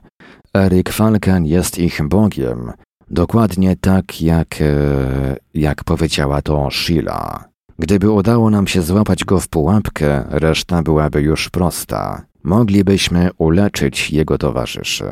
Erik 0.57 0.91
Falken 0.91 1.47
jest 1.47 1.79
ich 1.79 2.09
bogiem, 2.09 2.73
dokładnie 3.11 3.77
tak 3.77 4.23
jak, 4.23 4.61
e, 4.61 5.37
jak 5.55 5.85
powiedziała 5.85 6.43
to 6.43 6.71
Sheila. 6.71 7.45
Gdyby 7.79 8.11
udało 8.11 8.51
nam 8.51 8.67
się 8.67 8.83
złapać 8.83 9.25
go 9.25 9.41
w 9.41 9.49
pułapkę, 9.49 10.25
reszta 10.29 10.83
byłaby 10.83 11.23
już 11.23 11.51
prosta. 11.51 12.23
Moglibyśmy 12.45 13.31
uleczyć 13.39 14.11
jego 14.11 14.39
towarzyszy. 14.39 15.05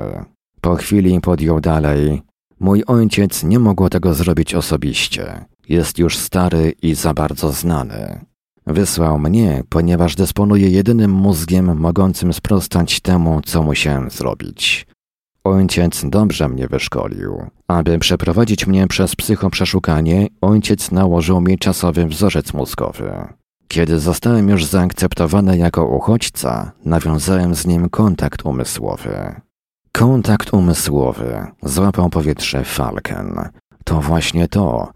Po 0.64 0.76
chwili 0.76 1.20
podjął 1.20 1.60
dalej. 1.60 2.22
Mój 2.60 2.84
ojciec 2.86 3.42
nie 3.42 3.58
mógł 3.58 3.88
tego 3.88 4.14
zrobić 4.14 4.54
osobiście. 4.54 5.44
Jest 5.68 5.98
już 5.98 6.18
stary 6.18 6.72
i 6.82 6.94
za 6.94 7.14
bardzo 7.14 7.52
znany. 7.52 8.20
Wysłał 8.66 9.18
mnie, 9.18 9.62
ponieważ 9.68 10.14
dysponuje 10.14 10.68
jedynym 10.68 11.10
mózgiem 11.10 11.76
mogącym 11.76 12.32
sprostać 12.32 13.00
temu, 13.00 13.40
co 13.44 13.62
musiałem 13.62 14.10
zrobić. 14.10 14.86
Ojciec 15.44 16.04
dobrze 16.04 16.48
mnie 16.48 16.68
wyszkolił. 16.68 17.46
Aby 17.68 17.98
przeprowadzić 17.98 18.66
mnie 18.66 18.86
przez 18.86 19.16
psychoprzeszukanie, 19.16 20.26
ojciec 20.40 20.90
nałożył 20.90 21.40
mi 21.40 21.58
czasowy 21.58 22.06
wzorzec 22.06 22.54
mózgowy. 22.54 23.12
Kiedy 23.68 23.98
zostałem 23.98 24.48
już 24.48 24.64
zaakceptowany 24.64 25.58
jako 25.58 25.86
uchodźca, 25.86 26.72
nawiązałem 26.84 27.54
z 27.54 27.66
nim 27.66 27.88
kontakt 27.88 28.46
umysłowy. 28.46 29.44
Kontakt 29.96 30.54
umysłowy. 30.54 31.46
Złapał 31.62 32.10
powietrze 32.10 32.64
Falken. 32.64 33.48
To 33.84 34.00
właśnie 34.00 34.48
to. 34.48 34.92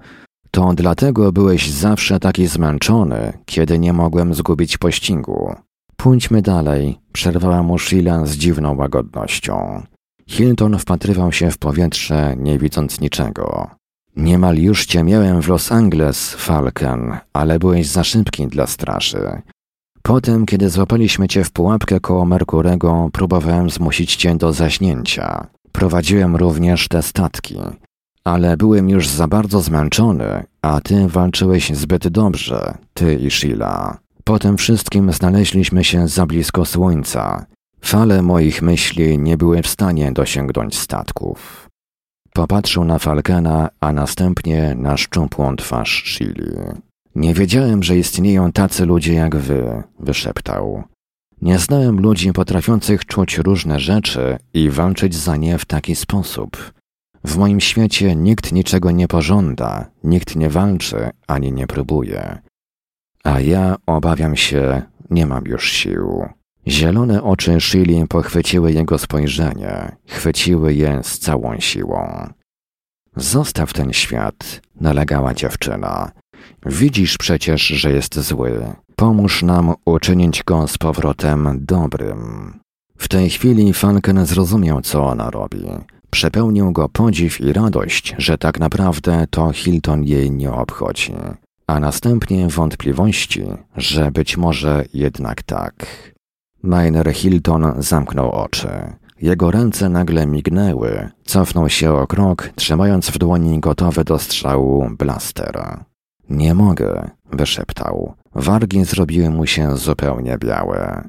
To 0.51 0.73
dlatego 0.75 1.33
byłeś 1.33 1.71
zawsze 1.71 2.21
taki 2.21 2.47
zmęczony, 2.47 3.33
kiedy 3.47 3.79
nie 3.79 3.93
mogłem 3.93 4.35
zgubić 4.35 4.79
pościgu. 4.79 5.55
Pójdźmy 5.97 6.43
dalej, 6.43 6.99
przerwała 7.13 7.63
mu 7.63 7.79
Sheila 7.79 8.27
z 8.27 8.37
dziwną 8.37 8.77
łagodnością. 8.77 9.83
Hilton 10.27 10.79
wpatrywał 10.79 11.33
się 11.33 11.51
w 11.51 11.59
powietrze, 11.59 12.35
nie 12.37 12.59
widząc 12.59 13.01
niczego. 13.01 13.71
Niemal 14.17 14.57
już 14.57 14.87
cię 14.87 15.05
miałem 15.05 15.43
w 15.43 15.49
Los 15.49 15.73
Angeles, 15.73 16.35
Falken, 16.35 17.19
ale 17.33 17.59
byłeś 17.59 17.87
za 17.87 18.05
szybki 18.05 18.47
dla 18.47 18.67
straży. 18.67 19.43
Potem, 20.09 20.47
kiedy 20.47 20.71
złapaliśmy 20.71 21.29
cię 21.29 21.45
w 21.45 21.51
pułapkę 21.51 22.01
koło 22.01 22.25
Merkurego, 22.25 23.11
próbowałem 23.13 23.71
zmusić 23.71 24.17
cię 24.17 24.37
do 24.37 24.53
zaśnięcia. 24.53 25.47
Prowadziłem 25.73 26.37
również 26.37 26.89
te 26.89 27.03
statki. 27.03 27.57
Ale 28.25 28.57
byłem 28.57 28.89
już 28.89 29.09
za 29.09 29.29
bardzo 29.29 29.61
zmęczony, 29.61 30.45
a 30.63 30.81
ty 30.81 31.09
walczyłeś 31.09 31.77
zbyt 31.77 32.09
dobrze, 32.09 32.75
ty 32.95 33.15
i 33.15 33.31
Sheila. 33.31 33.99
Po 34.25 34.39
tym 34.39 34.57
wszystkim 34.57 35.13
znaleźliśmy 35.13 35.85
się 35.85 36.09
za 36.09 36.27
blisko 36.27 36.65
słońca. 36.65 37.47
Fale 37.81 38.23
moich 38.23 38.63
myśli 38.63 39.19
nie 39.19 39.37
były 39.37 39.63
w 39.63 39.69
stanie 39.69 40.13
dosięgnąć 40.13 40.79
statków. 40.79 41.69
Popatrzył 42.33 42.85
na 42.85 42.99
Falkena, 42.99 43.69
a 43.81 43.93
następnie 43.93 44.75
na 44.79 44.97
szczupłą 44.97 45.57
twarz 45.57 46.03
Shili. 46.07 46.88
Nie 47.19 47.35
wiedziałem, 47.35 47.83
że 47.83 47.99
istnieją 47.99 48.53
tacy 48.53 48.87
ludzie 48.87 49.15
jak 49.15 49.37
wy, 49.37 49.83
wyszeptał. 49.99 50.85
Nie 51.43 51.59
znałem 51.59 52.01
ludzi 52.01 52.33
potrafiących 52.33 53.05
czuć 53.07 53.39
różne 53.39 53.81
rzeczy 53.81 54.39
i 54.55 54.71
walczyć 54.71 55.15
za 55.17 55.37
nie 55.37 55.59
w 55.59 55.65
taki 55.65 55.97
sposób. 55.97 56.73
W 57.25 57.37
moim 57.37 57.61
świecie 57.61 58.17
nikt 58.17 58.53
niczego 58.53 58.91
nie 58.91 59.09
pożąda, 59.09 59.91
nikt 60.05 60.37
nie 60.37 60.51
walczy 60.51 61.11
ani 61.27 61.53
nie 61.53 61.67
próbuje. 61.67 62.39
A 63.25 63.41
ja 63.41 63.77
obawiam 63.87 64.37
się, 64.37 64.83
nie 65.11 65.27
mam 65.27 65.45
już 65.45 65.71
sił. 65.71 66.27
Zielone 66.69 67.23
oczy 67.23 67.61
Shili 67.61 68.07
pochwyciły 68.09 68.73
jego 68.73 68.99
spojrzenie, 68.99 69.97
chwyciły 70.07 70.75
je 70.75 71.01
z 71.03 71.19
całą 71.19 71.61
siłą. 71.61 72.33
Zostaw 73.17 73.73
ten 73.73 73.93
świat, 73.93 74.61
nalegała 74.81 75.35
dziewczyna. 75.35 76.13
Widzisz 76.67 77.19
przecież, 77.19 77.63
że 77.63 77.93
jest 77.93 78.21
zły. 78.21 78.73
Pomóż 78.97 79.43
nam 79.43 79.75
uczynić 79.85 80.43
go 80.45 80.69
z 80.69 80.79
powrotem 80.79 81.59
dobrym. 81.61 82.53
W 82.99 83.09
tej 83.09 83.31
chwili 83.31 83.73
Falken 83.73 84.27
zrozumiał, 84.27 84.81
co 84.81 85.07
ona 85.07 85.31
robi. 85.31 85.65
Przepełnił 86.11 86.73
go 86.73 86.89
podziw 86.89 87.41
i 87.41 87.53
radość, 87.53 88.15
że 88.19 88.39
tak 88.39 88.61
naprawdę 88.61 89.27
to 89.31 89.53
Hilton 89.53 90.05
jej 90.05 90.31
nie 90.31 90.53
obchodzi, 90.53 91.15
a 91.67 91.81
następnie 91.81 92.49
wątpliwości, 92.49 93.45
że 93.77 94.11
być 94.11 94.37
może 94.37 94.85
jednak 94.95 95.43
tak. 95.43 95.75
Miner 96.63 97.13
Hilton 97.15 97.73
zamknął 97.79 98.31
oczy. 98.31 98.69
Jego 99.23 99.51
ręce 99.51 99.89
nagle 99.89 100.27
mignęły, 100.27 101.09
cofnął 101.25 101.69
się 101.69 101.93
o 101.93 102.07
krok, 102.07 102.51
trzymając 102.55 103.11
w 103.11 103.19
dłoni 103.19 103.61
gotowy 103.61 104.05
do 104.05 104.19
strzału 104.19 104.91
blaster. 104.99 105.85
Nie 106.29 106.55
mogę, 106.55 107.11
wyszeptał. 107.33 108.15
Wargi 108.35 108.85
zrobiły 108.85 109.31
mu 109.31 109.47
się 109.47 109.77
zupełnie 109.77 110.39
białe. 110.39 111.09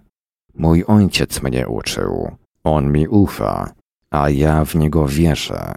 Mój 0.55 0.83
ojciec 0.87 1.43
mnie 1.43 1.67
uczył. 1.67 2.31
On 2.63 2.91
mi 2.91 3.07
ufa, 3.07 3.71
a 4.11 4.29
ja 4.29 4.65
w 4.65 4.75
niego 4.75 5.07
wierzę. 5.07 5.73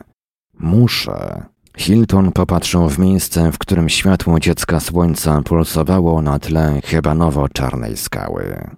Muszę. 0.58 1.42
Hilton 1.76 2.32
popatrzył 2.32 2.88
w 2.88 2.98
miejsce, 2.98 3.52
w 3.52 3.58
którym 3.58 3.88
światło 3.88 4.40
dziecka 4.40 4.80
słońca 4.80 5.42
pulsowało 5.42 6.22
na 6.22 6.38
tle 6.38 6.80
chyba 6.84 7.14
nowo 7.14 7.48
czarnej 7.48 7.96
skały. 7.96 8.70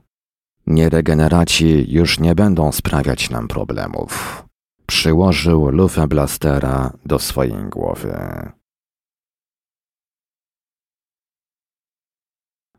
Nieregeneraci 0.66 1.92
już 1.92 2.20
nie 2.20 2.34
będą 2.34 2.72
sprawiać 2.72 3.30
nam 3.30 3.48
problemów. 3.48 4.44
Przyłożył 4.86 5.68
lufę 5.68 6.08
blastera 6.08 6.92
do 7.06 7.18
swojej 7.18 7.64
głowy. 7.70 8.16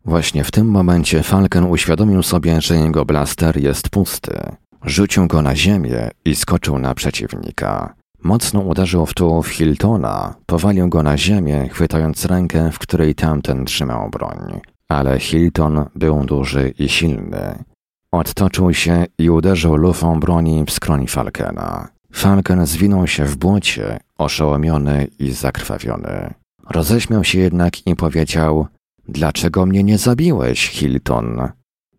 Właśnie 0.06 0.44
w 0.44 0.52
tym 0.52 0.68
momencie 0.68 1.24
Falken 1.24 1.64
uświadomił 1.64 2.24
sobie, 2.24 2.62
że 2.62 2.76
jego 2.76 3.06
blaster 3.06 3.58
jest 3.58 3.90
pusty. 3.90 4.40
Rzucił 4.86 5.28
go 5.28 5.42
na 5.42 5.56
ziemię 5.56 6.12
i 6.26 6.36
skoczył 6.36 6.80
na 6.80 6.96
przeciwnika. 6.96 7.94
Mocno 8.24 8.60
uderzył 8.60 9.06
w 9.06 9.14
tułów 9.14 9.48
Hiltona, 9.48 10.36
powalił 10.46 10.90
go 10.90 11.04
na 11.04 11.18
ziemię, 11.18 11.70
chwytając 11.72 12.26
rękę, 12.26 12.72
w 12.72 12.80
której 12.80 13.16
tamten 13.16 13.66
trzymał 13.66 14.10
broń. 14.10 14.62
Ale 14.90 15.20
Hilton 15.20 15.86
był 15.96 16.24
duży 16.24 16.74
i 16.80 16.90
silny. 16.90 17.64
Odtoczył 18.12 18.74
się 18.74 19.06
i 19.18 19.30
uderzył 19.30 19.76
lufą 19.76 20.20
broni 20.20 20.64
w 20.68 20.72
skroń 20.72 21.08
Falkena. 21.08 21.88
Falken 22.14 22.66
zwinął 22.66 23.08
się 23.08 23.26
w 23.26 23.36
błocie, 23.36 24.00
oszołomiony 24.18 25.08
i 25.20 25.32
zakrwawiony. 25.32 26.34
Roześmiał 26.70 27.24
się 27.24 27.40
jednak 27.40 27.88
i 27.88 27.96
powiedział: 27.96 28.68
Dlaczego 29.08 29.66
mnie 29.66 29.84
nie 29.84 29.98
zabiłeś, 29.98 30.70
Hilton? 30.70 31.50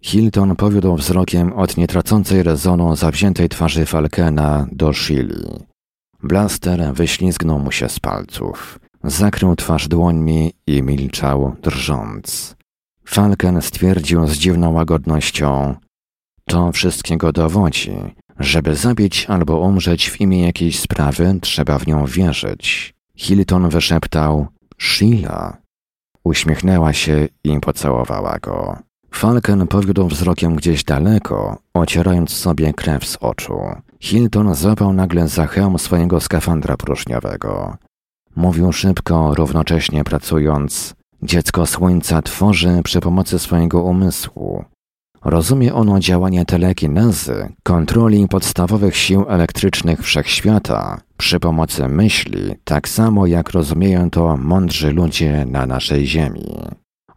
Hilton 0.02 0.56
powiódł 0.56 0.96
wzrokiem 0.96 1.52
od 1.52 1.76
nietracącej 1.76 2.42
rezonu 2.42 2.96
zawziętej 2.96 3.48
twarzy 3.48 3.86
Falkena 3.86 4.66
do 4.72 4.92
Shili. 4.92 5.66
Blaster 6.22 6.94
wyślizgnął 6.94 7.58
mu 7.58 7.72
się 7.72 7.88
z 7.88 8.00
palców. 8.00 8.78
Zakrył 9.04 9.56
twarz 9.56 9.88
dłońmi 9.88 10.52
i 10.66 10.82
milczał, 10.82 11.56
drżąc. 11.62 12.56
Falken 13.04 13.62
stwierdził 13.62 14.26
z 14.26 14.32
dziwną 14.32 14.72
łagodnością: 14.72 15.74
To 16.44 16.72
wszystkiego 16.72 17.32
dowodzi. 17.32 17.96
Żeby 18.38 18.74
zabić 18.74 19.26
albo 19.28 19.60
umrzeć 19.60 20.10
w 20.10 20.20
imię 20.20 20.42
jakiejś 20.42 20.80
sprawy, 20.80 21.38
trzeba 21.40 21.78
w 21.78 21.86
nią 21.86 22.06
wierzyć. 22.06 22.94
Hilton 23.16 23.68
wyszeptał: 23.68 24.46
Sheila. 24.78 25.65
Uśmiechnęła 26.26 26.92
się 26.92 27.28
i 27.44 27.60
pocałowała 27.60 28.38
go. 28.38 28.78
Falken 29.14 29.66
powiódł 29.66 30.06
wzrokiem 30.06 30.56
gdzieś 30.56 30.84
daleko, 30.84 31.56
ocierając 31.74 32.30
sobie 32.30 32.72
krew 32.72 33.06
z 33.06 33.16
oczu. 33.20 33.58
Hilton 34.00 34.54
złapał 34.54 34.92
nagle 34.92 35.28
za 35.28 35.46
hełm 35.46 35.78
swojego 35.78 36.20
skafandra 36.20 36.76
próżniowego. 36.76 37.76
Mówił 38.36 38.72
szybko, 38.72 39.34
równocześnie 39.34 40.04
pracując. 40.04 40.94
Dziecko 41.22 41.66
słońca 41.66 42.22
tworzy 42.22 42.80
przy 42.84 43.00
pomocy 43.00 43.38
swojego 43.38 43.82
umysłu. 43.82 44.64
Rozumie 45.24 45.74
ono 45.74 46.00
działanie 46.00 46.44
telekinezy, 46.44 47.48
kontroli 47.62 48.28
podstawowych 48.28 48.96
sił 48.96 49.24
elektrycznych 49.28 50.02
wszechświata 50.02 51.00
przy 51.16 51.40
pomocy 51.40 51.88
myśli, 51.88 52.54
tak 52.64 52.88
samo 52.88 53.26
jak 53.26 53.50
rozumieją 53.50 54.10
to 54.10 54.36
mądrzy 54.36 54.92
ludzie 54.92 55.46
na 55.46 55.66
naszej 55.66 56.06
Ziemi. 56.06 56.54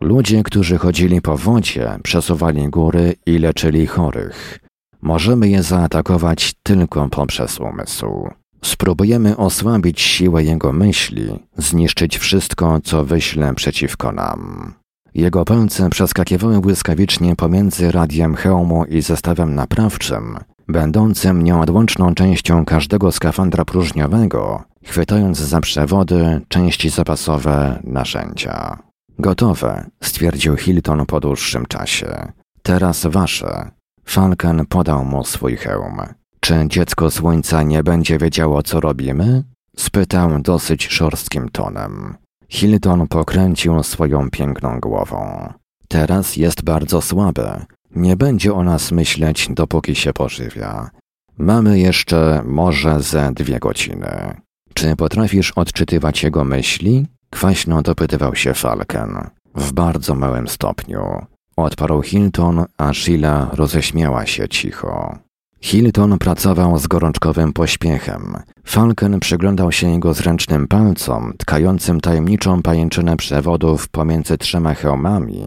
Ludzie, 0.02 0.44
którzy 0.44 0.78
chodzili 0.78 1.22
po 1.22 1.38
wodzie, 1.38 2.00
przesuwali 2.04 2.70
góry 2.70 3.16
i 3.26 3.38
leczyli 3.38 3.88
chorych. 3.88 4.60
Możemy 5.02 5.50
je 5.50 5.64
zaatakować 5.64 6.54
tylko 6.64 7.10
poprzez 7.10 7.60
umysł. 7.60 8.30
Spróbujemy 8.62 9.38
osłabić 9.38 10.02
siłę 10.02 10.44
jego 10.44 10.74
myśli, 10.74 11.40
zniszczyć 11.58 12.18
wszystko, 12.18 12.80
co 12.84 13.06
wyśle 13.06 13.54
przeciwko 13.56 14.12
nam. 14.12 14.74
Jego 15.14 15.46
palce 15.46 15.90
przeskakiwały 15.90 16.60
błyskawicznie 16.60 17.36
pomiędzy 17.36 17.92
radiem 17.92 18.36
hełmu 18.36 18.86
i 18.86 19.02
zestawem 19.02 19.56
naprawczym, 19.56 20.38
będącym 20.68 21.44
nieodłączną 21.44 22.16
częścią 22.16 22.66
każdego 22.66 23.12
skafandra 23.12 23.66
próżniowego, 23.66 24.64
chwytając 24.86 25.38
za 25.38 25.62
przewody, 25.62 26.42
części 26.48 26.90
zapasowe, 26.90 27.80
narzędzia. 27.84 28.78
Gotowe, 29.20 29.90
stwierdził 30.04 30.58
Hilton 30.58 31.06
po 31.06 31.20
dłuższym 31.20 31.66
czasie. 31.66 32.32
Teraz 32.64 33.06
wasze. 33.06 33.72
Falken 34.06 34.66
podał 34.66 35.06
mu 35.06 35.24
swój 35.24 35.58
hełm. 35.58 36.02
Czy 36.40 36.66
dziecko 36.68 37.12
słońca 37.12 37.64
nie 37.64 37.84
będzie 37.84 38.18
wiedziało, 38.18 38.64
co 38.64 38.80
robimy? 38.80 39.44
Spytał 39.78 40.42
dosyć 40.42 40.88
szorstkim 40.88 41.50
tonem. 41.50 42.16
Hilton 42.50 43.08
pokręcił 43.08 43.84
swoją 43.84 44.30
piękną 44.30 44.80
głową. 44.80 45.54
Teraz 45.88 46.36
jest 46.36 46.64
bardzo 46.64 47.02
słabe. 47.02 47.66
Nie 47.96 48.16
będzie 48.16 48.54
o 48.54 48.64
nas 48.64 48.92
myśleć, 48.92 49.48
dopóki 49.52 49.96
się 49.96 50.14
pożywia. 50.14 50.90
Mamy 51.38 51.80
jeszcze 51.80 52.42
może 52.46 53.02
ze 53.02 53.32
dwie 53.34 53.60
godziny. 53.60 54.42
Czy 54.74 54.96
potrafisz 54.96 55.52
odczytywać 55.52 56.24
jego 56.24 56.44
myśli? 56.44 57.08
Kwaśno 57.30 57.82
dopytywał 57.82 58.36
się 58.36 58.54
Falken. 58.54 59.30
W 59.56 59.72
bardzo 59.72 60.16
małym 60.16 60.48
stopniu. 60.48 61.26
Odparł 61.56 62.02
Hilton, 62.02 62.66
a 62.78 62.94
Sheila 62.94 63.50
roześmiała 63.54 64.26
się 64.26 64.48
cicho. 64.48 65.20
Hilton 65.62 66.18
pracował 66.18 66.80
z 66.80 66.88
gorączkowym 66.88 67.54
pośpiechem. 67.54 68.38
Falken 68.66 69.20
przyglądał 69.20 69.72
się 69.72 69.90
jego 69.92 70.14
zręcznym 70.14 70.68
palcom, 70.68 71.34
tkającym 71.38 72.02
tajemniczą 72.02 72.62
pajęczynę 72.62 73.18
przewodów 73.18 73.90
pomiędzy 73.90 74.38
trzema 74.38 74.74
hełmami, 74.74 75.44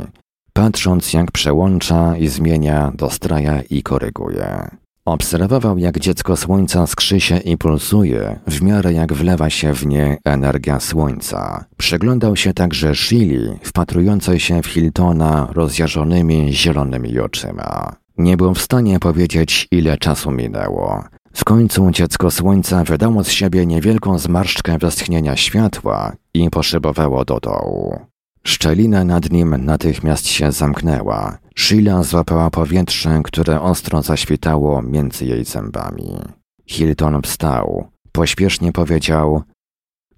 patrząc 0.53 1.13
jak 1.13 1.31
przełącza 1.31 2.17
i 2.17 2.29
zmienia, 2.29 2.93
dostraja 2.95 3.63
i 3.63 3.83
koryguje. 3.83 4.69
Obserwował, 5.05 5.79
jak 5.79 5.99
dziecko 5.99 6.37
słońca 6.37 6.87
skrzy 6.87 7.21
się 7.21 7.39
i 7.39 7.59
pulsuje, 7.59 8.41
w 8.47 8.63
miarę 8.63 8.93
jak 8.93 9.13
wlewa 9.13 9.51
się 9.51 9.75
w 9.75 9.87
nie 9.87 10.19
energia 10.25 10.81
słońca. 10.81 11.65
Przyglądał 11.77 12.37
się 12.37 12.55
także 12.55 12.95
Shili, 12.95 13.59
wpatrującej 13.63 14.41
się 14.41 14.63
w 14.63 14.67
Hiltona 14.67 15.49
rozjażonymi 15.53 16.53
zielonymi 16.53 17.19
oczyma. 17.19 18.02
Nie 18.19 18.37
był 18.37 18.55
w 18.55 18.63
stanie 18.63 18.99
powiedzieć, 18.99 19.69
ile 19.71 19.99
czasu 19.99 20.31
minęło. 20.31 21.05
W 21.35 21.45
końcu 21.45 21.91
dziecko 21.91 22.31
słońca 22.31 22.85
wydało 22.85 23.25
z 23.25 23.29
siebie 23.29 23.67
niewielką 23.67 24.19
zmarszczkę 24.19 24.79
westchnienia 24.79 25.37
światła 25.37 26.13
i 26.35 26.51
poszybowało 26.51 27.25
do 27.25 27.41
dołu. 27.41 27.99
Szczelina 28.45 29.05
nad 29.05 29.31
nim 29.31 29.65
natychmiast 29.65 30.27
się 30.27 30.53
zamknęła. 30.53 31.39
Sheila 31.57 32.03
złapała 32.03 32.51
powietrze, 32.51 33.21
które 33.25 33.61
ostro 33.61 34.03
zaświtało 34.03 34.83
między 34.83 35.25
jej 35.27 35.45
zębami. 35.45 36.19
Hilton 36.67 37.23
wstał. 37.23 37.89
Pośpiesznie 38.13 38.73
powiedział: 38.73 39.43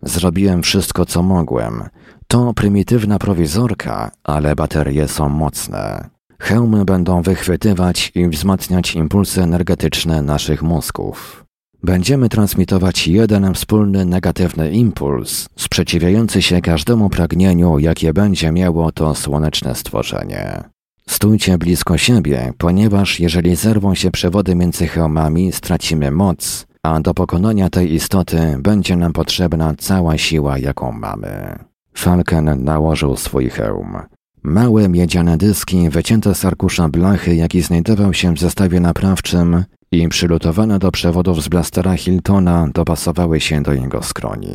Zrobiłem 0.03 0.63
wszystko, 0.63 1.07
co 1.07 1.23
mogłem. 1.23 1.83
To 2.29 2.55
prymitywna 2.55 3.19
prowizorka, 3.19 4.11
ale 4.25 4.57
baterie 4.57 5.09
są 5.09 5.29
mocne. 5.29 6.14
Hełmy 6.45 6.85
będą 6.85 7.23
wychwytywać 7.23 8.13
i 8.15 8.29
wzmacniać 8.29 8.95
impulsy 8.95 9.43
energetyczne 9.43 10.23
naszych 10.23 10.63
mózgów. 10.63 11.45
Będziemy 11.83 12.29
transmitować 12.29 13.09
jeden 13.09 13.55
wspólny 13.55 14.05
negatywny 14.05 14.71
impuls, 14.71 15.49
sprzeciwiający 15.57 16.43
się 16.43 16.61
każdemu 16.61 17.11
pragnieniu, 17.11 17.79
jakie 17.79 18.13
będzie 18.13 18.53
miało 18.53 18.93
to 18.93 19.15
słoneczne 19.15 19.75
stworzenie. 19.75 20.65
Stójcie 21.09 21.59
blisko 21.59 21.99
siebie, 21.99 22.53
ponieważ 22.59 23.21
jeżeli 23.21 23.57
zerwą 23.57 23.95
się 23.95 24.11
przewody 24.11 24.55
między 24.55 24.87
hełmami, 24.87 25.53
stracimy 25.53 26.11
moc, 26.11 26.67
a 26.83 27.01
do 27.01 27.15
pokonania 27.15 27.71
tej 27.71 27.95
istoty 27.95 28.57
będzie 28.59 28.97
nam 28.97 29.13
potrzebna 29.13 29.75
cała 29.79 30.19
siła, 30.19 30.59
jaką 30.59 30.93
mamy. 30.93 31.59
Falken 31.95 32.65
nałożył 32.65 33.17
swój 33.17 33.51
hełm. 33.51 33.97
Małe 34.45 34.89
miedziane 34.89 35.37
dyski 35.37 35.91
wycięte 35.91 36.35
z 36.35 36.45
arkusza 36.45 36.89
blachy, 36.89 37.35
jaki 37.35 37.63
znajdował 37.63 38.15
się 38.15 38.35
w 38.35 38.41
zestawie 38.41 38.81
naprawczym 38.81 39.65
i 39.93 40.09
przylutowane 40.09 40.79
do 40.79 40.91
przewodów 40.91 41.43
z 41.43 41.49
blastera 41.49 41.97
Hiltona 41.97 42.69
dopasowały 42.75 43.41
się 43.41 43.63
do 43.63 43.73
jego 43.73 44.03
skroni. 44.03 44.55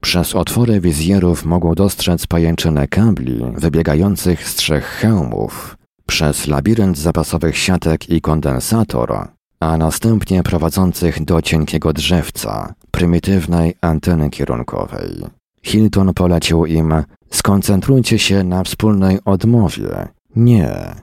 Przez 0.00 0.34
otwory 0.34 0.80
wizjerów 0.80 1.44
mogą 1.44 1.74
dostrzec 1.74 2.26
pajęczynę 2.26 2.88
kabli 2.88 3.44
wybiegających 3.56 4.48
z 4.48 4.54
trzech 4.54 4.84
hełmów, 4.84 5.76
przez 6.06 6.46
labirynt 6.46 6.98
zapasowych 6.98 7.58
siatek 7.58 8.10
i 8.10 8.20
kondensator, 8.20 9.28
a 9.60 9.76
następnie 9.76 10.42
prowadzących 10.42 11.24
do 11.24 11.42
cienkiego 11.42 11.92
drzewca, 11.92 12.74
prymitywnej 12.90 13.74
anteny 13.80 14.30
kierunkowej. 14.30 15.24
Hilton 15.62 16.14
polecił 16.14 16.66
im: 16.66 16.94
Skoncentrujcie 17.34 18.18
się 18.18 18.44
na 18.44 18.64
wspólnej 18.64 19.18
odmowie. 19.24 20.08
Nie. 20.36 20.94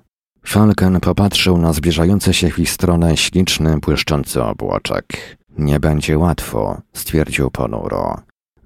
Falken 0.46 1.00
popatrzył 1.00 1.58
na 1.58 1.74
zbliżający 1.74 2.34
się 2.34 2.50
w 2.50 2.60
ich 2.60 2.70
stronę 2.70 3.18
śliczny, 3.18 3.78
błyszczący 3.78 4.44
obłoczek. 4.44 5.38
Nie 5.58 5.80
będzie 5.80 6.18
łatwo, 6.18 6.82
stwierdził 6.94 7.52
ponuro. 7.52 8.18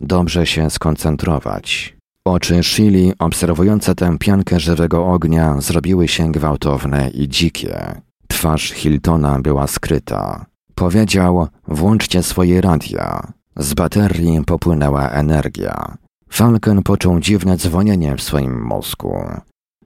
Dobrze 0.02 0.46
się 0.48 0.70
skoncentrować. 0.70 1.98
Oczy 2.26 2.64
Shili, 2.64 3.14
obserwujące 3.20 3.96
tę 3.96 4.18
piankę 4.20 4.60
żywego 4.60 5.06
ognia, 5.06 5.62
zrobiły 5.62 6.08
się 6.08 6.32
gwałtowne 6.32 7.10
i 7.10 7.30
dzikie. 7.30 8.02
Twarz 8.28 8.72
Hiltona 8.72 9.40
była 9.42 9.68
skryta. 9.68 10.46
Powiedział: 10.76 11.48
Włączcie 11.68 12.24
swoje 12.24 12.62
radia. 12.62 13.34
Z 13.58 13.74
baterii 13.74 14.44
popłynęła 14.46 15.10
energia. 15.10 15.98
Falcon 16.36 16.84
poczuł 16.84 17.20
dziwne 17.20 17.58
dzwonienie 17.58 18.16
w 18.16 18.22
swoim 18.22 18.66
mózgu. 18.66 19.18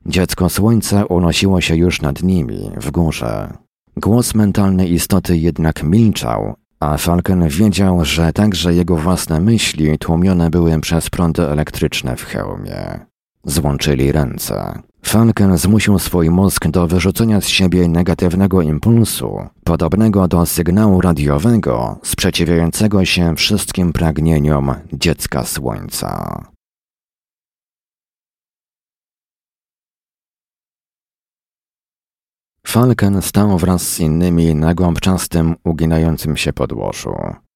Dziecko 0.06 0.50
słońca 0.50 1.06
unosiło 1.06 1.62
się 1.62 1.76
już 1.76 2.02
nad 2.02 2.24
nimi, 2.24 2.72
w 2.78 2.92
górze. 2.92 3.54
Głos 3.98 4.36
mentalnej 4.36 4.94
istoty 4.94 5.38
jednak 5.38 5.84
milczał, 5.84 6.56
a 6.80 6.98
Falcon 6.98 7.48
wiedział, 7.48 8.06
że 8.06 8.34
także 8.34 8.74
jego 8.74 8.96
własne 8.96 9.42
myśli 9.42 9.98
tłumione 9.98 10.50
były 10.50 10.80
przez 10.80 11.10
prądy 11.10 11.42
elektryczne 11.44 12.16
w 12.16 12.24
hełmie. 12.24 13.09
Złączyli 13.50 14.12
ręce. 14.12 14.80
Falcon 15.04 15.58
zmusił 15.58 16.00
swój 16.00 16.30
mózg 16.30 16.68
do 16.68 16.88
wyrzucenia 16.88 17.42
z 17.42 17.48
siebie 17.48 17.88
negatywnego 17.88 18.62
impulsu, 18.62 19.48
podobnego 19.64 20.28
do 20.28 20.46
sygnału 20.46 21.02
radiowego, 21.02 22.00
sprzeciwiającego 22.04 23.06
się 23.06 23.36
wszystkim 23.36 23.94
pragnieniom 23.94 24.74
dziecka 24.94 25.44
słońca. 25.44 26.42
Falken 32.68 33.22
stał 33.22 33.58
wraz 33.58 33.82
z 33.94 34.00
innymi 34.00 34.56
na 34.56 34.74
głąbczastym, 34.74 35.56
uginającym 35.64 36.38
się 36.38 36.54
podłożu. 36.54 37.16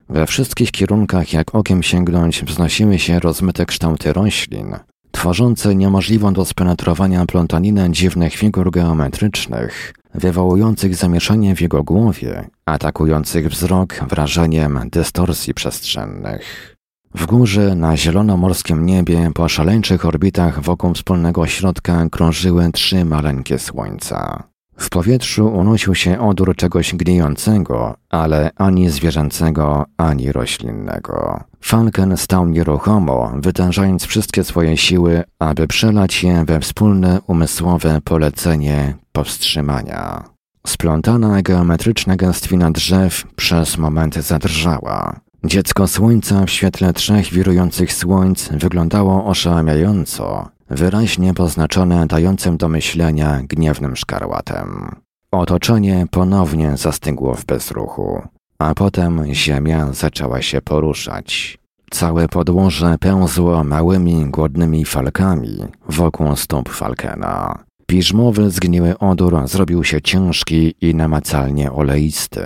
We 0.10 0.26
wszystkich 0.28 0.72
kierunkach, 0.72 1.34
jak 1.34 1.56
okiem 1.56 1.84
sięgnąć, 1.84 2.44
wznosiły 2.44 3.00
się 3.00 3.20
rozmyte 3.20 3.66
kształty 3.66 4.14
roślin, 4.14 4.76
tworzące 5.14 5.76
niemożliwą 5.76 6.34
do 6.34 6.46
spenetrowania 6.46 7.26
plątaninę 7.26 7.92
dziwnych 7.92 8.34
figur 8.34 8.72
geometrycznych, 8.72 9.94
wywołujących 10.14 10.96
zamieszanie 10.96 11.56
w 11.56 11.62
jego 11.62 11.84
głowie, 11.84 12.50
atakujących 12.66 13.50
wzrok 13.50 14.00
wrażeniem 14.10 14.80
dystorsji 14.92 15.54
przestrzennych. 15.54 16.76
W 17.16 17.26
górze, 17.26 17.76
na 17.76 17.98
zielonomorskim 17.98 18.86
niebie, 18.86 19.32
po 19.34 19.50
szaleńczych 19.50 20.06
orbitach 20.06 20.62
wokół 20.62 20.94
wspólnego 20.94 21.48
środka 21.48 22.10
krążyły 22.12 22.72
trzy 22.72 23.06
maleńkie 23.06 23.60
słońca. 23.60 24.53
W 24.84 24.90
powietrzu 24.90 25.48
unosił 25.48 25.96
się 25.96 26.20
odór 26.20 26.56
czegoś 26.56 26.96
gnijącego, 26.96 27.96
ale 28.10 28.52
ani 28.56 28.90
zwierzęcego, 28.90 29.86
ani 29.98 30.32
roślinnego. 30.32 31.44
Falken 31.62 32.18
stał 32.18 32.50
nieruchomo, 32.50 33.32
wytężając 33.36 34.06
wszystkie 34.06 34.44
swoje 34.44 34.78
siły, 34.78 35.24
aby 35.40 35.68
przelać 35.68 36.24
je 36.24 36.46
we 36.46 36.60
wspólne 36.60 37.22
umysłowe 37.28 38.02
polecenie 38.04 38.96
powstrzymania. 39.12 40.24
Splątana 40.68 41.42
geometryczna 41.42 42.16
gęstwina 42.16 42.72
drzew 42.72 43.24
przez 43.36 43.78
moment 43.78 44.16
zadrżała. 44.16 45.20
Dziecko 45.46 45.88
słońca 45.88 46.46
w 46.46 46.50
świetle 46.50 46.94
trzech 46.94 47.34
wirujących 47.34 47.94
słońc 47.94 48.50
wyglądało 48.52 49.26
oszałamiająco, 49.26 50.50
wyraźnie 50.70 51.34
poznaczone 51.34 52.08
dającym 52.08 52.58
do 52.58 52.70
myślenia 52.70 53.42
gniewnym 53.44 53.96
szkarłatem. 53.96 54.96
Otoczenie 55.32 56.06
ponownie 56.12 56.78
zastygło 56.78 57.34
w 57.36 57.46
bezruchu, 57.46 58.22
a 58.60 58.74
potem 58.74 59.34
ziemia 59.34 59.94
zaczęła 59.94 60.42
się 60.42 60.62
poruszać. 60.62 61.58
Całe 61.92 62.28
podłoże 62.28 62.96
pełzło 63.00 63.64
małymi, 63.64 64.26
głodnymi 64.26 64.86
falkami 64.86 65.58
wokół 65.90 66.36
stóp 66.36 66.70
Falkena. 66.70 67.64
Piżmowy 67.86 68.52
zgniły 68.52 68.98
odór 68.98 69.48
zrobił 69.48 69.84
się 69.84 70.02
ciężki 70.02 70.76
i 70.82 70.96
namacalnie 70.96 71.72
oleisty. 71.72 72.46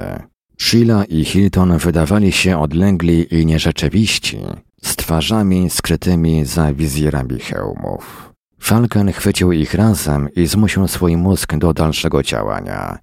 Sheila 0.57 1.05
i 1.05 1.25
Hilton 1.25 1.77
wydawali 1.77 2.31
się 2.31 2.59
odlegli 2.59 3.35
i 3.39 3.45
nierzeczywiści, 3.45 4.37
z 4.81 4.95
twarzami 4.95 5.69
skrytymi 5.69 6.45
za 6.45 6.73
wizjerami 6.73 7.39
hełmów. 7.39 8.33
Falcon 8.59 9.11
chwycił 9.11 9.51
ich 9.51 9.73
razem 9.73 10.29
i 10.35 10.47
zmusił 10.47 10.87
swój 10.87 11.17
mózg 11.17 11.55
do 11.55 11.73
dalszego 11.73 12.23
działania. 12.23 12.99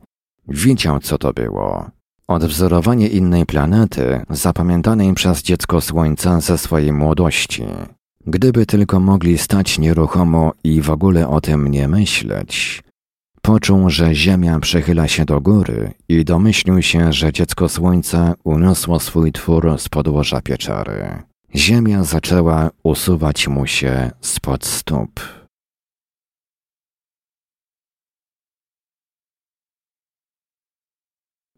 Wiedział, 0.49 1.01
co 1.01 1.19
to 1.19 1.33
było. 1.33 1.91
Odwzorowanie 2.29 3.09
innej 3.09 3.47
planety, 3.47 4.21
zapamiętanej 4.31 5.15
przez 5.15 5.43
dziecko 5.43 5.81
Słońca 5.81 6.41
ze 6.41 6.59
swojej 6.59 6.93
młodości. 6.93 7.65
Gdyby 8.27 8.67
tylko 8.67 9.01
mogli 9.01 9.39
stać 9.39 9.79
nieruchomo 9.79 10.53
i 10.65 10.81
w 10.81 10.91
ogóle 10.91 11.29
o 11.29 11.41
tym 11.41 11.69
nie 11.69 11.89
myśleć. 11.89 12.83
Poczuł, 13.43 13.91
że 13.91 14.15
Ziemia 14.15 14.61
przechyla 14.61 15.09
się 15.09 15.25
do 15.25 15.41
góry 15.41 15.93
i 16.09 16.25
domyślił 16.25 16.83
się, 16.83 17.13
że 17.13 17.33
dziecko 17.33 17.69
Słońca 17.69 18.35
uniosło 18.45 19.01
swój 19.01 19.33
twór 19.33 19.79
z 19.79 19.89
podłoża 19.89 20.41
pieczary. 20.41 21.23
Ziemia 21.57 22.05
zaczęła 22.05 22.71
usuwać 22.83 23.49
mu 23.49 23.67
się 23.67 24.11
spod 24.21 24.65
stóp. 24.65 25.21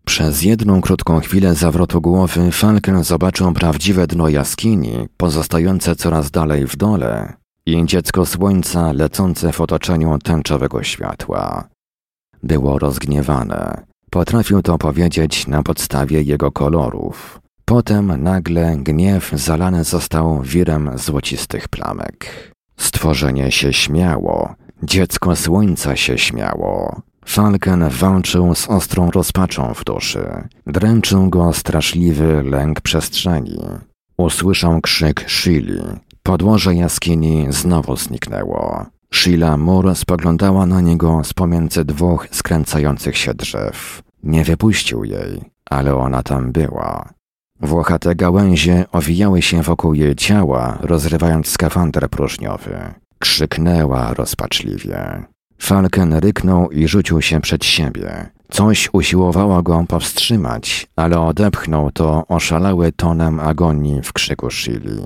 Przez 0.04 0.42
jedną 0.42 0.80
krótką 0.80 1.20
chwilę 1.20 1.54
zawrotu 1.54 2.00
głowy 2.00 2.52
Falken 2.52 3.04
zobaczył 3.04 3.52
prawdziwe 3.52 4.06
dno 4.06 4.28
jaskini, 4.28 5.08
pozostające 5.16 5.96
coraz 5.96 6.30
dalej 6.30 6.66
w 6.66 6.76
dole, 6.76 7.32
i 7.66 7.86
dziecko 7.86 8.26
słońca 8.26 8.92
lecące 8.92 9.52
w 9.52 9.60
otoczeniu 9.60 10.18
tęczowego 10.18 10.82
światła. 10.82 11.68
Było 12.42 12.78
rozgniewane. 12.78 13.86
Potrafił 14.10 14.62
to 14.62 14.78
powiedzieć 14.78 15.46
na 15.46 15.62
podstawie 15.62 16.22
jego 16.22 16.52
kolorów. 16.52 17.45
Potem 17.68 18.22
nagle 18.22 18.76
gniew 18.76 19.30
zalany 19.32 19.84
został 19.84 20.42
wirem 20.42 20.90
złocistych 20.94 21.68
plamek. 21.68 22.26
Stworzenie 22.76 23.52
się 23.52 23.72
śmiało, 23.72 24.54
dziecko 24.82 25.36
słońca 25.36 25.96
się 25.96 26.18
śmiało. 26.18 27.02
Falken 27.24 27.88
walczył 27.88 28.54
z 28.54 28.68
ostrą 28.68 29.10
rozpaczą 29.10 29.74
w 29.74 29.84
duszy. 29.84 30.48
Dręczył 30.66 31.30
go 31.30 31.52
straszliwy 31.52 32.42
lęk 32.42 32.80
przestrzeni. 32.80 33.60
Usłyszał 34.16 34.80
krzyk 34.80 35.24
Shili. 35.28 35.82
Podłoże 36.22 36.74
jaskini 36.74 37.46
znowu 37.50 37.96
zniknęło. 37.96 38.86
Sheila 39.14 39.56
Moore 39.56 39.94
spoglądała 39.94 40.66
na 40.66 40.80
niego 40.80 41.24
z 41.24 41.32
pomiędzy 41.32 41.84
dwóch 41.84 42.28
skręcających 42.30 43.16
się 43.16 43.34
drzew. 43.34 44.02
Nie 44.22 44.44
wypuścił 44.44 45.04
jej, 45.04 45.40
ale 45.70 45.96
ona 45.96 46.22
tam 46.22 46.52
była. 46.52 47.15
Włochate 47.60 48.14
gałęzie 48.14 48.84
owijały 48.92 49.42
się 49.42 49.62
wokół 49.62 49.94
jej 49.94 50.14
ciała, 50.14 50.78
rozrywając 50.80 51.48
skafander 51.48 52.10
próżniowy. 52.10 52.94
Krzyknęła 53.18 54.14
rozpaczliwie. 54.14 55.22
Falken 55.58 56.14
ryknął 56.14 56.70
i 56.70 56.88
rzucił 56.88 57.22
się 57.22 57.40
przed 57.40 57.64
siebie. 57.64 58.30
Coś 58.50 58.88
usiłowało 58.92 59.62
go 59.62 59.84
powstrzymać, 59.88 60.86
ale 60.96 61.20
odepchnął 61.20 61.90
to 61.90 62.26
oszalały 62.28 62.92
tonem 62.92 63.40
agonii 63.40 64.02
w 64.02 64.12
krzyku 64.12 64.50
Shili. 64.50 65.02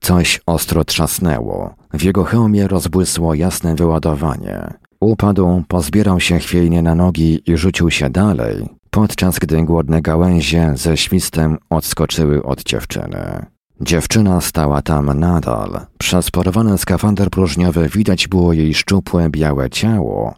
Coś 0.00 0.40
ostro 0.46 0.84
trzasnęło. 0.84 1.74
W 1.92 2.02
jego 2.02 2.24
hełmie 2.24 2.68
rozbłysło 2.68 3.34
jasne 3.34 3.74
wyładowanie. 3.74 4.74
Upadł, 5.00 5.64
pozbierał 5.68 6.20
się 6.20 6.38
chwiejnie 6.38 6.82
na 6.82 6.94
nogi 6.94 7.42
i 7.46 7.56
rzucił 7.56 7.90
się 7.90 8.10
dalej, 8.10 8.68
podczas 8.90 9.38
gdy 9.38 9.62
głodne 9.62 10.02
gałęzie 10.02 10.72
ze 10.74 10.96
świstem 10.96 11.58
odskoczyły 11.70 12.42
od 12.42 12.62
dziewczyny. 12.62 13.46
Dziewczyna 13.80 14.40
stała 14.40 14.82
tam 14.82 15.18
nadal. 15.18 15.80
Przez 15.98 16.30
porwany 16.30 16.78
skafander 16.78 17.30
próżniowy 17.30 17.88
widać 17.88 18.28
było 18.28 18.52
jej 18.52 18.74
szczupłe, 18.74 19.30
białe 19.30 19.70
ciało, 19.70 20.34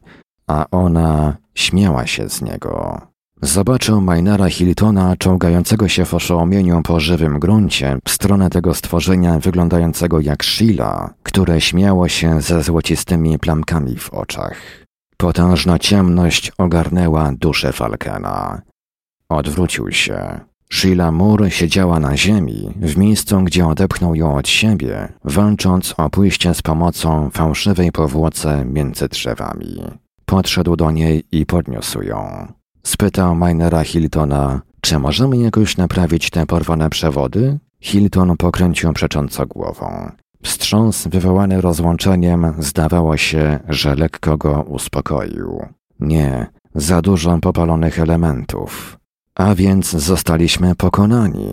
a 0.46 0.66
ona 0.70 1.36
śmiała 1.54 2.06
się 2.06 2.28
z 2.28 2.42
niego. 2.42 3.00
Zobaczył 3.42 4.00
Maynara 4.00 4.48
Hiltona 4.48 5.16
czołgającego 5.16 5.88
się 5.88 6.04
w 6.04 6.14
oszołomieniu 6.14 6.82
po 6.82 7.00
żywym 7.00 7.38
gruncie 7.38 7.98
w 8.04 8.10
stronę 8.10 8.50
tego 8.50 8.74
stworzenia 8.74 9.38
wyglądającego 9.38 10.20
jak 10.20 10.44
Sheila, 10.44 11.14
które 11.22 11.60
śmiało 11.60 12.08
się 12.08 12.40
ze 12.40 12.62
złocistymi 12.62 13.38
plamkami 13.38 13.96
w 13.96 14.14
oczach. 14.14 14.81
Potężna 15.22 15.78
ciemność 15.78 16.52
ogarnęła 16.58 17.32
duszę 17.32 17.72
Falkena. 17.72 18.62
Odwrócił 19.28 19.92
się. 19.92 20.40
Sheila 20.70 21.12
Moore 21.12 21.50
siedziała 21.50 22.00
na 22.00 22.16
ziemi, 22.16 22.74
w 22.76 22.96
miejscu, 22.96 23.42
gdzie 23.42 23.66
odepchnął 23.66 24.14
ją 24.14 24.36
od 24.36 24.48
siebie, 24.48 25.12
walcząc 25.24 25.94
o 25.96 26.10
pójście 26.10 26.54
z 26.54 26.62
pomocą 26.62 27.30
fałszywej 27.30 27.92
powłoce 27.92 28.64
między 28.64 29.08
drzewami. 29.08 29.82
Podszedł 30.26 30.76
do 30.76 30.90
niej 30.90 31.24
i 31.32 31.46
podniósł 31.46 32.02
ją. 32.02 32.52
Spytał 32.82 33.34
Minera 33.34 33.84
Hiltona, 33.84 34.60
czy 34.80 34.98
możemy 34.98 35.36
jakoś 35.36 35.76
naprawić 35.76 36.30
te 36.30 36.46
porwane 36.46 36.90
przewody? 36.90 37.58
Hilton 37.80 38.36
pokręcił 38.36 38.92
przecząco 38.92 39.46
głową. 39.46 40.10
Wstrząs 40.42 41.06
wywołany 41.06 41.60
rozłączeniem 41.60 42.54
zdawało 42.58 43.16
się, 43.16 43.58
że 43.68 43.94
lekko 43.94 44.36
go 44.36 44.62
uspokoił. 44.62 45.66
Nie, 46.00 46.46
za 46.74 47.02
dużo 47.02 47.38
popalonych 47.38 47.98
elementów. 47.98 48.98
A 49.34 49.54
więc 49.54 49.90
zostaliśmy 49.90 50.74
pokonani. 50.74 51.48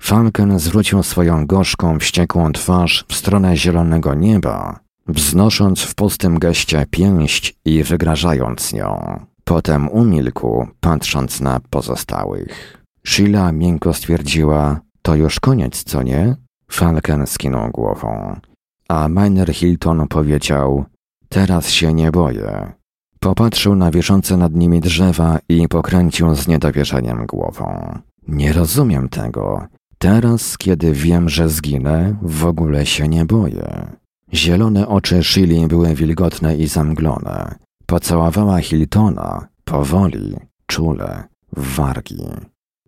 Falken 0.00 0.58
zwrócił 0.58 1.02
swoją 1.02 1.46
gorzką, 1.46 1.98
wściekłą 1.98 2.52
twarz 2.52 3.04
w 3.08 3.14
stronę 3.14 3.56
zielonego 3.56 4.14
nieba, 4.14 4.80
wznosząc 5.08 5.80
w 5.80 5.94
pustym 5.94 6.38
geście 6.38 6.86
pięść 6.90 7.54
i 7.64 7.82
wygrażając 7.82 8.72
nią. 8.72 9.20
Potem 9.44 9.88
umilkł, 9.88 10.66
patrząc 10.80 11.40
na 11.40 11.60
pozostałych. 11.70 12.84
Sheila 13.06 13.52
miękko 13.52 13.94
stwierdziła, 13.94 14.80
to 15.02 15.14
już 15.14 15.40
koniec, 15.40 15.84
co 15.84 16.02
nie? 16.02 16.36
Falken 16.70 17.26
skinął 17.26 17.70
głową. 17.70 18.40
A 18.88 19.08
Miner 19.08 19.54
Hilton 19.54 20.08
powiedział, 20.08 20.84
teraz 21.28 21.70
się 21.70 21.94
nie 21.94 22.10
boję. 22.12 22.72
Popatrzył 23.20 23.76
na 23.76 23.90
wiszące 23.90 24.36
nad 24.36 24.54
nimi 24.54 24.80
drzewa 24.80 25.38
i 25.48 25.68
pokręcił 25.68 26.34
z 26.34 26.48
niedowierzaniem 26.48 27.26
głową. 27.26 27.98
Nie 28.28 28.52
rozumiem 28.52 29.08
tego. 29.08 29.66
Teraz, 29.98 30.58
kiedy 30.58 30.92
wiem, 30.92 31.28
że 31.28 31.48
zginę, 31.48 32.16
w 32.22 32.44
ogóle 32.44 32.86
się 32.86 33.08
nie 33.08 33.24
boję. 33.24 33.86
Zielone 34.34 34.88
oczy 34.88 35.22
Shili 35.22 35.66
były 35.66 35.94
wilgotne 35.94 36.56
i 36.56 36.66
zamglone. 36.66 37.54
Pocałowała 37.86 38.60
Hiltona, 38.60 39.48
powoli, 39.64 40.36
czule, 40.66 41.24
w 41.56 41.74
wargi. 41.74 42.24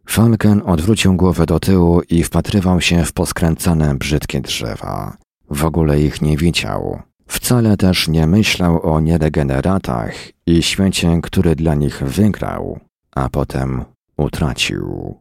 Falken 0.06 0.62
odwrócił 0.66 1.16
głowę 1.16 1.46
do 1.46 1.60
tyłu 1.60 2.02
i 2.08 2.22
wpatrywał 2.22 2.80
się 2.80 3.04
w 3.04 3.12
poskręcane, 3.12 3.94
brzydkie 3.94 4.40
drzewa. 4.40 5.16
W 5.50 5.64
ogóle 5.64 6.00
ich 6.00 6.22
nie 6.22 6.36
widział. 6.36 7.02
Wcale 7.26 7.76
też 7.76 8.08
nie 8.08 8.26
myślał 8.26 8.94
o 8.94 9.00
nieregeneratach 9.00 10.14
i 10.46 10.62
świecie, 10.62 11.20
który 11.22 11.56
dla 11.56 11.74
nich 11.74 12.02
wygrał, 12.02 12.80
a 13.10 13.28
potem 13.28 13.84
utracił. 14.16 15.14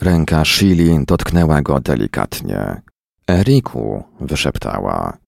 Ręka 0.00 0.44
Shili 0.44 1.04
dotknęła 1.06 1.62
go 1.62 1.80
delikatnie. 1.80 2.82
Eriku, 3.30 4.04
wyszeptała. 4.20 5.18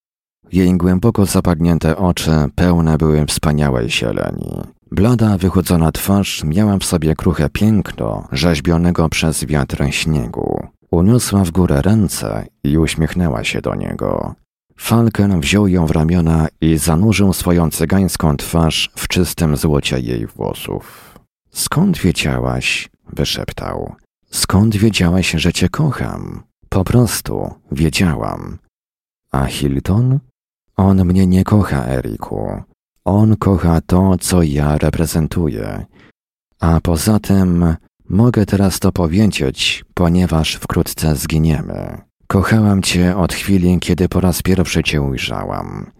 Jej 0.52 0.76
głęboko 0.76 1.26
zapadnięte 1.26 1.96
oczy 1.96 2.30
pełne 2.54 2.98
były 2.98 3.26
wspaniałej 3.26 3.90
zieleni. 3.90 4.62
Blada, 4.90 5.38
wychudzona 5.38 5.92
twarz 5.92 6.44
miała 6.44 6.78
w 6.78 6.84
sobie 6.84 7.14
kruche 7.14 7.48
piękno 7.48 8.28
rzeźbionego 8.32 9.08
przez 9.08 9.44
wiatr 9.44 9.84
śniegu. 9.90 10.66
Uniosła 10.90 11.44
w 11.44 11.50
górę 11.50 11.82
ręce 11.82 12.46
i 12.64 12.78
uśmiechnęła 12.78 13.44
się 13.44 13.60
do 13.60 13.74
niego. 13.74 14.34
Falken 14.76 15.40
wziął 15.40 15.68
ją 15.68 15.86
w 15.86 15.90
ramiona 15.90 16.48
i 16.60 16.78
zanurzył 16.78 17.32
swoją 17.32 17.70
cygańską 17.70 18.36
twarz 18.36 18.90
w 18.96 19.08
czystym 19.08 19.56
złocie 19.56 20.00
jej 20.00 20.26
włosów. 20.26 21.14
Skąd 21.50 21.98
wiedziałaś? 21.98 22.88
wyszeptał. 23.12 23.94
Skąd 24.30 24.76
wiedziałaś, 24.76 25.30
że 25.30 25.52
cię 25.52 25.68
kocham? 25.68 26.42
Po 26.68 26.84
prostu 26.84 27.54
wiedziałam. 27.72 28.58
A 29.32 29.44
Hilton? 29.44 30.18
On 30.78 31.04
mnie 31.04 31.26
nie 31.26 31.44
kocha, 31.44 31.84
Eriku. 31.86 32.62
On 33.04 33.36
kocha 33.36 33.80
to, 33.80 34.18
co 34.20 34.42
ja 34.42 34.78
reprezentuję. 34.78 35.86
A 36.60 36.80
poza 36.80 37.18
tym 37.18 37.74
mogę 38.08 38.46
teraz 38.46 38.78
to 38.80 38.92
powiedzieć, 38.92 39.84
ponieważ 39.94 40.54
wkrótce 40.54 41.16
zginiemy. 41.16 41.98
Kochałam 42.26 42.82
cię 42.82 43.16
od 43.16 43.32
chwili, 43.32 43.78
kiedy 43.80 44.08
po 44.08 44.20
raz 44.20 44.42
pierwszy 44.42 44.82
cię 44.82 45.02
ujrzałam. 45.02 45.90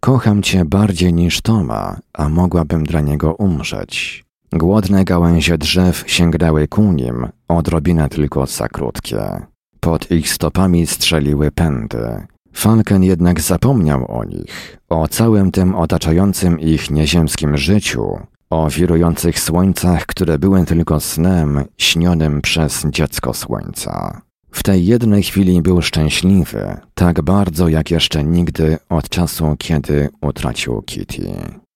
Kocham 0.00 0.42
cię 0.42 0.64
bardziej 0.64 1.12
niż 1.12 1.40
Toma, 1.40 1.96
a 2.14 2.28
mogłabym 2.28 2.84
dla 2.84 3.00
niego 3.00 3.34
umrzeć. 3.34 4.24
Głodne 4.52 5.04
gałęzie 5.04 5.58
drzew 5.58 6.04
sięgnęły 6.06 6.68
ku 6.68 6.92
nim, 6.92 7.28
odrobinę 7.48 8.08
tylko 8.08 8.46
za 8.46 8.68
krótkie. 8.68 9.46
Pod 9.80 10.10
ich 10.10 10.28
stopami 10.28 10.86
strzeliły 10.86 11.50
pędy. 11.50 12.26
Falken 12.56 13.02
jednak 13.04 13.40
zapomniał 13.40 14.18
o 14.18 14.24
nich, 14.24 14.78
o 14.88 15.08
całym 15.08 15.52
tym 15.52 15.74
otaczającym 15.74 16.60
ich 16.60 16.90
nieziemskim 16.90 17.56
życiu, 17.56 18.18
o 18.50 18.70
wirujących 18.70 19.40
słońcach, 19.40 20.06
które 20.06 20.38
były 20.38 20.64
tylko 20.64 21.00
snem 21.00 21.64
śnionym 21.78 22.42
przez 22.42 22.86
dziecko 22.90 23.34
słońca. 23.34 24.22
W 24.50 24.62
tej 24.62 24.86
jednej 24.86 25.22
chwili 25.22 25.62
był 25.62 25.82
szczęśliwy, 25.82 26.76
tak 26.94 27.22
bardzo 27.22 27.68
jak 27.68 27.90
jeszcze 27.90 28.24
nigdy 28.24 28.78
od 28.88 29.08
czasu, 29.08 29.56
kiedy 29.58 30.08
utracił 30.20 30.82
Kitty. 30.82 31.30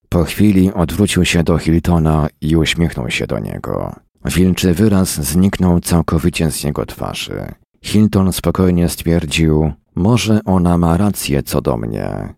Po 0.08 0.24
chwili 0.24 0.72
odwrócił 0.72 1.24
się 1.24 1.42
do 1.42 1.58
Hiltona 1.58 2.28
i 2.40 2.56
uśmiechnął 2.56 3.10
się 3.10 3.26
do 3.26 3.38
niego. 3.38 3.94
Wilczy 4.24 4.74
wyraz 4.74 5.22
zniknął 5.22 5.80
całkowicie 5.80 6.50
z 6.50 6.64
jego 6.64 6.86
twarzy. 6.86 7.54
Hilton 7.82 8.32
spokojnie 8.32 8.88
stwierdził, 8.88 9.72
może 9.94 10.40
ona 10.44 10.78
ma 10.78 10.96
rację 10.96 11.42
co 11.42 11.60
do 11.60 11.76
mnie. 11.76 12.34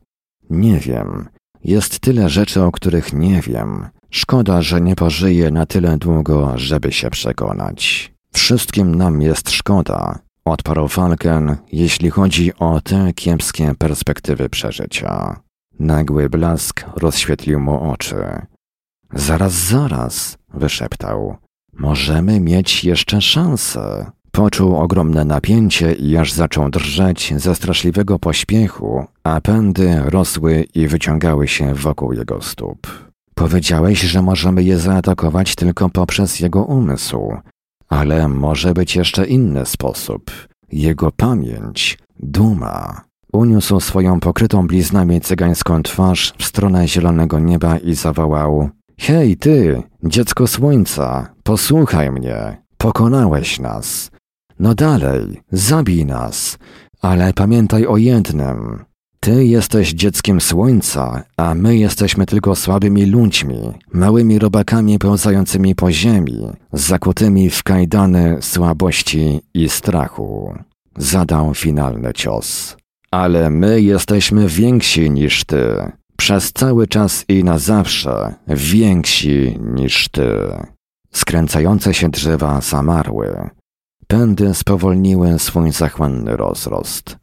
Nie 0.50 0.78
wiem. 0.78 1.28
Jest 1.64 2.00
tyle 2.00 2.28
rzeczy, 2.28 2.62
o 2.62 2.72
których 2.72 3.12
nie 3.12 3.40
wiem. 3.40 3.88
Szkoda, 4.10 4.62
że 4.62 4.80
nie 4.80 4.96
pożyję 4.96 5.50
na 5.50 5.66
tyle 5.66 5.98
długo, 5.98 6.52
żeby 6.56 6.92
się 6.92 7.10
przekonać. 7.10 8.12
Wszystkim 8.32 8.94
nam 8.94 9.22
jest 9.22 9.50
szkoda, 9.50 10.18
odparł 10.44 10.88
Falken, 10.88 11.56
jeśli 11.72 12.10
chodzi 12.10 12.54
o 12.58 12.80
te 12.80 13.12
kiepskie 13.12 13.74
perspektywy 13.78 14.48
przeżycia. 14.48 15.40
Nagły 15.78 16.30
blask 16.30 16.84
rozświetlił 16.96 17.60
mu 17.60 17.90
oczy. 17.90 18.16
Zaraz, 19.12 19.52
zaraz, 19.52 20.38
wyszeptał. 20.54 21.36
Możemy 21.72 22.40
mieć 22.40 22.84
jeszcze 22.84 23.20
szansę. 23.20 24.10
Poczuł 24.32 24.76
ogromne 24.76 25.24
napięcie 25.24 25.92
i 25.92 26.16
aż 26.16 26.32
zaczął 26.32 26.70
drżeć 26.70 27.34
ze 27.36 27.54
straszliwego 27.54 28.18
pośpiechu, 28.18 29.04
a 29.24 29.40
pędy 29.40 30.02
rosły 30.04 30.66
i 30.74 30.88
wyciągały 30.88 31.48
się 31.48 31.74
wokół 31.74 32.12
jego 32.12 32.42
stóp. 32.42 32.86
Powiedziałeś, 33.34 34.00
że 34.00 34.22
możemy 34.22 34.62
je 34.62 34.78
zaatakować 34.78 35.54
tylko 35.54 35.88
poprzez 35.88 36.40
jego 36.40 36.64
umysł, 36.64 37.36
ale 37.88 38.28
może 38.28 38.74
być 38.74 38.96
jeszcze 38.96 39.26
inny 39.26 39.66
sposób. 39.66 40.30
Jego 40.72 41.10
pamięć, 41.12 41.98
duma. 42.20 43.00
Uniósł 43.32 43.80
swoją 43.80 44.20
pokrytą 44.20 44.66
bliznami 44.66 45.20
cygańską 45.20 45.82
twarz 45.82 46.32
w 46.38 46.44
stronę 46.44 46.88
zielonego 46.88 47.38
nieba 47.38 47.78
i 47.78 47.94
zawołał: 47.94 48.70
Hej, 48.98 49.36
ty, 49.36 49.82
dziecko 50.04 50.46
słońca, 50.46 51.34
posłuchaj 51.42 52.10
mnie, 52.10 52.62
pokonałeś 52.78 53.60
nas. 53.60 54.10
No 54.62 54.74
dalej, 54.74 55.40
zabij 55.52 56.06
nas, 56.06 56.58
ale 57.00 57.32
pamiętaj 57.32 57.86
o 57.86 57.96
jednym. 57.96 58.84
Ty 59.20 59.44
jesteś 59.44 59.92
dzieckiem 59.92 60.40
słońca, 60.40 61.22
a 61.36 61.54
my 61.54 61.76
jesteśmy 61.76 62.26
tylko 62.26 62.54
słabymi 62.54 63.06
ludźmi, 63.06 63.58
małymi 63.92 64.38
robakami 64.38 64.98
pełzającymi 64.98 65.74
po 65.74 65.92
ziemi, 65.92 66.46
zakutymi 66.72 67.50
w 67.50 67.62
kajdany 67.62 68.36
słabości 68.40 69.40
i 69.54 69.68
strachu. 69.68 70.54
Zadał 70.96 71.54
finalny 71.54 72.12
cios. 72.12 72.76
Ale 73.10 73.50
my 73.50 73.80
jesteśmy 73.80 74.48
więksi 74.48 75.10
niż 75.10 75.44
ty. 75.44 75.92
Przez 76.16 76.52
cały 76.52 76.86
czas 76.86 77.24
i 77.28 77.44
na 77.44 77.58
zawsze 77.58 78.34
więksi 78.48 79.58
niż 79.74 80.08
ty. 80.08 80.28
Skręcające 81.12 81.94
się 81.94 82.08
drzewa 82.08 82.60
zamarły. 82.60 83.50
Pędy 84.12 84.54
spowolniły 84.54 85.38
swój 85.38 85.72
zachłanny 85.72 86.36
rozrost. 86.36 87.16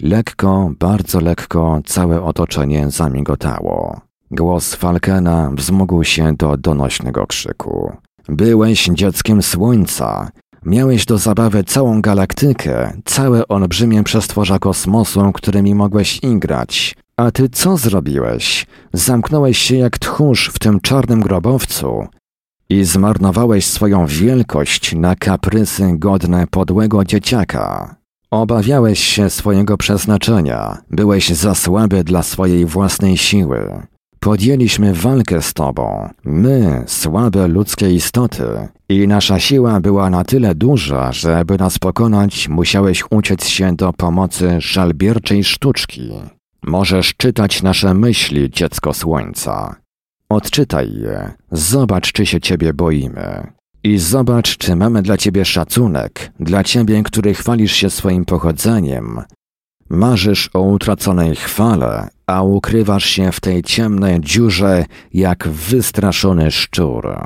Lekko, 0.00 0.70
bardzo 0.78 1.20
lekko 1.20 1.80
całe 1.86 2.22
otoczenie 2.22 2.90
zamigotało. 2.90 4.00
Głos 4.30 4.74
Falkena 4.74 5.50
wzmógł 5.54 6.04
się 6.04 6.34
do 6.34 6.56
donośnego 6.56 7.26
krzyku. 7.26 7.92
Byłeś 8.28 8.84
dzieckiem 8.84 9.42
słońca. 9.42 10.30
Miałeś 10.64 11.06
do 11.06 11.18
zabawy 11.18 11.64
całą 11.64 12.02
galaktykę, 12.02 12.92
całe 13.04 13.48
olbrzymie 13.48 14.02
przestworza 14.02 14.58
kosmosu, 14.58 15.32
którymi 15.32 15.74
mogłeś 15.74 16.24
igrać. 16.24 16.96
A 17.16 17.30
ty 17.30 17.48
co 17.48 17.76
zrobiłeś? 17.76 18.66
Zamknąłeś 18.92 19.58
się 19.58 19.76
jak 19.76 19.98
tchórz 19.98 20.50
w 20.54 20.58
tym 20.58 20.80
czarnym 20.80 21.20
grobowcu 21.20 22.06
i 22.68 22.84
zmarnowałeś 22.84 23.66
swoją 23.66 24.06
wielkość 24.06 24.94
na 24.94 25.16
kaprysy 25.16 25.92
godne 25.98 26.46
podłego 26.50 27.04
dzieciaka. 27.04 27.96
Obawiałeś 28.30 28.98
się 28.98 29.30
swojego 29.30 29.76
przeznaczenia, 29.76 30.78
byłeś 30.90 31.28
za 31.28 31.54
słaby 31.54 32.04
dla 32.04 32.22
swojej 32.22 32.66
własnej 32.66 33.16
siły. 33.16 33.86
Podjęliśmy 34.20 34.94
walkę 34.94 35.42
z 35.42 35.54
tobą, 35.54 36.08
my, 36.24 36.84
słabe 36.86 37.48
ludzkie 37.48 37.92
istoty, 37.92 38.44
i 38.88 39.08
nasza 39.08 39.40
siła 39.40 39.80
była 39.80 40.10
na 40.10 40.24
tyle 40.24 40.54
duża, 40.54 41.12
że 41.12 41.44
by 41.44 41.58
nas 41.58 41.78
pokonać, 41.78 42.48
musiałeś 42.48 43.04
uciec 43.10 43.46
się 43.46 43.76
do 43.76 43.92
pomocy 43.92 44.56
żalbierczej 44.58 45.44
sztuczki. 45.44 46.12
Możesz 46.62 47.14
czytać 47.16 47.62
nasze 47.62 47.94
myśli, 47.94 48.50
dziecko 48.50 48.94
słońca. 48.94 49.83
Odczytaj 50.34 50.92
je, 51.00 51.32
zobacz, 51.52 52.12
czy 52.12 52.26
się 52.26 52.40
ciebie 52.40 52.72
boimy. 52.72 53.52
I 53.84 53.98
zobacz, 53.98 54.56
czy 54.56 54.76
mamy 54.76 55.02
dla 55.02 55.16
ciebie 55.16 55.44
szacunek, 55.44 56.32
dla 56.40 56.64
ciebie, 56.64 57.02
który 57.02 57.34
chwalisz 57.34 57.72
się 57.72 57.90
swoim 57.90 58.24
pochodzeniem. 58.24 59.22
Marzysz 59.88 60.50
o 60.54 60.60
utraconej 60.60 61.36
chwale, 61.36 62.08
a 62.26 62.42
ukrywasz 62.42 63.04
się 63.04 63.32
w 63.32 63.40
tej 63.40 63.62
ciemnej 63.62 64.20
dziurze 64.20 64.84
jak 65.12 65.48
wystraszony 65.48 66.50
szczur. 66.50 67.18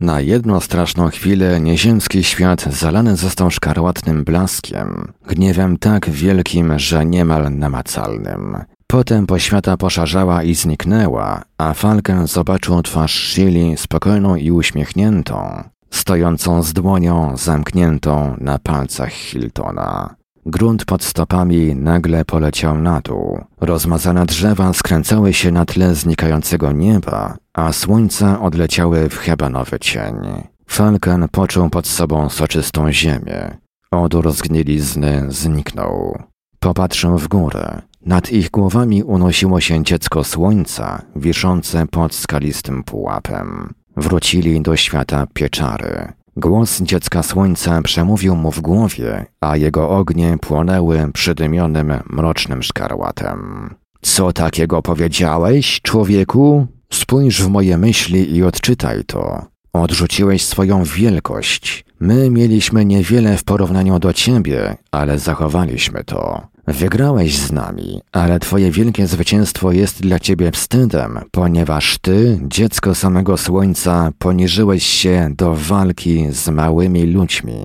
Na 0.00 0.20
jedną 0.20 0.60
straszną 0.60 1.08
chwilę 1.08 1.60
nieziemski 1.60 2.24
świat 2.24 2.62
zalany 2.62 3.16
został 3.16 3.50
szkarłatnym 3.50 4.24
blaskiem, 4.24 5.12
gniewem 5.28 5.76
tak 5.78 6.10
wielkim, 6.10 6.78
że 6.78 7.06
niemal 7.06 7.58
namacalnym. 7.58 8.56
Potem 8.86 9.26
poświata 9.26 9.76
poszarzała 9.76 10.42
i 10.42 10.54
zniknęła, 10.54 11.42
a 11.58 11.74
Falken 11.74 12.26
zobaczył 12.26 12.82
twarz 12.82 13.32
Shili 13.32 13.76
spokojną 13.76 14.36
i 14.36 14.50
uśmiechniętą, 14.50 15.62
stojącą 15.90 16.62
z 16.62 16.72
dłonią 16.72 17.36
zamkniętą 17.36 18.36
na 18.40 18.58
palcach 18.58 19.12
Hiltona. 19.12 20.14
Grunt 20.46 20.84
pod 20.84 21.04
stopami 21.04 21.76
nagle 21.76 22.24
poleciał 22.24 22.78
na 22.78 23.00
dół. 23.00 23.40
Rozmazane 23.60 24.26
drzewa 24.26 24.72
skręcały 24.72 25.32
się 25.32 25.52
na 25.52 25.64
tle 25.64 25.94
znikającego 25.94 26.72
nieba, 26.72 27.36
a 27.56 27.72
słońce 27.72 28.40
odleciały 28.40 29.08
w 29.08 29.16
hebanowy 29.18 29.78
cień. 29.78 30.14
Falken 30.68 31.28
poczuł 31.28 31.70
pod 31.70 31.86
sobą 31.86 32.28
soczystą 32.28 32.92
ziemię. 32.92 33.56
Odór 33.90 34.32
zgnilizny 34.32 35.26
zniknął. 35.28 36.22
Popatrzył 36.60 37.18
w 37.18 37.28
górę. 37.28 37.82
Nad 38.06 38.32
ich 38.32 38.50
głowami 38.50 39.02
unosiło 39.02 39.60
się 39.60 39.84
dziecko 39.84 40.24
słońca, 40.24 41.02
wiszące 41.16 41.86
pod 41.86 42.14
skalistym 42.14 42.84
pułapem. 42.84 43.74
Wrócili 43.96 44.60
do 44.60 44.76
świata 44.76 45.26
pieczary. 45.34 46.12
Głos 46.36 46.82
dziecka 46.82 47.22
słońca 47.22 47.82
przemówił 47.82 48.36
mu 48.36 48.52
w 48.52 48.60
głowie, 48.60 49.26
a 49.40 49.56
jego 49.56 49.90
ognie 49.90 50.38
płonęły 50.40 51.10
przydymionym, 51.12 51.92
mrocznym 52.10 52.62
szkarłatem. 52.62 53.74
Co 54.02 54.32
takiego 54.32 54.82
powiedziałeś, 54.82 55.80
człowieku? 55.82 56.66
Spójrz 56.92 57.42
w 57.42 57.48
moje 57.48 57.78
myśli 57.78 58.36
i 58.36 58.42
odczytaj 58.42 59.04
to. 59.04 59.46
Odrzuciłeś 59.72 60.44
swoją 60.44 60.84
wielkość. 60.84 61.84
My 62.00 62.30
mieliśmy 62.30 62.84
niewiele 62.84 63.36
w 63.36 63.44
porównaniu 63.44 63.98
do 63.98 64.12
ciebie, 64.12 64.76
ale 64.90 65.18
zachowaliśmy 65.18 66.04
to. 66.04 66.46
Wygrałeś 66.66 67.38
z 67.38 67.52
nami, 67.52 68.00
ale 68.12 68.40
twoje 68.40 68.70
wielkie 68.70 69.06
zwycięstwo 69.06 69.72
jest 69.72 70.02
dla 70.02 70.18
ciebie 70.18 70.50
wstydem, 70.50 71.18
ponieważ 71.30 71.98
ty, 71.98 72.40
dziecko 72.42 72.94
samego 72.94 73.36
słońca, 73.36 74.10
poniżyłeś 74.18 74.86
się 74.86 75.30
do 75.36 75.54
walki 75.54 76.26
z 76.30 76.48
małymi 76.48 77.06
ludźmi. 77.06 77.58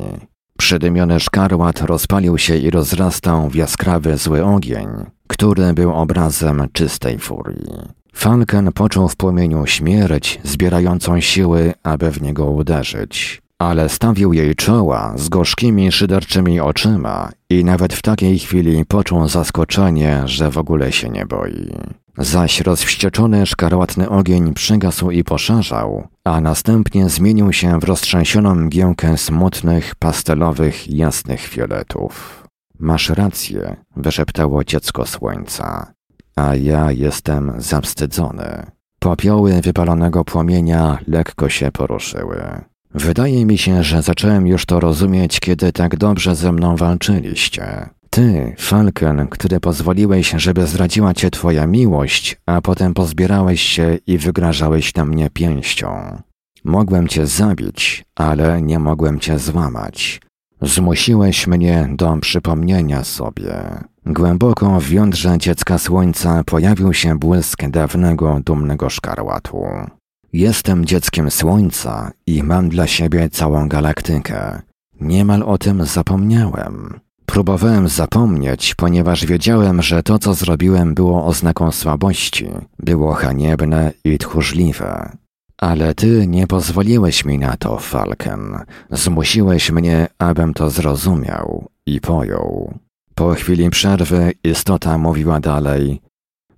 Przydymiony 0.58 1.20
szkarłat 1.20 1.82
rozpalił 1.82 2.38
się 2.38 2.58
i 2.58 2.70
rozrastał 2.70 3.50
w 3.50 3.56
jaskrawy 3.56 4.18
zły 4.18 4.46
ogień, 4.46 4.88
który 5.28 5.74
był 5.74 5.94
obrazem 5.94 6.68
czystej 6.74 7.20
furii. 7.20 8.01
Falken 8.14 8.72
poczuł 8.72 9.08
w 9.08 9.16
płomieniu 9.16 9.66
śmierć, 9.66 10.40
zbierającą 10.44 11.20
siły, 11.20 11.74
aby 11.84 12.12
w 12.12 12.22
niego 12.22 12.46
uderzyć 12.46 13.42
ale 13.62 13.90
stawił 13.90 14.34
jej 14.34 14.56
czoła 14.56 15.14
z 15.16 15.30
gorzkimi, 15.30 15.92
szyderczymi 15.92 16.60
oczyma 16.60 17.30
i 17.50 17.66
nawet 17.66 17.94
w 17.94 18.02
takiej 18.02 18.40
chwili 18.40 18.86
poczuł 18.86 19.28
zaskoczenie, 19.28 20.22
że 20.26 20.52
w 20.52 20.58
ogóle 20.58 20.92
się 20.92 21.10
nie 21.10 21.26
boi. 21.26 21.74
Zaś 22.18 22.62
rozwścieczony 22.62 23.46
szkarłatny 23.46 24.10
ogień 24.10 24.54
przygasł 24.54 25.12
i 25.12 25.24
poszerzał, 25.24 26.08
a 26.24 26.42
następnie 26.42 27.10
zmienił 27.10 27.54
się 27.54 27.80
w 27.80 27.84
roztrzęsioną 27.84 28.56
mgiełkę 28.56 29.18
smutnych, 29.18 29.96
pastelowych, 29.96 30.90
jasnych 30.90 31.42
fioletów. 31.42 32.44
Masz 32.80 33.10
rację, 33.10 33.76
wyszeptało 33.96 34.64
dziecko 34.64 35.06
słońca, 35.06 35.94
a 36.42 36.56
ja 36.56 36.92
jestem 36.92 37.54
zawstydzony. 37.58 38.66
Popioły 39.00 39.62
wypalonego 39.62 40.26
płomienia 40.26 40.98
lekko 41.08 41.50
się 41.50 41.72
poruszyły. 41.72 42.42
Wydaje 42.94 43.46
mi 43.46 43.58
się, 43.58 43.84
że 43.84 44.02
zacząłem 44.02 44.48
już 44.48 44.66
to 44.66 44.80
rozumieć, 44.80 45.40
kiedy 45.40 45.72
tak 45.72 45.98
dobrze 45.98 46.36
ze 46.36 46.52
mną 46.52 46.76
walczyliście. 46.76 47.90
Ty, 48.10 48.56
Falken, 48.60 49.28
który 49.28 49.60
pozwoliłeś, 49.60 50.34
żeby 50.38 50.68
zdradziła 50.68 51.14
cię 51.14 51.32
twoja 51.32 51.68
miłość, 51.68 52.38
a 52.46 52.62
potem 52.62 52.94
pozbierałeś 52.94 53.62
się 53.62 53.98
i 54.08 54.18
wygrażałeś 54.18 54.96
na 54.96 55.06
mnie 55.06 55.30
pięścią. 55.30 56.22
Mogłem 56.64 57.08
cię 57.08 57.28
zabić, 57.28 58.06
ale 58.16 58.62
nie 58.62 58.80
mogłem 58.80 59.20
cię 59.20 59.40
złamać. 59.40 60.22
Zmusiłeś 60.62 61.48
mnie 61.48 61.90
do 61.96 62.18
przypomnienia 62.22 63.04
sobie. 63.04 63.84
Głęboko 64.06 64.80
w 64.80 64.90
jądrze 64.90 65.38
dziecka 65.38 65.78
słońca 65.78 66.44
pojawił 66.44 66.94
się 66.94 67.20
błysk 67.20 67.68
dawnego, 67.70 68.40
dumnego 68.46 68.90
szkarłatu. 68.90 69.66
Jestem 70.34 70.86
dzieckiem 70.86 71.32
słońca 71.32 72.12
i 72.28 72.44
mam 72.44 72.70
dla 72.70 72.88
siebie 72.88 73.30
całą 73.30 73.70
galaktykę. 73.70 74.62
Niemal 75.02 75.44
o 75.44 75.58
tym 75.58 75.86
zapomniałem. 75.86 77.00
Próbowałem 77.26 77.88
zapomnieć, 77.88 78.76
ponieważ 78.76 79.26
wiedziałem, 79.26 79.82
że 79.82 80.04
to, 80.04 80.20
co 80.20 80.34
zrobiłem, 80.34 80.94
było 80.94 81.26
oznaką 81.26 81.72
słabości, 81.72 82.48
było 82.80 83.14
haniebne 83.14 83.92
i 84.04 84.18
tchórzliwe. 84.18 85.18
Ale 85.58 85.96
ty 85.96 86.28
nie 86.28 86.48
pozwoliłeś 86.48 87.26
mi 87.26 87.38
na 87.38 87.58
to, 87.58 87.78
Falken. 87.78 88.58
Zmusiłeś 88.92 89.72
mnie, 89.72 90.08
abym 90.20 90.54
to 90.54 90.70
zrozumiał 90.70 91.70
i 91.86 92.02
pojął. 92.02 92.74
Po 93.22 93.34
chwili 93.34 93.70
przerwy 93.70 94.34
istota 94.44 94.98
mówiła 94.98 95.40
dalej: 95.40 96.02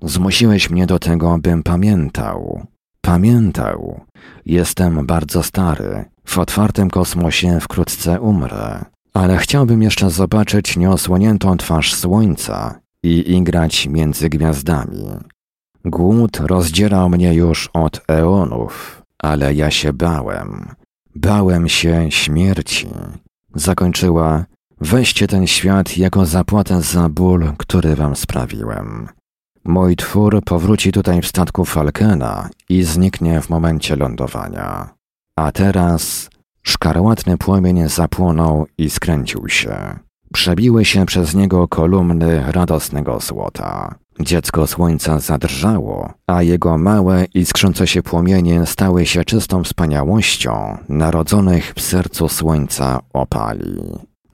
Zmusiłeś 0.02 0.70
mnie 0.70 0.88
do 0.88 1.00
tego, 1.00 1.38
bym 1.38 1.64
pamiętał. 1.64 2.68
Pamiętał. 3.02 4.02
Jestem 4.46 5.06
bardzo 5.06 5.44
stary. 5.44 6.06
W 6.26 6.38
otwartym 6.38 6.90
kosmosie 6.90 7.60
wkrótce 7.60 8.22
umrę. 8.22 8.86
Ale 9.14 9.38
chciałbym 9.38 9.82
jeszcze 9.82 10.10
zobaczyć 10.10 10.78
nieosłoniętą 10.78 11.58
twarz 11.58 11.96
słońca 11.96 12.80
i 13.04 13.36
igrać 13.36 13.88
między 13.88 14.30
gwiazdami. 14.30 15.08
Głód 15.86 16.40
rozdzierał 16.40 17.10
mnie 17.10 17.34
już 17.34 17.70
od 17.74 18.02
eonów, 18.08 19.02
ale 19.20 19.54
ja 19.54 19.72
się 19.72 19.94
bałem. 19.94 20.76
Bałem 21.16 21.70
się 21.70 22.12
śmierci. 22.12 22.88
Zakończyła, 23.56 24.46
weźcie 24.82 25.28
ten 25.28 25.48
świat 25.48 25.98
jako 25.98 26.26
zapłatę 26.26 26.82
za 26.82 27.10
ból, 27.10 27.52
który 27.58 27.96
wam 27.96 28.16
sprawiłem. 28.16 29.08
Mój 29.66 29.96
twór 29.96 30.42
powróci 30.46 30.92
tutaj 30.92 31.22
w 31.22 31.28
statku 31.28 31.66
Falkena 31.66 32.50
i 32.70 32.84
zniknie 32.84 33.42
w 33.42 33.50
momencie 33.50 33.96
lądowania. 33.96 34.90
A 35.36 35.52
teraz 35.52 36.30
szkarłatny 36.64 37.38
płomień 37.38 37.90
zapłonął 37.90 38.68
i 38.78 38.90
skręcił 38.90 39.50
się. 39.50 40.00
Przebiły 40.34 40.86
się 40.86 41.06
przez 41.06 41.36
niego 41.36 41.68
kolumny 41.68 42.52
radosnego 42.52 43.20
złota. 43.20 43.96
Dziecko 44.20 44.68
słońca 44.68 45.20
zadrżało, 45.20 46.14
a 46.28 46.44
jego 46.44 46.78
małe 46.78 47.26
i 47.34 47.46
skrzące 47.46 47.88
się 47.88 48.04
płomienie 48.04 48.66
stały 48.66 49.06
się 49.06 49.26
czystą 49.26 49.64
wspaniałością 49.64 50.78
narodzonych 50.90 51.74
w 51.76 51.82
sercu 51.82 52.30
słońca 52.30 53.00
opali. 53.14 53.82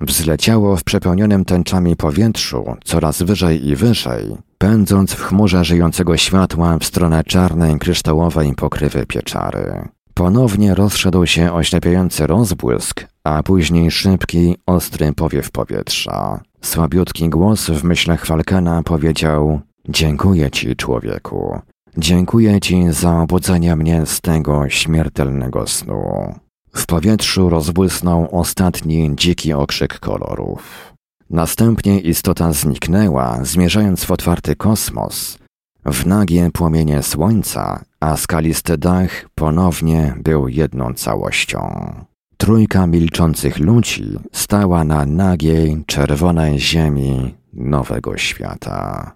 Wzleciało 0.01 0.77
w 0.77 0.83
przepełnionym 0.83 1.45
tęczami 1.45 1.95
powietrzu 1.95 2.75
coraz 2.83 3.21
wyżej 3.23 3.67
i 3.67 3.75
wyżej, 3.75 4.37
pędząc 4.57 5.13
w 5.13 5.21
chmurze 5.21 5.65
żyjącego 5.65 6.17
światła 6.17 6.77
w 6.77 6.85
stronę 6.85 7.23
czarnej, 7.23 7.79
kryształowej 7.79 8.55
pokrywy 8.55 9.05
pieczary. 9.05 9.87
Ponownie 10.13 10.75
rozszedł 10.75 11.25
się 11.25 11.53
oślepiający 11.53 12.27
rozbłysk, 12.27 13.05
a 13.23 13.43
później 13.43 13.91
szybki, 13.91 14.55
ostry 14.65 15.13
powiew 15.13 15.51
powietrza. 15.51 16.41
Słabiutki 16.61 17.29
głos 17.29 17.69
w 17.69 17.83
myślach 17.83 18.25
Falkena 18.25 18.83
powiedział: 18.83 19.61
Dziękuję 19.89 20.51
ci, 20.51 20.75
człowieku. 20.75 21.59
Dziękuję 21.97 22.59
ci 22.59 22.83
za 22.89 23.19
obudzenie 23.21 23.75
mnie 23.75 24.05
z 24.05 24.21
tego 24.21 24.69
śmiertelnego 24.69 25.67
snu. 25.67 26.33
W 26.73 26.85
powietrzu 26.85 27.49
rozbłysnął 27.49 28.39
ostatni 28.39 29.15
dziki 29.15 29.53
okrzyk 29.53 29.99
kolorów. 29.99 30.93
Następnie 31.29 31.99
istota 31.99 32.53
zniknęła, 32.53 33.39
zmierzając 33.43 34.03
w 34.03 34.11
otwarty 34.11 34.55
kosmos, 34.55 35.37
w 35.85 36.05
nagie 36.05 36.49
płomienie 36.53 37.03
słońca, 37.03 37.83
a 37.99 38.17
skalisty 38.17 38.77
dach 38.77 39.29
ponownie 39.35 40.15
był 40.23 40.47
jedną 40.47 40.93
całością. 40.93 41.93
Trójka 42.37 42.87
milczących 42.87 43.59
ludzi 43.59 44.19
stała 44.33 44.83
na 44.83 45.05
nagiej, 45.05 45.83
czerwonej 45.87 46.59
ziemi 46.59 47.35
nowego 47.53 48.17
świata. 48.17 49.11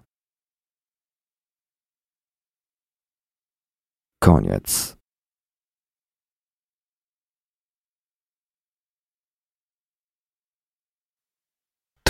Koniec. 4.20 4.98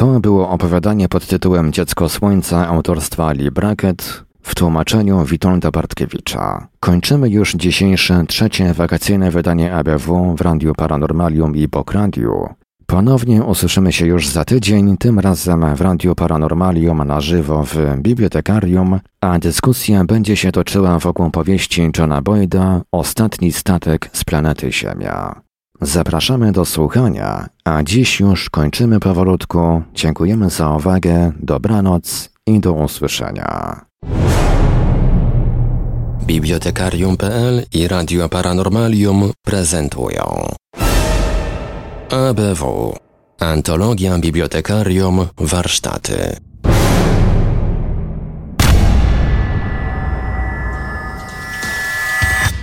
To 0.03 0.19
było 0.19 0.49
opowiadanie 0.49 1.09
pod 1.09 1.27
tytułem 1.27 1.73
Dziecko 1.73 2.09
Słońca 2.09 2.67
autorstwa 2.67 3.31
Lee 3.31 3.51
Brackett 3.51 4.23
w 4.41 4.55
tłumaczeniu 4.55 5.25
Witolda 5.25 5.71
Bartkiewicza. 5.71 6.67
Kończymy 6.80 7.30
już 7.30 7.53
dzisiejsze 7.53 8.23
trzecie 8.27 8.73
wakacyjne 8.73 9.31
wydanie 9.31 9.75
ABW 9.75 10.35
w 10.38 10.41
Radiu 10.41 10.73
Paranormalium 10.73 11.55
i 11.55 11.67
Bok 11.67 11.91
Radio. 11.91 12.53
Ponownie 12.85 13.43
usłyszymy 13.43 13.93
się 13.93 14.05
już 14.05 14.27
za 14.27 14.45
tydzień, 14.45 14.97
tym 14.97 15.19
razem 15.19 15.75
w 15.75 15.81
Radiu 15.81 16.15
Paranormalium 16.15 17.03
na 17.03 17.21
żywo 17.21 17.63
w 17.65 17.75
bibliotekarium, 17.97 18.99
a 19.21 19.39
dyskusja 19.39 20.03
będzie 20.05 20.35
się 20.35 20.51
toczyła 20.51 20.99
wokół 20.99 21.31
powieści 21.31 21.91
Johna 21.97 22.21
Boyda 22.21 22.81
Ostatni 22.91 23.51
statek 23.51 24.09
z 24.13 24.23
planety 24.23 24.71
Ziemia. 24.71 25.41
Zapraszamy 25.84 26.51
do 26.51 26.65
słuchania, 26.65 27.47
a 27.65 27.84
dziś 27.84 28.19
już 28.19 28.49
kończymy 28.49 28.99
powolutku. 28.99 29.81
Dziękujemy 29.93 30.49
za 30.49 30.69
uwagę, 30.69 31.31
dobranoc 31.39 32.30
i 32.47 32.60
do 32.60 32.73
usłyszenia. 32.73 33.81
Bibliotekarium.pl 36.26 37.65
i 37.73 37.88
Radio 37.88 38.30
Paranormalium 38.30 39.31
prezentują 39.45 40.47
ABW 42.10 42.95
Antologia 43.39 44.19
Bibliotekarium 44.19 45.27
Warsztaty 45.38 46.38